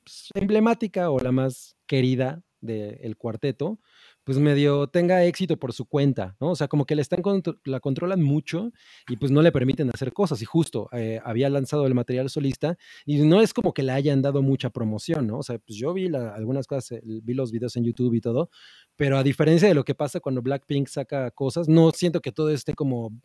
[0.03, 3.79] pues, emblemática o la más querida del cuarteto,
[4.25, 6.51] pues medio tenga éxito por su cuenta, ¿no?
[6.51, 7.23] O sea, como que la, están,
[7.63, 8.71] la controlan mucho
[9.07, 10.41] y pues no le permiten hacer cosas.
[10.41, 14.21] Y justo eh, había lanzado el material solista y no es como que le hayan
[14.21, 15.39] dado mucha promoción, ¿no?
[15.39, 18.49] O sea, pues yo vi algunas cosas, eh, vi los videos en YouTube y todo,
[18.97, 22.49] pero a diferencia de lo que pasa cuando Blackpink saca cosas, no siento que todo
[22.49, 23.17] esté como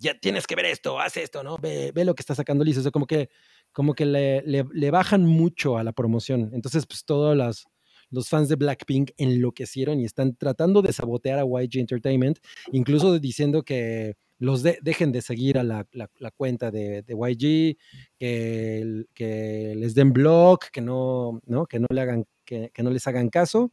[0.00, 1.58] ya tienes que ver esto, haz esto, ¿no?
[1.58, 2.80] Ve, ve lo que está sacando Lisa.
[2.80, 3.28] O sea, como que,
[3.70, 6.50] como que le, le, bajan mucho a la promoción.
[6.54, 7.66] Entonces, pues todos las,
[8.08, 12.38] los fans de Blackpink enloquecieron y están tratando de sabotear a YG Entertainment,
[12.72, 15.86] incluso diciendo que los dejen de seguir a la,
[16.34, 17.76] cuenta de, YG,
[18.18, 21.66] que, que, les den blog, que no, ¿no?
[21.66, 23.70] Que no le hagan, que, no les hagan caso,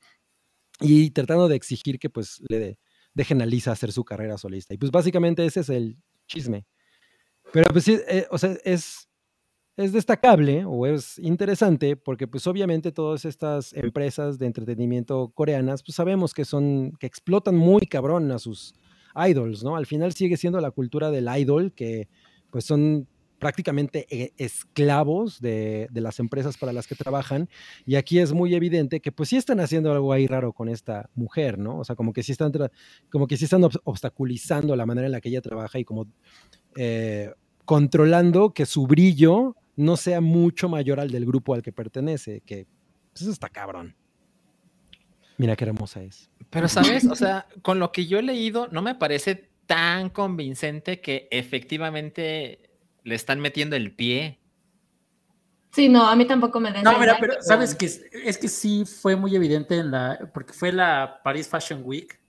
[0.81, 2.77] y tratando de exigir que pues le
[3.13, 4.73] dejen a Lisa hacer su carrera solista.
[4.73, 5.97] Y pues básicamente ese es el
[6.27, 6.65] chisme.
[7.53, 9.07] Pero pues sí, eh, o sea, es,
[9.77, 15.95] es destacable o es interesante porque pues obviamente todas estas empresas de entretenimiento coreanas pues
[15.95, 18.75] sabemos que son, que explotan muy cabrón a sus
[19.15, 19.75] idols, ¿no?
[19.75, 22.07] Al final sigue siendo la cultura del idol que
[22.51, 23.07] pues son
[23.39, 27.49] prácticamente e, esclavos de, las empresas para las que trabajan
[27.85, 31.09] y aquí es muy evidente que pues sí están haciendo algo ahí raro con esta
[31.15, 31.79] mujer, ¿no?
[31.79, 32.51] O sea, como que sí están,
[33.09, 36.07] como que sí están obstaculizando la manera en la que ella trabaja y como
[36.75, 37.31] eh,
[37.65, 42.65] controlando que su brillo no sea mucho mayor al del grupo al que pertenece, que
[43.11, 43.95] pues, eso está cabrón.
[45.37, 46.31] Mira qué hermosa es.
[46.49, 47.05] Pero, ¿sabes?
[47.05, 52.66] O sea, con lo que yo he leído, no me parece tan convincente que efectivamente
[53.07, 54.39] le están metiendo el pie.
[55.71, 58.83] Sí, no, a mí tampoco me da No, mira, pero sabes que es, que sí
[58.85, 62.19] fue muy evidente en la, porque fue la Paris Fashion Week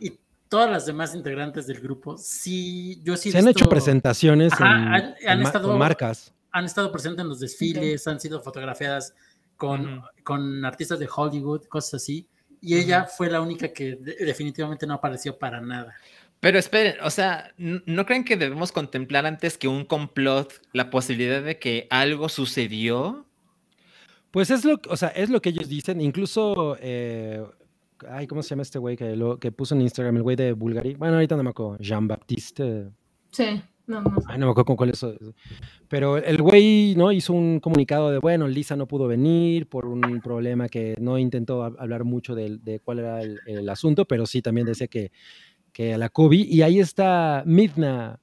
[0.00, 3.30] y todas las demás integrantes del grupo, sí, yo sí.
[3.30, 8.40] Se han hecho presentaciones en, estado, marcas han estado presentes en los desfiles, han sido
[8.40, 9.14] fotografiadas
[9.56, 12.26] con, con, artistas de Hollywood, cosas así.
[12.62, 15.94] Y ella fue la única que definitivamente no apareció para nada.
[16.40, 21.42] Pero esperen, o sea, ¿no creen que debemos contemplar antes que un complot la posibilidad
[21.42, 23.26] de que algo sucedió?
[24.30, 26.00] Pues es lo, o sea, es lo que ellos dicen.
[26.00, 27.42] Incluso, eh,
[28.08, 30.52] ay, ¿cómo se llama este güey que, lo, que puso en Instagram, el güey de
[30.52, 30.94] Bulgari?
[30.94, 32.90] Bueno, ahorita no me acuerdo, Jean-Baptiste.
[33.30, 33.62] Sí.
[33.86, 34.16] No, no.
[34.26, 35.06] Ay, no me acuerdo con cuál es.
[35.88, 37.12] Pero el güey, ¿no?
[37.12, 41.62] Hizo un comunicado de, bueno, Lisa no pudo venir por un problema que no intentó
[41.62, 45.12] hablar mucho de, cuál era el, asunto, pero sí también decía que,
[45.76, 46.48] que a la COVID.
[46.48, 48.18] Y ahí está Midna.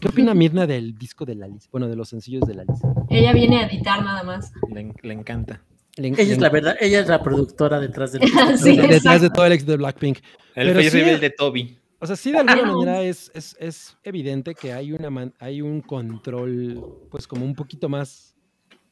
[0.00, 1.68] ¿Qué opina Midna del disco de la Lisa?
[1.70, 2.94] Bueno, de los sencillos de la Lisa.
[3.10, 4.54] Ella viene a editar nada más.
[4.72, 5.62] Le, encanta.
[5.98, 8.22] ella es la verdad, ella es la productora detrás del
[8.58, 10.20] sí, detrás de todo el ex de Blackpink.
[10.54, 11.76] El face de Toby.
[11.98, 17.06] O sea, sí, de alguna manera es, es, evidente que hay, una hay un control,
[17.10, 18.34] pues como un poquito más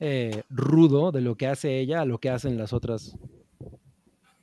[0.01, 3.17] eh, rudo de lo que hace ella a lo que hacen las otras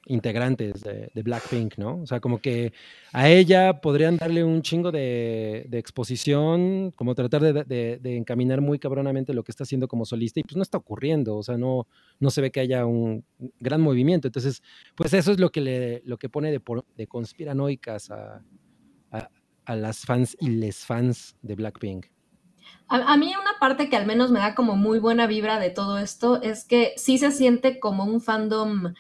[0.10, 2.02] integrantes de, Blackpink, ¿no?
[2.02, 2.74] O sea, como que
[3.14, 9.44] a ella podrían darle un chingo de, exposición, como tratar de, encaminar muy cabronamente lo
[9.44, 11.88] que está haciendo como solista y pues no está ocurriendo, o sea, no,
[12.20, 13.24] no se ve que haya un
[13.60, 14.28] gran movimiento.
[14.28, 14.64] Entonces,
[14.96, 18.44] pues eso es lo que, lo que pone de, conspiranoicas a,
[19.12, 22.08] a, las fans y les fans de Blackpink.
[22.88, 25.70] A, a, mí una parte que al menos me da como muy buena vibra de
[25.70, 28.94] todo esto es que sí se siente como un fandom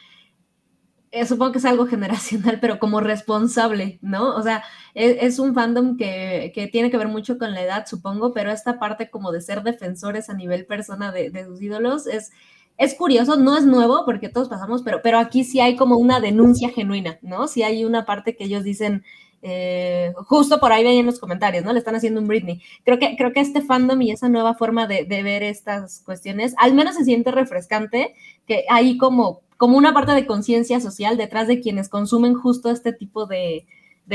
[1.11, 4.35] eh, supongo que es algo generacional, pero como responsable, ¿no?
[4.35, 4.63] O sea,
[4.93, 8.51] e, es, un fandom que, que, tiene que ver mucho con la edad, supongo, pero
[8.51, 12.31] esta parte como de ser defensores a nivel persona de, de, sus ídolos es,
[12.77, 16.19] es curioso, no es nuevo porque todos pasamos, pero, pero aquí sí hay como una
[16.19, 17.47] denuncia genuina, ¿no?
[17.47, 19.03] Sí hay una parte que ellos dicen,
[19.41, 21.73] eh, justo por ahí veía en los comentarios, ¿no?
[21.73, 22.61] Le están haciendo un Britney.
[22.83, 26.53] Creo que, creo que este fandom y esa nueva forma de, de ver estas cuestiones,
[26.57, 28.15] al menos se siente refrescante,
[28.45, 32.93] que hay como como una parte de conciencia social detrás de quienes consumen justo este
[32.93, 33.67] tipo de,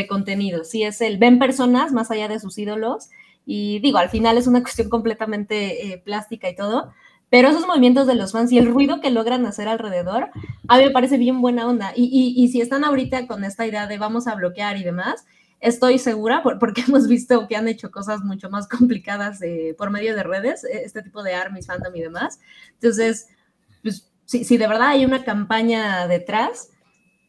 [0.09, 0.65] contenido.
[0.65, 3.11] Sí, es el ven personas más allá de sus ídolos.
[3.45, 6.95] Y digo, al final es una cuestión completamente eh, plástica y todo,
[7.29, 10.31] pero esos movimientos de los fans y el ruido que logran hacer alrededor,
[10.67, 11.93] a mí me parece bien buena onda.
[11.95, 15.27] Y, si están ahorita con esta idea de vamos a bloquear y demás,
[15.61, 20.17] estoy segura, porque hemos visto que han hecho cosas mucho más complicadas eh, por medio
[20.17, 22.41] de redes, eh, este tipo de armies, fandom y demás.
[22.81, 23.29] Entonces,
[24.31, 26.70] pues si, de verdad hay una campaña detrás,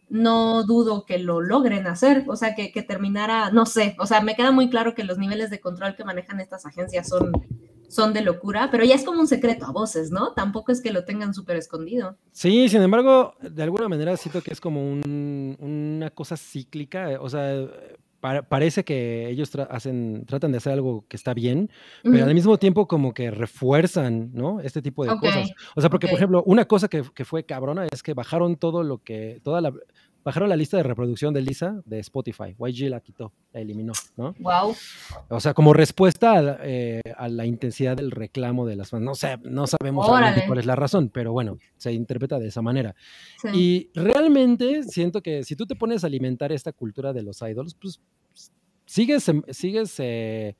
[0.10, 4.36] no dudo que lo logren hacer, o sea, que, terminara, no sé, o sea, me
[4.36, 7.32] queda muy claro que los niveles de control que manejan estas agencias son,
[7.88, 10.34] son de locura, pero ya es como un secreto a voces, ¿no?
[10.34, 12.18] Tampoco es que lo tengan súper escondido.
[12.32, 17.68] Sí, sin embargo, de alguna manera siento que es como una cosa cíclica, o sea,
[18.48, 21.70] parece que ellos hacen, tratan de hacer algo que está bien,
[22.04, 24.60] pero al mismo tiempo como que refuerzan, ¿no?
[24.62, 25.52] Este tipo de cosas.
[25.76, 28.84] O sea, porque, por ejemplo, una cosa que, que, fue cabrona es que bajaron todo
[28.84, 29.74] lo que, toda la,
[30.26, 32.56] bajaron la lista de reproducción de Lisa de Spotify.
[32.58, 34.34] YG la quitó, la eliminó, ¿no?
[34.40, 34.76] Wow.
[35.30, 39.04] O sea, como respuesta a, eh, la intensidad del reclamo de las fans.
[39.04, 42.96] No sé, no sabemos cuál es la razón, pero bueno, se interpreta de esa manera.
[43.54, 47.76] Y realmente siento que si tú te pones a alimentar esta cultura de los idols,
[47.76, 48.02] pues
[48.88, 50.56] sigues, sigues eh,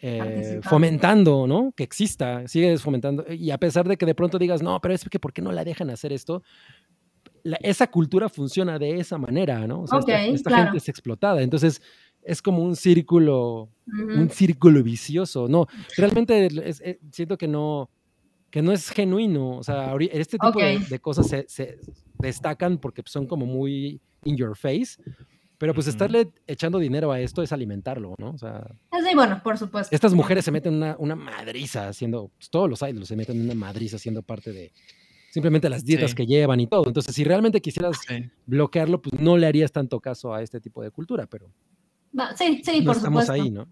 [0.00, 1.72] eh, fomentando, ¿no?
[1.76, 3.24] Que exista, sigues fomentando.
[3.30, 5.52] Y a pesar de que de pronto digas, no, pero es que ¿por qué no
[5.52, 6.42] la dejan hacer esto?
[7.60, 9.82] Esa cultura funciona de esa manera, ¿no?
[9.82, 11.42] O sea, esta, gente es explotada.
[11.42, 11.82] Entonces,
[12.22, 15.48] es como un círculo, un círculo vicioso.
[15.48, 17.90] No, realmente eh, siento que no,
[18.50, 19.56] que no es genuino.
[19.56, 21.78] O sea, este tipo de, cosas se,
[22.18, 25.00] destacan porque son como muy in your face.
[25.58, 28.30] Pero pues estarle echando dinero a esto es alimentarlo, ¿no?
[28.30, 28.64] O sea.
[28.92, 29.92] Sí, bueno, por supuesto.
[29.92, 33.54] Estas mujeres se meten una, una madriza haciendo, pues, todos los idols se meten una
[33.54, 34.70] madriza siendo parte de
[35.30, 36.84] simplemente las dietas que llevan y todo.
[36.86, 37.98] Entonces, si realmente quisieras
[38.46, 41.50] bloquearlo, pues no le harías tanto caso a este tipo de cultura, pero.
[42.36, 43.68] sí, sí, por estamos ahí, ¿no?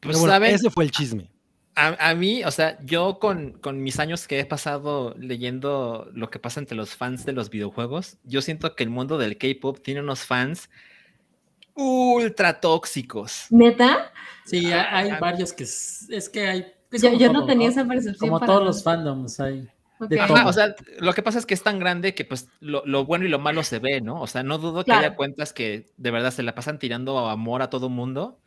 [0.00, 1.30] Pues, bueno, ese fue el chisme.
[1.76, 6.38] A, mí, o sea, yo con, con, mis años que he pasado leyendo lo que
[6.38, 10.00] pasa entre los fans de los videojuegos, yo siento que el mundo del K-pop tiene
[10.00, 10.68] unos fans
[11.74, 13.46] ultra tóxicos.
[13.48, 14.12] ¿Neta?
[14.44, 16.66] Sí, hay, varios que es, que hay.
[16.92, 18.28] yo, no tenía esa percepción.
[18.28, 19.66] Como todos los fandoms hay.
[20.00, 23.24] O sea, lo que pasa es que es tan grande que pues lo, lo, bueno
[23.24, 24.20] y lo malo se ve, ¿no?
[24.20, 27.62] O sea, no dudo que haya cuentas que de verdad se la pasan tirando amor
[27.62, 28.40] a todo mundo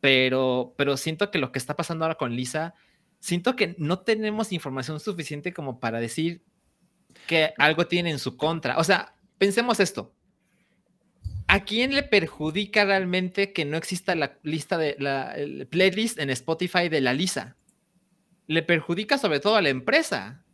[0.00, 2.74] pero, pero siento que lo que está pasando ahora con Lisa,
[3.18, 6.42] siento que no tenemos información suficiente como para decir
[7.26, 8.78] que algo tiene en su contra.
[8.78, 10.14] O sea, pensemos esto.
[11.48, 15.34] ¿A quién le perjudica realmente que no exista la lista de la
[15.70, 17.56] playlist en Spotify de la Lisa?
[18.46, 20.44] Le perjudica sobre todo a la empresa.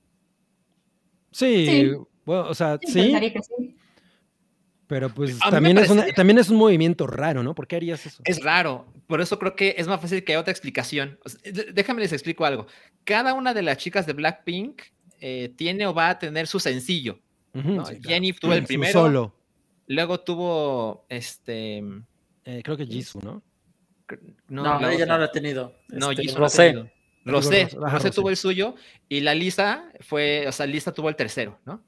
[1.32, 1.92] Sí,
[2.24, 3.12] Bueno, o sea, sí.
[4.86, 7.54] Pero pues también es, también es un movimiento raro, ¿no?
[7.54, 8.22] ¿Por qué harías eso?
[8.26, 8.86] Es raro.
[9.06, 11.18] Por eso creo que es más fácil que haya otra explicación.
[11.72, 12.66] déjame les explico algo.
[13.04, 14.82] Cada una de las chicas de Blackpink
[15.18, 17.18] eh, tiene o va a tener su sencillo.
[18.02, 18.92] Jenny tuvo el primero.
[18.92, 19.34] Solo.
[19.86, 21.82] Luego tuvo este.
[22.44, 23.42] Eh, creo que Jisoo, ¿no?
[24.48, 25.74] No, ella no lo ha tenido.
[25.88, 26.72] No, este, Jisoo Rosé.
[26.74, 26.90] No
[27.24, 27.68] Rosé.
[27.72, 28.74] Rosé tuvo el suyo
[29.08, 31.84] y la Lisa fue, o sea, Lisa tuvo el tercero, ¿no?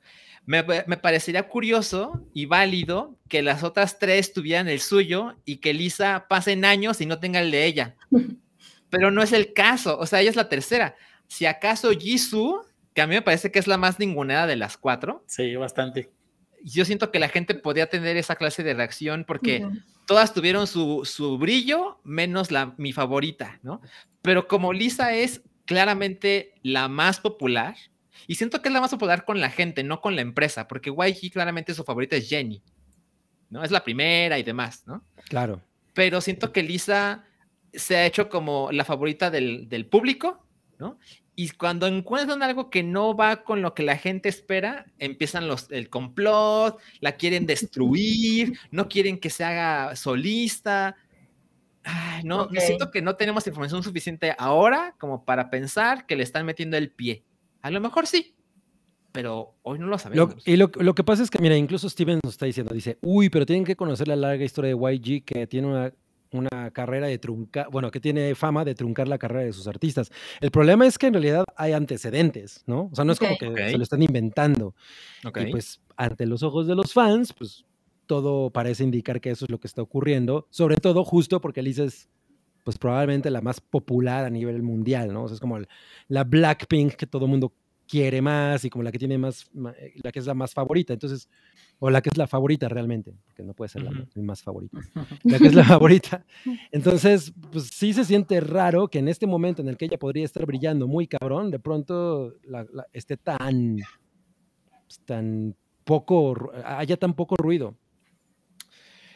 [0.46, 6.26] Me, parecería curioso y válido que las otras tres tuvieran el suyo y que Lisa
[6.28, 7.96] pasen años y no tenga el de ella.
[8.90, 10.96] Pero no es el caso, o sea, ella es la tercera.
[11.26, 14.76] Si acaso Jisoo, que a mí me parece que es la más ningunera de las
[14.76, 15.24] cuatro.
[15.26, 16.10] Sí, bastante.
[16.62, 19.66] Yo siento que la gente podía tener esa clase de reacción porque
[20.06, 23.80] todas tuvieron su, su brillo, menos la, mi favorita, ¿no?
[24.22, 27.76] Pero como Lisa es claramente la más popular,
[28.26, 30.90] y siento que es la más popular con la gente, no con la empresa, porque
[30.90, 32.62] YG claramente su favorita es Jenny,
[33.50, 33.62] ¿no?
[33.64, 35.04] Es la primera y demás, ¿no?
[35.28, 35.60] Claro.
[35.92, 37.24] Pero siento que Lisa
[37.72, 40.46] se ha hecho como la favorita del, público,
[40.78, 40.98] ¿no?
[41.36, 45.70] Y cuando encuentran algo que no va con lo que la gente espera, empiezan los,
[45.70, 50.96] el complot, la quieren destruir, no quieren que se haga solista.
[52.22, 56.76] no, siento que no tenemos información suficiente ahora como para pensar que le están metiendo
[56.76, 57.24] el pie.
[57.62, 58.36] A lo mejor sí,
[59.10, 60.36] pero hoy no lo sabemos.
[60.44, 63.46] y lo, que pasa es que, mira, incluso Steven nos está diciendo, dice, uy, pero
[63.46, 65.92] tienen que conocer la larga historia de YG que tiene una,
[66.34, 70.10] una carrera de truncar, bueno, que tiene fama de truncar la carrera de sus artistas.
[70.40, 72.88] El problema es que en realidad hay antecedentes, ¿no?
[72.92, 74.74] O sea, no es como que se lo están inventando.
[75.24, 77.64] Y pues ante los ojos de los fans, pues
[78.06, 81.84] todo parece indicar que eso es lo que está ocurriendo, sobre todo justo porque Lisa
[81.84, 82.08] es
[82.64, 85.24] pues probablemente la más popular a nivel mundial, ¿no?
[85.24, 85.58] O sea, es como
[86.08, 87.52] la Blackpink que todo el mundo
[87.94, 89.48] quiere más y como la que tiene más,
[89.78, 91.28] eh, la que es la más favorita, entonces,
[91.78, 94.78] o la que es la favorita realmente, porque no puede ser la, más favorita,
[95.22, 96.26] la que es la favorita.
[96.72, 100.24] Entonces, pues sí se siente raro que en este momento en el que ella podría
[100.24, 102.34] estar brillando muy cabrón, de pronto
[102.92, 107.76] esté tan, pues, tan poco, haya tan poco ruido.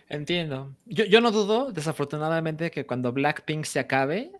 [0.08, 0.76] Entiendo.
[0.86, 4.30] Yo, no dudo, desafortunadamente, que cuando Blackpink se acabe,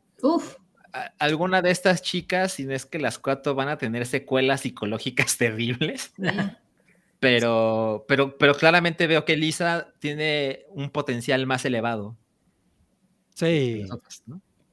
[1.19, 5.37] alguna de estas chicas, si no es que las cuatro van a tener secuelas psicológicas
[5.39, 6.13] terribles.
[7.21, 12.17] pero, pero, pero claramente veo que Lisa tiene un potencial más elevado.
[13.35, 13.87] Sí.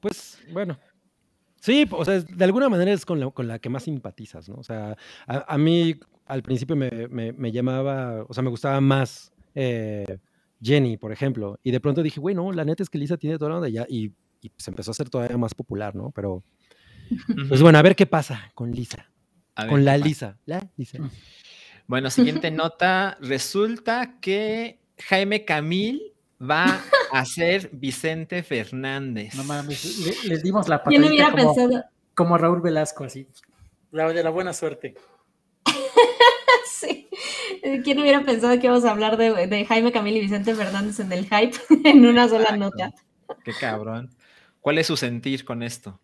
[0.00, 0.78] Pues bueno.
[1.60, 4.56] Sí, o sea, de alguna manera es con la, con la que más simpatizas, ¿no?
[4.56, 4.96] O sea,
[5.26, 10.18] a, mí al principio me, llamaba, o sea, me gustaba más eh,
[10.62, 11.58] Jenny, por ejemplo.
[11.62, 13.86] Y de pronto dije, bueno, la neta es que Lisa tiene toda la onda ya.
[13.88, 14.12] Y,
[14.56, 16.10] se empezó a hacer todavía más popular, ¿no?
[16.10, 16.42] Pero,
[17.48, 19.10] pues bueno, a ver qué pasa con Lisa.
[19.68, 20.38] con la Lisa.
[20.46, 20.98] La Lisa.
[21.86, 23.16] Bueno, siguiente nota.
[23.20, 26.82] Resulta que Jaime Camil va
[27.12, 29.34] a ser Vicente Fernández.
[29.34, 31.84] No mames, les dimos la patadita Yo no como, pensado.
[32.14, 33.28] como Raúl Velasco, así.
[33.90, 34.94] La de la buena suerte.
[36.66, 37.08] sí.
[37.84, 41.24] ¿Quién hubiera pensado que íbamos a hablar de, Jaime Camil y Vicente Fernández en el
[41.24, 42.92] hype en una sola nota?
[43.44, 44.10] Qué cabrón.
[44.66, 46.00] ¿Cuál es su sentir con esto?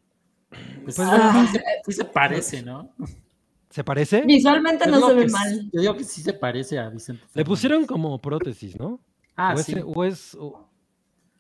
[0.85, 1.51] Pues, pues ah.
[1.85, 2.95] sí, se parece, ¿no?
[3.69, 4.21] ¿Se parece?
[4.21, 5.69] Visualmente no se ve mal.
[5.73, 7.25] Yo digo que sí se parece a Vicente.
[7.35, 9.01] Le pusieron como prótesis, ¿no?
[9.35, 9.75] Ah, o sí.
[9.85, 10.71] o es, o,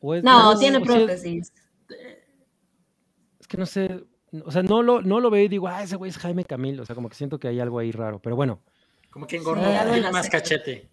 [0.01, 1.52] o es- No, tiene es- prótesis.
[3.39, 4.05] Es que no sé,
[4.44, 6.81] o sea, no lo, no lo veo y digo, ah, ese güey es Jaime Camil,
[6.81, 8.62] o sea, como que siento que hay algo ahí raro, pero bueno,
[9.10, 10.89] Como que engordó, Sí, más cachete.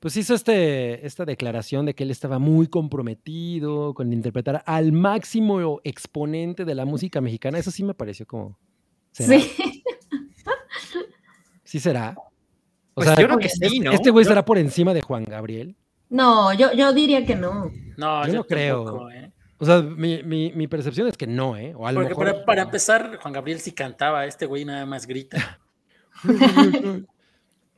[0.00, 5.80] Pues hizo este, esta declaración de que él estaba muy comprometido con interpretar al máximo
[5.84, 8.58] exponente de la música mexicana, eso sí me pareció como...
[9.12, 9.38] ¿será?
[9.40, 9.82] Sí.
[11.64, 12.14] ¿Sí será?
[12.16, 12.30] O
[12.94, 13.90] Pues sea, yo creo que sí, ¿no?
[13.92, 15.74] Este güey Yo- estará por encima de Juan Gabriel.
[16.08, 17.70] No, yo, yo diría que no.
[17.96, 18.84] No, Yo no creo.
[18.84, 19.32] tampoco, ¿eh?
[19.58, 21.74] O sea, mi, mi- mi percepción es que no, ¿eh?
[21.74, 22.26] O a lo Porque mejor...
[22.32, 25.58] para, para empezar, Juan Gabriel sí cantaba, este güey nada más grita.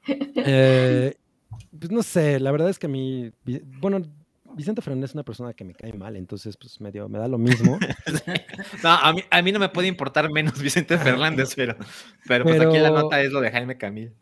[0.07, 1.15] Eh,
[1.79, 3.31] pues no sé, la verdad es que a mí,
[3.81, 4.03] bueno,
[4.55, 7.39] Vicente Fernández es una persona que me cae mal, entonces pues medio, me da lo
[7.39, 7.79] mismo.
[8.83, 11.77] No, a mí, a mí no me puede importar menos Vicente Fernández, pero,
[12.27, 14.13] pero, pues aquí la nota es lo de Jaime Camil.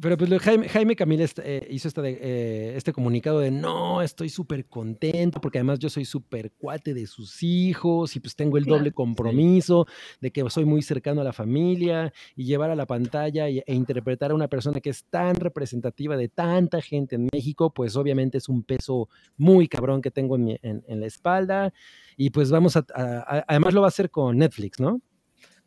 [0.00, 4.30] Pero pues Jaime, Jaime Camil eh, hizo este, de- eh, este comunicado de no, estoy
[4.30, 8.64] súper contento porque además yo soy súper cuate de sus hijos y pues tengo el
[8.64, 9.86] doble compromiso
[10.20, 14.30] de que soy muy cercano a la familia y llevar a la pantalla e interpretar
[14.30, 18.48] a una persona que es tan representativa de tanta gente en México, pues obviamente es
[18.48, 21.72] un peso muy cabrón que tengo en, mi- en- en la espalda
[22.16, 25.00] y pues vamos a, a- a- además lo va a hacer con Netflix, ¿no?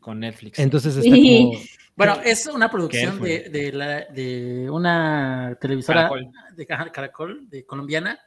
[0.04, 0.60] Con Netflix.
[0.60, 1.50] Entonces está Sí.
[1.52, 1.60] como...
[1.96, 6.32] Bueno, es una producción de, de, la, de una televisora Caracol.
[6.56, 8.20] de Ca- Caracol, de colombiana,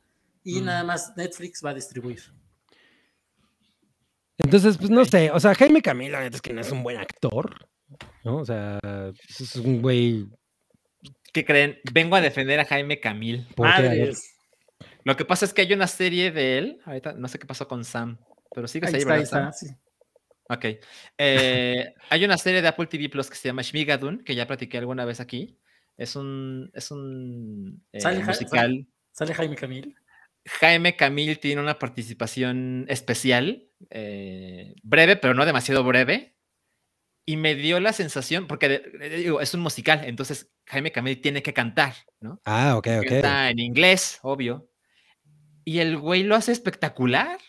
[0.44, 0.64] y Mm.
[0.66, 2.20] nada más Netflix va a distribuir.
[4.38, 6.82] Entonces, pues no sé, o sea, Jaime Camil, la neta es que no es un
[6.84, 7.68] buen actor,
[8.22, 8.36] ¿no?
[8.38, 10.26] O sea, pues, es un güey.
[11.32, 11.78] ¿Qué creen?
[11.92, 13.48] Vengo a defender a Jaime Camil.
[15.05, 16.80] Lo que pasa es que hay una serie de él.
[16.84, 18.18] Ahorita no sé qué pasó con Sam,
[18.55, 19.68] pero sigues Ahí ahí, está, ahí ¿verdad, está, Sam?
[19.70, 19.74] sí.
[20.49, 20.65] Ok.
[21.18, 24.78] Eh, hay una serie de Apple TV Plus que se llama Shmigadun, que ya platiqué
[24.78, 25.58] alguna vez aquí.
[25.97, 28.86] Es un, es un eh, Sale Ja- musical.
[29.12, 29.97] Sale Jaime Camil.
[30.44, 36.36] Jaime Camil tiene una participación especial, eh, breve, pero no demasiado breve.
[37.28, 38.83] Y me dio la sensación, porque
[39.18, 42.41] digo, es un musical, entonces Jaime Camil tiene que cantar, ¿no?
[42.44, 43.08] Ah, ok, ok.
[43.08, 44.68] Canta en inglés, obvio.
[45.65, 47.41] Y el güey lo hace espectacular,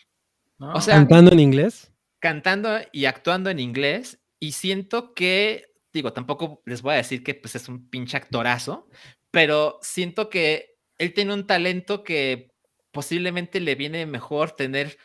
[0.58, 0.72] ¿no?
[0.72, 1.87] O sea, ¿Cantando en inglés?
[2.20, 4.20] Cantando y actuando en inglés.
[4.40, 8.88] Y siento que, digo, tampoco les voy a decir que pues, es un pinche actorazo,
[9.30, 12.52] pero siento que él tiene un talento que
[12.92, 14.96] posiblemente le viene mejor tener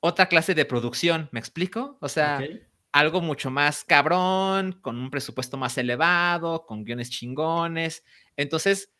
[0.00, 1.98] otra clase de producción, ¿me explico?
[2.00, 2.60] O sea, Ok.
[2.92, 8.04] algo mucho más cabrón, con un presupuesto más elevado, con guiones chingones.
[8.36, 8.92] Entonces,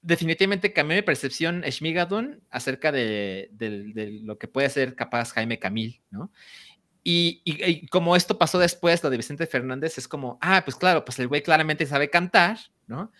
[0.00, 5.58] definitivamente cambió mi percepción Shmigadun acerca de, de- de lo que puede ser capaz Jaime
[5.58, 6.32] Camil, ¿no?
[7.04, 10.76] Y, y- y como esto pasó después, lo de Vicente Fernández, es como, ah, pues
[10.76, 13.10] claro, pues el güey claramente sabe cantar, ¿no?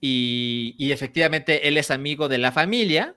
[0.00, 3.14] Y, y efectivamente él es amigo de la familia,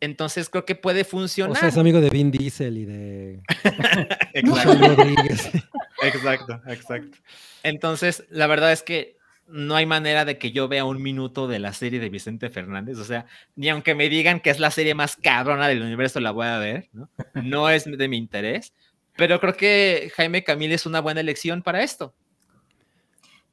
[0.00, 1.56] entonces creo que puede O funcionar.
[1.56, 3.40] sea, es amigo de Vin Diesel y de
[4.34, 4.96] Exacto.
[6.02, 7.18] Exacto, exacto.
[7.62, 9.16] Entonces, la verdad es que
[9.48, 12.98] no hay manera de que yo vea un minuto de la serie de Vicente Fernández.
[12.98, 16.32] O sea, ni aunque me digan que es la serie más cabrona del universo, la
[16.32, 17.08] voy a ver, ¿no?
[17.34, 18.74] No es de mi interés.
[19.16, 22.14] Pero creo que Jaime Camil es una buena elección para esto.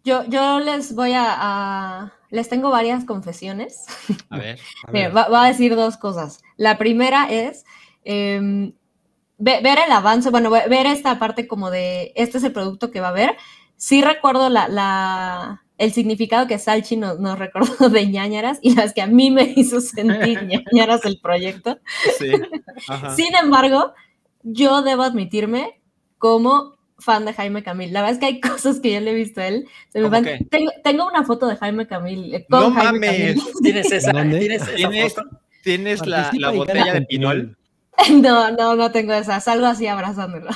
[0.04, 3.86] Yo, yo les voy a, a- Les tengo varias confesiones.
[4.30, 4.60] A ver.
[4.88, 6.42] A Mira, va, va a decir dos cosas.
[6.58, 7.64] La primera es
[8.04, 8.74] em,
[9.38, 12.92] ve- ver el avance, bueno, ve- ver esta parte como de este es el producto
[12.92, 13.38] que va a haber.
[13.78, 18.94] Sí recuerdo la, la- el significado que Salchi nos, nos recordó de ñañaras y las
[18.94, 20.44] que a mí me hizo sentir
[20.74, 21.80] ñañaras el proyecto.
[22.20, 22.32] Sí.
[22.90, 23.16] Ajá.
[23.16, 23.94] Sin embargo,
[24.44, 25.82] yo debo admitirme
[26.18, 27.92] como fan de Jaime Camil.
[27.92, 29.68] La verdad es que hay cosas que yo le he visto a él.
[29.92, 32.34] Tengo, tengo una foto de Jaime Camil.
[32.34, 33.36] eh, con No Jaime mames.
[33.36, 33.44] Camil.
[33.64, 34.12] ¿Tienes esa.
[34.12, 35.30] ¿tienes esa ¿Tienes, foto?
[35.64, 37.58] tienes la, la y botella de pinol?
[38.12, 39.40] No, no, no tengo esa.
[39.40, 40.50] Salgo así abrazándolo.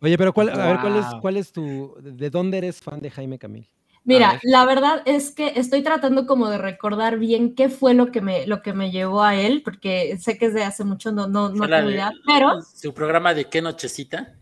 [0.00, 1.94] Oye, pero ¿cuál, a ver, ¿cuál es, cuál es tu.
[2.00, 3.68] ¿De dónde eres fan de Jaime Camil?
[4.06, 4.40] Mira, ver.
[4.44, 8.46] la verdad es que estoy tratando como de recordar bien qué fue lo que me,
[8.46, 11.48] lo que me llevó a él, porque sé que es de hace mucho, no, no,
[11.48, 14.32] no la pero Su programa de qué nochecita.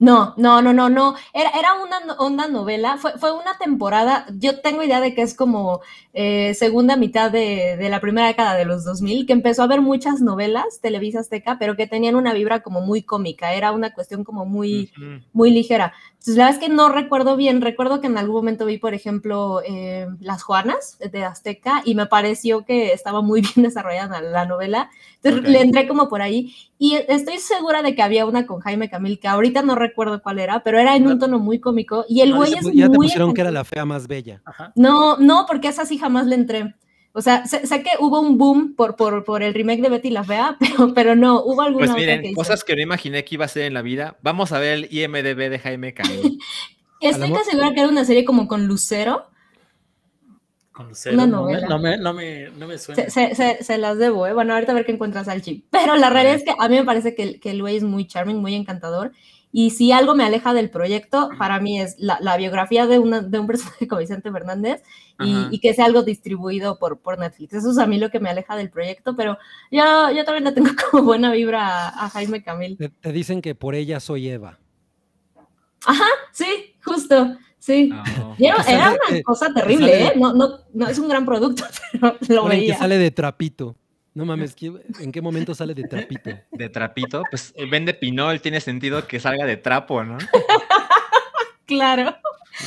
[0.00, 1.14] No, no, no, no, no.
[1.32, 5.34] Era, era una, una novela, fue, fue una temporada, yo tengo idea de que es
[5.34, 5.80] como
[6.12, 9.80] eh, segunda mitad de, de la primera década de los 2000, que empezó a haber
[9.80, 14.24] muchas novelas, Televisa Azteca, pero que tenían una vibra como muy cómica, era una cuestión
[14.24, 14.90] como muy...
[15.32, 15.92] Muy ligera.
[16.10, 17.60] Entonces, la verdad es que no recuerdo bien.
[17.60, 22.06] Recuerdo que en algún momento vi, por ejemplo, eh, Las Juanas de Azteca y me
[22.06, 24.90] pareció que estaba muy bien desarrollada la novela.
[25.22, 26.54] Entonces, le entré como por ahí.
[26.82, 30.38] Y estoy segura de que había una con Jaime Camil, que ahorita no recuerdo cuál
[30.38, 32.06] era, pero era en un tono muy cómico.
[32.08, 34.42] Y el güey es ya te pusieron que era la fea más bella.
[34.74, 36.74] No, no, porque esa sí jamás le entré.
[37.12, 40.24] O sea, sé, que hubo un boom por, por, por, el remake de Betty la
[40.24, 43.48] Fea, pero, pero no, hubo alguna Pues miren, cosas que no imaginé que iba a
[43.48, 44.16] ser en la vida.
[44.22, 46.38] Vamos a ver el IMDB de Jaime Camil.
[47.02, 49.26] Estoy casi segura que era una serie como con Lucero.
[51.12, 51.68] Una novela.
[51.68, 53.08] No me, no me, no me suena.
[53.10, 54.32] Se, se, se, las debo, ¿eh?
[54.32, 55.66] Bueno, ahorita a ver qué encuentras al chip.
[55.70, 58.06] Pero la realidad es que a mí me parece que, que el güey es muy
[58.06, 59.12] charming, muy encantador.
[59.52, 63.20] Y si algo me aleja del proyecto, para mí es la, la biografía de, una,
[63.20, 64.82] de un personaje como Vicente Fernández
[65.18, 67.54] y, y, que sea algo distribuido por, por Netflix.
[67.54, 69.38] Eso es a mí lo que me aleja del proyecto, pero
[69.70, 72.76] yo, yo también le tengo como buena vibra a, a Jaime Camil.
[72.76, 74.58] Te, te, dicen que por ella soy Eva.
[75.84, 77.36] Ajá, sí, justo.
[77.60, 77.92] Sí.
[78.38, 80.12] Era, era, una cosa terrible, ¿eh?
[80.16, 81.64] No, no, no es un gran producto,
[82.20, 82.74] pero lo veía.
[82.74, 83.76] Que sale de trapito.
[84.14, 84.56] No mames,
[84.98, 86.30] ¿en qué momento sale de trapito?
[86.50, 87.22] ¿De trapito?
[87.30, 90.18] Pues eh, vende pinol, tiene sentido que salga de trapo, ¿no?
[91.66, 92.16] claro.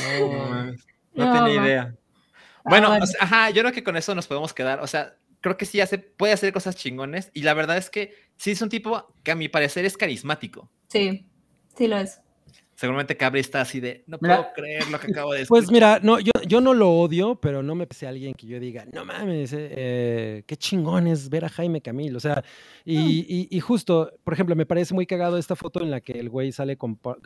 [0.00, 0.72] No,
[1.14, 1.94] no, tenía idea.
[2.64, 4.80] Bueno, ajá, yo creo que con eso nos podemos quedar.
[4.80, 7.30] O sea, creo que sí hace, puede hacer cosas chingones.
[7.34, 10.70] Y la verdad es que sí es un tipo que a mi parecer es carismático.
[10.88, 11.26] Sí,
[11.76, 12.20] sí lo es.
[12.76, 15.48] Seguramente Cabri está así de, no puedo creer lo que acabo de decir.
[15.54, 18.46] Pues mira, no, yo, yo no lo odio, pero no me pese a alguien que
[18.46, 22.16] yo diga, no mames, eh, eh, qué chingón es ver a Jaime Camil.
[22.16, 22.42] O sea,
[22.84, 23.08] y, mm.
[23.08, 26.28] y, y, justo, por ejemplo, me parece muy cagado esta foto en la que el
[26.28, 26.76] güey sale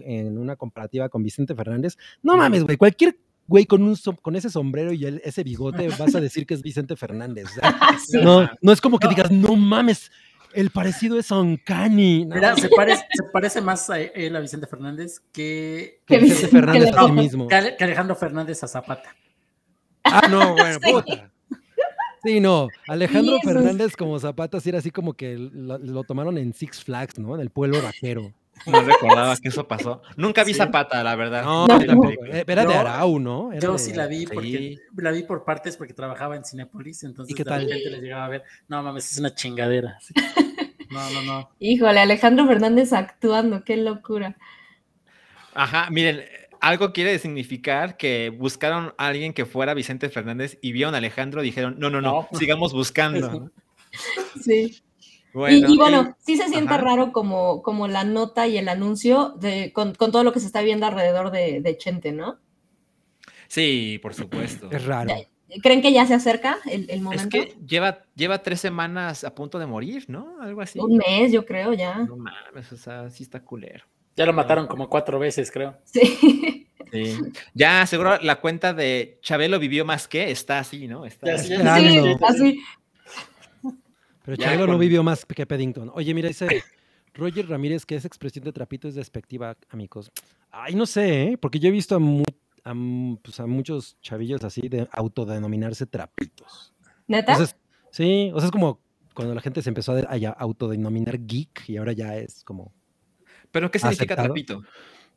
[0.01, 1.97] en una comparativa con Vicente Fernández.
[2.23, 3.17] No mames, güey, cualquier
[3.49, 6.63] güey con, un, con ese sombrero y el, ese bigote vas a decir que es
[6.63, 7.47] Vicente Fernández.
[7.47, 7.79] O sea,
[8.23, 10.13] no, no es como que digas, no mames,
[10.53, 12.27] el parecido es uncanny.
[12.27, 16.91] Mira, se parece, se parece más a él, a Vicente Fernández, que, que Vicente Fernández
[16.97, 17.49] a sí mismo.
[17.49, 19.15] Que Alejandro Fernández a Zapata.
[20.05, 21.31] Ah, no, bueno, puta.
[22.25, 26.53] Sí, no, Alejandro Fernández como Zapata sí era así como que lo, lo, tomaron en
[26.53, 27.35] Six Flags, ¿no?
[27.35, 28.35] En el pueblo vaquero.
[28.67, 30.03] No recordaba que eso pasó.
[30.17, 30.59] Nunca vi sí.
[30.59, 31.45] Zapata, la verdad.
[31.45, 32.11] No, no, no
[32.47, 33.53] era de Arau, ¿no?
[33.53, 33.79] Era yo de...
[33.79, 34.79] sí la vi porque sí.
[34.97, 37.63] la vi por partes porque trabajaba en Cinepolis, entonces ¿Y qué tal?
[37.63, 39.99] repente les llegaba a ver, no mames, es una chingadera.
[40.91, 41.51] No, no, no.
[41.59, 44.37] Híjole, Alejandro Fernández actuando, qué locura.
[45.55, 46.25] Ajá, miren,
[46.61, 51.43] algo quiere significar que buscaron a alguien que fuera Vicente Fernández y vieron a Alejandro
[51.43, 52.39] y dijeron, no, no, no, no.
[52.39, 53.51] sigamos buscando.
[54.43, 54.83] Sí.
[55.33, 56.83] Bueno, y, y, bueno, sí se siente ajá.
[56.83, 60.47] raro como, como la nota y el anuncio de, con, con, todo lo que se
[60.47, 62.39] está viendo alrededor de, de Chente, ¿no?
[63.47, 64.71] Sí, por supuesto.
[64.71, 65.15] Es raro.
[65.63, 67.39] ¿Creen que ya se acerca el, el, momento?
[67.39, 70.37] Es que lleva, lleva tres semanas a punto de morir, ¿no?
[70.41, 70.79] Algo así.
[70.79, 71.99] Un mes, yo creo, ya.
[72.05, 73.85] No mames, o sea, sí está culero.
[74.15, 75.77] Ya lo mataron como cuatro veces, creo.
[75.85, 76.67] Sí.
[76.93, 77.19] Sí.
[77.55, 81.05] Ya, seguro la cuenta de Chabelo vivió más que está así, ¿no?
[81.05, 81.49] Está así.
[81.49, 82.61] Sí, sí, así.
[84.29, 85.91] Pero Chabelo no vivió más que Paddington.
[85.95, 86.47] Oye, mira, dice
[87.15, 90.13] Roger Ramírez que esa expresión de trapito es despectiva, amigos.
[90.51, 91.39] Ay, no sé, ¿eh?
[91.39, 92.25] porque yo he visto a, mu
[92.63, 92.75] a,
[93.23, 96.75] pues, a, muchos chavillos así de autodenominarse trapitos.
[97.07, 97.33] ¿Neta?
[97.33, 97.57] Entonces,
[97.91, 98.83] sí, o sea, es como
[99.15, 102.75] cuando la gente se empezó a, a autodenominar geek y ahora ya es como...
[103.51, 104.27] ¿Pero qué significa aceptado.
[104.27, 104.63] trapito?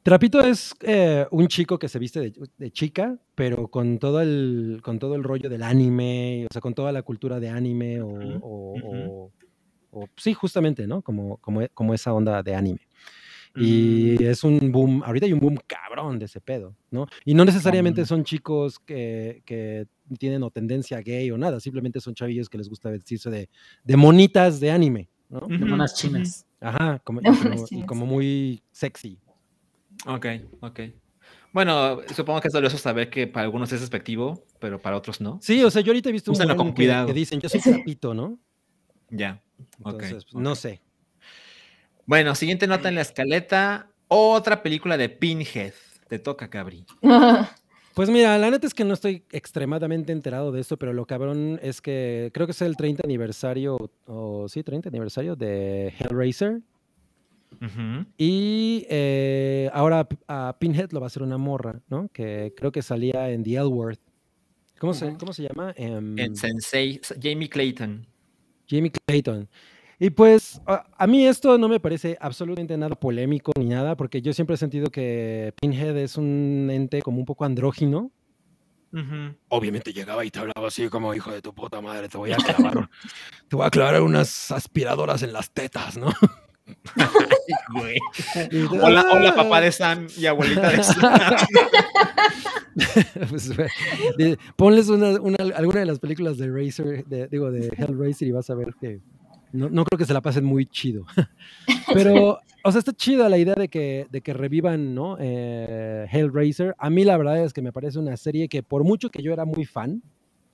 [0.03, 4.80] Trapito es eh, un chico que se viste de, de, chica, pero con todo el
[4.83, 8.07] con todo el rollo del anime, o sea, con toda la cultura de anime o,
[8.07, 8.39] uh -huh.
[8.41, 9.31] o, uh -huh.
[9.91, 11.03] o, o sí, justamente, ¿no?
[11.03, 12.81] Como, como, como esa onda de anime.
[13.55, 14.23] Y mm.
[14.23, 17.05] es un boom, ahorita hay un boom cabrón de ese pedo, ¿no?
[17.25, 22.13] Y no necesariamente son chicos que, que, tienen o tendencia gay o nada, simplemente son
[22.13, 23.49] chavillos que les gusta vestirse de,
[23.83, 25.39] de monitas de anime, ¿no?
[25.39, 25.59] Uh -huh.
[25.59, 26.45] De monas chinas.
[26.59, 29.19] Ajá, como, como, y como muy sexy.
[30.05, 30.25] Ok,
[30.61, 30.80] ok.
[31.53, 35.39] Bueno, supongo que es doloroso saber que para algunos es despectivo, pero para otros no.
[35.41, 38.13] Sí, o sea, yo ahorita he visto un con que, que, dicen, yo soy trapito,
[38.13, 38.39] ¿no?
[39.09, 39.41] Ya.
[39.77, 40.81] Entonces, okay, pues, no sé.
[42.05, 43.89] Bueno, siguiente nota en la escaleta.
[44.07, 45.73] Otra película de Pinhead.
[46.07, 46.85] Te toca, Cabri.
[47.93, 51.59] Pues mira, la neta es que no estoy extremadamente enterado de esto, pero lo cabrón
[51.61, 56.61] es que creo que es el 30 aniversario, o sí, 30 aniversario de Hellraiser.
[57.59, 58.05] Uh -huh.
[58.17, 62.09] Y eh, ahora a Pinhead lo va a hacer una morra, ¿no?
[62.09, 63.69] Que creo que salía en The L
[64.80, 65.11] ¿Cómo, uh -huh.
[65.11, 65.75] se, ¿Cómo se llama?
[65.77, 68.07] Um, en Sensei, Jamie Clayton.
[68.67, 69.47] Jamie Clayton.
[69.99, 74.19] Y pues a, a, mí esto no me parece absolutamente nada polémico ni nada, porque
[74.23, 78.11] yo siempre he sentido que Pinhead es un ente como un poco andrógino.
[78.91, 79.35] Uh -huh.
[79.49, 82.38] Obviamente llegaba y te hablaba así como hijo de tu puta madre, te voy a
[82.38, 82.89] clavar,
[83.47, 86.11] te voy a clavar unas aspiradoras en las tetas, ¿no?
[87.75, 87.98] Ay,
[88.81, 91.11] hola, hola, papá de Sam y abuelita de Sam.
[93.30, 93.51] pues,
[94.56, 98.49] ponles una, una, alguna de las películas de Racer, de, digo, de Hellraiser y vas
[98.49, 99.01] a ver que
[99.51, 101.06] No, creo que se la pasen muy chido.
[101.93, 105.17] Pero, o sea, está chida la idea de que, de que revivan, ¿no?
[105.19, 106.75] Eh, Hellraiser.
[106.77, 109.33] A mí la verdad es que me parece una serie que por mucho que yo
[109.33, 110.01] era muy fan,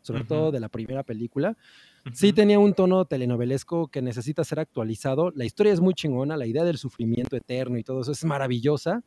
[0.02, 1.58] sobre todo de la primera película,
[2.14, 5.32] sí tenía un tono telenovelesco que necesita ser actualizado.
[5.36, 9.04] La historia es muy chingona, la idea del sufrimiento eterno y todo eso es maravillosa.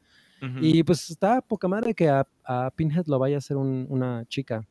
[0.60, 2.26] Y pues está poca madre que a,
[2.74, 4.66] Pinhead lo vaya a hacer una chica.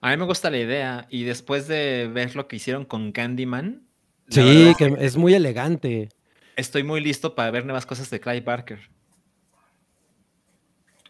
[0.00, 3.86] A mí me gusta la idea y después de ver lo que hicieron con Candyman.
[4.28, 6.08] Sí, que es muy elegante.
[6.56, 8.80] Estoy muy listo para ver nuevas cosas de Clive Barker.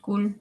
[0.02, 0.36] Cool.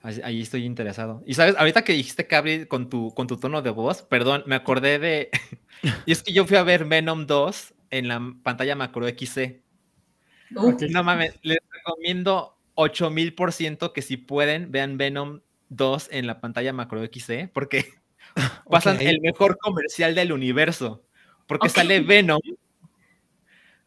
[0.00, 1.22] Ahí estoy interesado.
[1.26, 4.54] Y sabes, ahorita que dijiste, Cabri, con tu, con tu tono de voz, perdón, me
[4.54, 5.30] acordé de.
[6.06, 9.60] y es que yo fui a ver Venom 2 en la pantalla macro XC.
[10.50, 17.04] No mames, les recomiendo 8000% que si pueden, vean Venom 2 en la pantalla macro
[17.04, 17.86] XC, porque
[18.70, 21.04] pasan el mejor comercial del universo.
[21.46, 22.40] Porque sale Venom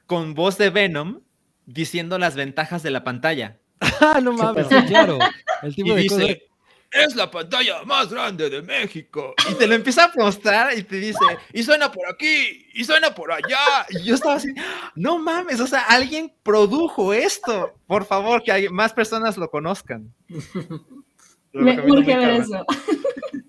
[0.07, 1.22] con voz de Venom
[1.65, 3.60] diciendo las ventajas de la pantalla.
[4.00, 5.18] Ah, no mames, claro.
[5.64, 6.50] El tipo y dice,
[6.92, 9.34] es la pantalla más grande de México.
[9.50, 11.19] Y te lo empieza a mostrar y te dice,
[11.53, 13.85] y suena por aquí, y suena por allá.
[13.90, 14.53] Y yo estaba así,
[14.95, 17.74] no mames, o sea, alguien produjo esto.
[17.88, 20.14] Por favor, que más personas lo conozcan.
[21.53, 22.66] Me urge ver eso.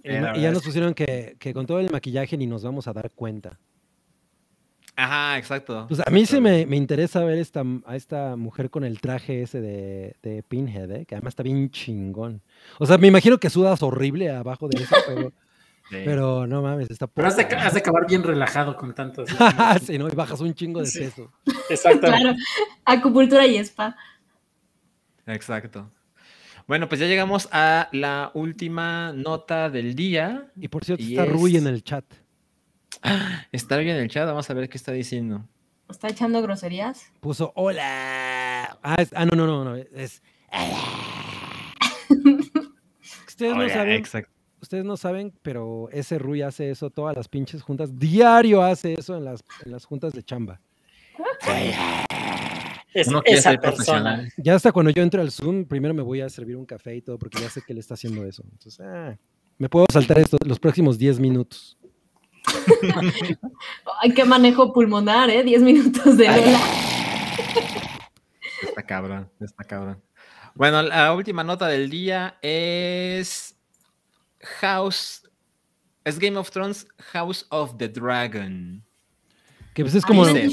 [0.02, 3.10] y ya nos pusieron que, que con todo el maquillaje ni nos vamos a dar
[3.12, 3.58] cuenta.
[4.94, 5.86] Ajá, exacto.
[5.88, 9.42] Pues a mí sí me, me, interesa ver esta, a esta mujer con el traje
[9.42, 11.06] ese de, de Pinhead, ¿eh?
[11.06, 12.42] que además está bien chingón.
[12.78, 15.32] O sea, me imagino que sudas horrible abajo de eso, pero,
[15.90, 19.24] pero no mames, está Pero has de, has de, acabar bien relajado con tanto.
[19.82, 20.08] sí, ¿no?
[20.08, 21.32] Y bajas un chingo de peso.
[21.70, 22.22] Exactamente.
[22.22, 22.38] Claro,
[22.84, 23.96] acupuntura y spa.
[25.26, 25.88] Exacto.
[26.66, 30.50] Bueno, pues ya llegamos a la última nota del día.
[30.60, 32.04] Y por cierto, está Rui en el chat.
[33.52, 35.44] Está Rui en el chat, vamos a ver qué está diciendo.
[35.90, 37.12] ¿Está echando groserías?
[37.20, 38.78] Puso hola.
[38.82, 39.76] Ah, ah no, no, no, no.
[39.76, 40.22] Es.
[43.26, 44.02] ustedes no saben.
[44.60, 47.98] Ustedes no saben, pero ese Rui hace eso todas las pinches juntas.
[47.98, 50.60] Diario hace eso en las, en las juntas de chamba.
[52.94, 54.28] Es esa persona.
[54.36, 57.00] Ya hasta cuando yo entro al Zoom, primero me voy a servir un café y
[57.00, 58.44] todo, porque ya sé que él está haciendo eso.
[58.44, 59.16] Entonces, ah,
[59.56, 61.78] me puedo saltar esto los próximos 10 minutos.
[64.00, 65.42] Ay, qué manejo pulmonar, ¿eh?
[65.42, 66.60] 10 minutos de Lola.
[68.62, 70.02] Está cabrón, está cabrón.
[70.54, 73.56] Bueno, la última nota del día es
[74.60, 75.28] House,
[76.04, 78.84] es Game of Thrones House of the Dragon.
[79.74, 80.50] Que pues es como ¿eh?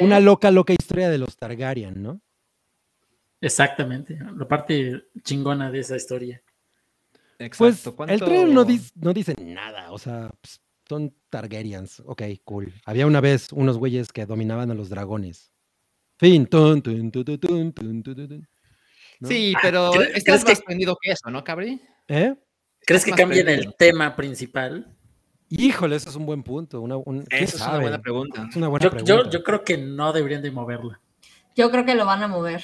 [0.00, 2.20] una loca, loca historia de los Targaryen, ¿no?
[3.40, 6.42] Exactamente, la parte chingona de esa historia.
[7.38, 7.94] Exacto.
[7.94, 8.64] Pues el trailer no,
[9.12, 12.72] dice, nada, o sea, pues, son Targaryens, ok, cool.
[12.84, 15.52] Había una vez unos güeyes que dominaban a los dragones.
[16.18, 16.48] Fin.
[19.22, 20.76] Sí, pero estás más que...
[20.76, 21.80] que eso, ¿no, Cabri?
[22.08, 22.34] ¿Eh?
[22.80, 24.96] ¿Crees que cambien el tema principal?
[25.48, 26.80] Híjole, eso es un buen punto.
[26.80, 26.96] Una,
[27.30, 28.48] es una buena pregunta.
[29.04, 31.00] yo, creo que no deberían de moverla.
[31.54, 32.62] Yo creo que lo van a mover.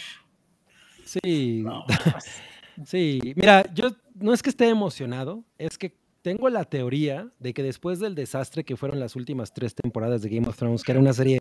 [1.05, 1.65] Sí.
[2.87, 3.21] sí.
[3.37, 7.99] Mira, yo no es que esté emocionado, es que tengo la teoría de que después
[7.99, 11.13] del desastre que fueron las últimas tres temporadas de Game of Thrones, que era una
[11.13, 11.41] serie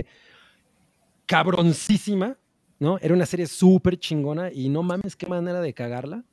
[1.28, 2.38] cabroncísima,
[2.80, 2.98] ¿no?
[3.00, 6.24] Era una serie súper chingona y no mames qué manera de cagarla.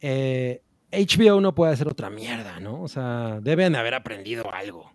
[0.00, 2.82] Eh, HBO no puede hacer otra mierda, ¿no?
[2.82, 4.90] O sea, deben haber aprendido algo.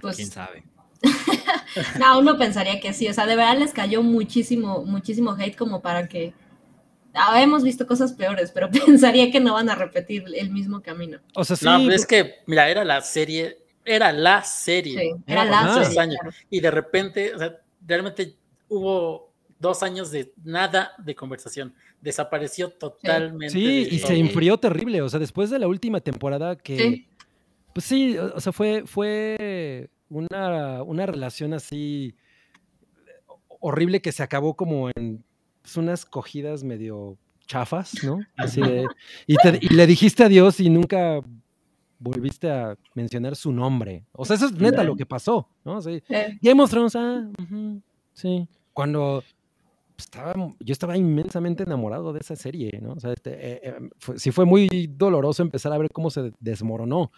[0.00, 0.64] Pues, ¿Quién sabe?
[1.98, 3.08] no, uno pensaría que sí.
[3.08, 6.34] O sea, de verdad les cayó muchísimo, muchísimo hate como para que...
[7.18, 11.18] Ah, hemos visto cosas peores, pero pensaría que no van a repetir el mismo camino.
[11.34, 11.64] O sea, sí.
[11.64, 14.98] No, es que, mira, era la serie, era la serie.
[14.98, 16.00] Sí, era la serie.
[16.00, 16.18] Años,
[16.50, 18.36] Y de repente, o sea, realmente
[18.68, 23.50] hubo dos años de nada de conversación desapareció totalmente.
[23.50, 25.02] Sí, y se enfrió terrible.
[25.02, 27.06] O sea, después de la última temporada que.
[27.72, 32.16] Pues sí, o sea, fue, fue una, una relación así
[33.60, 35.24] horrible que se acabó como en
[35.62, 38.20] pues, unas cogidas medio chafas, ¿no?
[38.36, 38.86] Así de,
[39.26, 41.20] y, le dijiste adiós y nunca
[41.98, 44.04] volviste a mencionar su nombre.
[44.12, 45.80] O sea, eso es neta lo que pasó, ¿no?
[45.80, 46.02] Sí.
[46.40, 47.28] Game of Thrones, ah,
[48.12, 48.46] sí.
[48.72, 49.24] Cuando
[49.98, 52.92] estaba, yo estaba inmensamente enamorado de esa serie, ¿no?
[52.92, 53.78] O sea, este, eh, eh,
[54.16, 57.10] sí fue muy doloroso empezar a ver cómo se desmoronó.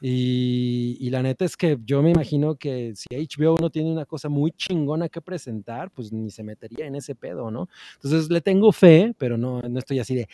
[0.00, 4.28] Y, la neta es que yo me imagino que si HBO no tiene una cosa
[4.28, 7.68] muy chingona que presentar, pues ni se metería en ese pedo, ¿no?
[7.94, 10.28] Entonces le tengo fe, pero no, no estoy así de,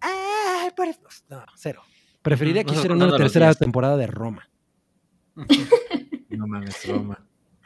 [0.00, 0.70] ¡ay!
[1.28, 1.82] No, cero.
[2.22, 4.48] Preferiría que hicieran una tercera temporada de Roma.
[6.30, 7.22] No mames, Roma.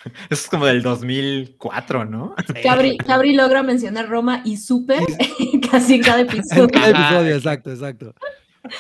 [0.30, 2.34] Eso es como del 2004, ¿no?
[2.62, 5.02] Cabri, logra mencionar Roma y Super
[5.70, 6.64] casi en cada episodio.
[6.64, 8.14] En cada episodio, exacto, exacto.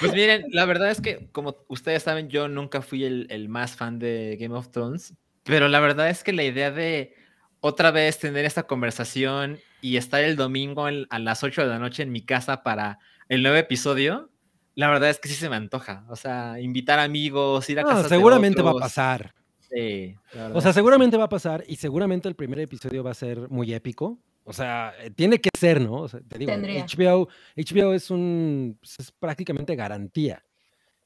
[0.00, 3.98] Pues miren, la verdad es que, como ustedes saben, yo nunca fui el, más fan
[3.98, 5.14] de Game of Thrones,
[5.44, 7.14] pero la verdad es que la idea de
[7.60, 12.02] otra vez tener esta conversación y estar el domingo a las 8 de la noche
[12.02, 12.98] en mi casa para
[13.28, 14.30] el nuevo episodio,
[14.74, 16.04] la verdad es que sí se me antoja.
[16.08, 18.08] O sea, invitar amigos, ir a casa.
[18.08, 19.34] Seguramente va a pasar.
[19.70, 20.14] Sí,
[20.54, 23.72] o sea, seguramente va a pasar y seguramente el primer episodio va a ser muy
[23.74, 24.18] épico.
[24.44, 26.02] O sea, eh, tiene que ser, ¿no?
[26.02, 30.44] O sea, te digo, HBO, HBO es un pues, es prácticamente garantía.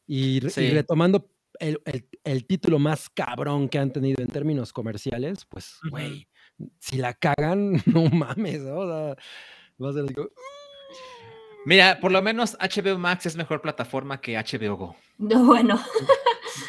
[0.07, 1.81] Y, retomando el,
[2.25, 6.27] el, título más cabrón que han tenido en términos comerciales, pues, güey,
[6.79, 8.79] si la cagan, no mames, ¿no?
[8.81, 9.17] O sea,
[9.81, 10.31] va a ser digo,
[11.65, 14.97] Mira, por lo menos HBO Max es mejor plataforma que HBO Go.
[15.19, 15.81] Bueno.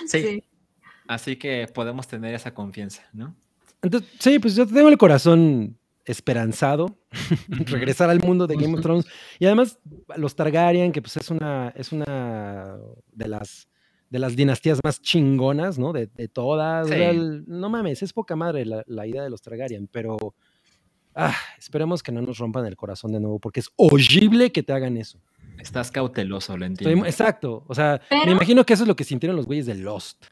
[0.06, 0.44] sí.
[1.12, 3.36] Así que podemos tener esa confianza, ¿no?
[3.82, 6.98] Entonces, sí, pues yo tengo el corazón esperanzado,
[7.50, 9.06] regresar al mundo de Game of Thrones.
[9.38, 9.78] Y además,
[10.16, 12.78] los Targaryen, que pues es una, es una
[13.12, 13.68] de las
[14.10, 15.92] de las dinastías más chingonas, ¿no?
[15.92, 16.88] De, todas.
[17.46, 20.18] no mames, es poca madre la, la, idea de los Targaryen, pero
[21.14, 24.72] ah, esperemos que no nos rompan el corazón de nuevo, porque es horrible que te
[24.72, 25.20] hagan eso.
[25.60, 27.06] Estás cauteloso, lo entiendo.
[27.06, 27.66] exacto.
[27.68, 30.26] O sea, me imagino que eso es lo que sintieron los güeyes de Lost.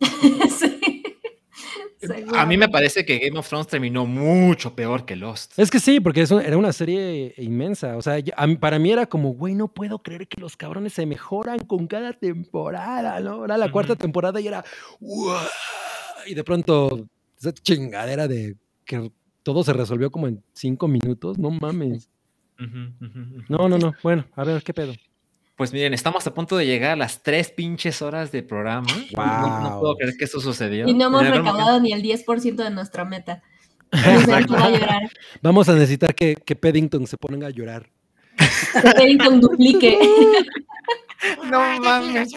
[2.34, 5.58] A mí me parece que Game of Thrones terminó mucho peor que Lost.
[5.58, 7.96] Es que sí, porque eso era una serie inmensa.
[7.96, 8.16] O sea,
[8.58, 12.14] para mí era como, güey, no puedo creer que los cabrones se mejoran con cada
[12.14, 13.44] temporada, ¿no?
[13.44, 14.64] Era la cuarta temporada y era,
[16.26, 17.06] y de pronto,
[17.38, 19.12] esa chingadera de que
[19.42, 22.08] todo se resolvió como en cinco minutos, no mames.
[23.48, 23.94] No, no, no.
[24.02, 24.94] Bueno, a ver, ¿qué pedo?
[25.60, 28.88] Pues miren, estamos a punto de llegar a las tres pinches horas de programa.
[29.12, 30.88] No, puedo creer que eso sucedió.
[30.88, 33.42] Y no hemos recaudado ni el 10% de nuestra meta.
[35.42, 37.90] Vamos a necesitar que, que Paddington se ponga a llorar.
[38.72, 39.98] Que Paddington duplique.
[41.50, 42.32] no mames.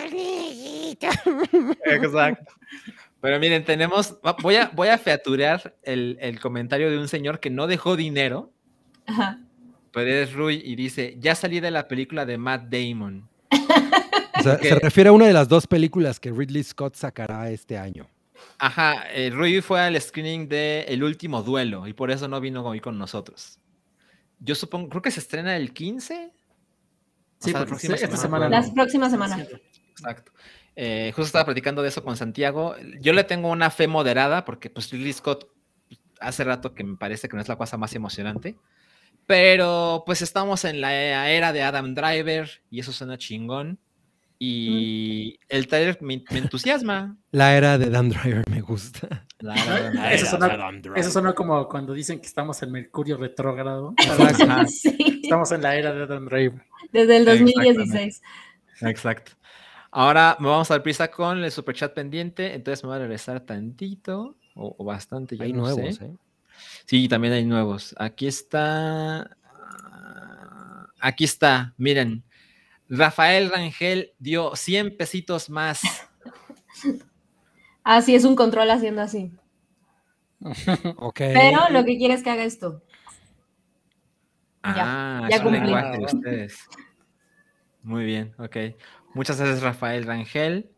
[1.86, 2.54] Exacto.
[3.22, 7.50] Pero miren, tenemos, voy a, voy a featurear el, el comentario de un señor que
[7.50, 8.52] no dejó dinero.
[9.06, 9.40] Ajá
[9.94, 13.30] pero es Rui y dice, ya salí de la película de Matt Damon.
[14.38, 17.78] O sea, se refiere a una de las dos películas que Ridley Scott sacará este
[17.78, 18.10] año.
[18.58, 22.66] Ajá, eh, Rui fue al screening de El Último Duelo y por eso no vino
[22.66, 23.60] hoy con nosotros.
[24.40, 26.34] Yo supongo, creo que se estrena el 15.
[27.40, 28.50] Sí, la próxima semana.
[28.50, 29.48] Las próximas semanas.
[29.92, 30.32] Exacto.
[30.76, 32.76] Eh, justo estaba platicando de eso con Santiago.
[33.00, 35.48] Yo le tengo una fe moderada porque pues Ridley Scott
[36.20, 38.56] hace rato que me parece que no es la cosa más emocionante.
[39.26, 43.80] Pero pues estamos en la era de Adam Driver y eso suena chingón.
[44.46, 47.16] Y el trailer me, entusiasma.
[47.32, 49.26] La era de Adam Driver me gusta.
[50.12, 53.94] eso, suena, como cuando dicen que estamos en Mercurio retrógrado.
[55.24, 56.62] Estamos en la era de Adam Driver.
[56.92, 58.22] Desde el 2016.
[58.82, 59.32] Exacto.
[59.92, 62.54] Ahora me vamos a dar prisa con el superchat pendiente.
[62.54, 65.38] Entonces me voy a regresar tantito o, bastante.
[65.40, 66.12] Hay nuevos, ¿eh?
[66.86, 67.96] Sí, también hay nuevos.
[67.98, 69.38] Aquí está.
[71.00, 72.24] Aquí está, miren.
[72.90, 75.82] Rafael Rangel dio 100 pesitos más.
[77.84, 79.32] Así es un control haciendo así.
[80.98, 81.18] ok.
[81.18, 82.82] Pero lo que quiere es que haga esto.
[84.62, 86.58] Ah, ya, ya ustedes.
[87.82, 88.56] Muy bien, ok.
[89.14, 90.73] Muchas gracias, Rafael Rangel.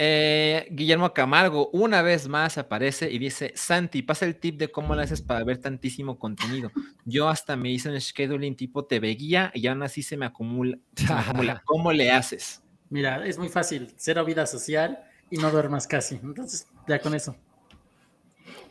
[0.00, 4.94] Eh, Guillermo Camargo una vez más aparece y dice, Santi, pasa el tip de cómo
[4.94, 6.70] lo haces para ver tantísimo contenido.
[7.04, 10.78] Yo hasta me hice un scheduling tipo TV guía y aún así se me acumula.
[11.64, 12.62] ¿Cómo le haces?
[12.90, 16.14] Mira, es muy fácil, cero vida social y no duermas casi.
[16.22, 17.34] Entonces, ya con eso.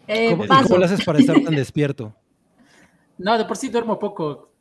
[0.07, 2.15] Eh, ¿Cómo, ¿Cómo, lo haces para estar tan despierto?
[3.17, 4.53] No, de por sí duermo poco.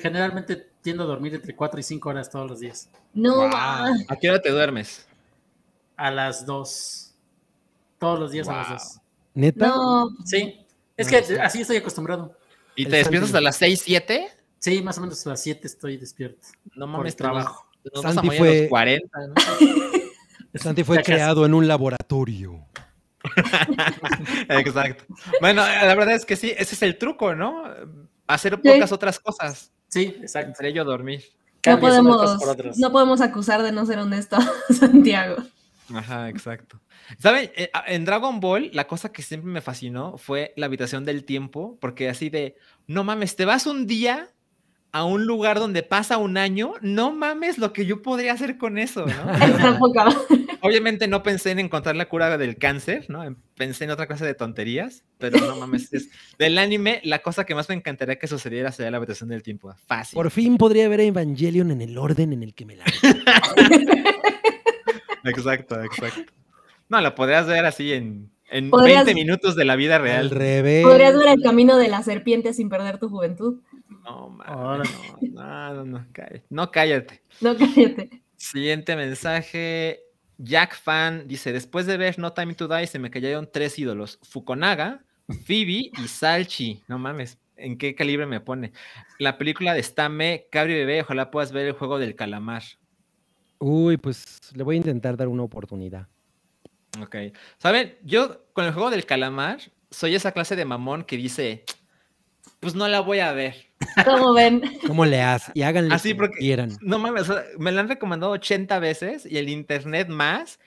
[0.00, 2.90] Generalmente tiendo a dormir entre 4 y 5 horas todos los días.
[3.12, 3.42] No.
[3.42, 5.07] ¿A qué hora te duermes?
[5.98, 7.14] A las 2.
[7.98, 9.00] Todos los días a las 2.
[9.34, 9.66] ¿Neta?
[9.66, 10.10] No.
[10.24, 10.64] Sí.
[10.96, 12.34] Es que así estoy acostumbrado.
[12.74, 14.28] ¿Y te despiertas a las 6, 7?
[14.58, 16.46] Sí, más o menos a las 7 estoy despierto.
[16.74, 17.66] No mames, trabajo.
[18.02, 19.34] Santi fue, 40, ¿no?
[20.54, 22.66] Santi fue creado en un laboratorio.
[24.48, 25.04] Exacto.
[25.40, 27.64] Bueno, la verdad es que sí, ese es el truco, ¿no?
[28.26, 29.72] Hacer pocas otras cosas.
[29.88, 30.48] Sí, exacto.
[30.48, 31.24] Entre ello dormir.
[31.66, 32.38] No podemos,
[32.78, 34.38] no podemos acusar de no ser honesto
[34.70, 35.36] Santiago.
[35.94, 36.80] Ajá, exacto.
[37.18, 37.50] ¿Saben?
[37.56, 41.78] Eh, en Dragon Ball, la cosa que siempre me fascinó fue la habitación del tiempo,
[41.80, 44.30] porque así de, no mames, te vas un día
[44.90, 48.78] a un lugar donde pasa un año, no mames lo que yo podría hacer con
[48.78, 49.14] eso, ¿no?
[50.60, 53.36] Obviamente no pensé en encontrar la cura del cáncer, ¿no?
[53.54, 55.90] Pensé en otra clase de tonterías, pero no mames,
[56.38, 59.74] del anime, la cosa que más me encantaría que sucediera sería la habitación del tiempo.
[59.86, 60.16] Fácil.
[60.16, 62.84] Por fin podría ver Evangelion en el orden en el que me la.
[65.28, 66.32] exacto, exacto.
[66.88, 70.20] No, lo podrías ver así en, en 20 minutos de la vida real.
[70.20, 70.84] Al revés.
[70.84, 73.60] Podrías ver el camino de la serpiente sin perder tu juventud.
[74.04, 76.44] No, no, no, no, cállate.
[76.48, 77.22] No, cállate.
[77.40, 78.22] No, cállate.
[78.36, 80.00] Siguiente mensaje.
[80.38, 84.18] Jack Fan dice: Después de ver No Time to Die, se me cayeron tres ídolos:
[84.22, 85.02] Fukonaga,
[85.44, 86.82] Phoebe y Salchi.
[86.88, 88.72] No mames, ¿en qué calibre me pone?
[89.18, 92.62] La película de Stame, Cabri Bebé, ojalá puedas ver el juego del calamar.
[93.58, 96.06] Uy, pues le voy a intentar dar una oportunidad.
[97.00, 97.16] Ok.
[97.58, 99.58] Saben, yo con el juego del calamar
[99.90, 101.64] soy esa clase de mamón que dice:
[102.60, 103.68] Pues no la voy a ver.
[104.04, 104.62] ¿Cómo ven?
[104.86, 105.50] ¿Cómo le haces?
[105.54, 106.76] Y háganle Así porque quieran.
[106.80, 107.28] No mames,
[107.58, 110.58] me la han recomendado 80 veces y el internet más.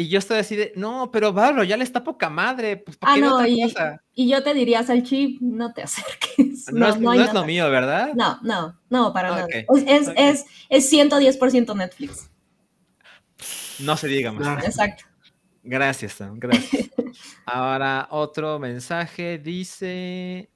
[0.00, 2.78] Y yo estoy así de, no, pero Barro, ya le está poca madre.
[2.78, 3.70] Pues, ah, no, y,
[4.14, 6.72] y, yo te diría, Salchi, no te acerques.
[6.72, 8.14] No, no, es, lo mío, ¿verdad?
[8.14, 9.46] No, no, no, para nada.
[9.86, 12.30] Es, es, es, 110% Netflix.
[13.80, 14.64] No se diga más.
[14.64, 15.04] Exacto.
[15.62, 16.88] Gracias, Sam, gracias.
[17.44, 20.48] Ahora, otro mensaje dice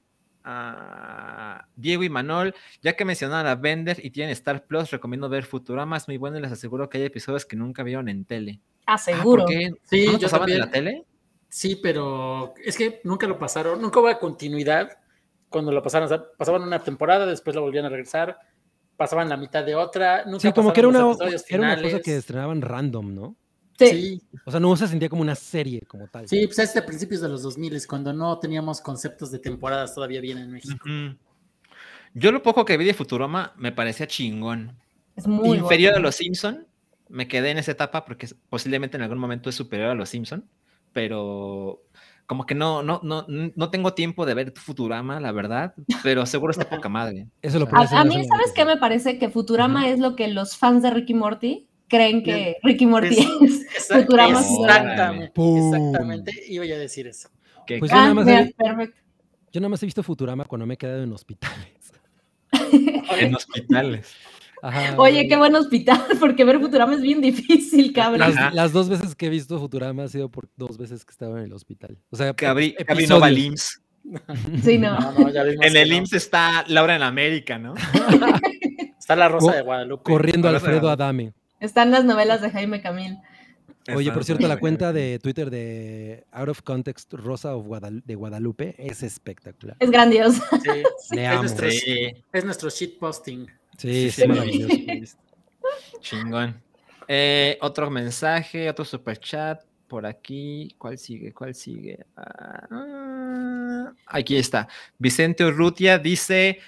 [0.45, 5.43] a Diego y Manol, ya que mencionaron a Bender y tienen Star Plus, recomiendo ver
[5.43, 8.61] Futurama, es muy bueno y les aseguro que hay episodios que nunca vieron en tele.
[8.85, 9.43] Aseguro.
[9.43, 11.05] Ah, ¿por Sí, ¿No yo pasaban en la tele?
[11.49, 14.97] Sí, pero es que nunca lo pasaron, nunca hubo continuidad
[15.49, 18.37] cuando lo pasaron, pasaban una temporada, después lo volvían a regresar,
[18.97, 21.15] pasaban la mitad de otra, nunca Sí, como que era una,
[21.49, 23.35] era una cosa que estrenaban random, ¿no?
[23.77, 24.21] Sí.
[24.45, 26.27] O sea, no se sentía como una serie como tal.
[26.27, 30.21] Sí, pues es de principios de los 2000, cuando no teníamos conceptos de temporadas todavía
[30.21, 30.85] bien en México.
[32.13, 34.77] Yo lo poco que vi de Futurama me parecía chingón.
[35.15, 36.65] Es muy Inferior a los Simpson.
[37.09, 40.47] Me quedé en esa etapa porque posiblemente en algún momento es superior a los Simpson,
[40.93, 41.83] pero
[42.25, 46.51] como que no, no, no, no tengo tiempo de ver Futurama, la verdad, pero seguro
[46.51, 47.27] está poca madre.
[47.41, 49.19] Eso lo a, a, mí, ¿sabes qué me parece?
[49.19, 53.65] Que Futurama es lo que los fans de Ricky Morty creen que Ricky Morty es,
[53.89, 54.39] Futurama.
[54.39, 57.29] Exactamente, exactamente, iba a decir eso.
[57.67, 58.53] Pues yo, nada más he,
[59.51, 61.93] yo nada más he visto Futurama cuando me he quedado en hospitales.
[63.19, 64.15] en hospitales.
[64.97, 68.33] Oye, qué buen hospital, porque ver Futurama es bien difícil, cabrón.
[68.53, 71.45] Las, dos veces que he visto Futurama ha sido por dos veces que estaba en
[71.45, 71.97] el hospital.
[72.09, 72.75] O sea, Cabri,
[73.07, 73.81] no va al IMSS.
[74.63, 74.97] Sí, no.
[75.27, 77.73] en el IMSS está Laura en América, ¿no?
[78.97, 80.03] está la Rosa de Guadalupe.
[80.03, 81.33] Corriendo Alfredo Adame.
[81.65, 83.17] Están las novelas de Jaime Camil.
[83.93, 87.53] Oye, por cierto, la cuenta de Twitter de Out of Context Rosa
[88.03, 89.77] de Guadalupe es espectacular.
[89.79, 90.43] Es grandiosa.
[90.63, 90.69] Sí,
[91.17, 93.47] es, nuestro, es nuestro shitposting.
[93.77, 95.17] Sí, sí, maravilloso.
[95.99, 96.61] Chingón.
[97.07, 100.73] Eh, otro mensaje, otro super chat por aquí.
[100.77, 101.31] ¿Cuál sigue?
[101.33, 102.05] ¿Cuál sigue?
[102.15, 104.67] Ah, aquí está.
[104.97, 106.59] Vicente Urrutia dice: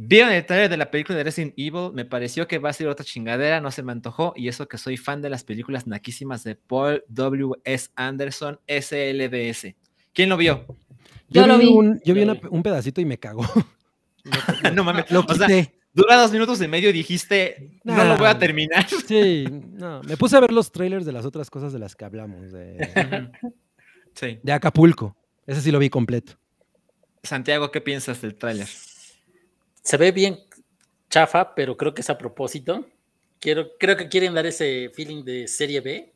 [0.00, 2.86] Vieron el trailer de la película de Resident Evil, me pareció que va a ser
[2.86, 6.44] otra chingadera, no se me antojó, y eso que soy fan de las películas naquísimas
[6.44, 7.54] de Paul W.
[7.64, 7.90] S.
[7.96, 9.74] Anderson, SLDS.
[10.12, 10.66] ¿Quién lo vio?
[11.28, 11.66] Yo, lo vi.
[11.66, 13.44] Un, yo vi un pedacito y me cagó.
[14.72, 15.74] no mames, lo quité.
[15.92, 18.86] dura dos minutos y medio y dijiste, no lo voy a terminar.
[19.04, 22.04] Sí, no, me puse a ver los trailers de las otras cosas de las que
[22.04, 23.32] hablamos, de,
[24.14, 24.38] sí.
[24.44, 25.16] de Acapulco.
[25.44, 26.38] Ese sí lo vi completo.
[27.24, 28.68] Santiago, ¿qué piensas del tráiler?
[29.88, 30.38] Se ve bien
[31.08, 32.84] chafa, pero creo que es a propósito.
[33.40, 36.12] Quiero, creo que quieren dar ese feeling de serie B.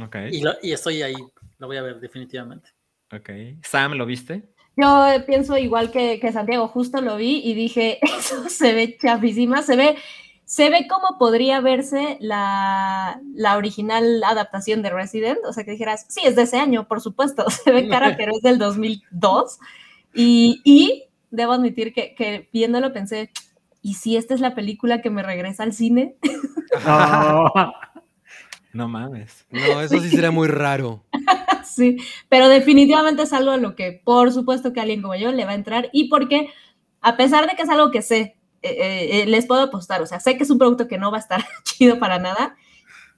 [0.00, 0.40] Okay.
[0.62, 1.16] Y, estoy ahí,
[1.58, 2.70] lo voy a ver definitivamente.
[3.12, 3.30] Ok.
[3.64, 4.44] Sam, ¿lo viste?
[4.76, 9.74] Yo pienso igual que, Santiago, justo lo vi y dije, eso se ve chafísima, se
[9.74, 9.96] ve,
[10.44, 16.06] se ve como podría verse la, la, original adaptación de Resident, o sea, que dijeras,
[16.08, 19.58] sí, es de ese año, por supuesto, se ve cara, pero es del 2002.
[20.14, 23.30] Y, y debo admitir que, viéndolo pensé,
[23.82, 26.16] ¿y si esta es la película que me regresa al cine?
[28.70, 29.46] No, mames.
[29.50, 31.02] No, eso sí sería muy raro.
[31.64, 31.96] sí,
[32.28, 35.52] pero definitivamente es algo a lo que por supuesto que alguien como yo le va
[35.52, 36.50] a entrar y porque
[37.00, 40.06] a pesar de que es algo que sé, eh, eh, eh, les puedo apostar, o
[40.06, 42.56] sea, sé que es un producto que no va a estar chido para nada,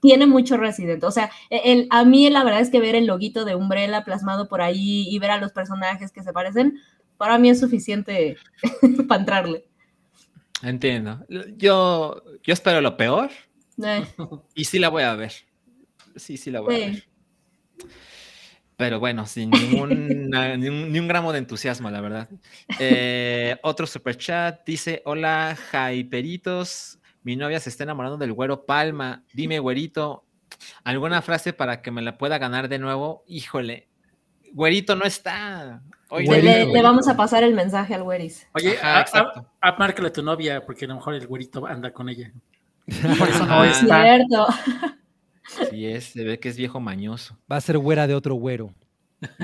[0.01, 1.03] tiene mucho Resident.
[1.03, 4.47] O sea, el, a mí la verdad es que ver el loguito de Umbrella plasmado
[4.47, 6.79] por ahí y ver a los personajes que se parecen,
[7.21, 8.35] para mí es suficiente
[9.07, 9.63] para entrarle.
[10.63, 11.23] Entiendo.
[11.55, 13.29] Yo, yo espero lo peor.
[13.77, 14.03] Eh.
[14.55, 15.31] Y sí la voy a ver.
[16.15, 17.03] Sí, sí la voy a ver.
[18.75, 22.27] pero bueno, sin ningún, ni, un, gramo de entusiasmo, la verdad.
[22.79, 26.97] Eh, otro super chat dice: Hola, Jaiperitos.
[27.21, 29.23] Mi novia se está enamorando del güero Palma.
[29.31, 30.25] Dime, güerito,
[30.83, 33.23] ¿alguna frase para que me la pueda ganar de nuevo?
[33.27, 33.90] Híjole,
[34.53, 35.81] güerito no está.
[36.11, 38.47] le, vamos a pasar el mensaje al güeris.
[38.53, 38.77] Oye,
[39.77, 42.31] márcale a tu novia, porque a lo mejor el güerito anda con ella.
[43.17, 44.47] Por eso no es cierto.
[45.69, 47.37] Sí es, se ve que es viejo mañoso.
[47.51, 48.73] Va a ser güera de otro güero.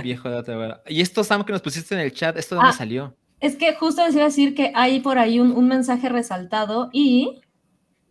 [0.04, 0.82] Viejo de otro güero.
[0.88, 3.16] Y esto, Sam, que nos pusiste en el chat, ¿esto de dónde ah, salió?
[3.40, 7.42] Es que justo les iba a decir que hay por ahí un, mensaje resaltado y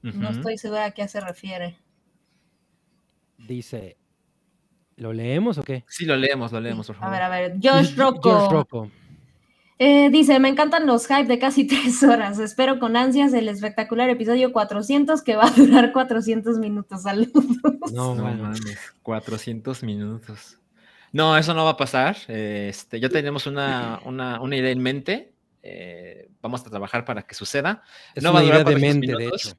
[0.02, 1.78] no estoy segura a qué se refiere.
[3.39, 3.97] Dice,
[4.97, 5.84] ¿lo leemos o qué?
[5.89, 7.15] Sí, lo leemos, lo leemos, por favor.
[7.15, 8.31] A ver, a ver, Josh Rocco.
[8.31, 8.91] Josh Rocco.
[9.78, 12.39] Eh, dice, me encantan los hype de casi tres horas.
[12.39, 17.02] Espero con ansias el espectacular episodio 400 que va a durar 400 minutos.
[17.02, 17.44] Saludos.
[17.92, 18.60] No, mames,
[19.02, 20.58] 400 minutos.
[21.12, 22.16] No, eso no va a pasar.
[22.28, 24.00] Este, ya tenemos una,
[24.52, 25.33] idea en mente.
[25.62, 27.83] Eh, vamos a trabajar para que suceda.
[28.15, 29.50] Es no una va a idea de mente, de hecho.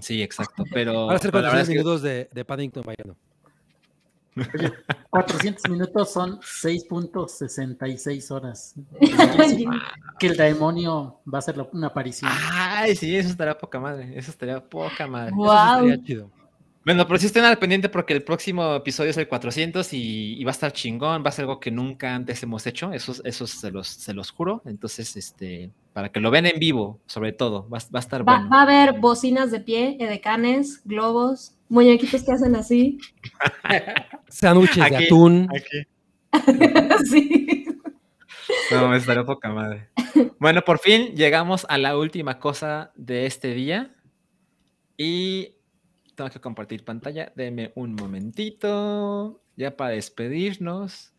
[0.00, 0.64] Sí, exacto.
[0.72, 1.06] Pero.
[1.06, 2.84] Va a ser 400 minutos de, de Paddington
[4.36, 4.76] vayando.
[5.10, 8.74] 400 minutos son 6.66 horas.
[10.18, 12.30] que el demonio va a hacer una aparición.
[12.52, 14.16] Ay, sí, eso estaría poca madre.
[14.16, 15.32] Eso estaría poca madre.
[15.34, 15.88] Wow.
[15.88, 16.30] Eso chido.
[16.86, 20.50] Bueno, pero sí estén al pendiente porque el próximo episodio es el 400 y, va
[20.50, 23.72] a estar chingón, va a ser algo que nunca antes hemos hecho, eso, eso se,
[23.72, 24.62] los, se los juro.
[24.64, 28.50] Entonces, este, para que lo vean en vivo, sobre todo, va, a estar va, bueno.
[28.50, 32.98] Va a haber bocinas de pie, edecanes, globos, muñequitos que hacen así.
[34.28, 35.48] Sándwiches de atún.
[37.10, 37.66] sí.
[38.70, 39.88] No, me estaré poca madre.
[40.38, 43.94] Bueno, por fin llegamos a la última cosa de este día.
[44.96, 45.56] Y
[46.14, 47.32] tengo que compartir pantalla.
[47.34, 49.42] Deme un momentito.
[49.56, 51.12] Ya para despedirnos.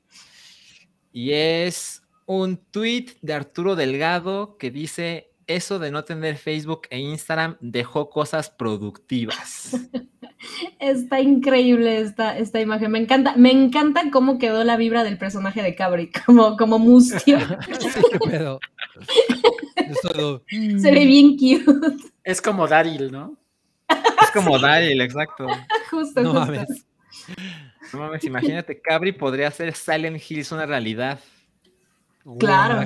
[1.12, 7.00] Y es un tweet de Arturo Delgado que dice: Eso de no tener Facebook e
[7.00, 9.72] Instagram dejó cosas productivas.
[10.80, 12.92] Está increíble esta, esta imagen.
[12.92, 17.40] Me encanta, me encanta cómo quedó la vibra del personaje de Cabri, como, como mustio.
[20.80, 21.64] Se ve bien cute.
[22.24, 23.38] Es como Daryl, ¿no?
[23.90, 25.48] Es como Daryl, exacto.
[25.90, 26.86] Justo, no Mames.
[27.94, 31.20] No mames, imagínate, Cabri podría hacer Silent Hills una realidad.
[32.40, 32.82] Claro.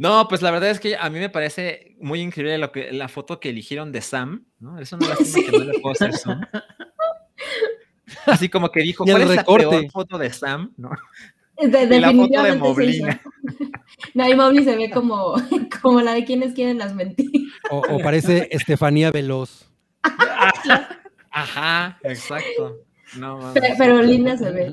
[0.00, 3.08] No, pues la verdad es que a mí me parece muy increíble lo que, la
[3.08, 4.78] foto que eligieron de Sam, ¿no?
[4.78, 6.12] Es una lástima que no le puedo hacer.
[8.24, 10.72] Así como que dijo, ¿cuál es la peor foto de Sam?
[10.78, 10.88] ¿no?
[11.58, 13.20] De, la foto de Moblina.
[14.14, 15.34] No, y Moblin se ve como,
[15.82, 17.52] como la de quienes quieren las mentiras.
[17.70, 19.70] O, parece Estefanía Veloz.
[21.30, 22.78] Ajá, exacto.
[23.18, 24.72] No, pero, pero, linda se ve.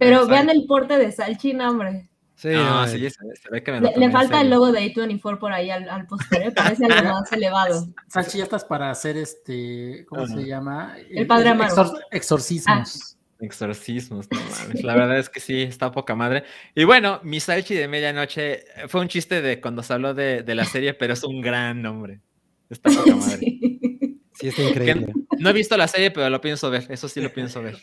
[0.00, 2.08] Pero vean el porte de Salchina, hombre.
[2.44, 5.70] Sí, no, sí, se, ve que me le, falta el logo de A24 por ahí
[5.70, 7.88] al, al posterior, parece algo más elevado.
[8.08, 10.94] Salchi, ya estás para hacer este, ¿cómo se llama?
[11.08, 11.94] El padre Amaro.
[12.10, 13.16] exorcismos.
[13.16, 13.18] Ah.
[13.40, 14.84] Exorcismos, no mames.
[14.84, 16.44] La verdad es que sí, está poca madre.
[16.74, 20.54] Y bueno, mi Salchi de medianoche fue un chiste de cuando se habló de, de
[20.54, 22.20] la serie, pero es un gran nombre.
[22.68, 23.38] Está poca madre.
[23.38, 25.14] Sí, sí está increíble.
[25.38, 26.84] no he visto la serie, pero lo pienso ver.
[26.90, 27.78] Eso sí lo pienso ver.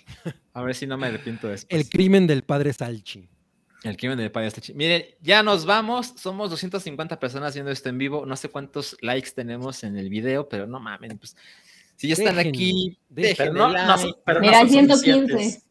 [0.53, 1.81] A ver si no me arrepiento después.
[1.81, 3.27] El crimen del padre Salchi.
[3.83, 4.73] El crimen del padre Salchi.
[4.73, 6.13] Miren, ya nos vamos.
[6.17, 8.25] Somos 250 personas viendo esto en vivo.
[8.25, 11.35] No sé cuántos likes tenemos en el video, pero no mames, pues
[12.01, 13.69] si ya están aquí, déjenme no,
[14.39, 15.61] Mira, 115.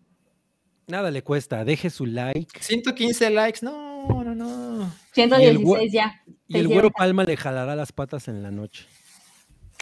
[0.87, 2.63] Nada le cuesta, deje su like.
[2.63, 4.93] 115 likes, no, no, no.
[5.13, 6.23] 116 ya.
[6.47, 8.87] Y el güero Palma le jalará las patas en la noche.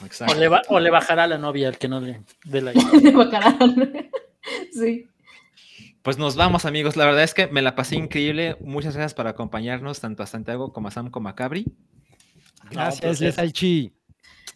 [0.03, 0.35] Exacto.
[0.69, 2.81] O le, bajará a la novia al que no le dé like.
[3.03, 3.59] le bajará.
[4.73, 5.07] sí.
[6.09, 6.97] Pues nos vamos, amigos.
[6.97, 8.57] La verdad es que me la pasé increíble.
[8.61, 11.67] Muchas gracias por acompañarnos, tanto a Santiago como a Sam como a Cabri.
[12.71, 13.93] Gracias, no, Salchi.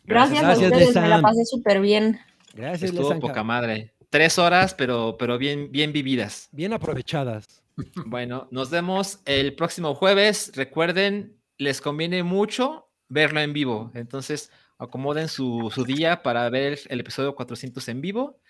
[0.04, 2.18] Gracias, Gracias a ustedes, me la pasé súper bien.
[2.54, 3.92] Gracias, Estuvo poca madre.
[4.08, 6.48] Tres horas, pero, pero bien, bien vividas.
[6.52, 7.62] Bien aprovechadas.
[8.06, 10.52] Bueno, nos vemos el próximo jueves.
[10.54, 13.90] Recuerden, les conviene mucho verlo en vivo.
[13.92, 18.40] Entonces, acomoden su, su día para ver el episodio 400 en vivo.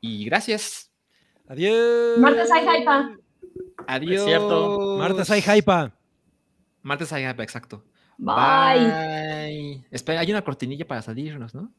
[0.00, 0.87] Y gracias.
[1.48, 2.18] Adiós.
[2.18, 3.10] Martes hay hypa.
[3.86, 4.20] Adiós.
[4.20, 4.96] Es cierto.
[4.98, 5.92] Martes hay hypa.
[6.82, 7.84] Martes hay hypa, exacto.
[8.18, 9.84] Bye.
[9.90, 11.72] Espera, hay una cortinilla para salirnos, ¿no?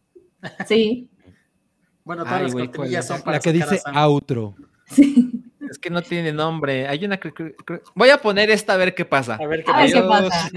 [0.67, 1.09] Sí.
[2.03, 4.55] Bueno, todas las cortinillas son para La que dice outro.
[4.87, 5.43] Sí.
[5.69, 6.87] Es que no tiene nombre.
[6.87, 7.19] Hay una.
[7.93, 9.35] Voy a poner esta a ver qué pasa.
[9.35, 10.49] A ver qué pasa.